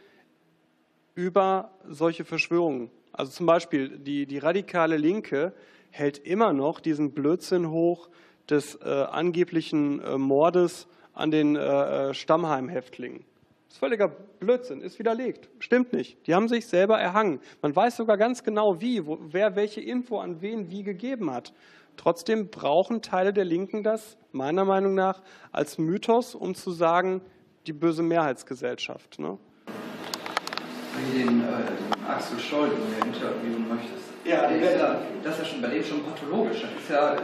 über 1.14 1.72
solche 1.86 2.24
Verschwörungen. 2.24 2.90
Also 3.12 3.32
zum 3.32 3.46
Beispiel 3.46 3.98
die, 3.98 4.26
die 4.26 4.38
radikale 4.38 4.96
Linke 4.96 5.52
hält 5.90 6.18
immer 6.18 6.52
noch 6.52 6.80
diesen 6.80 7.12
Blödsinn 7.12 7.70
hoch, 7.70 8.08
des 8.50 8.76
äh, 8.76 8.88
angeblichen 8.88 10.00
äh, 10.00 10.18
Mordes 10.18 10.88
an 11.12 11.30
den 11.30 11.56
äh, 11.56 11.60
äh 11.60 12.14
Stammheimhäftlingen. 12.14 13.24
Das 13.66 13.76
ist 13.76 13.78
völliger 13.78 14.08
Blödsinn, 14.40 14.80
ist 14.80 14.98
widerlegt. 14.98 15.48
Stimmt 15.60 15.92
nicht. 15.92 16.26
Die 16.26 16.34
haben 16.34 16.48
sich 16.48 16.66
selber 16.66 16.98
erhangen. 16.98 17.40
Man 17.62 17.74
weiß 17.74 17.96
sogar 17.96 18.16
ganz 18.16 18.42
genau, 18.42 18.80
wie, 18.80 19.06
wo, 19.06 19.18
wer 19.20 19.54
welche 19.54 19.80
Info 19.80 20.18
an 20.18 20.40
wen 20.40 20.70
wie 20.70 20.82
gegeben 20.82 21.30
hat. 21.30 21.52
Trotzdem 21.96 22.48
brauchen 22.48 23.02
Teile 23.02 23.32
der 23.32 23.44
Linken 23.44 23.82
das, 23.82 24.16
meiner 24.32 24.64
Meinung 24.64 24.94
nach, 24.94 25.22
als 25.52 25.78
Mythos, 25.78 26.34
um 26.34 26.54
zu 26.54 26.70
sagen, 26.72 27.20
die 27.66 27.72
böse 27.72 28.02
Mehrheitsgesellschaft. 28.02 29.18
Ne? 29.18 29.38
Wie 30.96 31.18
den, 31.18 31.40
äh, 31.40 31.44
den 31.44 32.06
Axel 32.08 32.38
Stoll, 32.38 32.70
den 32.70 32.78
du 32.78 33.06
interviewen 33.06 33.68
möchtest. 33.68 34.04
Ja, 34.24 34.48
der 34.48 34.60
ist 34.60 34.80
ja, 34.80 35.00
das 35.22 35.34
ist 35.34 35.38
ja 35.38 35.44
schon 35.44 35.62
bei 35.62 35.68
dem 35.68 35.84
schon 35.84 36.02
pathologisch. 36.02 36.62
Das 36.62 36.70
ist 36.70 36.90
ja, 36.90 37.16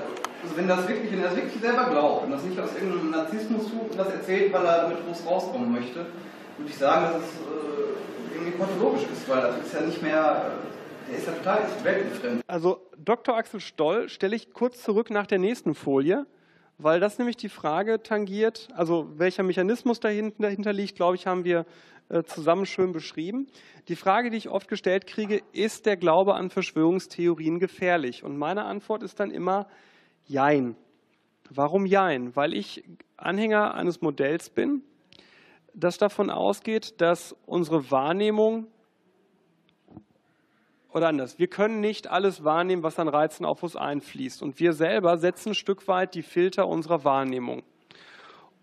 also 0.43 0.57
wenn, 0.57 0.68
das 0.68 0.89
wirklich, 0.89 1.12
wenn 1.12 1.20
er 1.20 1.28
das 1.28 1.37
wirklich 1.37 1.61
selber 1.61 1.84
glaubt 1.91 2.24
und 2.24 2.30
das 2.30 2.45
nicht 2.45 2.59
aus 2.59 2.74
irgendeinem 2.74 3.11
Narzissmus 3.11 3.70
tut 3.70 3.91
und 3.91 3.99
das 3.99 4.12
erzählt, 4.12 4.53
weil 4.53 4.64
er 4.64 4.82
damit 4.82 5.05
groß 5.07 5.26
rauskommen 5.26 5.72
möchte, 5.72 6.07
würde 6.59 6.70
ich 6.70 6.76
sagen, 6.76 7.12
dass 7.12 7.22
es 7.22 7.41
äh, 7.41 8.34
irgendwie 8.34 8.59
pathologisch 8.59 9.03
ist, 9.12 9.28
weil 9.28 9.41
das 9.41 9.59
ist 9.59 9.74
ja 9.74 9.80
nicht 9.82 10.03
mehr, 10.03 10.53
äh, 11.09 11.11
der 11.11 11.18
ist 11.18 11.26
ja 11.26 11.32
total 11.32 11.59
weltenfremd. 11.82 12.43
Also 12.47 12.80
Dr. 12.97 13.37
Axel 13.37 13.61
Stoll 13.61 14.09
stelle 14.09 14.37
ich 14.37 14.53
kurz 14.53 14.82
zurück 14.82 15.11
nach 15.11 15.26
der 15.26 15.39
nächsten 15.39 15.74
Folie, 15.74 16.26
weil 16.78 17.01
das 17.01 17.18
nämlich 17.18 17.37
die 17.37 17.49
Frage 17.49 18.03
tangiert, 18.03 18.68
also 18.74 19.09
welcher 19.16 19.43
Mechanismus 19.43 20.01
dahinter, 20.01 20.37
dahinter 20.41 20.72
liegt, 20.72 20.97
glaube 20.97 21.16
ich, 21.16 21.26
haben 21.26 21.45
wir 21.45 21.64
äh, 22.09 22.22
zusammen 22.22 22.66
schön 22.66 22.93
beschrieben. 22.93 23.49
Die 23.89 23.97
Frage, 23.97 24.30
die 24.30 24.37
ich 24.37 24.49
oft 24.49 24.68
gestellt 24.68 25.07
kriege, 25.07 25.41
ist 25.53 25.87
der 25.87 25.97
Glaube 25.97 26.34
an 26.34 26.51
Verschwörungstheorien 26.51 27.59
gefährlich? 27.59 28.22
Und 28.22 28.37
meine 28.37 28.64
Antwort 28.64 29.03
ist 29.03 29.18
dann 29.18 29.30
immer 29.30 29.66
Jein. 30.27 30.77
Warum 31.51 31.87
Jein? 31.87 32.35
Weil 32.35 32.53
ich 32.53 32.85
Anhänger 33.16 33.74
eines 33.74 34.01
Modells 34.01 34.51
bin, 34.51 34.83
das 35.72 35.99
davon 35.99 36.31
ausgeht, 36.31 37.01
dass 37.01 37.37
unsere 37.47 37.91
Wahrnehmung 37.91 38.66
oder 40.93 41.09
anders, 41.09 41.39
wir 41.39 41.49
können 41.49 41.81
nicht 41.81 42.09
alles 42.09 42.43
wahrnehmen, 42.43 42.83
was 42.83 42.99
an 42.99 43.09
Reizen 43.09 43.45
auf 43.45 43.62
uns 43.62 43.77
einfließt. 43.77 44.43
Und 44.43 44.59
wir 44.59 44.72
selber 44.72 45.18
setzen 45.18 45.51
ein 45.51 45.55
Stück 45.55 45.89
weit 45.89 46.14
die 46.14 46.22
Filter 46.22 46.66
unserer 46.66 47.05
Wahrnehmung. 47.05 47.62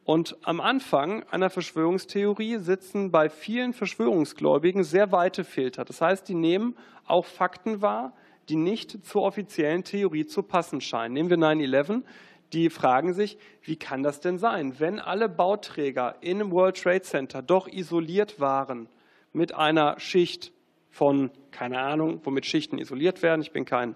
Und 0.04 0.36
am 0.42 0.60
Anfang 0.60 1.24
einer 1.30 1.52
Verschwörungstheorie 1.52 2.58
sitzen 2.58 3.12
bei 3.12 3.30
vielen 3.30 3.74
Verschwörungsgläubigen 3.74 4.84
sehr 4.84 5.12
weite 5.12 5.44
Filter. 5.44 5.86
Das 5.86 6.02
heißt, 6.02 6.28
die 6.28 6.34
nehmen 6.34 6.76
auch 7.06 7.26
Fakten 7.26 7.84
wahr, 7.84 8.14
die 8.50 8.56
nicht 8.56 9.06
zur 9.06 9.24
offiziellen 9.24 9.84
Theorie 9.84 10.26
zu 10.26 10.44
passen 10.44 10.82
scheinen. 10.82 11.14
Nehmen 11.14 11.30
wir 11.30 11.38
9-11. 11.38 12.04
Die 12.52 12.70
fragen 12.70 13.14
sich, 13.14 13.38
wie 13.64 13.78
kann 13.78 14.04
das 14.04 14.20
denn 14.20 14.38
sein, 14.38 14.80
wenn 14.80 15.00
alle 15.00 15.28
Bauträger 15.28 16.16
im 16.22 16.52
World 16.52 16.82
Trade 16.82 17.02
Center 17.02 17.42
doch 17.42 17.68
isoliert 17.68 18.40
waren 18.40 18.88
mit 19.32 19.56
einer 19.56 20.00
Schicht 20.00 20.52
von, 20.92 21.32
keine 21.50 21.80
Ahnung, 21.80 22.22
womit 22.24 22.46
Schichten 22.46 22.78
isoliert 22.78 23.24
werden. 23.24 23.42
Ich 23.42 23.52
bin 23.52 23.66
kein, 23.66 23.96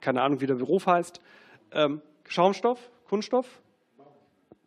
keine 0.00 0.22
Ahnung, 0.22 0.40
wie 0.40 0.46
der 0.46 0.54
Beruf 0.54 0.86
heißt. 0.86 1.20
Ähm, 1.72 2.00
Schaumstoff, 2.28 2.78
Kunststoff, 3.08 3.60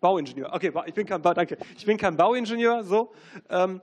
Bauingenieur. 0.01 0.51
Okay, 0.53 0.73
ich 0.85 0.93
bin 0.93 1.07
kein, 1.07 1.21
danke. 1.21 1.57
Ich 1.77 1.85
bin 1.85 1.97
kein 1.97 2.17
Bauingenieur, 2.17 2.83
so. 2.83 3.13
Ähm, 3.49 3.79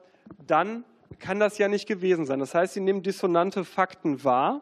dann 0.47 0.85
kann 1.19 1.41
das 1.41 1.57
ja 1.57 1.69
nicht 1.69 1.89
gewesen 1.89 2.27
sein. 2.27 2.39
Das 2.39 2.55
heißt, 2.55 2.75
Sie 2.75 2.81
nehmen 2.81 3.03
dissonante 3.03 3.65
Fakten 3.65 4.23
wahr, 4.23 4.61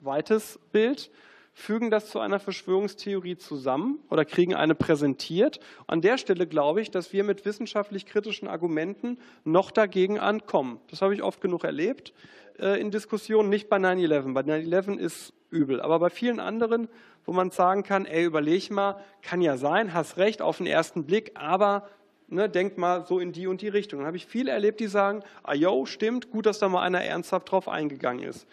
weites 0.00 0.58
Bild, 0.72 1.10
fügen 1.52 1.90
das 1.90 2.10
zu 2.10 2.20
einer 2.20 2.38
Verschwörungstheorie 2.38 3.36
zusammen 3.36 3.98
oder 4.08 4.24
kriegen 4.24 4.54
eine 4.54 4.74
präsentiert. 4.74 5.60
An 5.86 6.00
der 6.00 6.16
Stelle 6.16 6.46
glaube 6.46 6.80
ich, 6.80 6.90
dass 6.90 7.12
wir 7.12 7.24
mit 7.24 7.44
wissenschaftlich 7.44 8.06
kritischen 8.06 8.48
Argumenten 8.48 9.18
noch 9.44 9.70
dagegen 9.70 10.18
ankommen. 10.18 10.80
Das 10.90 11.02
habe 11.02 11.14
ich 11.14 11.22
oft 11.22 11.40
genug 11.40 11.64
erlebt 11.64 12.14
äh, 12.58 12.80
in 12.80 12.90
Diskussionen, 12.90 13.48
nicht 13.48 13.68
bei 13.68 13.76
9-11. 13.76 14.32
Bei 14.32 14.40
9-11 14.42 14.96
ist 14.96 15.32
übel, 15.50 15.80
aber 15.80 15.98
bei 15.98 16.10
vielen 16.10 16.40
anderen, 16.40 16.88
wo 17.24 17.32
man 17.32 17.50
sagen 17.50 17.82
kann, 17.82 18.06
ey, 18.06 18.24
überleg 18.24 18.70
mal, 18.70 19.02
kann 19.22 19.42
ja 19.42 19.56
sein, 19.56 19.92
hast 19.92 20.16
recht 20.16 20.42
auf 20.42 20.58
den 20.58 20.66
ersten 20.66 21.04
Blick, 21.04 21.32
aber 21.34 21.88
ne, 22.28 22.48
denk 22.48 22.78
mal 22.78 23.04
so 23.04 23.18
in 23.18 23.32
die 23.32 23.46
und 23.46 23.60
die 23.60 23.68
Richtung. 23.68 24.00
Dann 24.00 24.06
habe 24.06 24.16
ich 24.16 24.26
viele 24.26 24.52
erlebt, 24.52 24.80
die 24.80 24.86
sagen, 24.86 25.22
ah 25.42 25.54
jo, 25.54 25.84
stimmt, 25.86 26.30
gut, 26.30 26.46
dass 26.46 26.58
da 26.58 26.68
mal 26.68 26.82
einer 26.82 27.02
ernsthaft 27.02 27.50
drauf 27.50 27.68
eingegangen 27.68 28.22
ist. 28.22 28.46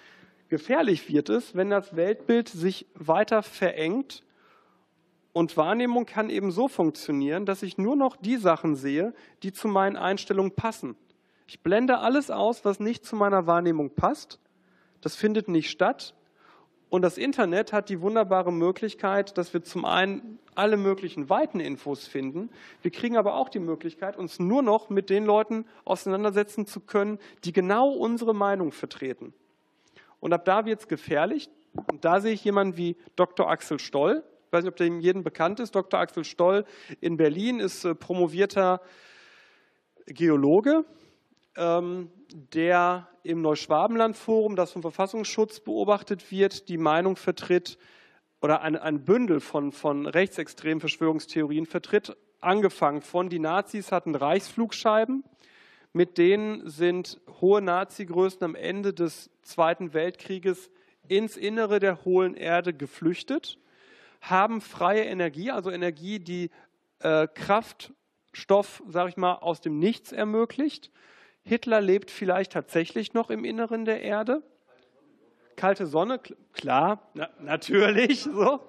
Gefährlich 0.49 1.11
wird 1.11 1.29
es, 1.29 1.55
wenn 1.55 1.69
das 1.69 1.95
Weltbild 1.95 2.47
sich 2.47 2.87
weiter 2.93 3.43
verengt 3.43 4.23
und 5.33 5.57
Wahrnehmung 5.57 6.05
kann 6.05 6.29
eben 6.29 6.51
so 6.51 6.67
funktionieren, 6.67 7.45
dass 7.45 7.61
ich 7.61 7.77
nur 7.77 7.95
noch 7.95 8.15
die 8.15 8.37
Sachen 8.37 8.75
sehe, 8.75 9.13
die 9.43 9.51
zu 9.51 9.67
meinen 9.67 9.95
Einstellungen 9.95 10.53
passen. 10.53 10.95
Ich 11.47 11.61
blende 11.61 11.99
alles 11.99 12.31
aus, 12.31 12.65
was 12.65 12.79
nicht 12.79 13.05
zu 13.05 13.15
meiner 13.15 13.45
Wahrnehmung 13.45 13.91
passt. 13.91 14.39
Das 15.01 15.15
findet 15.15 15.47
nicht 15.47 15.69
statt. 15.69 16.15
Und 16.89 17.01
das 17.01 17.17
Internet 17.17 17.73
hat 17.73 17.89
die 17.89 18.01
wunderbare 18.01 18.51
Möglichkeit, 18.51 19.37
dass 19.37 19.53
wir 19.53 19.61
zum 19.61 19.85
einen 19.85 20.39
alle 20.55 20.77
möglichen 20.77 21.29
weiten 21.29 21.59
Infos 21.59 22.07
finden. 22.07 22.49
Wir 22.81 22.91
kriegen 22.91 23.17
aber 23.17 23.35
auch 23.35 23.49
die 23.49 23.59
Möglichkeit, 23.59 24.17
uns 24.17 24.39
nur 24.39 24.61
noch 24.61 24.89
mit 24.89 25.09
den 25.09 25.25
Leuten 25.25 25.65
auseinandersetzen 25.83 26.65
zu 26.65 26.79
können, 26.79 27.19
die 27.43 27.51
genau 27.53 27.89
unsere 27.89 28.33
Meinung 28.33 28.71
vertreten. 28.71 29.33
Und 30.19 30.33
ab 30.33 30.45
da 30.45 30.65
wird 30.65 30.79
es 30.79 30.87
gefährlich. 30.87 31.49
Und 31.91 32.05
da 32.05 32.19
sehe 32.19 32.33
ich 32.33 32.43
jemanden 32.43 32.77
wie 32.77 32.97
Dr. 33.15 33.49
Axel 33.49 33.79
Stoll. 33.79 34.23
Ich 34.45 34.53
weiß 34.53 34.63
nicht, 34.63 34.71
ob 34.71 34.77
dem 34.77 34.99
jedem 34.99 35.23
bekannt 35.23 35.59
ist. 35.59 35.75
Dr. 35.75 35.99
Axel 35.99 36.23
Stoll 36.23 36.65
in 37.01 37.17
Berlin 37.17 37.59
ist 37.59 37.85
äh, 37.85 37.93
promovierter 37.93 38.81
Geologe, 40.05 40.85
ähm, 41.57 42.09
der 42.31 43.09
im 43.23 43.41
Neuschwabenland-Forum, 43.41 44.55
das 44.55 44.71
vom 44.71 44.81
Verfassungsschutz 44.81 45.59
beobachtet 45.59 46.31
wird, 46.31 46.69
die 46.69 46.77
Meinung 46.77 47.17
vertritt 47.17 47.77
oder 48.41 48.61
ein, 48.61 48.77
ein 48.77 49.03
Bündel 49.03 49.41
von, 49.41 49.71
von 49.71 50.05
rechtsextremen 50.05 50.79
Verschwörungstheorien 50.79 51.65
vertritt, 51.65 52.15
angefangen 52.39 53.01
von 53.01 53.29
die 53.29 53.39
Nazis 53.39 53.91
hatten 53.91 54.15
Reichsflugscheiben, 54.15 55.23
mit 55.97 56.19
denen 56.19 56.69
sind 56.69 57.19
hohe 57.41 57.59
Nazi-Größen 57.59 58.43
am 58.43 58.53
Ende 58.53 58.93
des 58.93 59.31
Zweiten 59.41 59.93
Weltkrieges 59.93 60.69
ins 61.07 61.35
Innere 61.35 61.79
der 61.79 62.05
hohlen 62.05 62.35
Erde 62.35 62.71
geflüchtet, 62.71 63.57
haben 64.21 64.61
freie 64.61 65.05
Energie, 65.05 65.49
also 65.49 65.71
Energie, 65.71 66.19
die 66.19 66.51
äh, 66.99 67.27
Kraftstoff, 67.27 68.83
sage 68.87 69.09
ich 69.09 69.17
mal, 69.17 69.33
aus 69.33 69.59
dem 69.59 69.79
Nichts 69.79 70.11
ermöglicht. 70.11 70.91
Hitler 71.41 71.81
lebt 71.81 72.11
vielleicht 72.11 72.51
tatsächlich 72.51 73.15
noch 73.15 73.31
im 73.31 73.43
Inneren 73.43 73.85
der 73.85 74.01
Erde. 74.01 74.43
Kalte 75.55 75.87
Sonne, 75.87 76.19
klar, 76.53 77.09
na, 77.15 77.29
natürlich. 77.39 78.21
So. 78.21 78.59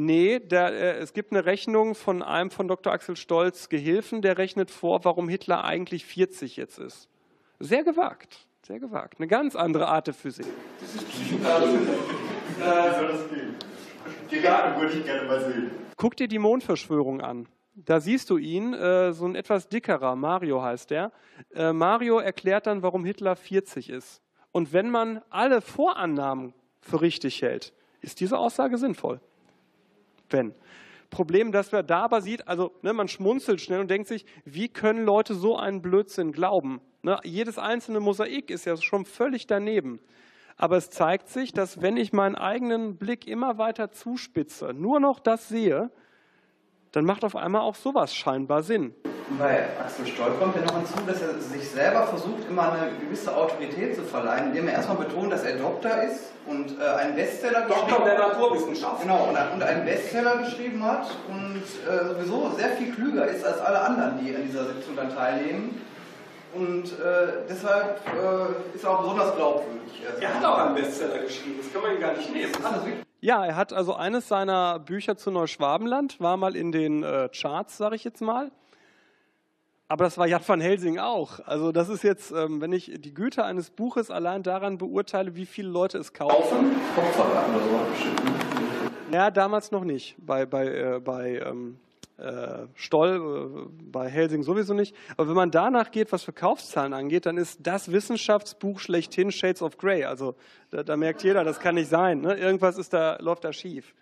Nee, 0.00 0.38
der, 0.38 0.72
äh, 0.72 0.98
es 0.98 1.12
gibt 1.12 1.32
eine 1.32 1.44
Rechnung 1.44 1.96
von 1.96 2.22
einem 2.22 2.52
von 2.52 2.68
Dr. 2.68 2.92
Axel 2.92 3.16
Stolz 3.16 3.68
Gehilfen, 3.68 4.22
der 4.22 4.38
rechnet 4.38 4.70
vor, 4.70 5.04
warum 5.04 5.28
Hitler 5.28 5.64
eigentlich 5.64 6.06
40 6.06 6.56
jetzt 6.56 6.78
ist. 6.78 7.08
Sehr 7.58 7.82
gewagt, 7.82 8.46
sehr 8.64 8.78
gewagt. 8.78 9.18
Eine 9.18 9.26
ganz 9.26 9.56
andere 9.56 9.88
Art 9.88 10.06
der 10.06 10.14
Physik. 10.14 10.46
Das 10.80 10.94
ist 10.94 11.08
Psychologie. 11.08 11.78
Wie 12.58 12.62
soll 12.62 13.08
das 13.08 13.28
gehen? 13.28 13.56
Die 14.30 14.40
Garten 14.40 14.80
würde 14.80 14.98
ich 14.98 15.04
gerne 15.04 15.26
mal 15.26 15.40
sehen. 15.40 15.72
Guck 15.96 16.16
dir 16.16 16.28
die 16.28 16.38
Mondverschwörung 16.38 17.20
an. 17.20 17.48
Da 17.74 17.98
siehst 17.98 18.30
du 18.30 18.36
ihn, 18.36 18.74
äh, 18.74 19.12
so 19.12 19.26
ein 19.26 19.34
etwas 19.34 19.68
dickerer, 19.68 20.14
Mario 20.14 20.62
heißt 20.62 20.90
der. 20.92 21.10
Äh, 21.52 21.72
Mario 21.72 22.20
erklärt 22.20 22.68
dann, 22.68 22.84
warum 22.84 23.04
Hitler 23.04 23.34
40 23.34 23.90
ist. 23.90 24.22
Und 24.52 24.72
wenn 24.72 24.90
man 24.90 25.22
alle 25.28 25.60
Vorannahmen 25.60 26.54
für 26.80 27.00
richtig 27.00 27.42
hält, 27.42 27.72
ist 28.00 28.20
diese 28.20 28.38
Aussage 28.38 28.78
sinnvoll 28.78 29.20
wenn. 30.30 30.54
Problem, 31.10 31.52
dass 31.52 31.72
wir 31.72 31.82
da 31.82 32.02
aber 32.02 32.20
sieht, 32.20 32.46
also 32.48 32.72
ne, 32.82 32.92
man 32.92 33.08
schmunzelt 33.08 33.60
schnell 33.60 33.80
und 33.80 33.90
denkt 33.90 34.08
sich, 34.08 34.26
wie 34.44 34.68
können 34.68 35.04
Leute 35.04 35.34
so 35.34 35.56
einen 35.56 35.80
Blödsinn 35.80 36.32
glauben? 36.32 36.80
Ne, 37.02 37.18
jedes 37.24 37.58
einzelne 37.58 38.00
Mosaik 38.00 38.50
ist 38.50 38.66
ja 38.66 38.76
schon 38.76 39.04
völlig 39.04 39.46
daneben. 39.46 40.00
Aber 40.56 40.76
es 40.76 40.90
zeigt 40.90 41.28
sich, 41.28 41.52
dass 41.52 41.80
wenn 41.80 41.96
ich 41.96 42.12
meinen 42.12 42.34
eigenen 42.34 42.96
Blick 42.96 43.26
immer 43.26 43.58
weiter 43.58 43.90
zuspitze, 43.90 44.74
nur 44.74 45.00
noch 45.00 45.20
das 45.20 45.48
sehe, 45.48 45.90
dann 46.92 47.04
macht 47.04 47.24
auf 47.24 47.36
einmal 47.36 47.62
auch 47.62 47.76
sowas 47.76 48.14
scheinbar 48.14 48.62
Sinn. 48.62 48.94
Bei 49.36 49.66
Axel 49.78 50.06
Stoll 50.06 50.32
kommt 50.38 50.56
ja 50.56 50.62
noch 50.62 50.76
hinzu, 50.76 50.94
dass 51.06 51.20
er 51.20 51.38
sich 51.38 51.68
selber 51.68 52.06
versucht, 52.06 52.48
immer 52.48 52.72
eine 52.72 52.92
gewisse 52.98 53.36
Autorität 53.36 53.94
zu 53.94 54.02
verleihen, 54.02 54.48
indem 54.48 54.68
er 54.68 54.74
erstmal 54.74 54.96
betont, 54.98 55.32
dass 55.32 55.44
er 55.44 55.56
Doktor 55.56 56.02
ist 56.02 56.32
und 56.46 56.80
äh, 56.80 56.84
einen 56.84 57.14
Bestseller 57.14 57.62
geschrieben 57.62 57.82
hat. 57.82 57.90
Doktor 57.90 58.04
der 58.06 58.18
Naturwissenschaft. 58.18 59.02
Genau, 59.02 59.28
und, 59.28 59.62
einen 59.62 59.84
Bestseller 59.84 60.38
geschrieben 60.38 60.82
hat 60.82 61.10
und 61.28 61.62
äh, 61.62 62.08
sowieso 62.08 62.52
sehr 62.56 62.70
viel 62.70 62.94
klüger 62.94 63.26
ist 63.26 63.44
als 63.44 63.60
alle 63.60 63.80
anderen, 63.80 64.18
die 64.24 64.34
an 64.34 64.42
dieser 64.44 64.64
Sitzung 64.64 64.96
dann 64.96 65.14
teilnehmen. 65.14 65.82
Und 66.54 66.84
äh, 66.84 67.44
deshalb 67.48 68.00
äh, 68.06 68.74
ist 68.76 68.82
er 68.84 68.90
auch 68.90 69.02
besonders 69.02 69.36
glaubwürdig. 69.36 70.02
Er 70.20 70.34
hat 70.34 70.44
auch 70.44 70.58
einen 70.58 70.74
Bestseller 70.74 71.18
geschrieben, 71.18 71.56
das 71.62 71.70
kann 71.70 71.82
man 71.82 71.94
ihm 71.94 72.00
gar 72.00 72.16
nicht 72.16 72.32
nehmen. 72.32 72.52
Ja, 73.20 73.44
er 73.44 73.56
hat 73.56 73.72
also 73.72 73.94
eines 73.94 74.28
seiner 74.28 74.78
Bücher 74.78 75.16
zu 75.16 75.30
Neuschwabenland, 75.30 76.20
war 76.20 76.36
mal 76.36 76.56
in 76.56 76.72
den 76.72 77.02
äh, 77.02 77.28
Charts, 77.28 77.76
sage 77.76 77.96
ich 77.96 78.04
jetzt 78.04 78.22
mal. 78.22 78.50
Aber 79.90 80.04
das 80.04 80.18
war 80.18 80.26
Jan 80.26 80.42
van 80.46 80.60
Helsing 80.60 80.98
auch. 80.98 81.40
Also 81.46 81.72
das 81.72 81.88
ist 81.88 82.04
jetzt, 82.04 82.30
ähm, 82.30 82.60
wenn 82.60 82.72
ich 82.74 82.92
die 82.98 83.14
Güte 83.14 83.44
eines 83.44 83.70
Buches 83.70 84.10
allein 84.10 84.42
daran 84.42 84.76
beurteile, 84.76 85.34
wie 85.34 85.46
viele 85.46 85.70
Leute 85.70 85.96
es 85.96 86.12
kaufen. 86.12 86.76
Kopfverraten 86.94 87.54
oder 87.54 87.64
so 87.64 87.90
bestimmt. 87.90 88.20
Ja, 89.12 89.30
damals 89.30 89.70
noch 89.70 89.84
nicht. 89.84 90.16
Bei, 90.18 90.44
bei, 90.44 90.66
äh, 90.66 91.00
bei 91.00 91.40
ähm, 91.42 91.78
äh, 92.18 92.66
Stoll, 92.74 93.66
äh, 93.66 93.90
bei 93.90 94.10
Helsing 94.10 94.42
sowieso 94.42 94.74
nicht. 94.74 94.94
Aber 95.16 95.28
wenn 95.28 95.36
man 95.36 95.50
danach 95.50 95.90
geht, 95.90 96.12
was 96.12 96.22
Verkaufszahlen 96.22 96.92
angeht, 96.92 97.24
dann 97.24 97.38
ist 97.38 97.60
das 97.62 97.90
Wissenschaftsbuch 97.90 98.80
schlechthin 98.80 99.32
Shades 99.32 99.62
of 99.62 99.78
Grey. 99.78 100.04
Also 100.04 100.34
da, 100.70 100.82
da 100.82 100.98
merkt 100.98 101.22
jeder, 101.22 101.44
das 101.44 101.60
kann 101.60 101.76
nicht 101.76 101.88
sein. 101.88 102.20
Ne? 102.20 102.34
Irgendwas 102.34 102.76
ist 102.76 102.92
da, 102.92 103.16
läuft 103.20 103.44
da 103.44 103.54
schief. 103.54 103.94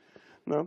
Ne? 0.46 0.66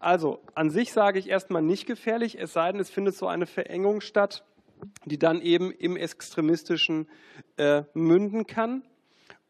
Also 0.00 0.40
an 0.54 0.70
sich 0.70 0.92
sage 0.92 1.18
ich 1.18 1.28
erstmal 1.28 1.60
nicht 1.60 1.86
gefährlich, 1.86 2.38
es 2.40 2.54
sei 2.54 2.72
denn, 2.72 2.80
es 2.80 2.88
findet 2.88 3.14
so 3.14 3.28
eine 3.28 3.46
Verengung 3.46 4.00
statt, 4.00 4.44
die 5.04 5.18
dann 5.18 5.42
eben 5.42 5.70
im 5.70 5.94
Extremistischen 5.96 7.06
äh, 7.58 7.82
münden 7.92 8.46
kann 8.46 8.82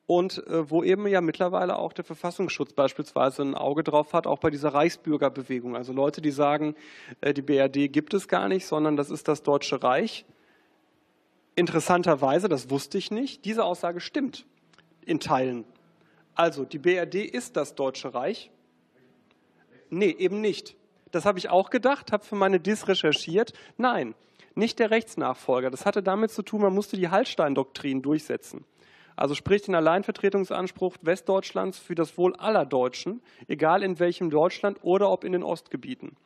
und 0.07 0.45
äh, 0.49 0.69
wo 0.69 0.83
eben 0.83 1.07
ja 1.07 1.21
mittlerweile 1.21 1.79
auch 1.79 1.93
der 1.93 2.05
Verfassungsschutz 2.05 2.73
beispielsweise 2.73 3.43
ein 3.43 3.55
Auge 3.55 3.85
drauf 3.85 4.13
hat, 4.13 4.27
auch 4.27 4.41
bei 4.41 4.51
dieser 4.51 4.75
Reichsbürgerbewegung. 4.75 5.77
Also 5.77 5.93
Leute, 5.93 6.21
die 6.21 6.33
sagen, 6.33 6.75
äh, 7.21 7.33
die 7.33 7.43
BRD 7.43 7.93
gibt 7.93 8.13
es 8.13 8.27
gar 8.27 8.49
nicht, 8.49 8.67
sondern 8.67 8.97
das 8.97 9.09
ist 9.13 9.29
das 9.29 9.45
Deutsche 9.45 9.85
Reich. 9.85 10.25
Interessanterweise, 11.55 12.49
das 12.49 12.71
wusste 12.71 12.99
ich 12.99 13.13
nicht, 13.13 13.45
diese 13.45 13.65
Aussage 13.65 14.01
stimmt 14.01 14.47
in 15.07 15.21
Teilen. 15.21 15.65
Also 16.35 16.65
die 16.65 16.79
BRD 16.79 17.17
ist 17.17 17.57
das 17.57 17.77
Deutsche 17.77 18.13
Reich. 18.13 18.51
Nee, 19.91 20.15
eben 20.19 20.41
nicht. 20.41 20.77
Das 21.11 21.25
habe 21.25 21.39
ich 21.39 21.51
auch 21.51 21.71
gedacht, 21.71 22.13
habe 22.13 22.25
für 22.25 22.37
meine 22.37 22.61
Dis 22.61 22.89
recherchiert. 22.89 23.53
Nein, 23.77 24.15
nicht 24.55 24.79
der 24.79 24.91
Rechtsnachfolger. 24.91 25.71
Das 25.71 25.85
hatte 25.85 26.03
damit 26.03 26.31
zu 26.31 26.43
tun, 26.43 26.63
man 26.63 26.75
musste 26.75 26.97
die 26.97 27.09
Hallstein-Doktrin 27.09 28.03
durchsetzen. 28.03 28.65
Also 29.17 29.35
sprich 29.35 29.63
den 29.63 29.75
Alleinvertretungsanspruch 29.75 30.97
Westdeutschlands 31.03 31.79
für 31.79 31.95
das 31.95 32.17
Wohl 32.17 32.35
aller 32.37 32.65
Deutschen, 32.65 33.21
egal 33.49 33.83
in 33.83 33.99
welchem 33.99 34.31
Deutschland 34.31 34.79
oder 34.83 35.11
ob 35.11 35.25
in 35.25 35.33
den 35.33 35.43
Ostgebieten. 35.43 36.17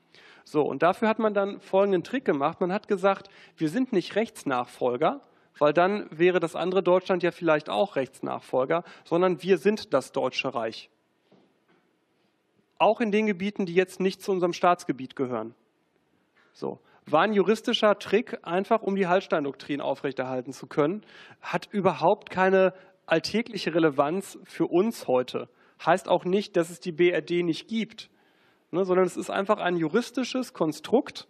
So, 0.45 0.62
und 0.62 0.82
dafür 0.82 1.09
hat 1.09 1.19
man 1.19 1.35
dann 1.35 1.61
folgenden 1.61 2.05
Trick 2.05 2.24
gemacht. 2.24 2.61
Man 2.61 2.73
hat 2.73 2.86
gesagt, 2.86 3.28
wir 3.57 3.70
sind 3.70 3.93
nicht 3.93 4.15
Rechtsnachfolger, 4.15 5.23
weil 5.59 5.73
dann 5.73 6.07
wäre 6.11 6.39
das 6.39 6.55
andere 6.55 6.82
Deutschland 6.82 7.23
ja 7.23 7.31
vielleicht 7.31 7.70
auch 7.70 7.97
Rechtsnachfolger, 7.97 8.85
sondern 9.05 9.43
wir 9.43 9.59
sind 9.59 9.95
das 9.95 10.12
Deutsche 10.12 10.55
Reich. 10.55 10.91
Auch 12.78 13.01
in 13.01 13.12
den 13.12 13.26
Gebieten, 13.26 13.66
die 13.66 13.74
jetzt 13.74 14.01
nicht 14.01 14.22
zu 14.22 14.32
unserem 14.32 14.52
Staatsgebiet 14.52 15.16
gehören. 15.16 15.55
So 16.52 16.80
war 17.06 17.22
ein 17.22 17.32
juristischer 17.32 17.98
Trick, 17.98 18.38
einfach 18.42 18.82
um 18.82 18.96
die 18.96 19.06
Hallstein-Doktrin 19.06 19.80
aufrechterhalten 19.80 20.52
zu 20.52 20.66
können, 20.66 21.05
hat 21.40 21.68
überhaupt 21.70 22.30
keine 22.30 22.72
alltägliche 23.06 23.74
Relevanz 23.74 24.38
für 24.44 24.66
uns 24.66 25.06
heute. 25.06 25.48
Heißt 25.84 26.09
auch 26.09 26.24
nicht, 26.24 26.56
dass 26.56 26.70
es 26.70 26.80
die 26.80 26.92
BRD 26.92 27.42
nicht 27.44 27.68
gibt, 27.68 28.09
ne, 28.70 28.84
sondern 28.84 29.06
es 29.06 29.16
ist 29.16 29.30
einfach 29.30 29.59
ein 29.59 29.76
juristisches 29.76 30.55
Konstrukt, 30.55 31.28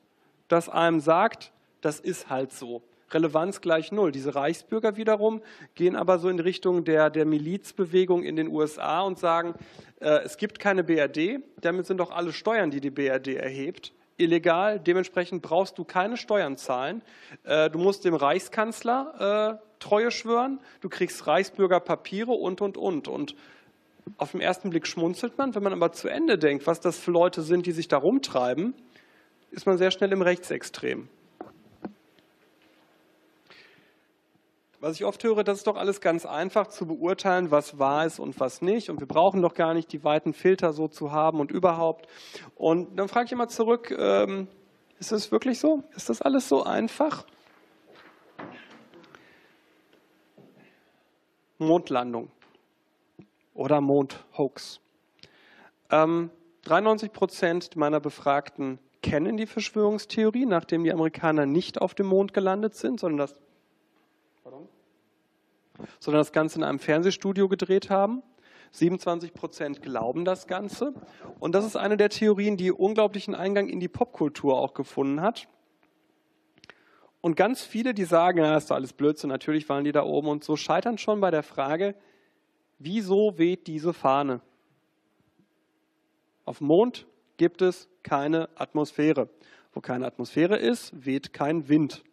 das 0.49 0.69
einem 0.69 1.01
sagt, 1.01 1.53
das 1.81 1.99
ist 1.99 2.31
halt 2.31 2.53
so. 2.53 2.83
Relevanz 3.11 3.61
gleich 3.61 3.93
null. 3.93 4.13
Diese 4.13 4.35
Reichsbürger 4.35 4.97
wiederum 4.97 5.43
gehen 5.75 5.97
aber 5.97 6.19
so 6.19 6.29
in 6.29 6.41
Richtung 6.41 6.85
der, 6.85 7.11
der 7.11 7.27
Milizbewegung 7.27 8.23
in 8.23 8.37
den 8.37 8.49
USA 8.49 9.03
und 9.03 9.19
sagen, 9.19 9.55
äh, 10.01 10.21
es 10.25 10.37
gibt 10.37 10.59
keine 10.59 10.85
BRD, 10.85 11.41
damit 11.61 11.87
sind 11.87 11.99
doch 11.99 12.11
alle 12.11 12.33
Steuern, 12.33 12.71
die 12.71 12.81
die 12.81 12.91
BRD 12.91 13.37
erhebt, 13.37 13.93
illegal. 14.17 14.79
Dementsprechend 14.81 15.43
brauchst 15.43 15.79
du 15.79 15.85
keine 15.85 16.17
Steuern 16.17 16.57
zahlen. 16.57 17.03
Äh, 17.45 17.71
du 17.71 17.79
musst 17.79 18.05
dem 18.05 18.15
Reichskanzler 18.15 19.61
äh, 19.61 19.65
Treue 19.79 20.11
schwören. 20.11 20.61
Du 20.81 20.89
kriegst 20.89 21.27
Reichsbürgerpapiere 21.27 22.33
und, 22.33 22.61
und, 22.61 22.77
und. 22.77 23.09
Und 23.09 23.35
auf 24.17 24.33
den 24.33 24.41
ersten 24.41 24.71
Blick 24.71 24.87
schmunzelt 24.87 25.37
man. 25.39 25.55
Wenn 25.55 25.63
man 25.63 25.73
aber 25.73 25.93
zu 25.93 26.09
Ende 26.09 26.39
denkt, 26.39 26.67
was 26.67 26.81
das 26.81 26.99
für 26.99 27.11
Leute 27.11 27.43
sind, 27.43 27.67
die 27.67 27.73
sich 27.73 27.89
da 27.89 27.99
rumtreiben, 27.99 28.75
ist 29.51 29.67
man 29.67 29.79
sehr 29.79 29.91
schnell 29.91 30.13
im 30.13 30.23
Rechtsextrem. 30.23 31.09
Was 34.85 34.97
ich 34.97 35.07
oft 35.07 35.25
höre, 35.25 35.45
das 35.45 35.57
ist 35.57 35.67
doch 35.67 35.77
alles 35.77 36.03
ganz 36.03 36.27
einfach 36.27 36.67
zu 36.67 36.87
beurteilen, 36.87 37.51
was 37.51 37.79
wahr 37.79 38.05
ist 38.05 38.19
und 38.19 38.39
was 38.39 38.61
nicht. 38.61 38.91
Und 38.91 39.01
wir 39.01 39.07
brauchen 39.07 39.41
doch 39.41 39.55
gar 39.55 39.73
nicht 39.73 39.91
die 39.95 40.05
weiten 40.05 40.35
Filter 40.35 40.75
so 40.75 40.89
zu 40.89 41.11
haben 41.11 41.41
und 41.41 41.51
überhaupt. 41.51 42.07
Und 42.55 42.99
dann 42.99 43.09
frage 43.09 43.25
ich 43.25 43.33
immer 43.33 43.49
zurück, 43.49 43.97
ähm, 43.99 44.47
ist 44.99 45.11
das 45.11 45.33
wirklich 45.33 45.59
so? 45.59 45.85
Ist 45.97 46.11
das 46.11 46.21
alles 46.21 46.51
so 46.51 46.65
einfach? 46.65 47.25
Mondlandung 51.57 52.31
oder 53.55 53.81
Mondhoax. 53.81 54.81
Ähm, 55.91 56.29
93 56.67 57.11
Prozent 57.11 57.75
meiner 57.77 58.01
Befragten 58.01 58.79
kennen 59.01 59.39
die 59.39 59.47
Verschwörungstheorie, 59.47 60.45
nachdem 60.45 60.85
die 60.85 60.93
Amerikaner 60.93 61.47
nicht 61.47 61.81
auf 61.81 61.95
dem 61.95 62.09
Mond 62.09 62.35
gelandet 62.35 62.75
sind, 62.75 63.01
sondern 63.01 63.17
das 63.17 63.45
sondern 66.01 66.21
das 66.21 66.33
Ganze 66.33 66.59
in 66.59 66.65
einem 66.65 66.79
Fernsehstudio 66.79 67.49
gedreht 67.49 67.91
haben. 67.91 68.23
27 68.73 69.35
Prozent 69.35 69.83
glauben 69.83 70.25
das 70.25 70.47
Ganze. 70.47 70.95
Und 71.39 71.55
das 71.55 71.65
ist 71.65 71.77
eine 71.77 71.97
der 71.97 72.11
Theorien, 72.11 72.57
die 72.57 72.73
unglaublichen 72.73 73.35
Eingang 73.35 73.69
in 73.69 73.81
die 73.81 73.89
Popkultur 73.89 74.59
auch 74.59 74.75
gefunden 74.75 75.21
hat. 75.21 75.49
Und 77.21 77.37
ganz 77.37 77.63
viele, 77.63 77.95
die 77.95 78.05
sagen, 78.05 78.39
ja, 78.39 78.57
ist 78.57 78.71
doch 78.71 78.77
alles 78.77 78.93
Blödsinn, 78.93 79.31
natürlich 79.31 79.69
waren 79.69 79.85
die 79.85 79.93
da 79.93 80.03
oben 80.03 80.29
und 80.29 80.45
so, 80.45 80.57
scheitern 80.57 80.99
schon 80.99 81.21
bei 81.21 81.31
der 81.31 81.43
Frage, 81.43 81.95
wieso 82.79 83.39
weht 83.39 83.67
diese 83.67 83.95
Fahne? 83.95 84.41
Auf 86.45 86.59
dem 86.59 86.67
Mond 86.67 87.07
gibt 87.37 87.63
es 87.63 87.89
keine 88.03 88.51
Atmosphäre. 88.57 89.31
Wo 89.73 89.81
keine 89.81 90.07
Atmosphäre 90.07 90.57
ist, 90.57 90.93
weht 91.07 91.33
kein 91.33 91.69
Wind. 91.69 92.05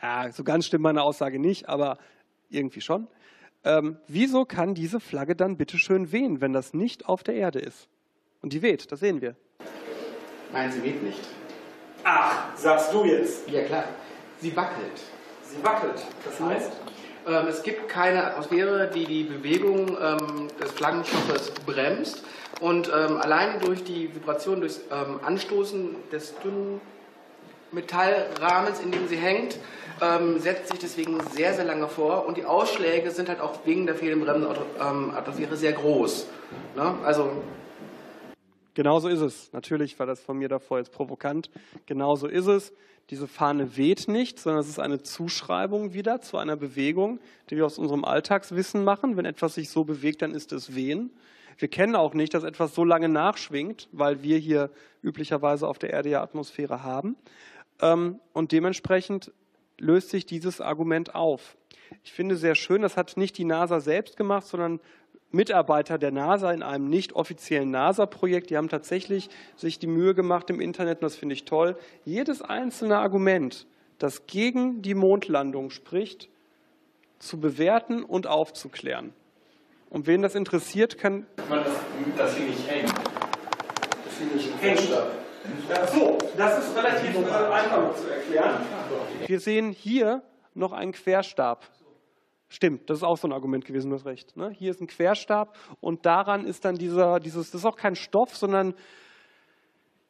Ja, 0.00 0.30
so 0.30 0.44
ganz 0.44 0.66
stimmt 0.66 0.82
meine 0.84 1.02
Aussage 1.02 1.38
nicht, 1.38 1.68
aber 1.68 1.98
irgendwie 2.52 2.80
schon. 2.80 3.08
Ähm, 3.64 3.96
wieso 4.08 4.44
kann 4.44 4.74
diese 4.74 5.00
Flagge 5.00 5.36
dann 5.36 5.56
bitte 5.56 5.78
schön 5.78 6.12
wehen, 6.12 6.40
wenn 6.40 6.52
das 6.52 6.74
nicht 6.74 7.06
auf 7.06 7.22
der 7.22 7.34
Erde 7.34 7.60
ist? 7.60 7.88
Und 8.40 8.52
die 8.52 8.62
weht, 8.62 8.90
das 8.90 9.00
sehen 9.00 9.20
wir. 9.20 9.36
Nein, 10.52 10.72
sie 10.72 10.82
weht 10.82 11.02
nicht. 11.02 11.20
Ach, 12.04 12.56
sagst 12.56 12.92
du 12.92 13.04
jetzt? 13.04 13.48
Ja, 13.48 13.62
klar. 13.62 13.84
Sie 14.40 14.54
wackelt. 14.56 15.00
Sie 15.44 15.62
wackelt. 15.62 16.04
Das 16.24 16.40
heißt? 16.40 16.72
Ähm, 17.26 17.46
es 17.46 17.62
gibt 17.62 17.88
keine 17.88 18.24
Atmosphäre, 18.24 18.90
die 18.92 19.04
die 19.04 19.22
Bewegung 19.22 19.96
ähm, 20.00 20.48
des 20.60 20.72
Flaggenstoffes 20.72 21.52
bremst. 21.64 22.24
Und 22.60 22.88
ähm, 22.88 23.18
allein 23.18 23.60
durch 23.60 23.84
die 23.84 24.12
Vibration, 24.14 24.60
durch 24.60 24.80
ähm, 24.90 25.20
Anstoßen 25.24 25.94
des 26.10 26.34
dünnen 26.40 26.80
Metallrahmens, 27.72 28.80
in 28.80 28.90
dem 28.90 29.08
sie 29.08 29.16
hängt, 29.16 29.58
ähm, 30.00 30.38
setzt 30.38 30.68
sich 30.68 30.78
deswegen 30.78 31.20
sehr, 31.30 31.54
sehr 31.54 31.64
lange 31.64 31.88
vor 31.88 32.26
und 32.26 32.36
die 32.36 32.44
Ausschläge 32.44 33.10
sind 33.10 33.28
halt 33.28 33.40
auch 33.40 33.60
wegen 33.64 33.86
der 33.86 33.94
fehlenden 33.94 34.26
Bremsenatmosphäre 34.26 35.56
sehr 35.56 35.72
groß. 35.72 36.26
Ne? 36.76 36.94
Also 37.04 37.30
Genauso 38.74 39.08
ist 39.08 39.20
es. 39.20 39.52
Natürlich 39.52 39.98
war 39.98 40.06
das 40.06 40.20
von 40.20 40.38
mir 40.38 40.48
davor 40.48 40.78
jetzt 40.78 40.92
provokant. 40.92 41.50
Genauso 41.84 42.26
ist 42.26 42.46
es. 42.46 42.72
Diese 43.10 43.26
Fahne 43.26 43.76
weht 43.76 44.08
nicht, 44.08 44.38
sondern 44.38 44.62
es 44.62 44.68
ist 44.68 44.78
eine 44.78 45.02
Zuschreibung 45.02 45.92
wieder 45.92 46.22
zu 46.22 46.38
einer 46.38 46.56
Bewegung, 46.56 47.20
die 47.50 47.56
wir 47.56 47.66
aus 47.66 47.78
unserem 47.78 48.04
Alltagswissen 48.04 48.84
machen. 48.84 49.16
Wenn 49.16 49.26
etwas 49.26 49.54
sich 49.54 49.68
so 49.68 49.84
bewegt, 49.84 50.22
dann 50.22 50.32
ist 50.32 50.52
es 50.52 50.74
Wehen. 50.74 51.10
Wir 51.58 51.68
kennen 51.68 51.94
auch 51.94 52.14
nicht, 52.14 52.32
dass 52.32 52.44
etwas 52.44 52.74
so 52.74 52.84
lange 52.84 53.10
nachschwingt, 53.10 53.88
weil 53.92 54.22
wir 54.22 54.38
hier 54.38 54.70
üblicherweise 55.02 55.68
auf 55.68 55.78
der 55.78 55.90
Erde 55.90 56.08
ja 56.08 56.22
Atmosphäre 56.22 56.82
haben. 56.82 57.16
Ähm, 57.82 58.20
und 58.32 58.52
dementsprechend 58.52 59.32
löst 59.78 60.10
sich 60.10 60.24
dieses 60.24 60.60
Argument 60.60 61.14
auf. 61.14 61.56
Ich 62.04 62.12
finde 62.12 62.36
sehr 62.36 62.54
schön, 62.54 62.80
das 62.80 62.96
hat 62.96 63.16
nicht 63.16 63.36
die 63.36 63.44
NASA 63.44 63.80
selbst 63.80 64.16
gemacht, 64.16 64.46
sondern 64.46 64.80
Mitarbeiter 65.30 65.98
der 65.98 66.12
NASA 66.12 66.52
in 66.52 66.62
einem 66.62 66.88
nicht 66.88 67.14
offiziellen 67.14 67.70
NASA-Projekt. 67.70 68.50
Die 68.50 68.56
haben 68.56 68.68
tatsächlich 68.68 69.28
sich 69.56 69.78
die 69.78 69.86
Mühe 69.86 70.14
gemacht 70.14 70.48
im 70.50 70.60
Internet, 70.60 70.98
und 70.98 71.04
das 71.04 71.16
finde 71.16 71.34
ich 71.34 71.44
toll, 71.44 71.76
jedes 72.04 72.42
einzelne 72.42 72.98
Argument, 72.98 73.66
das 73.98 74.26
gegen 74.26 74.82
die 74.82 74.94
Mondlandung 74.94 75.70
spricht, 75.70 76.28
zu 77.18 77.40
bewerten 77.40 78.02
und 78.02 78.26
aufzuklären. 78.26 79.12
Und 79.90 80.06
wen 80.06 80.22
das 80.22 80.34
interessiert, 80.34 80.98
kann. 80.98 81.26
Das, 81.36 81.46
das 82.16 82.34
finde 82.34 82.52
ich 82.52 82.68
eng. 82.68 82.86
Das 84.04 84.14
finde 84.14 84.34
ich 84.36 84.62
eng. 84.62 84.90
Ja, 84.90 85.06
so, 85.92 86.18
das 86.36 86.64
ist 86.64 86.76
relativ 86.76 87.14
äh, 87.16 87.52
einfach 87.52 87.94
zu 87.96 88.08
erklären. 88.08 88.66
Wir 89.26 89.40
sehen 89.40 89.70
hier 89.72 90.22
noch 90.54 90.72
einen 90.72 90.92
Querstab. 90.92 91.66
Stimmt, 92.48 92.90
das 92.90 92.98
ist 92.98 93.02
auch 93.02 93.16
so 93.16 93.26
ein 93.26 93.32
Argument 93.32 93.64
gewesen, 93.64 93.90
du 93.90 93.96
hast 93.96 94.04
recht. 94.04 94.36
Ne? 94.36 94.50
Hier 94.50 94.70
ist 94.70 94.80
ein 94.80 94.86
Querstab 94.86 95.56
und 95.80 96.04
daran 96.04 96.44
ist 96.44 96.64
dann 96.64 96.76
dieser, 96.76 97.18
dieses, 97.18 97.50
das 97.50 97.62
ist 97.62 97.64
auch 97.64 97.76
kein 97.76 97.96
Stoff, 97.96 98.36
sondern 98.36 98.74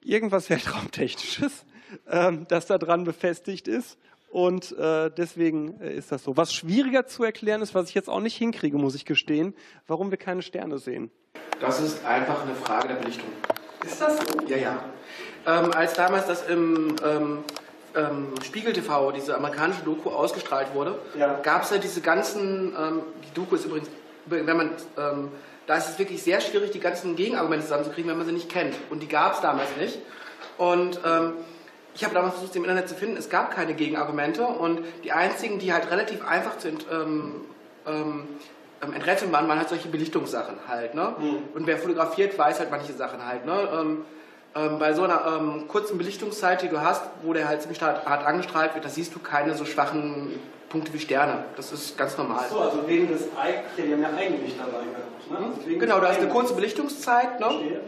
irgendwas 0.02 0.50
Weltraumtechnisches, 0.50 1.64
ähm, 2.10 2.46
das 2.48 2.66
da 2.66 2.78
dran 2.78 3.04
befestigt 3.04 3.68
ist. 3.68 3.98
Und 4.30 4.72
äh, 4.78 5.10
deswegen 5.10 5.78
äh, 5.80 5.94
ist 5.94 6.10
das 6.10 6.24
so. 6.24 6.36
Was 6.36 6.54
schwieriger 6.54 7.06
zu 7.06 7.22
erklären 7.22 7.60
ist, 7.60 7.74
was 7.74 7.90
ich 7.90 7.94
jetzt 7.94 8.08
auch 8.08 8.20
nicht 8.20 8.36
hinkriege, 8.36 8.78
muss 8.78 8.94
ich 8.94 9.04
gestehen, 9.04 9.54
warum 9.86 10.10
wir 10.10 10.18
keine 10.18 10.42
Sterne 10.42 10.78
sehen. 10.78 11.10
Das 11.60 11.80
ist 11.80 12.04
einfach 12.04 12.42
eine 12.42 12.54
Frage 12.54 12.88
der 12.88 12.94
Belichtung. 12.94 13.28
Ist 13.84 14.00
das 14.00 14.16
so? 14.18 14.24
Ja, 14.46 14.56
ja. 14.56 14.78
Ähm, 15.46 15.72
als 15.72 15.94
damals 15.94 16.26
das 16.26 16.46
im 16.48 16.96
ähm, 17.04 17.44
ähm, 17.96 18.28
Spiegel 18.44 18.72
TV, 18.72 19.10
diese 19.12 19.34
amerikanische 19.36 19.82
Doku, 19.82 20.10
ausgestrahlt 20.10 20.74
wurde, 20.74 20.98
Ja. 21.18 21.40
gab 21.42 21.62
es 21.64 21.70
ja 21.70 21.78
diese 21.78 22.00
ganzen, 22.00 22.74
ähm, 22.78 23.02
die 23.28 23.34
Doku 23.34 23.56
ist 23.56 23.64
übrigens, 23.64 23.88
wenn 24.26 24.56
man, 24.56 24.70
ähm, 24.96 25.32
da 25.66 25.76
ist 25.76 25.88
es 25.90 25.98
wirklich 25.98 26.22
sehr 26.22 26.40
schwierig, 26.40 26.70
die 26.70 26.80
ganzen 26.80 27.16
Gegenargumente 27.16 27.64
zusammenzukriegen, 27.64 28.10
wenn 28.10 28.18
man 28.18 28.26
sie 28.26 28.32
nicht 28.32 28.48
kennt. 28.48 28.74
Und 28.90 29.00
die 29.00 29.08
gab 29.08 29.34
es 29.34 29.40
damals 29.40 29.68
nicht. 29.78 29.98
Und 30.58 31.00
ähm, 31.04 31.32
ich 31.94 32.04
habe 32.04 32.14
damals 32.14 32.34
versucht, 32.34 32.54
im 32.56 32.62
Internet 32.62 32.88
zu 32.88 32.94
finden, 32.94 33.16
es 33.16 33.28
gab 33.28 33.54
keine 33.54 33.74
Gegenargumente 33.74 34.44
und 34.46 34.80
die 35.04 35.12
einzigen, 35.12 35.58
die 35.58 35.72
halt 35.72 35.90
relativ 35.90 36.24
einfach 36.26 36.56
zu 36.58 36.68
ähm, 38.82 38.92
enträtseln 38.92 39.32
waren, 39.32 39.48
halt 39.58 39.68
solche 39.68 39.88
Belichtungssachen 39.88 40.56
halt. 40.68 40.94
Ne? 40.94 41.14
Und 41.54 41.66
wer 41.66 41.78
fotografiert, 41.78 42.38
weiß 42.38 42.58
halt 42.58 42.70
manche 42.70 42.92
Sachen 42.92 43.24
halt. 43.24 43.46
Ne? 43.46 43.68
Ähm, 43.72 44.04
ähm, 44.54 44.78
bei 44.78 44.92
so 44.92 45.02
einer 45.02 45.24
ähm, 45.26 45.66
kurzen 45.68 45.96
Belichtungszeit, 45.96 46.62
die 46.62 46.68
du 46.68 46.80
hast, 46.80 47.02
wo 47.22 47.32
der 47.32 47.48
halt 47.48 47.62
ziemlich 47.62 47.80
hart, 47.80 48.04
hart 48.06 48.26
angestrahlt 48.26 48.74
wird, 48.74 48.84
da 48.84 48.88
siehst 48.88 49.14
du 49.14 49.18
keine 49.18 49.54
so 49.54 49.64
schwachen 49.64 50.38
Punkte 50.68 50.92
wie 50.92 50.98
Sterne. 50.98 51.44
Das 51.56 51.72
ist 51.72 51.96
ganz 51.96 52.18
normal. 52.18 52.44
So, 52.50 52.58
also 52.58 52.86
wegen 52.86 53.08
des 53.08 53.28
ja, 53.36 53.84
die 53.84 53.92
haben 53.92 54.02
ja 54.02 54.08
Eigenlicht 54.08 54.58
dabei 54.58 54.84
gehabt. 54.84 55.30
Ne? 55.30 55.36
Also 55.56 55.68
wegen 55.68 55.80
Genau, 55.80 56.00
des 56.00 56.08
da 56.08 56.12
ist 56.12 56.20
eine 56.20 56.28
kurze 56.28 56.54
Belichtungszeit. 56.54 57.40
Ne? 57.40 57.46
Verstehe. 57.46 57.80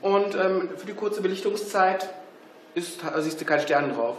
Und 0.00 0.34
ähm, 0.34 0.68
für 0.76 0.86
die 0.86 0.94
kurze 0.94 1.22
Belichtungszeit 1.22 2.08
ist, 2.74 3.00
siehst 3.18 3.40
du 3.40 3.44
keine 3.44 3.62
Sterne 3.62 3.92
drauf. 3.92 4.16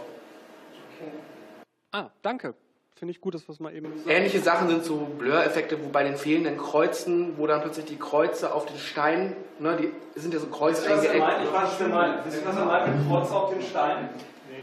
Ah, 1.92 2.10
danke. 2.22 2.54
Finde 2.96 3.10
ich 3.10 3.20
gut, 3.20 3.34
dass 3.34 3.46
wir 3.48 3.52
es 3.52 3.58
mal 3.60 3.74
eben 3.74 3.92
Ähnliche 4.08 4.38
Sachen 4.38 4.68
sind 4.68 4.84
so 4.84 4.94
Blur-Effekte, 5.18 5.82
wo 5.84 5.88
bei 5.88 6.04
den 6.04 6.16
fehlenden 6.16 6.56
Kreuzen, 6.56 7.36
wo 7.36 7.46
dann 7.48 7.60
plötzlich 7.60 7.86
die 7.86 7.96
Kreuze 7.98 8.54
auf 8.54 8.66
den 8.66 8.78
Stein, 8.78 9.34
ne, 9.58 9.76
die 9.76 10.20
sind 10.20 10.32
ja 10.32 10.38
so 10.38 10.46
Kreuz 10.46 10.78
Wisst 10.78 10.88
ihr, 10.88 10.96
was 10.96 11.06
eingeeckt. 11.08 11.20
meint? 11.20 11.44
Ich 11.44 11.52
weiß, 11.52 11.62
was 11.72 11.80
er 11.80 11.88
meint. 11.88 12.14
Ihr, 12.26 12.46
was 12.46 12.56
er 12.56 12.64
meint 12.64 12.96
mit 12.98 13.08
Kreuz 13.08 13.30
auf 13.32 13.50
den 13.52 13.62
Stein? 13.62 14.08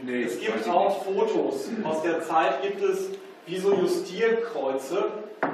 Nee, 0.04 0.22
Es 0.22 0.40
gibt 0.40 0.66
auch 0.68 1.04
Fotos. 1.04 1.68
Aus 1.84 2.02
der 2.02 2.22
Zeit 2.22 2.62
gibt 2.62 2.82
es 2.82 3.10
wie 3.46 3.58
so 3.58 3.74
Justierkreuze. 3.74 5.04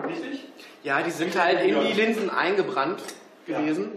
Richtig? 0.07 0.45
Ja, 0.85 1.03
die 1.03 1.11
sind 1.11 1.39
halt 1.43 1.61
in 1.63 1.81
die 1.81 1.93
Linsen 2.01 2.31
eingebrannt 2.31 3.03
gewesen, 3.47 3.91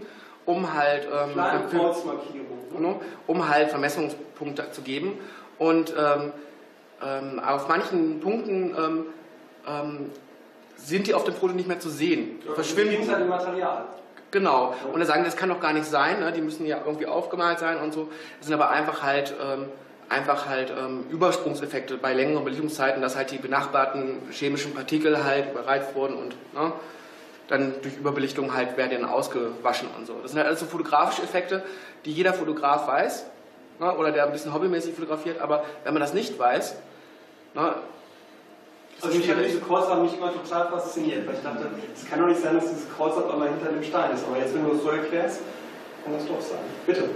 um 0.44 0.74
halt 0.74 1.04
ähm, 1.06 1.32
Kleine 1.34 1.68
für- 1.68 1.78
Kreuzmarkierung. 1.78 2.58
Ne? 2.78 2.80
ne, 2.88 2.94
um 3.28 3.48
halt 3.48 3.70
Vermessungspunkte 3.70 4.72
zu 4.72 4.82
geben. 4.82 5.18
Und 5.58 5.94
ähm, 5.96 6.32
ähm, 7.04 7.40
auf 7.40 7.68
manchen 7.68 8.20
Punkten 8.20 8.74
ähm, 8.76 9.06
ähm, 9.66 10.10
sind 10.76 11.06
die 11.06 11.14
auf 11.14 11.24
dem 11.24 11.34
Foto 11.34 11.54
nicht 11.54 11.68
mehr 11.68 11.80
zu 11.80 11.90
sehen. 11.90 12.40
Verschwinden. 12.54 12.96
Hinter 12.96 13.18
dem 13.18 13.28
Material. 13.28 13.84
Genau. 14.30 14.74
Und 14.92 14.98
da 14.98 15.06
sagen, 15.06 15.24
das 15.24 15.36
kann 15.36 15.50
doch 15.50 15.60
gar 15.60 15.74
nicht 15.74 15.84
sein, 15.84 16.20
ne? 16.20 16.32
die 16.32 16.40
müssen 16.40 16.66
ja 16.66 16.78
irgendwie 16.84 17.06
aufgemalt 17.06 17.58
sein 17.58 17.78
und 17.78 17.92
so. 17.92 18.08
Das 18.38 18.46
sind 18.46 18.54
aber 18.54 18.70
einfach 18.70 19.02
halt, 19.02 19.34
ähm, 19.40 19.66
einfach 20.08 20.48
halt 20.48 20.72
ähm, 20.76 21.04
Übersprungseffekte 21.10 21.98
bei 21.98 22.14
längeren 22.14 22.42
Belichtungszeiten, 22.42 23.02
dass 23.02 23.14
halt 23.14 23.30
die 23.30 23.36
benachbarten 23.36 24.22
chemischen 24.30 24.72
Partikel 24.74 25.22
halt 25.22 25.50
überreizt 25.52 25.94
wurden 25.94 26.16
und 26.16 26.34
ne? 26.54 26.72
dann 27.48 27.74
durch 27.82 27.96
Überbelichtung 27.98 28.54
halt 28.54 28.78
werden 28.78 29.02
dann 29.02 29.10
ausgewaschen 29.10 29.88
und 29.98 30.06
so. 30.06 30.14
Das 30.22 30.30
sind 30.30 30.38
halt 30.38 30.48
alles 30.48 30.60
so 30.60 30.66
fotografische 30.66 31.22
Effekte, 31.22 31.62
die 32.06 32.12
jeder 32.12 32.32
Fotograf 32.32 32.88
weiß 32.88 33.26
ne? 33.80 33.94
oder 33.94 34.12
der 34.12 34.24
ein 34.24 34.32
bisschen 34.32 34.54
hobbymäßig 34.54 34.94
fotografiert, 34.94 35.42
aber 35.42 35.64
wenn 35.84 35.92
man 35.92 36.00
das 36.00 36.14
nicht 36.14 36.38
weiß, 36.38 36.76
ist 37.54 39.04
Also 39.04 39.18
mich 39.18 39.28
hat 39.28 39.36
diese 39.44 39.60
Kreuze 39.60 39.88
haben 39.88 40.02
mich 40.02 40.16
immer 40.16 40.32
total 40.32 40.68
fasziniert, 40.68 41.26
weil 41.26 41.34
ich 41.34 41.42
dachte, 41.42 41.66
es 41.94 42.08
kann 42.08 42.20
doch 42.20 42.28
nicht 42.28 42.40
sein, 42.40 42.54
dass 42.54 42.68
dieses 42.68 42.86
Kreuz 42.96 43.14
auf 43.16 43.30
einmal 43.32 43.48
hinter 43.48 43.72
dem 43.72 43.82
Stein 43.82 44.12
ist. 44.12 44.24
Aber 44.26 44.38
jetzt, 44.38 44.54
wenn 44.54 44.64
du 44.64 44.72
es 44.72 44.82
so 44.82 44.90
erklärst, 44.90 45.40
kann 46.04 46.14
das 46.14 46.26
doch 46.26 46.40
sein. 46.40 46.64
Bitte. 46.86 47.10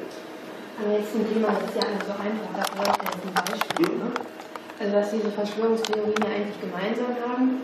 Aber 0.79 0.99
jetzt 0.99 1.13
zum 1.13 1.25
Thema, 1.33 1.49
das 1.49 1.71
ist 1.71 1.77
ja 1.77 1.89
alles 1.89 2.05
so 2.05 2.13
einfach, 2.13 2.51
da 2.53 2.65
brauche 2.77 3.01
ich 3.01 3.17
ein 3.17 3.33
Beispiel. 3.33 3.97
Ne? 3.97 4.11
Also 4.79 4.93
was 4.93 5.11
diese 5.11 5.31
Verschwörungstheorien 5.31 6.21
ja 6.21 6.31
eigentlich 6.37 6.61
gemeinsam 6.61 7.17
haben, 7.25 7.63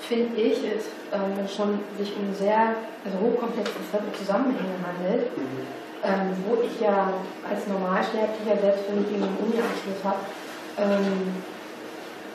finde 0.00 0.40
ich, 0.40 0.58
ist 0.64 0.90
ähm, 1.12 1.46
schon 1.46 1.78
sich 1.98 2.14
um 2.16 2.34
sehr 2.34 2.74
also 3.04 3.16
hochkomplexe 3.20 3.78
Zusammenhänge 4.18 4.74
handelt, 4.82 5.30
ähm, 6.02 6.34
wo 6.46 6.62
ich 6.62 6.80
ja 6.80 7.12
als 7.48 7.66
Normalsterblicher, 7.66 8.58
selbst 8.60 8.84
wenn 8.90 9.02
ich 9.02 9.10
eben 9.14 9.22
einen 9.22 9.38
Uni-Abschluss 9.38 10.02
habe, 10.02 10.18
ähm, 10.78 11.42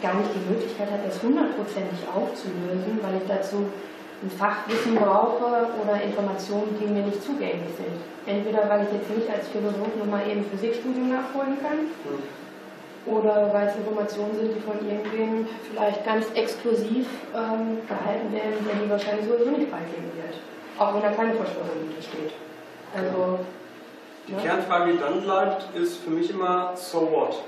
gar 0.04 0.14
nicht 0.20 0.36
die 0.36 0.44
Möglichkeit 0.52 0.92
habe, 0.92 1.08
das 1.08 1.18
hundertprozentig 1.24 2.04
aufzulösen, 2.12 3.00
weil 3.02 3.16
ich 3.24 3.28
dazu 3.28 3.64
ein 4.22 4.30
Fachwissen 4.30 4.96
brauche 4.96 5.72
oder 5.80 5.96
Informationen, 6.04 6.76
die 6.80 6.88
mir 6.88 7.04
nicht 7.08 7.24
zugänglich 7.24 7.72
sind. 7.76 7.98
Entweder 8.28 8.68
weil 8.70 8.84
ich 8.84 8.92
jetzt 8.94 9.10
nicht 9.10 9.30
als 9.32 9.48
Philosoph 9.50 9.96
nochmal 10.00 10.28
eben 10.28 10.46
Physikstudium 10.52 11.10
nachholen 11.12 11.58
kann, 11.60 11.88
oder 13.06 13.52
weil 13.54 13.68
es 13.68 13.76
Informationen 13.76 14.36
sind, 14.36 14.56
die 14.56 14.62
von 14.62 14.80
irgendwem 14.88 15.48
vielleicht 15.70 16.06
ganz 16.06 16.26
exklusiv 16.36 17.08
ähm, 17.36 17.84
gehalten 17.88 18.32
werden, 18.32 18.64
der 18.64 18.76
die 18.80 18.90
wahrscheinlich 18.90 19.26
sowieso 19.28 19.52
nicht 19.52 19.68
freigeben 19.70 20.12
wird. 20.16 20.40
Auch 20.80 20.94
wenn 20.96 21.02
da 21.02 21.12
keine 21.12 21.36
Verschwörung 21.36 21.84
hintersteht. 21.84 22.32
Also, 22.96 23.40
Die 24.26 24.32
Ja. 24.32 24.40
Kernfrage, 24.40 24.94
die 24.94 25.00
dann 25.00 25.22
bleibt, 25.22 25.76
ist 25.76 25.98
für 25.98 26.12
mich 26.12 26.30
immer, 26.30 26.72
so 26.76 27.02
what? 27.12 27.44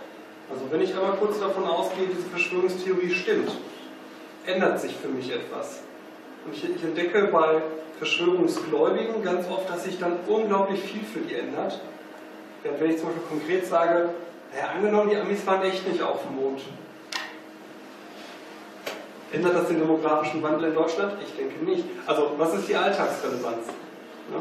Also 0.49 0.71
wenn 0.71 0.81
ich 0.81 0.93
einmal 0.93 1.13
kurz 1.13 1.39
davon 1.39 1.65
ausgehe, 1.65 2.07
diese 2.07 2.27
Verschwörungstheorie 2.29 3.11
stimmt, 3.11 3.51
ändert 4.45 4.79
sich 4.79 4.95
für 4.95 5.07
mich 5.07 5.31
etwas. 5.31 5.79
Und 6.45 6.53
ich, 6.53 6.63
ich 6.63 6.83
entdecke 6.83 7.29
bei 7.31 7.61
Verschwörungsgläubigen 7.97 9.23
ganz 9.23 9.49
oft, 9.49 9.69
dass 9.69 9.83
sich 9.85 9.97
dann 9.99 10.19
unglaublich 10.27 10.81
viel 10.81 11.03
für 11.03 11.19
die 11.19 11.35
ändert. 11.35 11.79
Während 12.61 12.79
wenn 12.79 12.91
ich 12.91 12.97
zum 12.97 13.07
Beispiel 13.07 13.23
konkret 13.29 13.65
sage, 13.65 14.09
naja, 14.51 14.69
angenommen, 14.75 15.09
die 15.09 15.17
Amis 15.17 15.45
waren 15.45 15.63
echt 15.63 15.87
nicht 15.87 16.01
auf 16.01 16.21
dem 16.23 16.35
Mond. 16.35 16.61
Ändert 19.31 19.55
das 19.55 19.67
den 19.67 19.79
demografischen 19.79 20.41
Wandel 20.43 20.69
in 20.69 20.75
Deutschland? 20.75 21.13
Ich 21.25 21.35
denke 21.35 21.65
nicht. 21.65 21.83
Also, 22.05 22.31
was 22.37 22.53
ist 22.53 22.69
die 22.69 22.75
Alltagsrelevanz? 22.75 23.67
Ne? 24.29 24.39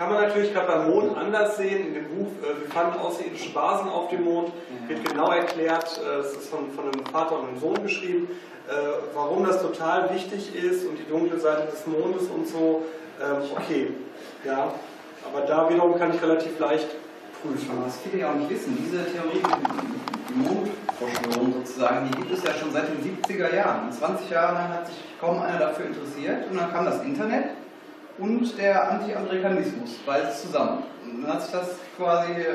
Kann 0.00 0.08
man 0.08 0.22
natürlich 0.22 0.54
gerade 0.54 0.66
beim 0.66 0.88
Mond 0.88 1.14
anders 1.14 1.58
sehen. 1.58 1.88
In 1.88 1.92
dem 1.92 2.04
Buch 2.08 2.28
äh, 2.42 2.58
Wir 2.58 2.70
fanden 2.72 2.98
außerirdische 3.00 3.52
Basen 3.52 3.90
auf 3.90 4.08
dem 4.08 4.24
Mond 4.24 4.50
wird 4.88 5.04
genau 5.06 5.30
erklärt, 5.30 6.00
äh, 6.02 6.20
es 6.20 6.32
ist 6.32 6.48
von, 6.48 6.70
von 6.70 6.84
einem 6.84 7.04
Vater 7.04 7.38
und 7.38 7.48
einem 7.48 7.60
Sohn 7.60 7.82
geschrieben, 7.82 8.26
äh, 8.66 8.72
warum 9.14 9.44
das 9.44 9.60
total 9.60 10.08
wichtig 10.14 10.54
ist 10.54 10.86
und 10.86 10.96
die 10.96 11.06
dunkle 11.06 11.38
Seite 11.38 11.70
des 11.70 11.86
Mondes 11.86 12.28
und 12.34 12.48
so. 12.48 12.80
Ähm, 13.20 13.42
okay, 13.54 13.92
ja, 14.42 14.72
aber 15.30 15.46
da 15.46 15.68
wiederum 15.68 15.98
kann 15.98 16.14
ich 16.14 16.22
relativ 16.22 16.58
leicht 16.58 16.88
prüfen. 17.42 17.70
Aber 17.76 17.84
was 17.84 17.98
viele 17.98 18.22
ja 18.22 18.30
auch 18.30 18.36
nicht 18.36 18.48
wissen, 18.48 18.78
diese 18.80 19.04
Theorie, 19.04 19.42
die 20.30 20.34
Mondverschwörung 20.34 21.52
sozusagen, 21.62 22.10
die 22.10 22.16
gibt 22.16 22.32
es 22.38 22.42
ja 22.42 22.54
schon 22.54 22.72
seit 22.72 22.84
den 22.88 23.04
70er 23.04 23.54
Jahren. 23.54 23.88
Und 23.88 23.92
20 23.92 24.30
Jahre 24.30 24.54
lang 24.54 24.68
hat 24.70 24.86
sich 24.86 24.96
kaum 25.20 25.42
einer 25.42 25.58
dafür 25.58 25.84
interessiert. 25.84 26.50
Und 26.50 26.56
dann 26.56 26.72
kam 26.72 26.86
das 26.86 27.02
Internet 27.02 27.50
und 28.20 28.58
der 28.58 28.90
Anti-Amerikanismus, 28.90 29.96
beides 30.06 30.42
zusammen. 30.42 30.82
Und 31.04 31.22
dann 31.22 31.34
hat 31.34 31.42
sich 31.42 31.52
das 31.52 31.70
quasi 31.96 32.32
äh, 32.32 32.46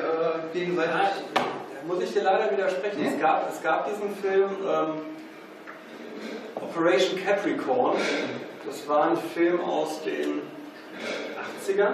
gegenseitig. 0.53 0.93
Da 1.33 1.41
muss 1.87 2.03
ich 2.03 2.13
dir 2.13 2.23
leider 2.23 2.51
widersprechen. 2.51 3.01
Nee? 3.01 3.09
Es, 3.15 3.19
gab, 3.21 3.49
es 3.51 3.61
gab 3.61 3.87
diesen 3.87 4.15
Film 4.15 4.49
ähm, 4.67 5.01
Operation 6.55 7.19
Capricorn. 7.23 7.97
Das 8.65 8.87
war 8.87 9.11
ein 9.11 9.17
Film 9.33 9.61
aus 9.61 10.01
den 10.03 10.41
80ern. 11.61 11.93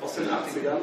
Aus 0.00 0.14
den 0.14 0.24
80ern. 0.24 0.78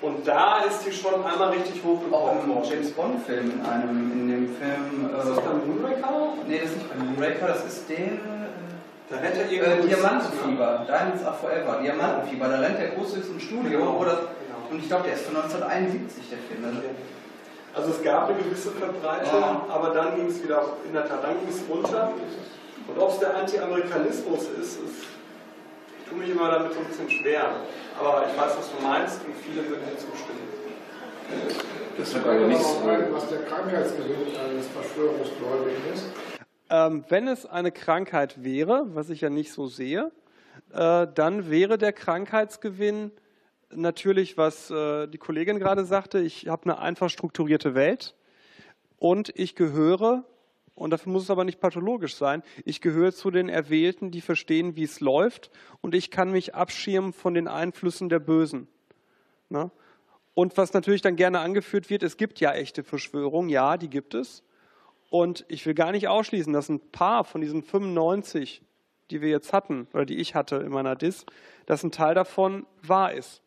Und 0.00 0.26
da 0.26 0.60
ist 0.68 0.84
die 0.86 0.92
schon 0.92 1.14
einmal 1.24 1.50
richtig 1.50 1.80
Auch 1.82 1.88
hochgekommen. 1.88 2.62
im 2.62 2.62
James 2.70 2.90
Bond-Film, 2.92 3.52
in 3.52 3.66
einem, 3.66 4.12
in 4.12 4.28
dem 4.28 4.56
Film. 4.56 5.10
Äh, 5.14 5.18
Ist 5.18 5.28
das 5.30 5.40
beim 5.40 5.66
Moonraker? 5.66 6.34
Nee, 6.46 6.58
das 6.60 6.70
ist 6.70 6.76
nicht 6.76 6.88
bei 6.90 7.04
Moonraker, 7.04 7.46
das 7.48 7.64
ist 7.64 7.88
der. 7.88 7.96
Da 9.14 9.20
rennt 9.20 9.36
er 9.38 9.46
Äh, 9.46 9.54
irgendwo. 9.54 9.86
Diamantenfieber, 9.86 10.84
Diamonds 10.88 11.22
Are 11.24 11.36
Forever, 11.38 11.78
Diamantenfieber, 11.82 12.48
da 12.48 12.58
rennt 12.58 12.78
der 12.80 12.88
groß 12.98 13.14
durchs 13.14 13.28
im 13.28 13.38
Studio. 13.38 13.78
Genau, 13.78 13.98
Oder, 14.00 14.26
genau. 14.42 14.58
Und 14.70 14.78
ich 14.80 14.88
glaube, 14.88 15.04
der 15.04 15.14
ist 15.14 15.26
von 15.26 15.36
1971, 15.36 16.24
der 16.30 16.38
Film. 16.50 16.64
Also, 16.64 16.80
Also 17.74 17.90
es 17.90 18.02
gab 18.02 18.28
eine 18.30 18.38
gewisse 18.38 18.70
Verbreitung, 18.70 19.40
Ja. 19.40 19.66
aber 19.68 19.90
dann 19.94 20.14
ging 20.16 20.26
es 20.26 20.42
wieder, 20.42 20.62
in 20.86 20.92
der 20.92 21.06
Tat, 21.08 21.22
dann 21.24 21.34
ging 21.40 21.50
es 21.50 21.62
runter. 21.68 22.12
Und 22.86 22.96
ob 23.02 23.10
es 23.10 23.18
der 23.18 23.34
Anti-Amerikanismus 23.36 24.42
ist, 24.60 24.78
ist, 24.82 25.02
ich 25.06 26.04
tue 26.10 26.18
mich 26.18 26.30
immer 26.30 26.50
damit 26.50 26.72
so 26.74 26.78
ein 26.80 26.86
bisschen 26.86 27.10
schwer. 27.10 27.50
Aber 27.98 28.24
ich 28.30 28.34
weiß, 28.38 28.52
was 28.58 28.66
du 28.70 28.78
meinst 28.82 29.18
und 29.26 29.34
viele 29.42 29.66
würden 29.68 29.82
dir 29.90 29.98
zustimmen. 29.98 30.46
Das 31.98 32.12
frage 32.12 32.28
aber 32.44 32.46
nichts. 32.46 32.76
rein, 32.84 33.06
was 33.10 33.28
der 33.28 33.42
Krankheitsgewinn 33.42 34.34
eines 34.38 34.66
Verschwörungsgläubigen 34.68 35.82
ist. 35.94 36.04
Ähm, 36.70 37.04
wenn 37.08 37.28
es 37.28 37.46
eine 37.46 37.72
Krankheit 37.72 38.42
wäre, 38.42 38.86
was 38.94 39.10
ich 39.10 39.20
ja 39.20 39.30
nicht 39.30 39.52
so 39.52 39.66
sehe, 39.66 40.10
äh, 40.72 41.06
dann 41.14 41.50
wäre 41.50 41.78
der 41.78 41.92
Krankheitsgewinn 41.92 43.10
natürlich, 43.70 44.36
was 44.36 44.70
äh, 44.70 45.06
die 45.08 45.18
Kollegin 45.18 45.58
gerade 45.58 45.84
sagte, 45.84 46.20
ich 46.20 46.48
habe 46.48 46.64
eine 46.64 46.78
einfach 46.78 47.10
strukturierte 47.10 47.74
Welt 47.74 48.14
und 48.98 49.32
ich 49.36 49.54
gehöre, 49.54 50.24
und 50.74 50.90
dafür 50.90 51.12
muss 51.12 51.24
es 51.24 51.30
aber 51.30 51.44
nicht 51.44 51.60
pathologisch 51.60 52.16
sein, 52.16 52.42
ich 52.64 52.80
gehöre 52.80 53.12
zu 53.12 53.30
den 53.30 53.48
Erwählten, 53.48 54.10
die 54.10 54.20
verstehen, 54.20 54.76
wie 54.76 54.84
es 54.84 55.00
läuft 55.00 55.50
und 55.80 55.94
ich 55.94 56.10
kann 56.10 56.30
mich 56.30 56.54
abschirmen 56.54 57.12
von 57.12 57.34
den 57.34 57.48
Einflüssen 57.48 58.08
der 58.08 58.20
Bösen. 58.20 58.68
Ne? 59.48 59.70
Und 60.34 60.56
was 60.56 60.72
natürlich 60.72 61.02
dann 61.02 61.16
gerne 61.16 61.40
angeführt 61.40 61.90
wird, 61.90 62.02
es 62.02 62.16
gibt 62.16 62.40
ja 62.40 62.52
echte 62.52 62.82
Verschwörungen, 62.82 63.50
ja, 63.50 63.76
die 63.76 63.88
gibt 63.88 64.14
es. 64.14 64.42
Und 65.14 65.44
ich 65.46 65.64
will 65.64 65.74
gar 65.74 65.92
nicht 65.92 66.08
ausschließen, 66.08 66.52
dass 66.52 66.68
ein 66.68 66.80
paar 66.90 67.22
von 67.22 67.40
diesen 67.40 67.62
95, 67.62 68.62
die 69.12 69.20
wir 69.20 69.28
jetzt 69.28 69.52
hatten 69.52 69.86
oder 69.94 70.04
die 70.04 70.16
ich 70.16 70.34
hatte 70.34 70.56
in 70.56 70.72
meiner 70.72 70.96
Dis, 70.96 71.24
dass 71.66 71.84
ein 71.84 71.92
Teil 71.92 72.16
davon 72.16 72.66
wahr 72.82 73.12
ist. 73.12 73.40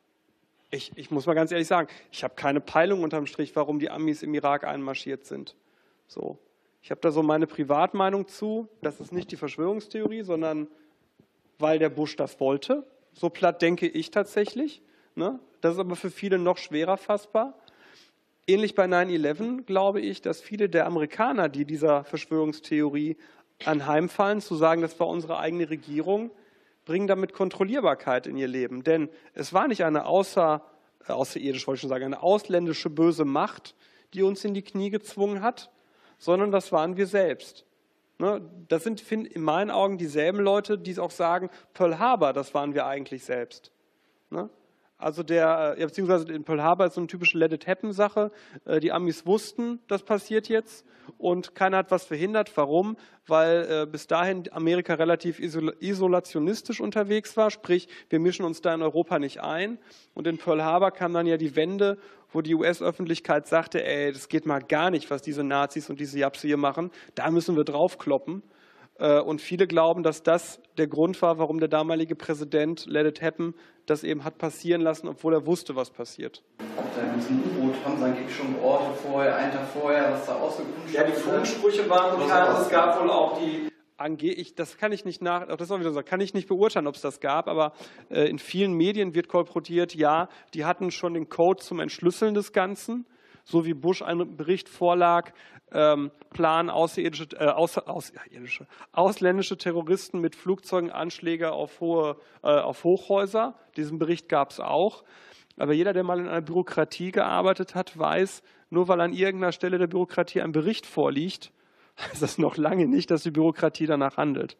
Ich, 0.71 0.93
ich 0.95 1.11
muss 1.11 1.25
mal 1.25 1.33
ganz 1.33 1.51
ehrlich 1.51 1.67
sagen, 1.67 1.89
ich 2.09 2.23
habe 2.23 2.35
keine 2.35 2.61
Peilung 2.61 3.03
unterm 3.03 3.25
Strich, 3.25 3.53
warum 3.57 3.79
die 3.79 3.89
Amis 3.89 4.23
im 4.23 4.33
Irak 4.33 4.63
einmarschiert 4.63 5.25
sind. 5.25 5.57
So. 6.07 6.39
Ich 6.81 6.89
habe 6.89 7.01
da 7.01 7.11
so 7.11 7.21
meine 7.21 7.47
Privatmeinung 7.47 8.29
zu. 8.29 8.69
Das 8.81 9.01
ist 9.01 9.11
nicht 9.11 9.29
die 9.31 9.35
Verschwörungstheorie, 9.35 10.21
sondern 10.21 10.69
weil 11.59 11.79
der 11.79 11.89
Bush 11.89 12.15
das 12.15 12.39
wollte. 12.39 12.87
So 13.11 13.29
platt 13.29 13.61
denke 13.61 13.89
ich 13.89 14.09
tatsächlich. 14.09 14.81
Ne? 15.15 15.37
Das 15.59 15.73
ist 15.73 15.79
aber 15.79 15.97
für 15.97 16.11
viele 16.11 16.39
noch 16.39 16.59
schwerer 16.59 16.95
fassbar. 16.95 17.59
Ähnlich 18.49 18.75
bei 18.75 18.85
9-11 18.85 19.63
glaube 19.63 19.99
ich, 19.99 20.21
dass 20.21 20.39
viele 20.39 20.69
der 20.69 20.85
Amerikaner, 20.85 21.49
die 21.49 21.65
dieser 21.65 22.05
Verschwörungstheorie 22.05 23.17
anheimfallen, 23.65 24.39
zu 24.39 24.55
sagen, 24.55 24.81
das 24.81 24.97
war 25.01 25.07
unsere 25.07 25.37
eigene 25.37 25.69
Regierung, 25.69 26.31
bringen 26.85 27.07
damit 27.07 27.33
Kontrollierbarkeit 27.33 28.25
in 28.25 28.37
ihr 28.37 28.47
Leben. 28.47 28.83
Denn 28.83 29.09
es 29.33 29.51
war 29.51 29.67
nicht 29.67 29.83
eine 29.83 30.05
außer, 30.05 30.63
äh, 31.05 31.09
wollte 31.09 31.39
ich 31.39 31.61
schon 31.81 31.89
sagen, 31.89 32.05
eine 32.05 32.23
ausländische 32.23 32.89
böse 32.89 33.25
Macht, 33.25 33.75
die 34.13 34.23
uns 34.23 34.45
in 34.45 34.53
die 34.53 34.61
Knie 34.61 34.91
gezwungen 34.91 35.41
hat, 35.41 35.69
sondern 36.17 36.49
das 36.49 36.71
waren 36.71 36.95
wir 36.95 37.07
selbst. 37.07 37.65
Ne? 38.17 38.41
Das 38.69 38.83
sind 38.83 39.11
in 39.11 39.41
meinen 39.41 39.71
Augen 39.71 39.97
dieselben 39.97 40.39
Leute, 40.39 40.77
die 40.77 40.97
auch 40.99 41.11
sagen, 41.11 41.49
Pearl 41.73 41.99
Harbor, 41.99 42.31
das 42.31 42.53
waren 42.53 42.73
wir 42.73 42.85
eigentlich 42.85 43.25
selbst. 43.25 43.71
Ne? 44.29 44.49
Also 44.97 45.21
der, 45.21 45.75
ja, 45.77 45.85
beziehungsweise 45.85 46.31
in 46.31 46.43
Pearl 46.43 46.63
Harbor 46.63 46.87
ist 46.87 46.95
so 46.95 47.01
eine 47.01 47.07
typische 47.07 47.37
Let 47.37 47.53
It 47.53 47.67
Happen 47.67 47.93
Sache. 47.93 48.31
Äh, 48.65 48.79
die 48.79 48.91
Amis 48.91 49.25
wussten, 49.25 49.79
das 49.87 50.03
passiert 50.03 50.49
jetzt 50.49 50.85
und 51.17 51.55
keiner 51.55 51.77
hat 51.77 51.91
was 51.91 52.05
verhindert. 52.05 52.51
Warum? 52.55 52.97
Weil 53.25 53.67
äh, 53.69 53.85
bis 53.85 54.07
dahin 54.07 54.51
Amerika 54.51 54.95
relativ 54.95 55.39
isolationistisch 55.39 56.81
unterwegs 56.81 57.37
war, 57.37 57.51
sprich, 57.51 57.87
wir 58.09 58.19
mischen 58.19 58.45
uns 58.45 58.61
da 58.61 58.73
in 58.73 58.81
Europa 58.81 59.19
nicht 59.19 59.41
ein. 59.41 59.77
Und 60.13 60.27
in 60.27 60.37
Pearl 60.37 60.63
Harbor 60.63 60.91
kam 60.91 61.13
dann 61.13 61.27
ja 61.27 61.37
die 61.37 61.55
Wende, 61.55 61.97
wo 62.31 62.41
die 62.41 62.55
US-Öffentlichkeit 62.55 63.47
sagte, 63.47 63.85
ey, 63.85 64.11
das 64.11 64.29
geht 64.29 64.45
mal 64.45 64.61
gar 64.61 64.89
nicht, 64.89 65.09
was 65.11 65.21
diese 65.21 65.43
Nazis 65.43 65.89
und 65.89 65.99
diese 65.99 66.19
Japse 66.19 66.47
hier 66.47 66.57
machen. 66.57 66.91
Da 67.15 67.29
müssen 67.31 67.55
wir 67.55 67.63
draufkloppen. 67.63 68.43
Äh, 68.99 69.19
und 69.19 69.41
viele 69.41 69.67
glauben, 69.67 70.03
dass 70.03 70.23
das 70.23 70.59
der 70.77 70.87
Grund 70.87 71.21
war, 71.21 71.37
warum 71.37 71.59
der 71.59 71.67
damalige 71.67 72.15
Präsident 72.15 72.85
Let 72.87 73.07
It 73.07 73.21
Happen 73.21 73.53
das 73.85 74.03
eben 74.03 74.23
hat 74.23 74.37
passieren 74.37 74.81
lassen, 74.81 75.07
obwohl 75.07 75.33
er 75.33 75.45
wusste, 75.45 75.75
was 75.75 75.89
passiert. 75.89 76.43
Auch 76.77 76.83
da 76.95 77.03
in 77.03 77.13
diesem 77.15 77.39
U-Boot 77.39 77.75
haben 77.85 77.97
sie 77.97 78.03
angeblich 78.03 78.35
schon 78.35 78.59
Orte 78.61 78.93
vorher, 78.95 79.35
einen 79.35 79.51
Tag 79.51 79.67
vorher, 79.69 80.11
was 80.11 80.25
da 80.25 80.35
ausgekunft 80.35 80.93
Ja, 80.93 81.03
die 81.03 81.13
Funksprüche 81.13 81.89
waren 81.89 82.19
bekannt. 82.19 82.59
Es 82.61 82.69
gab 82.69 83.01
wohl 83.01 83.09
auch 83.09 83.39
die 83.39 83.69
ich, 84.21 84.53
das 84.53 84.77
kann 84.77 84.91
ich 84.91 85.05
nicht 85.05 85.23
nach, 85.23 85.47
das 85.47 85.61
ist 85.61 85.71
auch 85.71 85.79
wieder 85.79 85.91
so, 85.91 86.01
kann 86.03 86.21
ich 86.21 86.35
nicht 86.35 86.47
beurteilen, 86.47 86.85
ob 86.85 86.93
es 86.93 87.01
das 87.01 87.19
gab, 87.19 87.47
aber 87.47 87.73
äh, 88.09 88.29
in 88.29 88.37
vielen 88.37 88.73
Medien 88.73 89.15
wird 89.15 89.27
kolportiert, 89.27 89.95
ja, 89.95 90.29
die 90.53 90.65
hatten 90.65 90.91
schon 90.91 91.15
den 91.15 91.29
Code 91.29 91.63
zum 91.63 91.79
Entschlüsseln 91.79 92.35
des 92.35 92.53
Ganzen, 92.53 93.07
so 93.43 93.65
wie 93.65 93.73
Bush 93.73 94.03
ein 94.03 94.37
Bericht 94.37 94.69
vorlag, 94.69 95.31
ähm, 95.71 96.11
planen 96.31 96.69
außerirdische, 96.69 97.27
äh, 97.37 97.47
aus, 97.47 97.77
außerirdische, 97.77 98.67
ausländische 98.91 99.57
Terroristen 99.57 100.19
mit 100.19 100.35
Flugzeugen 100.35 100.91
Anschläge 100.91 101.51
auf, 101.51 101.79
hohe, 101.79 102.17
äh, 102.43 102.47
auf 102.47 102.83
Hochhäuser. 102.83 103.55
Diesen 103.75 103.99
Bericht 103.99 104.29
gab 104.29 104.51
es 104.51 104.59
auch. 104.59 105.03
Aber 105.57 105.73
jeder, 105.73 105.93
der 105.93 106.03
mal 106.03 106.19
in 106.19 106.27
einer 106.27 106.41
Bürokratie 106.41 107.11
gearbeitet 107.11 107.75
hat, 107.75 107.97
weiß, 107.97 108.43
nur 108.69 108.87
weil 108.87 109.01
an 109.01 109.13
irgendeiner 109.13 109.51
Stelle 109.51 109.77
der 109.77 109.87
Bürokratie 109.87 110.41
ein 110.41 110.51
Bericht 110.51 110.85
vorliegt, 110.85 111.51
heißt 111.97 112.21
das 112.21 112.37
noch 112.37 112.57
lange 112.57 112.87
nicht, 112.87 113.09
dass 113.11 113.23
die 113.23 113.31
Bürokratie 113.31 113.87
danach 113.87 114.17
handelt. 114.17 114.55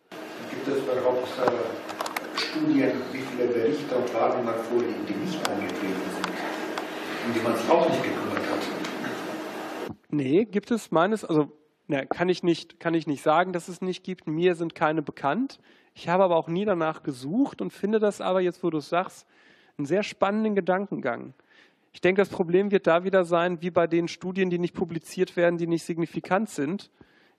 Gibt 0.50 0.68
es 0.68 0.84
überhaupt 0.84 1.28
äh, 1.46 2.40
Studien, 2.40 2.92
wie 3.12 3.20
viele 3.20 3.48
Berichte 3.48 3.96
und 3.96 4.14
Warnungen 4.14 4.56
vorliegen, 4.70 5.06
die 5.08 5.14
nicht 5.14 5.48
eingetreten 5.48 6.10
sind, 6.16 6.28
um 7.28 7.34
die 7.34 7.40
man 7.42 7.56
sich 7.56 7.70
auch 7.70 7.88
nicht 7.90 8.04
gekümmert 8.04 8.38
hat? 8.52 8.57
Nee, 10.10 10.46
gibt 10.46 10.72
es 10.72 10.92
meines, 10.92 11.26
also 11.26 11.52
ne, 11.88 12.06
kann, 12.08 12.30
ich 12.30 12.44
nicht, 12.44 12.80
kann 12.80 12.94
ich 12.94 13.08
nicht 13.08 13.22
sagen, 13.22 13.54
dass 13.54 13.68
es 13.68 13.82
nicht 13.82 14.04
gibt. 14.04 14.28
Mir 14.28 14.56
sind 14.56 14.76
keine 14.76 15.02
bekannt. 15.02 15.60
Ich 15.94 16.08
habe 16.08 16.24
aber 16.24 16.36
auch 16.36 16.48
nie 16.48 16.66
danach 16.66 17.04
gesucht 17.04 17.62
und 17.62 17.74
finde 17.74 18.00
das 18.00 18.22
aber, 18.22 18.40
jetzt 18.42 18.64
wo 18.64 18.70
du 18.70 18.78
es 18.78 18.90
sagst, 18.90 19.28
einen 19.78 19.86
sehr 19.86 20.04
spannenden 20.04 20.56
Gedankengang. 20.56 21.34
Ich 21.92 22.02
denke, 22.02 22.22
das 22.22 22.30
Problem 22.30 22.72
wird 22.72 22.88
da 22.88 23.04
wieder 23.04 23.26
sein, 23.26 23.62
wie 23.62 23.72
bei 23.72 23.88
den 23.88 24.08
Studien, 24.08 24.50
die 24.50 24.60
nicht 24.60 24.76
publiziert 24.76 25.36
werden, 25.36 25.58
die 25.58 25.68
nicht 25.68 25.84
signifikant 25.84 26.50
sind. 26.50 26.92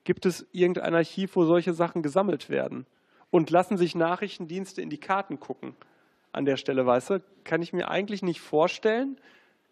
Gibt 0.05 0.27
es 0.27 0.47
irgendein 0.53 0.95
Archiv, 0.95 1.37
wo 1.37 1.45
solche 1.45 1.73
Sachen 1.73 2.03
gesammelt 2.03 2.51
werden? 2.51 2.87
Und 3.31 3.51
lassen 3.51 3.77
sich 3.77 3.95
Nachrichtendienste 3.95 4.83
in 4.83 4.91
die 4.91 4.99
Karten 4.99 5.39
gucken? 5.39 5.75
An 6.33 6.45
der 6.45 6.57
Stelle, 6.57 6.85
weißt 6.87 7.11
du, 7.11 7.23
kann 7.45 7.63
ich 7.63 7.73
mir 7.73 7.89
eigentlich 7.89 8.23
nicht 8.23 8.41
vorstellen, 8.41 9.19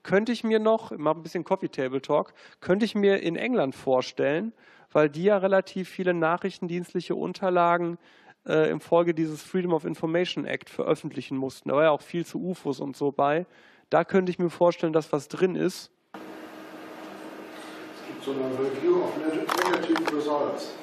könnte 0.07 0.31
ich 0.33 0.45
mir 0.45 0.61
noch, 0.61 0.93
ich 0.93 0.99
mache 0.99 1.19
ein 1.19 1.23
bisschen 1.23 1.45
Coffee 1.45 1.69
Table 1.69 2.01
Talk, 2.01 2.33
könnte 2.61 2.85
ich 2.85 2.95
mir 2.95 3.23
in 3.23 3.35
England 3.35 3.75
vorstellen, 3.75 4.53
weil 4.93 5.11
die 5.11 5.25
ja 5.25 5.37
relativ 5.37 5.89
viele 5.89 6.15
nachrichtendienstliche 6.15 7.17
Unterlagen 7.17 7.99
äh, 8.47 8.71
im 8.71 8.81
Folge 8.81 9.15
dieses 9.15 9.43
Freedom 9.43 9.75
of 9.75 9.85
Information 9.85 10.47
Act 10.47 10.71
veröffentlichen 10.71 11.37
mussten. 11.37 11.71
Da 11.71 11.75
war 11.75 11.83
ja 11.83 11.91
auch 11.91 12.03
viel 12.03 12.25
zu 12.25 12.41
UFOs 12.41 12.79
und 12.79 12.97
so 12.97 13.11
bei. 13.11 13.47
Da 13.91 14.05
könnte 14.05 14.31
ich 14.31 14.39
mir 14.39 14.49
vorstellen, 14.49 14.93
dass 14.93 15.13
was 15.13 15.27
drin 15.27 15.57
ist. 15.57 15.91
Es 16.15 18.07
gibt 18.07 18.23
so 18.25 18.31
eine 18.31 18.45
Review 18.59 19.03
of 19.03 19.17
Negative 19.19 20.17
Results. 20.17 20.75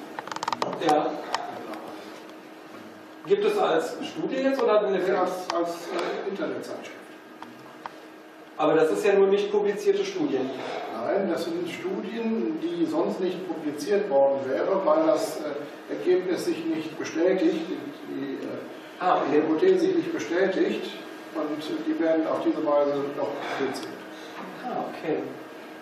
Ja. 0.85 1.11
Gibt 3.25 3.45
es 3.45 3.57
als 3.57 3.95
Studie 4.05 4.35
jetzt 4.35 4.61
oder 4.61 4.81
als, 4.81 5.49
als 5.49 5.87
äh, 5.87 6.29
Internetzeitschrift. 6.29 7.02
Aber 8.57 8.75
das 8.75 8.91
ist 8.91 9.05
ja 9.05 9.13
nur 9.13 9.27
nicht 9.27 9.51
publizierte 9.51 10.05
Studien. 10.05 10.49
Nein, 10.93 11.29
das 11.29 11.45
sind 11.45 11.69
Studien, 11.69 12.59
die 12.61 12.85
sonst 12.85 13.19
nicht 13.19 13.47
publiziert 13.47 14.09
worden 14.09 14.39
wären, 14.47 14.85
weil 14.85 15.07
das 15.07 15.39
äh, 15.41 15.93
Ergebnis 15.93 16.45
sich 16.45 16.63
nicht 16.65 16.97
bestätigt, 16.97 17.61
die, 18.07 18.45
äh, 18.45 18.47
ah, 18.99 19.17
okay. 19.17 19.25
die 19.31 19.37
Hypothese 19.37 19.79
sich 19.79 19.95
nicht 19.95 20.13
bestätigt 20.13 20.91
und 21.35 21.87
die 21.87 21.99
werden 21.99 22.27
auf 22.27 22.41
diese 22.45 22.65
Weise 22.65 22.95
noch 23.17 23.29
publiziert. 23.57 23.93
Ah, 24.63 24.85
okay. 24.89 25.17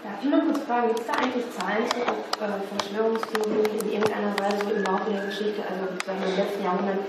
Darf 0.03 0.17
ich 0.17 0.29
noch 0.29 0.41
kurz 0.41 0.65
fragen, 0.65 0.87
gibt 0.87 0.99
es 1.01 1.05
da 1.05 1.13
eigentlich 1.13 1.45
Zahlen 1.53 1.85
zu 1.85 2.01
äh, 2.01 2.57
Verschwörungstheorien 2.73 3.69
in 3.85 3.91
irgendeiner 3.93 4.33
Weise 4.33 4.73
im 4.73 4.83
Laufe 4.83 5.11
der 5.11 5.25
Geschichte, 5.29 5.61
also 5.61 5.93
sagen 6.05 6.17
wir, 6.25 6.29
im 6.33 6.37
letzten 6.37 6.63
Jahrhundert, 6.63 6.99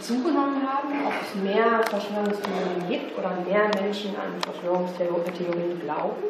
zugenommen 0.00 0.62
haben, 0.66 0.88
ob 1.06 1.14
es 1.22 1.34
mehr 1.42 1.82
Verschwörungstheorien 1.86 2.88
gibt 2.88 3.18
oder 3.18 3.38
mehr 3.46 3.70
Menschen 3.80 4.16
an 4.16 4.34
Verschwörungstheorien 4.42 5.80
glauben. 5.80 6.22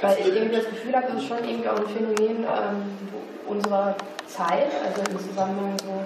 Weil 0.00 0.18
ich 0.20 0.26
irgendwie 0.26 0.56
das 0.56 0.68
Gefühl 0.70 0.94
habe, 0.94 1.06
das 1.08 1.22
ist 1.22 1.28
schon 1.28 1.42
irgendwie 1.42 1.68
auch 1.68 1.78
ein 1.78 1.88
Phänomen 1.88 2.44
ähm, 2.44 2.82
unserer 3.46 3.96
Zeit, 4.26 4.70
also 4.84 5.02
im 5.10 5.18
Zusammenhang 5.18 5.74
so 5.78 6.04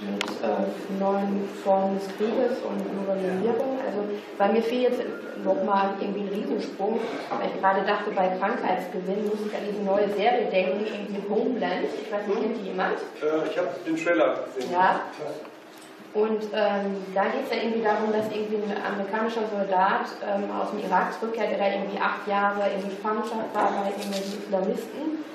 mit 0.00 0.22
äh, 0.22 1.00
neuen 1.00 1.48
Formen 1.64 1.98
des 1.98 2.06
Krieges 2.16 2.58
und 2.62 2.78
Globalisierung. 2.86 3.78
Also 3.84 4.04
bei 4.36 4.48
mir 4.48 4.62
fehlt 4.62 4.90
jetzt 4.90 5.02
nochmal 5.44 5.94
irgendwie 6.00 6.20
ein 6.20 6.28
Riesensprung, 6.28 7.00
weil 7.30 7.48
ich 7.48 7.60
gerade 7.60 7.82
dachte, 7.82 8.10
bei 8.10 8.28
Krankheitsgewinn 8.38 9.24
muss 9.26 9.40
ich 9.46 9.54
an 9.54 9.62
diese 9.68 9.82
neue 9.82 10.08
Serie 10.10 10.46
denken, 10.50 10.86
irgendwie 10.86 11.22
Homeland. 11.28 11.86
Ich 12.02 12.12
weiß 12.12 12.26
nicht, 12.26 12.40
kennt 12.40 12.56
die 12.62 12.68
jemand? 12.68 12.98
Äh, 13.22 13.48
ich 13.50 13.58
habe 13.58 13.68
den 13.86 13.96
Trailer 13.96 14.44
gesehen. 14.54 14.72
Ja. 14.72 15.00
Und 16.14 16.42
ähm, 16.54 17.04
da 17.14 17.24
geht 17.24 17.44
es 17.44 17.54
ja 17.54 17.62
irgendwie 17.62 17.82
darum, 17.82 18.10
dass 18.12 18.32
irgendwie 18.32 18.56
ein 18.56 18.74
amerikanischer 18.80 19.44
Soldat 19.52 20.08
ähm, 20.24 20.48
aus 20.50 20.70
dem 20.70 20.80
Irak 20.80 21.12
zurückkehrt, 21.18 21.50
der 21.50 21.58
da 21.58 21.68
irgendwie 21.68 22.00
acht 22.00 22.26
Jahre 22.26 22.64
in 22.74 22.88
Gefangenschaft 22.88 23.52
war 23.52 23.70
bei 23.70 23.90
irgendwelchen 23.90 24.42
Islamisten. 24.42 25.27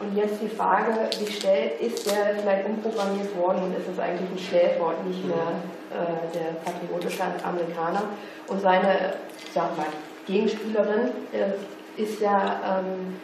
Und 0.00 0.16
jetzt 0.16 0.40
die 0.40 0.48
Frage 0.48 0.92
sich 1.14 1.36
stellt, 1.36 1.78
ist 1.78 2.10
der 2.10 2.36
vielleicht 2.40 2.66
umprogrammiert 2.66 3.36
worden 3.36 3.64
und 3.64 3.76
ist 3.76 3.86
es 3.86 3.98
eigentlich 3.98 4.30
ein 4.30 4.38
Stellwort, 4.38 5.06
nicht 5.06 5.26
mehr 5.26 5.60
äh, 5.92 6.34
der 6.34 6.56
patriotische 6.64 7.22
Amerikaner. 7.44 8.04
Und 8.48 8.62
seine 8.62 9.14
mal, 9.54 9.86
Gegenspielerin 10.26 11.12
äh, 11.32 12.00
ist 12.02 12.18
ja 12.20 12.80
ähm, 12.80 13.16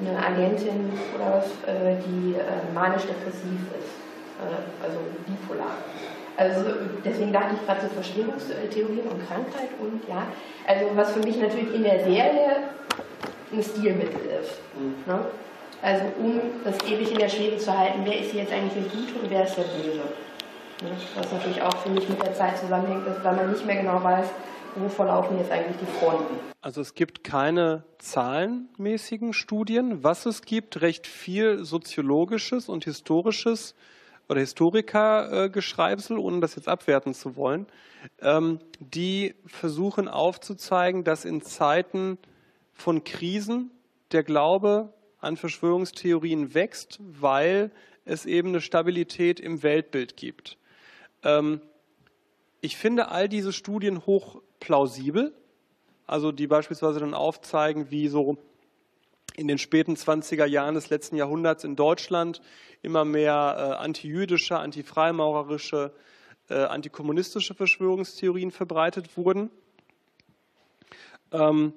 eine 0.00 0.18
Agentin 0.18 0.92
oder 1.14 1.38
was, 1.38 1.46
äh, 1.72 1.96
die 2.04 2.34
äh, 2.34 2.74
manisch-depressiv 2.74 3.60
ist, 3.78 3.94
äh, 4.42 4.84
also 4.84 4.98
bipolar. 5.26 5.76
Also 6.36 6.64
deswegen 7.04 7.32
dachte 7.32 7.54
ich 7.54 7.64
gerade 7.64 7.82
so 7.82 7.94
Verschwörungstheorien 7.94 9.06
und 9.06 9.24
Krankheit 9.28 9.70
und 9.80 10.02
ja, 10.08 10.26
also 10.66 10.86
was 10.96 11.12
für 11.12 11.20
mich 11.20 11.36
natürlich 11.38 11.72
in 11.72 11.84
der 11.84 12.00
Serie 12.00 12.56
ein 13.52 13.62
Stilmittel 13.62 14.20
ist. 14.42 14.58
Mhm. 14.76 14.94
Ne? 15.06 15.26
Also 15.84 16.06
um 16.18 16.40
das 16.64 16.82
ewig 16.88 17.12
in 17.12 17.18
der 17.18 17.28
Schwebe 17.28 17.58
zu 17.58 17.78
halten, 17.78 18.00
wer 18.04 18.18
ist 18.18 18.30
hier 18.30 18.40
jetzt 18.40 18.52
eigentlich 18.54 18.72
der 18.72 18.90
Gute 18.90 19.18
und 19.20 19.28
wer 19.28 19.44
ist 19.44 19.54
der 19.54 19.64
Böse. 19.64 20.00
Was 21.14 21.30
natürlich 21.30 21.60
auch 21.60 21.76
für 21.76 21.90
mich 21.90 22.08
mit 22.08 22.22
der 22.22 22.32
Zeit 22.32 22.56
zusammenhängt, 22.56 23.04
weil 23.22 23.36
man 23.36 23.52
nicht 23.52 23.66
mehr 23.66 23.76
genau 23.82 24.02
weiß, 24.02 24.26
wo 24.76 24.88
verlaufen 24.88 25.36
jetzt 25.36 25.50
eigentlich 25.50 25.76
die 25.76 25.98
Fronten? 25.98 26.36
Also 26.62 26.80
es 26.80 26.94
gibt 26.94 27.22
keine 27.22 27.84
zahlenmäßigen 27.98 29.34
Studien. 29.34 30.02
Was 30.02 30.24
es 30.24 30.40
gibt, 30.40 30.80
recht 30.80 31.06
viel 31.06 31.62
soziologisches 31.66 32.70
und 32.70 32.84
historisches 32.84 33.74
oder 34.30 34.40
Historikergeschreibsel, 34.40 36.16
ohne 36.16 36.40
das 36.40 36.56
jetzt 36.56 36.66
abwerten 36.66 37.12
zu 37.12 37.36
wollen, 37.36 37.66
ähm, 38.22 38.58
die 38.80 39.34
versuchen 39.44 40.08
aufzuzeigen, 40.08 41.04
dass 41.04 41.26
in 41.26 41.42
Zeiten 41.42 42.16
von 42.72 43.04
Krisen 43.04 43.70
der 44.12 44.22
Glaube 44.22 44.94
an 45.24 45.36
Verschwörungstheorien 45.36 46.54
wächst, 46.54 47.00
weil 47.00 47.70
es 48.04 48.26
eben 48.26 48.48
eine 48.48 48.60
Stabilität 48.60 49.40
im 49.40 49.62
Weltbild 49.62 50.16
gibt. 50.16 50.58
Ähm, 51.22 51.60
ich 52.60 52.76
finde 52.76 53.08
all 53.08 53.28
diese 53.28 53.52
Studien 53.52 54.06
hoch 54.06 54.40
plausibel, 54.60 55.34
also 56.06 56.32
die 56.32 56.46
beispielsweise 56.46 57.00
dann 57.00 57.14
aufzeigen, 57.14 57.90
wie 57.90 58.08
so 58.08 58.38
in 59.36 59.48
den 59.48 59.58
späten 59.58 59.94
20er 59.94 60.46
Jahren 60.46 60.74
des 60.74 60.90
letzten 60.90 61.16
Jahrhunderts 61.16 61.64
in 61.64 61.76
Deutschland 61.76 62.40
immer 62.82 63.04
mehr 63.04 63.56
äh, 63.58 63.82
antijüdische, 63.82 64.58
antifreimaurerische, 64.58 65.92
äh, 66.48 66.54
antikommunistische 66.54 67.54
Verschwörungstheorien 67.54 68.50
verbreitet 68.50 69.16
wurden. 69.16 69.50
Ähm, 71.32 71.72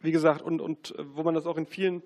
wie 0.00 0.12
gesagt, 0.12 0.42
und, 0.42 0.60
und 0.60 0.94
wo 0.98 1.22
man 1.22 1.34
das 1.34 1.46
auch 1.46 1.56
in 1.56 1.66
vielen 1.66 2.02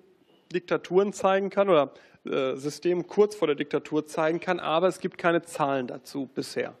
Diktaturen 0.53 1.13
zeigen 1.13 1.49
kann 1.49 1.69
oder 1.69 1.91
äh, 2.25 2.55
Systemen 2.55 3.07
kurz 3.07 3.35
vor 3.35 3.47
der 3.47 3.55
Diktatur 3.55 4.05
zeigen 4.05 4.39
kann, 4.39 4.59
aber 4.59 4.87
es 4.87 4.99
gibt 4.99 5.17
keine 5.17 5.41
Zahlen 5.41 5.87
dazu 5.87 6.29
bisher. 6.33 6.73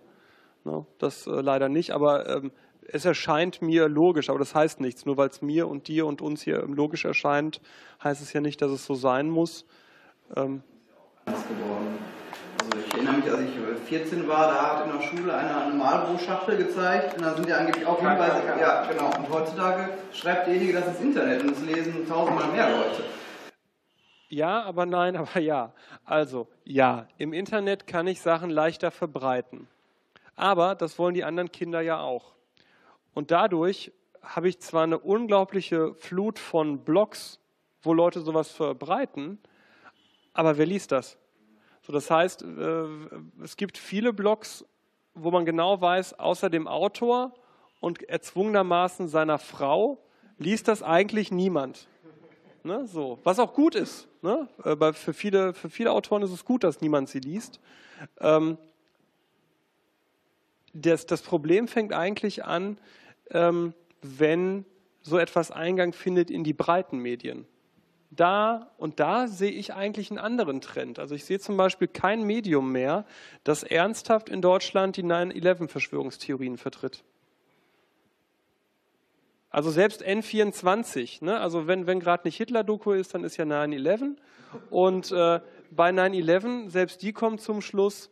No, 0.63 0.85
das 0.97 1.27
äh, 1.27 1.29
leider 1.29 1.69
nicht, 1.69 1.91
aber 1.91 2.27
ähm, 2.27 2.51
es 2.91 3.05
erscheint 3.05 3.61
mir 3.61 3.87
logisch, 3.87 4.29
aber 4.29 4.39
das 4.39 4.55
heißt 4.55 4.79
nichts. 4.79 5.05
Nur 5.05 5.17
weil 5.17 5.29
es 5.29 5.41
mir 5.41 5.67
und 5.67 5.87
dir 5.87 6.05
und 6.05 6.21
uns 6.21 6.41
hier 6.41 6.63
logisch 6.67 7.05
erscheint, 7.05 7.61
heißt 8.03 8.21
es 8.21 8.33
ja 8.33 8.41
nicht, 8.41 8.61
dass 8.61 8.71
es 8.71 8.85
so 8.85 8.95
sein 8.95 9.29
muss. 9.29 9.65
Ähm. 10.35 10.63
Also 11.25 11.43
ich 12.85 12.93
erinnere 12.93 13.13
mich, 13.13 13.31
als 13.31 13.39
ich 13.41 13.89
14 13.89 14.27
war, 14.27 14.47
da 14.47 14.77
hat 14.77 14.85
in 14.85 14.91
der 14.91 15.01
Schule 15.01 15.33
einer 15.33 15.65
eine 15.65 15.75
Malbuchschachtel 15.75 16.57
gezeigt 16.57 17.15
und 17.17 17.23
da 17.23 17.35
sind 17.35 17.47
ja 17.47 17.57
angeblich 17.57 17.85
auch 17.85 17.99
Hinweise. 17.99 18.41
Ja, 18.59 18.85
genau. 18.85 19.09
Und 19.17 19.29
heutzutage 19.31 19.89
schreibt 20.13 20.47
derjenige 20.47 20.73
das 20.73 20.87
ins 20.89 21.01
Internet 21.01 21.43
und 21.43 21.51
es 21.51 21.61
lesen 21.61 22.07
tausendmal 22.07 22.51
mehr 22.51 22.69
Leute. 22.69 23.03
Ja, 24.29 24.63
aber 24.63 24.85
nein, 24.85 25.15
aber 25.17 25.39
ja. 25.39 25.73
Also, 26.05 26.47
ja, 26.63 27.07
im 27.17 27.33
Internet 27.33 27.87
kann 27.87 28.07
ich 28.07 28.21
Sachen 28.21 28.49
leichter 28.49 28.91
verbreiten. 28.91 29.67
Aber 30.35 30.75
das 30.75 30.97
wollen 30.97 31.15
die 31.15 31.23
anderen 31.23 31.51
Kinder 31.51 31.81
ja 31.81 31.99
auch. 31.99 32.35
Und 33.13 33.31
dadurch 33.31 33.91
habe 34.21 34.47
ich 34.47 34.59
zwar 34.59 34.83
eine 34.83 34.99
unglaubliche 34.99 35.93
Flut 35.95 36.39
von 36.39 36.83
Blogs, 36.83 37.39
wo 37.81 37.93
Leute 37.93 38.21
sowas 38.21 38.51
verbreiten, 38.51 39.39
aber 40.33 40.57
wer 40.57 40.65
liest 40.65 40.91
das? 40.91 41.17
So, 41.81 41.93
das 41.93 42.11
heißt, 42.11 42.43
äh, 42.43 42.85
es 43.43 43.57
gibt 43.57 43.77
viele 43.77 44.13
Blogs, 44.13 44.65
wo 45.13 45.31
man 45.31 45.45
genau 45.45 45.81
weiß, 45.81 46.19
außer 46.19 46.49
dem 46.49 46.67
Autor 46.67 47.33
und 47.79 48.03
erzwungenermaßen 48.03 49.07
seiner 49.07 49.39
Frau 49.39 49.97
liest 50.37 50.67
das 50.67 50.83
eigentlich 50.83 51.31
niemand. 51.31 51.87
Ne, 52.63 52.85
so. 52.87 53.19
Was 53.23 53.39
auch 53.39 53.53
gut 53.53 53.75
ist. 53.75 54.08
Ne? 54.21 54.47
Aber 54.63 54.93
für 54.93 55.13
viele, 55.13 55.53
für 55.53 55.69
viele 55.69 55.91
Autoren 55.91 56.23
ist 56.23 56.31
es 56.31 56.45
gut, 56.45 56.63
dass 56.63 56.81
niemand 56.81 57.09
sie 57.09 57.19
liest. 57.19 57.59
Ähm, 58.19 58.57
das, 60.73 61.05
das 61.05 61.21
Problem 61.21 61.67
fängt 61.67 61.93
eigentlich 61.93 62.45
an, 62.45 62.77
ähm, 63.31 63.73
wenn 64.01 64.65
so 65.01 65.17
etwas 65.17 65.51
Eingang 65.51 65.93
findet 65.93 66.29
in 66.29 66.43
die 66.43 66.53
breiten 66.53 66.99
Medien. 66.99 67.45
Da 68.11 68.71
und 68.77 68.99
da 68.99 69.27
sehe 69.27 69.51
ich 69.51 69.73
eigentlich 69.73 70.09
einen 70.09 70.19
anderen 70.19 70.61
Trend. 70.61 70.99
Also 70.99 71.15
ich 71.15 71.25
sehe 71.25 71.39
zum 71.39 71.57
Beispiel 71.57 71.87
kein 71.87 72.23
Medium 72.23 72.71
mehr, 72.71 73.05
das 73.43 73.63
ernsthaft 73.63 74.29
in 74.29 74.41
Deutschland 74.41 74.97
die 74.97 75.03
9-11-Verschwörungstheorien 75.03 76.57
vertritt. 76.57 77.03
Also 79.49 79.71
selbst 79.71 80.05
N24, 80.05 81.23
ne? 81.25 81.39
also 81.39 81.65
wenn, 81.65 81.87
wenn 81.87 81.99
gerade 81.99 82.27
nicht 82.27 82.37
Hitler-Doku 82.37 82.91
ist, 82.91 83.13
dann 83.15 83.23
ist 83.23 83.37
ja 83.37 83.45
9-11. 83.45 84.15
Und 84.69 85.11
äh, 85.11 85.39
bei 85.71 85.89
9-11, 85.89 86.69
selbst 86.69 87.01
die 87.01 87.13
kommen 87.13 87.39
zum 87.39 87.61
Schluss, 87.61 88.11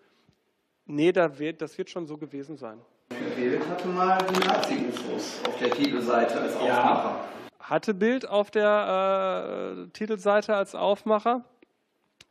nee, 0.85 1.11
da 1.11 1.37
wird, 1.37 1.61
das 1.61 1.77
wird 1.77 1.89
schon 1.89 2.07
so 2.07 2.17
gewesen 2.17 2.57
sein. 2.57 2.79
Bild 3.35 3.67
hatte 3.69 3.87
mal 3.87 4.17
die 4.17 4.47
Nazi-UFOs 4.47 5.41
auf 5.47 5.59
der 5.59 5.71
Titelseite 5.71 6.41
als 6.41 6.55
Aufmacher. 6.55 6.67
Ja. 6.67 7.25
Hatte 7.59 7.93
Bild 7.93 8.27
auf 8.27 8.49
der 8.49 9.75
äh, 9.77 9.89
Titelseite 9.91 10.55
als 10.55 10.73
Aufmacher. 10.73 11.45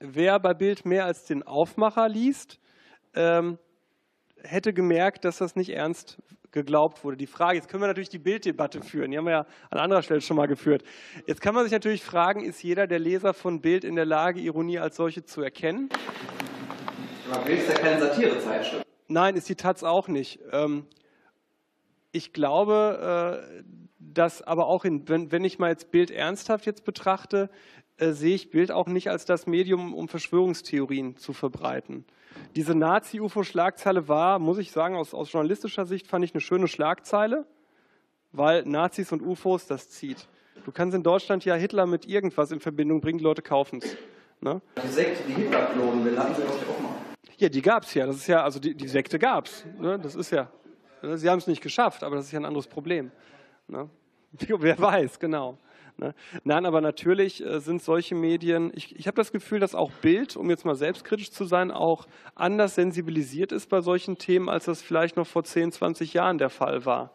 Wer 0.01 0.39
bei 0.41 0.53
Bild 0.53 0.85
mehr 0.85 1.05
als 1.05 1.25
den 1.25 1.45
Aufmacher 1.45 2.09
liest, 2.09 2.59
ähm, 3.15 3.59
hätte 4.43 4.73
gemerkt, 4.73 5.25
dass 5.25 5.39
das 5.39 5.55
nicht 5.55 5.71
ernst 5.71 6.19
geglaubt 6.57 7.05
wurde. 7.05 7.19
Die 7.19 7.27
Frage, 7.27 7.57
jetzt 7.57 7.69
können 7.69 7.83
wir 7.83 7.87
natürlich 7.87 8.09
die 8.09 8.19
Bilddebatte 8.19 8.81
führen, 8.81 9.11
die 9.11 9.19
haben 9.19 9.27
wir 9.27 9.33
ja 9.33 9.47
an 9.71 9.79
anderer 9.79 10.03
Stelle 10.03 10.23
schon 10.23 10.39
mal 10.39 10.47
geführt. 10.47 10.83
Jetzt 11.27 11.43
kann 11.43 11.55
man 11.55 11.65
sich 11.65 11.73
natürlich 11.73 12.03
fragen, 12.03 12.43
ist 12.43 12.63
jeder 12.63 12.87
der 12.87 12.99
Leser 12.99 13.35
von 13.35 13.61
Bild 13.61 13.85
in 13.85 13.95
der 13.95 14.07
Lage, 14.07 14.41
Ironie 14.41 14.79
als 14.79 14.97
solche 14.97 15.23
zu 15.25 15.43
erkennen? 15.43 15.91
Aber 17.31 17.45
Bild 17.45 17.59
ist 17.61 17.69
ja 17.69 17.75
keine 17.75 18.01
Satirezeitschrift. 18.01 18.87
Nein, 19.09 19.37
ist 19.37 19.49
die 19.49 19.55
Taz 19.55 19.85
auch 19.85 20.09
nicht. 20.09 20.41
Ähm, 20.51 20.87
ich 22.11 22.33
glaube, 22.33 23.45
äh, 23.63 23.63
dass 23.99 24.41
aber 24.41 24.67
auch, 24.67 24.87
in, 24.87 25.07
wenn 25.07 25.45
ich 25.45 25.59
mal 25.59 25.71
jetzt 25.71 25.91
Bild 25.91 26.11
ernsthaft 26.11 26.65
jetzt 26.65 26.85
betrachte, 26.85 27.51
äh, 27.99 28.13
sehe 28.13 28.35
ich 28.35 28.51
Bild 28.51 28.73
auch 28.73 28.87
nicht 28.87 29.11
als 29.11 29.27
das 29.27 29.47
Medium, 29.47 29.95
um 29.95 30.09
Verschwörungstheorien 30.09 31.17
zu 31.19 31.35
verbreiten. 31.35 32.07
Diese 32.55 32.75
Nazi-UFO-Schlagzeile 32.75 34.09
war, 34.09 34.39
muss 34.39 34.59
ich 34.59 34.73
sagen, 34.73 34.97
aus, 34.97 35.15
aus 35.15 35.33
journalistischer 35.33 35.85
Sicht 35.87 36.07
fand 36.07 36.25
ich 36.25 36.35
eine 36.35 36.41
schöne 36.41 36.69
Schlagzeile, 36.69 37.47
weil 38.33 38.65
Nazis 38.65 39.13
und 39.13 39.23
UFOs, 39.23 39.67
das 39.67 39.91
zieht. 39.91 40.29
Du 40.65 40.73
kannst 40.73 40.95
in 40.95 41.03
Deutschland 41.03 41.45
ja 41.45 41.55
Hitler 41.55 41.87
mit 41.87 42.07
irgendwas 42.07 42.51
in 42.51 42.61
Verbindung 42.61 43.01
bringen, 43.01 43.19
die 43.19 43.25
Leute 43.25 43.43
kaufen 43.43 43.81
es. 43.83 43.97
Ne? 44.41 44.61
Die 44.83 44.89
Sekte, 44.89 45.23
die 45.29 45.35
Hitler 45.35 45.67
klonen 45.67 46.05
will, 46.05 46.19
hatten 46.19 46.35
sie 46.35 46.43
das 46.43 46.51
auch 46.51 46.81
mal. 46.81 46.95
Ja, 47.39 47.49
die 47.49 47.63
gab 47.63 47.85
es 47.85 47.95
ja. 47.95 48.07
Das 48.07 48.17
ist 48.17 48.27
ja, 48.27 48.43
also 48.43 48.59
die, 48.59 48.75
die 48.75 48.89
Sekte 48.89 49.19
gab 49.19 49.47
es. 49.47 49.65
Ne? 49.79 49.99
Das 49.99 50.15
ist 50.15 50.31
ja. 50.31 50.51
Sie 51.03 51.29
haben 51.29 51.39
es 51.39 51.47
nicht 51.47 51.63
geschafft, 51.63 52.03
aber 52.03 52.17
das 52.17 52.27
ist 52.27 52.33
ja 52.33 52.41
ein 52.41 52.45
anderes 52.45 52.67
Problem. 52.67 53.11
Ne? 53.69 53.89
Wer 54.49 54.79
weiß, 54.79 55.19
genau. 55.19 55.59
Ne? 55.99 56.15
Nein, 56.45 56.67
aber 56.67 56.81
natürlich 56.81 57.45
äh, 57.45 57.59
sind 57.61 57.83
solche 57.83 58.15
Medien, 58.15 58.71
ich, 58.75 58.95
ich 58.97 59.07
habe 59.07 59.17
das 59.17 59.33
Gefühl, 59.33 59.61
dass 59.61 59.75
auch 59.75 59.91
Bild, 59.91 60.37
um 60.37 60.51
jetzt 60.51 60.67
mal 60.67 60.75
selbstkritisch 60.75 61.31
zu 61.31 61.45
sein, 61.45 61.71
auch 61.71 62.07
anders 62.35 62.75
sensibilisiert 62.75 63.51
ist 63.51 63.69
bei 63.69 63.81
solchen 63.81 64.19
Themen, 64.19 64.51
als 64.51 64.67
das 64.67 64.83
vielleicht 64.83 65.17
noch 65.17 65.27
vor 65.27 65.45
10, 65.45 65.73
20 65.73 66.13
Jahren 66.13 66.37
der 66.37 66.51
Fall 66.51 66.85
war. 66.85 67.13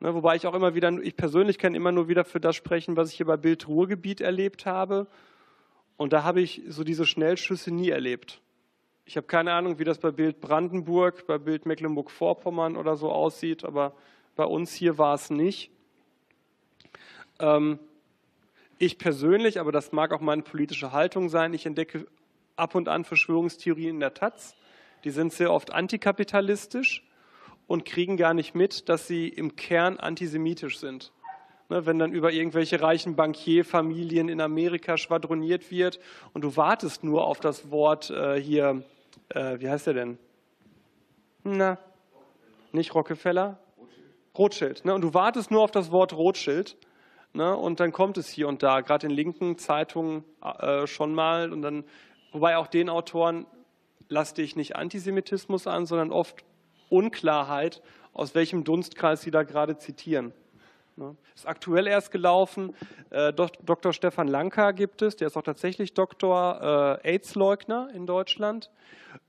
Ne? 0.00 0.14
Wobei 0.14 0.34
ich 0.34 0.46
auch 0.48 0.54
immer 0.54 0.74
wieder, 0.74 0.90
ich 1.00 1.16
persönlich 1.16 1.58
kann 1.58 1.74
immer 1.74 1.92
nur 1.92 2.08
wieder 2.08 2.24
für 2.24 2.40
das 2.40 2.56
sprechen, 2.56 2.96
was 2.96 3.10
ich 3.10 3.16
hier 3.16 3.26
bei 3.26 3.36
Bild 3.36 3.68
Ruhrgebiet 3.68 4.20
erlebt 4.20 4.66
habe. 4.66 5.06
Und 5.96 6.12
da 6.12 6.24
habe 6.24 6.40
ich 6.40 6.62
so 6.68 6.82
diese 6.82 7.06
Schnellschüsse 7.06 7.72
nie 7.72 7.90
erlebt. 7.90 8.40
Ich 9.04 9.16
habe 9.16 9.26
keine 9.26 9.52
Ahnung, 9.52 9.78
wie 9.78 9.84
das 9.84 9.98
bei 9.98 10.10
Bild 10.10 10.40
Brandenburg, 10.40 11.26
bei 11.26 11.38
Bild 11.38 11.66
Mecklenburg-Vorpommern 11.66 12.76
oder 12.76 12.96
so 12.96 13.10
aussieht, 13.10 13.64
aber 13.64 13.94
bei 14.36 14.44
uns 14.44 14.74
hier 14.74 14.98
war 14.98 15.14
es 15.14 15.30
nicht. 15.30 15.70
Ähm, 17.40 17.78
ich 18.78 18.98
persönlich, 18.98 19.60
aber 19.60 19.72
das 19.72 19.92
mag 19.92 20.12
auch 20.12 20.20
meine 20.20 20.42
politische 20.42 20.92
Haltung 20.92 21.28
sein, 21.28 21.52
ich 21.52 21.66
entdecke 21.66 22.06
ab 22.56 22.74
und 22.74 22.88
an 22.88 23.04
Verschwörungstheorien 23.04 23.96
in 23.96 24.00
der 24.00 24.14
Taz. 24.14 24.54
Die 25.04 25.10
sind 25.10 25.32
sehr 25.32 25.52
oft 25.52 25.72
antikapitalistisch 25.72 27.04
und 27.66 27.84
kriegen 27.84 28.16
gar 28.16 28.34
nicht 28.34 28.54
mit, 28.54 28.88
dass 28.88 29.06
sie 29.06 29.28
im 29.28 29.56
Kern 29.56 29.98
antisemitisch 29.98 30.78
sind. 30.78 31.12
Ne, 31.68 31.84
wenn 31.84 31.98
dann 31.98 32.12
über 32.12 32.32
irgendwelche 32.32 32.80
reichen 32.80 33.14
Bankierfamilien 33.14 34.28
in 34.28 34.40
Amerika 34.40 34.96
schwadroniert 34.96 35.70
wird 35.70 36.00
und 36.32 36.42
du 36.42 36.56
wartest 36.56 37.04
nur 37.04 37.26
auf 37.26 37.40
das 37.40 37.70
Wort 37.70 38.08
äh, 38.08 38.40
hier, 38.40 38.82
äh, 39.28 39.60
wie 39.60 39.68
heißt 39.68 39.86
der 39.86 39.94
denn? 39.94 40.18
Na, 41.44 41.78
nicht 42.72 42.94
Rockefeller? 42.94 43.58
Rothschild. 44.36 44.84
Ne? 44.84 44.94
Und 44.94 45.02
du 45.02 45.12
wartest 45.14 45.50
nur 45.50 45.62
auf 45.62 45.70
das 45.70 45.90
Wort 45.90 46.14
Rothschild 46.14 46.76
Ne? 47.32 47.56
Und 47.56 47.80
dann 47.80 47.92
kommt 47.92 48.18
es 48.18 48.28
hier 48.28 48.48
und 48.48 48.62
da, 48.62 48.80
gerade 48.80 49.06
in 49.06 49.12
linken 49.12 49.58
Zeitungen 49.58 50.24
äh, 50.42 50.86
schon 50.86 51.14
mal. 51.14 51.52
Und 51.52 51.62
dann, 51.62 51.84
wobei 52.32 52.56
auch 52.56 52.66
den 52.66 52.88
Autoren 52.88 53.46
laste 54.08 54.42
ich 54.42 54.56
nicht 54.56 54.76
Antisemitismus 54.76 55.66
an, 55.66 55.86
sondern 55.86 56.10
oft 56.10 56.44
Unklarheit, 56.88 57.82
aus 58.12 58.34
welchem 58.34 58.64
Dunstkreis 58.64 59.22
sie 59.22 59.30
da 59.30 59.42
gerade 59.42 59.76
zitieren. 59.76 60.32
Ne? 60.96 61.16
Ist 61.34 61.46
aktuell 61.46 61.86
erst 61.86 62.10
gelaufen. 62.10 62.74
Äh, 63.10 63.32
Dr. 63.32 63.92
Stefan 63.92 64.26
Lanka 64.26 64.72
gibt 64.72 65.02
es, 65.02 65.14
der 65.16 65.28
ist 65.28 65.36
auch 65.36 65.42
tatsächlich 65.42 65.94
Doktor 65.94 66.98
äh, 67.04 67.14
AIDS-Leugner 67.14 67.88
in 67.94 68.04
Deutschland. 68.04 68.70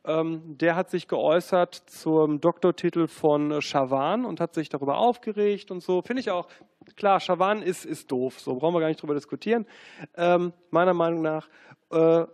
Ähm, 0.03 0.57
der 0.57 0.75
hat 0.75 0.89
sich 0.89 1.07
geäußert 1.07 1.75
zum 1.75 2.39
Doktortitel 2.39 3.07
von 3.07 3.61
Schawan 3.61 4.25
und 4.25 4.39
hat 4.39 4.55
sich 4.55 4.69
darüber 4.69 4.97
aufgeregt 4.97 5.69
und 5.69 5.81
so. 5.81 6.01
Finde 6.01 6.21
ich 6.21 6.31
auch, 6.31 6.47
klar, 6.95 7.19
Schawan 7.19 7.61
ist, 7.61 7.85
ist 7.85 8.11
doof, 8.11 8.39
so 8.39 8.55
brauchen 8.55 8.73
wir 8.73 8.79
gar 8.79 8.87
nicht 8.87 9.01
drüber 9.01 9.15
diskutieren, 9.15 9.65
ähm, 10.15 10.53
meiner 10.71 10.93
Meinung 10.93 11.21
nach. 11.21 11.49
Äh, 11.91 12.25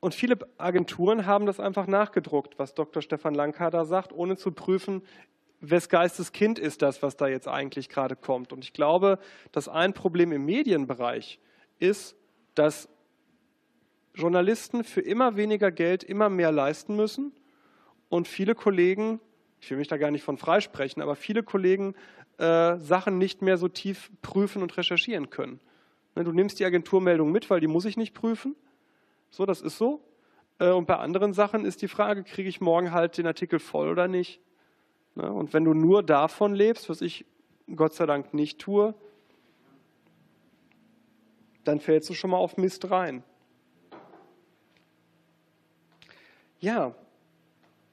und 0.00 0.14
viele 0.14 0.36
Agenturen 0.58 1.24
haben 1.24 1.46
das 1.46 1.60
einfach 1.60 1.86
nachgedruckt, 1.86 2.58
was 2.58 2.74
Dr. 2.74 3.00
Stefan 3.00 3.34
Lanka 3.34 3.70
da 3.70 3.86
sagt, 3.86 4.12
ohne 4.12 4.36
zu 4.36 4.52
prüfen, 4.52 5.02
wes 5.60 5.88
Geistes 5.88 6.32
Kind 6.32 6.58
ist 6.58 6.82
das, 6.82 7.02
was 7.02 7.16
da 7.16 7.26
jetzt 7.26 7.48
eigentlich 7.48 7.88
gerade 7.88 8.16
kommt. 8.16 8.52
Und 8.52 8.64
ich 8.64 8.72
glaube, 8.72 9.18
dass 9.52 9.68
ein 9.68 9.94
Problem 9.94 10.32
im 10.32 10.44
Medienbereich 10.44 11.40
ist, 11.78 12.16
dass 12.54 12.88
Journalisten 14.14 14.84
für 14.84 15.00
immer 15.00 15.36
weniger 15.36 15.72
Geld 15.72 16.04
immer 16.04 16.28
mehr 16.28 16.52
leisten 16.52 16.96
müssen 16.96 17.32
und 18.08 18.28
viele 18.28 18.54
Kollegen, 18.54 19.20
ich 19.60 19.70
will 19.70 19.78
mich 19.78 19.88
da 19.88 19.96
gar 19.96 20.10
nicht 20.10 20.22
von 20.22 20.36
freisprechen, 20.36 21.02
aber 21.02 21.16
viele 21.16 21.42
Kollegen 21.42 21.94
äh, 22.38 22.76
Sachen 22.78 23.18
nicht 23.18 23.42
mehr 23.42 23.56
so 23.56 23.68
tief 23.68 24.10
prüfen 24.22 24.62
und 24.62 24.76
recherchieren 24.76 25.30
können. 25.30 25.60
Ne, 26.14 26.24
du 26.24 26.32
nimmst 26.32 26.58
die 26.60 26.64
Agenturmeldung 26.64 27.32
mit, 27.32 27.50
weil 27.50 27.60
die 27.60 27.66
muss 27.66 27.84
ich 27.84 27.96
nicht 27.96 28.14
prüfen. 28.14 28.54
So, 29.30 29.46
das 29.46 29.60
ist 29.60 29.78
so. 29.78 30.00
Äh, 30.58 30.70
und 30.70 30.86
bei 30.86 30.96
anderen 30.96 31.32
Sachen 31.32 31.64
ist 31.64 31.82
die 31.82 31.88
Frage, 31.88 32.24
kriege 32.24 32.48
ich 32.48 32.60
morgen 32.60 32.92
halt 32.92 33.18
den 33.18 33.26
Artikel 33.26 33.58
voll 33.58 33.88
oder 33.88 34.08
nicht? 34.08 34.40
Ne? 35.14 35.30
Und 35.30 35.52
wenn 35.52 35.64
du 35.64 35.74
nur 35.74 36.02
davon 36.02 36.54
lebst, 36.54 36.88
was 36.88 37.00
ich 37.00 37.24
Gott 37.74 37.94
sei 37.94 38.06
Dank 38.06 38.34
nicht 38.34 38.58
tue, 38.58 38.94
dann 41.64 41.80
fällst 41.80 42.10
du 42.10 42.14
schon 42.14 42.30
mal 42.30 42.36
auf 42.36 42.56
Mist 42.56 42.90
rein. 42.90 43.22
Ja, 46.60 46.94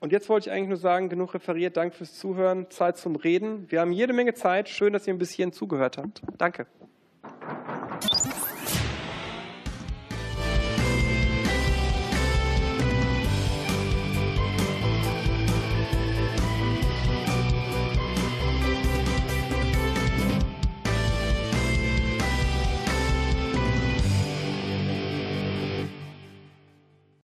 und 0.02 0.12
jetzt 0.12 0.28
wollte 0.30 0.50
ich 0.50 0.54
eigentlich 0.54 0.70
nur 0.70 0.78
sagen, 0.78 1.10
genug 1.10 1.34
referiert, 1.36 1.78
danke 1.78 1.96
fürs 1.96 2.18
Zuhören, 2.18 2.70
Zeit 2.72 2.98
zum 2.98 3.16
Reden. 3.16 3.70
Wir 3.70 3.82
haben 3.82 3.94
jede 3.94 4.14
Menge 4.14 4.34
Zeit, 4.34 4.68
schön, 4.68 4.94
dass 4.94 5.08
ihr 5.08 5.14
ein 5.14 5.20
bisschen 5.20 5.54
zugehört 5.54 5.98
habt. 5.98 6.22
Danke. 6.38 6.66